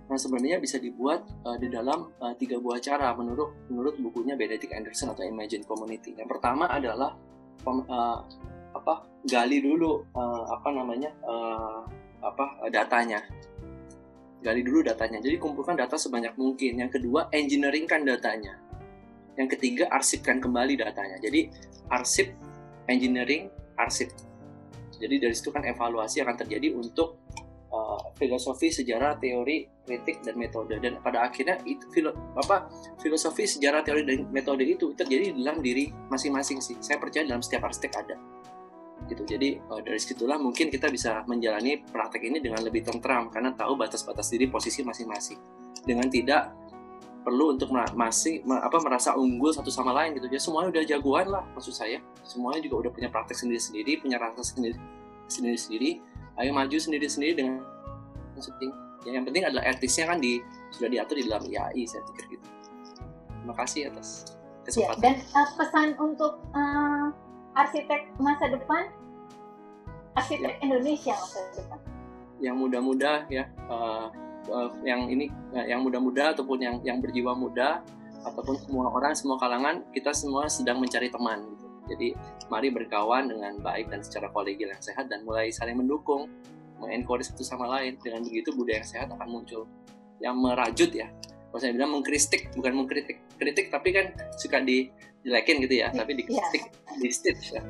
Nah 0.09 0.16
sebenarnya 0.16 0.56
bisa 0.56 0.80
dibuat 0.80 1.20
uh, 1.44 1.60
di 1.60 1.68
dalam 1.68 2.09
uh, 2.16 2.32
tiga 2.32 2.56
buah 2.56 2.80
cara 2.80 3.12
menurut 3.12 3.68
menurut 3.68 4.01
bukunya 4.01 4.40
Benedict 4.40 4.72
Anderson 4.72 5.12
atau 5.12 5.20
Imagine 5.20 5.68
Community. 5.68 6.16
Yang 6.16 6.32
pertama 6.32 6.64
adalah 6.64 7.12
uh, 7.89 8.19
apa 8.77 8.95
gali 9.27 9.59
dulu 9.61 10.07
uh, 10.15 10.45
apa 10.49 10.69
namanya 10.73 11.11
uh, 11.24 11.85
apa 12.23 12.69
datanya. 12.73 13.23
Gali 14.39 14.62
dulu 14.62 14.86
datanya. 14.86 15.19
Jadi 15.19 15.35
kumpulkan 15.36 15.74
data 15.74 15.99
sebanyak 15.99 16.39
mungkin. 16.39 16.78
Yang 16.78 17.03
kedua 17.03 17.27
engineeringkan 17.35 18.07
datanya. 18.07 18.55
Yang 19.35 19.59
ketiga 19.59 19.90
arsipkan 19.90 20.39
kembali 20.39 20.78
datanya. 20.78 21.19
Jadi 21.19 21.51
arsip 21.90 22.31
engineering 22.86 23.51
arsip. 23.78 24.11
Jadi 24.99 25.23
dari 25.23 25.35
situ 25.35 25.55
kan 25.55 25.62
evaluasi 25.62 26.23
akan 26.27 26.35
terjadi 26.35 26.74
untuk 26.74 27.28
uh, 27.79 28.03
filosofi 28.19 28.75
sejarah 28.75 29.17
teori 29.23 29.71
kritik 29.87 30.21
dan 30.27 30.35
metode. 30.35 30.77
Dan 30.83 30.99
pada 30.99 31.31
akhirnya 31.31 31.63
itu 31.63 31.87
filo, 31.95 32.11
apa 32.35 32.67
filosofi 32.99 33.47
sejarah 33.47 33.87
teori 33.87 34.03
dan 34.03 34.27
metode 34.35 34.67
itu 34.67 34.93
terjadi 34.99 35.33
dalam 35.39 35.63
diri 35.63 35.95
masing-masing 36.11 36.59
sih. 36.59 36.77
Saya 36.83 36.99
percaya 36.99 37.25
dalam 37.25 37.41
setiap 37.41 37.71
arsitek 37.71 37.93
ada. 37.95 38.17
Gitu. 39.07 39.23
Jadi 39.25 39.49
uh, 39.71 39.81
dari 39.81 40.01
situlah 40.03 40.37
mungkin 40.37 40.69
kita 40.69 40.91
bisa 40.91 41.23
menjalani 41.31 41.81
praktek 41.87 42.27
ini 42.27 42.43
dengan 42.43 42.67
lebih 42.67 42.83
tentram. 42.83 43.31
Karena 43.31 43.55
tahu 43.55 43.79
batas-batas 43.79 44.29
diri 44.35 44.51
posisi 44.51 44.83
masing-masing. 44.83 45.39
Dengan 45.87 46.11
tidak 46.11 46.53
perlu 47.23 47.53
untuk 47.53 47.69
masih 47.75 48.41
apa 48.49 48.79
merasa 48.81 49.13
unggul 49.15 49.55
satu 49.55 49.71
sama 49.71 49.95
lain 49.95 50.19
gitu. 50.19 50.27
Ya 50.33 50.41
semuanya 50.41 50.69
udah 50.75 50.85
jagoan 50.85 51.27
lah 51.31 51.45
maksud 51.55 51.73
saya. 51.73 52.03
Semuanya 52.27 52.61
juga 52.65 52.89
udah 52.89 52.91
punya 52.93 53.09
praktek 53.09 53.39
sendiri-sendiri 53.39 54.03
punya 54.03 54.17
rasa 54.19 54.43
sendiri 54.43 54.77
sendiri-sendiri 55.29 56.01
ayo 56.39 56.51
maju 56.55 56.77
sendiri-sendiri 56.78 57.35
dengan 57.35 57.62
ya, 59.06 59.10
yang 59.19 59.24
penting 59.27 59.43
adalah 59.47 59.65
etisnya 59.66 60.05
kan 60.10 60.19
di 60.23 60.39
sudah 60.70 60.89
diatur 60.90 61.19
di 61.19 61.24
dalam 61.27 61.44
IAI 61.47 61.82
saya 61.86 62.02
pikir 62.12 62.39
gitu. 62.39 62.47
Terima 63.43 63.55
kasih 63.59 63.81
atas 63.90 64.09
kesempatan. 64.62 64.94
ya, 64.94 65.02
dan 65.02 65.15
uh, 65.35 65.48
pesan 65.59 65.89
untuk 65.98 66.32
uh, 66.55 67.06
arsitek 67.59 68.15
masa 68.23 68.47
depan? 68.52 68.82
Arsitek 70.15 70.55
ya. 70.59 70.62
Indonesia 70.62 71.15
masa 71.19 71.40
depan. 71.56 71.78
Yang 72.39 72.56
muda-muda 72.56 73.12
ya 73.27 73.51
uh, 73.66 74.06
uh, 74.47 74.70
yang 74.86 75.10
ini 75.10 75.31
uh, 75.55 75.66
yang 75.66 75.82
muda-muda 75.82 76.36
ataupun 76.36 76.59
yang 76.62 76.77
yang 76.86 76.98
berjiwa 77.02 77.35
muda 77.35 77.82
ataupun 78.23 78.59
semua 78.62 78.90
orang 78.90 79.15
semua 79.15 79.39
kalangan 79.39 79.86
kita 79.94 80.10
semua 80.10 80.51
sedang 80.51 80.82
mencari 80.82 81.10
teman 81.10 81.55
gitu 81.55 81.68
jadi 81.89 82.15
mari 82.52 82.69
berkawan 82.69 83.32
dengan 83.32 83.56
baik 83.65 83.89
dan 83.89 84.05
secara 84.05 84.28
kolegial 84.31 84.70
yang 84.70 84.82
sehat 84.85 85.09
dan 85.09 85.24
mulai 85.24 85.48
saling 85.48 85.81
mendukung 85.81 86.28
mengencourage 86.78 87.32
satu 87.32 87.43
sama 87.43 87.66
lain. 87.66 87.98
Dengan 87.98 88.23
begitu 88.23 88.55
budaya 88.55 88.85
yang 88.85 88.89
sehat 88.89 89.09
akan 89.10 89.28
muncul. 89.28 89.65
Yang 90.20 90.36
merajut 90.36 90.90
ya 90.93 91.09
kalau 91.48 91.60
saya 91.65 91.73
bilang 91.73 91.90
mengkritik 91.97 92.52
bukan 92.52 92.73
mengkritik 92.77 93.24
kritik 93.40 93.73
tapi 93.73 93.89
kan 93.97 94.12
suka 94.36 94.60
di 94.60 94.93
dilekin 95.24 95.65
gitu 95.65 95.81
ya 95.81 95.89
tapi 95.89 96.12
dikritik 96.20 96.69
yeah. 96.69 96.97
di 97.01 97.09
stitch 97.09 97.56
ya. 97.56 97.62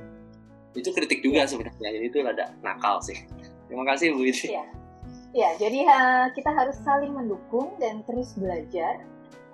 Itu 0.74 0.90
kritik 0.90 1.22
juga 1.22 1.46
yeah. 1.46 1.48
sebenarnya 1.48 1.88
jadi 1.94 2.06
itu 2.10 2.18
rada 2.18 2.50
nakal 2.58 2.98
sih. 2.98 3.16
Terima 3.70 3.86
kasih 3.86 4.18
Bu 4.18 4.26
Iti. 4.26 4.50
Ya 4.50 4.66
ya 5.30 5.48
jadi 5.62 5.86
uh, 5.86 6.26
kita 6.34 6.50
harus 6.50 6.74
saling 6.82 7.14
mendukung 7.14 7.78
dan 7.78 8.02
terus 8.02 8.34
belajar. 8.34 8.98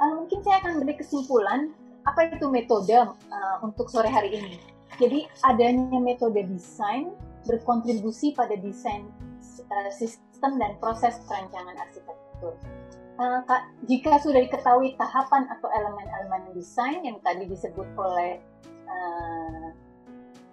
Uh, 0.00 0.24
mungkin 0.24 0.40
saya 0.40 0.58
akan 0.64 0.82
beri 0.82 0.94
kesimpulan 0.96 1.70
apa 2.04 2.20
itu 2.28 2.46
metode 2.52 2.94
uh, 2.94 3.56
untuk 3.64 3.88
sore 3.88 4.08
hari 4.08 4.36
ini? 4.36 4.54
Jadi 5.00 5.26
adanya 5.42 5.98
metode 5.98 6.44
desain 6.46 7.10
berkontribusi 7.48 8.32
pada 8.36 8.54
desain 8.56 9.08
uh, 9.68 9.90
sistem 9.90 10.60
dan 10.60 10.76
proses 10.78 11.18
perancangan 11.26 11.74
arsitektur. 11.80 12.54
Uh, 13.14 13.40
jika 13.86 14.18
sudah 14.18 14.42
diketahui 14.42 14.98
tahapan 14.98 15.46
atau 15.46 15.70
elemen-elemen 15.70 16.50
desain 16.54 16.98
yang 17.06 17.18
tadi 17.22 17.46
disebut 17.46 17.86
oleh 17.94 18.42
uh, 18.90 19.70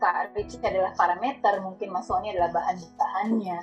Kak 0.01 0.33
Ricci 0.33 0.57
adalah 0.65 0.97
parameter, 0.97 1.61
mungkin 1.61 1.93
Mas 1.93 2.09
Sony 2.09 2.33
adalah 2.33 2.49
bahan-bahannya, 2.57 3.61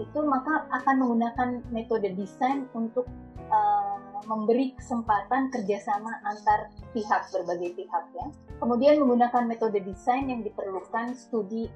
itu 0.00 0.20
maka 0.24 0.64
akan 0.72 0.94
menggunakan 0.96 1.48
metode 1.68 2.08
desain 2.16 2.64
untuk 2.72 3.04
uh, 3.52 3.83
memberi 4.24 4.72
kesempatan 4.76 5.52
kerjasama 5.52 6.20
antar 6.24 6.72
pihak 6.92 7.30
berbagai 7.30 7.76
pihak 7.76 8.04
ya. 8.16 8.26
Kemudian 8.58 9.00
menggunakan 9.02 9.44
metode 9.44 9.80
desain 9.84 10.26
yang 10.28 10.40
diperlukan 10.40 11.12
studi 11.16 11.68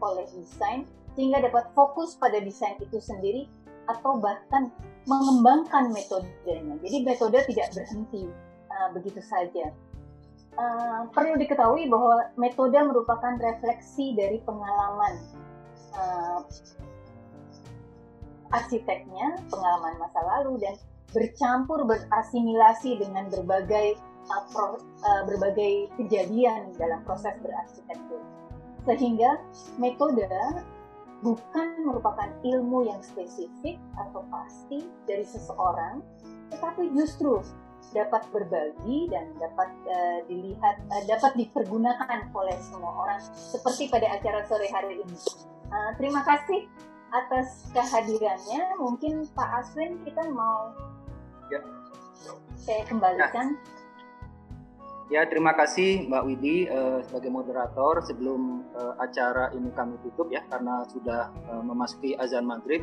oleh 0.00 0.26
desain 0.36 0.84
sehingga 1.16 1.40
dapat 1.40 1.72
fokus 1.72 2.14
pada 2.20 2.36
desain 2.42 2.76
itu 2.76 3.00
sendiri 3.00 3.48
atau 3.88 4.20
bahkan 4.20 4.68
mengembangkan 5.06 5.94
metodenya. 5.94 6.76
Jadi 6.82 6.96
metode 7.06 7.38
tidak 7.46 7.68
berhenti 7.72 8.28
uh, 8.68 8.88
begitu 8.92 9.22
saja. 9.22 9.72
Uh, 10.56 11.04
perlu 11.12 11.36
diketahui 11.36 11.84
bahwa 11.86 12.32
metode 12.40 12.76
merupakan 12.80 13.36
refleksi 13.38 14.16
dari 14.16 14.40
pengalaman 14.42 15.14
uh, 15.94 16.40
arsiteknya, 18.52 19.36
pengalaman 19.52 19.94
masa 20.00 20.20
lalu 20.22 20.60
dan 20.60 20.74
bercampur 21.14 21.86
berasimilasi 21.86 22.98
dengan 22.98 23.30
berbagai 23.30 23.98
uh, 24.30 25.22
berbagai 25.26 25.90
kejadian 26.00 26.74
dalam 26.78 27.02
proses 27.06 27.34
berarsitektur. 27.42 28.22
Sehingga 28.86 29.42
metode 29.78 30.26
bukan 31.24 31.68
merupakan 31.86 32.28
ilmu 32.44 32.86
yang 32.86 33.00
spesifik 33.02 33.80
atau 33.96 34.22
pasti 34.30 34.84
dari 35.08 35.24
seseorang, 35.24 36.02
tetapi 36.54 36.92
justru 36.94 37.42
dapat 37.94 38.26
berbagi 38.34 39.06
dan 39.08 39.30
dapat 39.38 39.70
uh, 39.86 40.18
dilihat 40.26 40.76
uh, 40.90 41.02
dapat 41.06 41.32
dipergunakan 41.38 42.30
oleh 42.34 42.56
semua 42.58 42.92
orang 43.06 43.20
seperti 43.32 43.86
pada 43.86 44.10
acara 44.10 44.42
sore 44.44 44.66
hari 44.70 45.02
ini. 45.02 45.18
Uh, 45.70 45.90
terima 45.98 46.22
kasih 46.26 46.66
atas 47.14 47.70
kehadirannya. 47.70 48.76
Mungkin 48.82 49.30
Pak 49.32 49.48
Aswin 49.62 50.02
kita 50.02 50.26
mau 50.34 50.74
ya. 51.50 51.60
saya 52.56 52.82
kembalikan. 52.88 53.54
Ya. 53.54 53.76
Ya, 55.06 55.22
terima 55.22 55.54
kasih 55.54 56.10
Mbak 56.10 56.22
Widi 56.26 56.66
uh, 56.66 56.98
sebagai 57.06 57.30
moderator. 57.30 58.02
Sebelum 58.02 58.66
uh, 58.74 58.98
acara 58.98 59.54
ini 59.54 59.70
kami 59.70 60.02
tutup 60.02 60.34
ya, 60.34 60.42
karena 60.50 60.82
sudah 60.90 61.30
uh, 61.46 61.62
memasuki 61.62 62.18
azan 62.18 62.42
maghrib. 62.42 62.82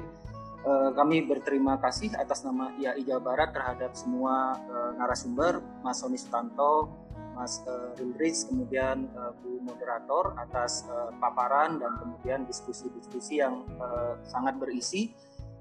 Uh, 0.64 0.96
kami 0.96 1.28
berterima 1.28 1.76
kasih 1.84 2.16
atas 2.16 2.48
nama 2.48 2.72
IAI 2.80 3.04
Jawa 3.04 3.20
Barat 3.20 3.52
terhadap 3.52 3.92
semua 4.00 4.56
uh, 4.56 4.96
narasumber, 4.96 5.60
Mas 5.84 6.00
Soni 6.00 6.16
Sutanto, 6.16 6.88
Mas 7.36 7.60
uh, 7.68 7.92
Rilrich, 8.00 8.48
kemudian 8.48 9.12
uh, 9.20 9.36
Bu 9.44 9.60
Moderator 9.60 10.40
atas 10.40 10.88
uh, 10.88 11.12
paparan 11.20 11.76
dan 11.84 12.00
kemudian 12.00 12.48
diskusi-diskusi 12.48 13.44
yang 13.44 13.68
uh, 13.76 14.16
sangat 14.24 14.56
berisi. 14.56 15.12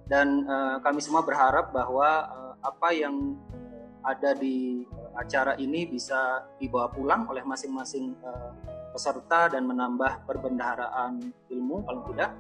Dan 0.06 0.46
uh, 0.46 0.78
kami 0.78 1.02
semua 1.02 1.26
berharap 1.26 1.74
bahwa 1.74 2.08
uh, 2.30 2.51
apa 2.62 2.88
yang 2.94 3.36
ada 4.02 4.34
di 4.34 4.82
acara 5.14 5.54
ini 5.58 5.86
bisa 5.86 6.42
dibawa 6.58 6.90
pulang 6.90 7.28
oleh 7.30 7.46
masing-masing 7.46 8.18
uh, 8.22 8.50
peserta 8.90 9.52
dan 9.52 9.62
menambah 9.66 10.26
perbendaharaan 10.26 11.22
ilmu 11.48 11.86
paling 11.86 12.04
tidak. 12.12 12.30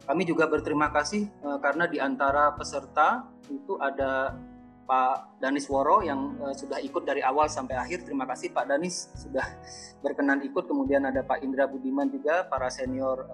Kami 0.00 0.22
juga 0.24 0.46
berterima 0.46 0.88
kasih 0.94 1.28
uh, 1.42 1.58
karena 1.58 1.90
di 1.90 1.98
antara 1.98 2.54
peserta 2.54 3.26
itu 3.50 3.76
ada 3.82 4.38
Pak 4.90 5.38
Danis 5.38 5.70
Woro 5.70 6.02
yang 6.02 6.34
uh, 6.42 6.54
sudah 6.54 6.82
ikut 6.82 7.06
dari 7.06 7.22
awal 7.22 7.46
sampai 7.46 7.78
akhir. 7.78 8.06
Terima 8.06 8.26
kasih 8.26 8.50
Pak 8.50 8.66
Danis 8.70 9.10
sudah 9.14 9.46
berkenan 10.02 10.42
ikut. 10.46 10.66
Kemudian 10.66 11.06
ada 11.06 11.22
Pak 11.22 11.42
Indra 11.46 11.66
Budiman 11.70 12.10
juga 12.10 12.46
para 12.46 12.70
senior 12.70 13.26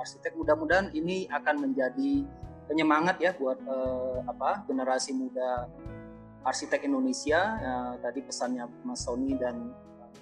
arsitek. 0.00 0.36
Mudah-mudahan 0.36 0.92
ini 0.96 1.28
akan 1.28 1.68
menjadi 1.68 2.24
penyemangat 2.68 3.16
ya 3.20 3.36
buat 3.36 3.60
uh, 3.64 4.24
apa 4.24 4.64
generasi 4.68 5.12
muda 5.12 5.68
arsitek 6.44 6.84
Indonesia 6.84 7.40
uh, 7.60 7.94
tadi 8.00 8.20
pesannya 8.24 8.68
Mas 8.84 9.04
Sony 9.04 9.36
dan 9.36 9.72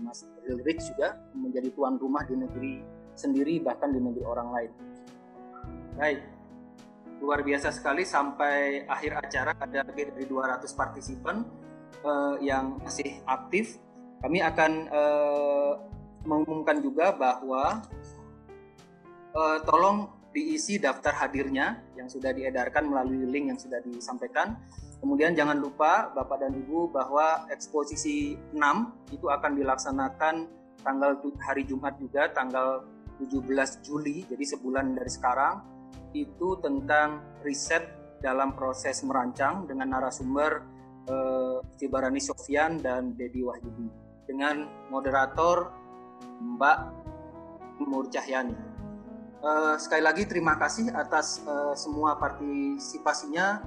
Mas 0.01 0.25
Ulrich 0.49 0.83
juga 0.95 1.21
menjadi 1.37 1.69
tuan 1.75 2.01
rumah 2.01 2.25
di 2.25 2.35
negeri 2.35 2.83
sendiri 3.13 3.61
bahkan 3.61 3.93
di 3.93 4.01
negeri 4.01 4.25
orang 4.25 4.49
lain. 4.51 4.71
Baik, 5.93 6.21
luar 7.21 7.45
biasa 7.45 7.69
sekali 7.71 8.03
sampai 8.09 8.89
akhir 8.89 9.13
acara 9.21 9.53
ada 9.55 9.85
lebih 9.85 10.11
dari 10.17 10.25
200 10.25 10.65
partisipan 10.73 11.45
uh, 12.03 12.41
yang 12.41 12.81
masih 12.81 13.21
aktif. 13.29 13.77
Kami 14.25 14.39
akan 14.41 14.73
uh, 14.89 15.73
mengumumkan 16.25 16.79
juga 16.81 17.11
bahwa 17.13 17.83
uh, 19.35 19.59
tolong 19.67 20.22
diisi 20.33 20.81
daftar 20.81 21.13
hadirnya 21.13 21.77
yang 21.95 22.09
sudah 22.09 22.33
diedarkan 22.33 22.89
melalui 22.89 23.29
link 23.29 23.53
yang 23.53 23.61
sudah 23.61 23.79
disampaikan. 23.85 24.57
Kemudian 24.99 25.37
jangan 25.37 25.61
lupa 25.61 26.09
Bapak 26.17 26.41
dan 26.43 26.57
Ibu 26.57 26.89
bahwa 26.89 27.47
eksposisi 27.53 28.35
6 28.57 29.13
itu 29.13 29.29
akan 29.29 29.53
dilaksanakan 29.61 30.35
tanggal 30.83 31.21
hari 31.45 31.63
Jumat 31.69 32.01
juga 32.01 32.33
tanggal 32.33 32.83
17 33.21 33.85
Juli 33.85 34.25
jadi 34.27 34.45
sebulan 34.57 34.97
dari 34.97 35.11
sekarang. 35.13 35.55
Itu 36.17 36.61
tentang 36.61 37.41
riset 37.45 37.85
dalam 38.23 38.57
proses 38.57 39.03
merancang 39.05 39.67
dengan 39.69 39.99
narasumber 39.99 40.63
eh, 41.09 41.59
Cibarani 41.77 42.23
Sofyan 42.23 42.81
dan 42.81 43.13
Dedi 43.19 43.43
Wahyudi. 43.45 43.89
Dengan 44.25 44.87
moderator 44.89 45.75
Mbak 46.41 46.79
Nur 47.83 48.07
Cahyani. 48.07 48.72
Eh, 49.43 49.75
sekali 49.83 50.07
lagi 50.07 50.23
terima 50.23 50.55
kasih 50.55 50.95
atas 50.95 51.43
eh, 51.43 51.75
semua 51.75 52.15
partisipasinya 52.15 53.59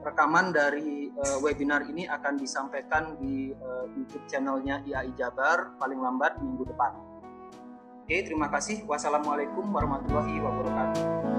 rekaman 0.00 0.48
dari 0.48 1.12
uh, 1.12 1.44
webinar 1.44 1.84
ini 1.84 2.08
akan 2.08 2.40
disampaikan 2.40 3.20
di 3.20 3.52
uh, 3.52 3.84
YouTube 3.92 4.24
channelnya 4.32 4.80
IAI 4.88 5.12
Jabar 5.12 5.76
paling 5.76 6.00
lambat 6.00 6.40
minggu 6.40 6.72
depan. 6.72 6.96
Oke, 8.00 8.24
terima 8.24 8.48
kasih. 8.48 8.80
Wassalamualaikum 8.88 9.68
warahmatullahi 9.68 10.40
wabarakatuh. 10.40 11.29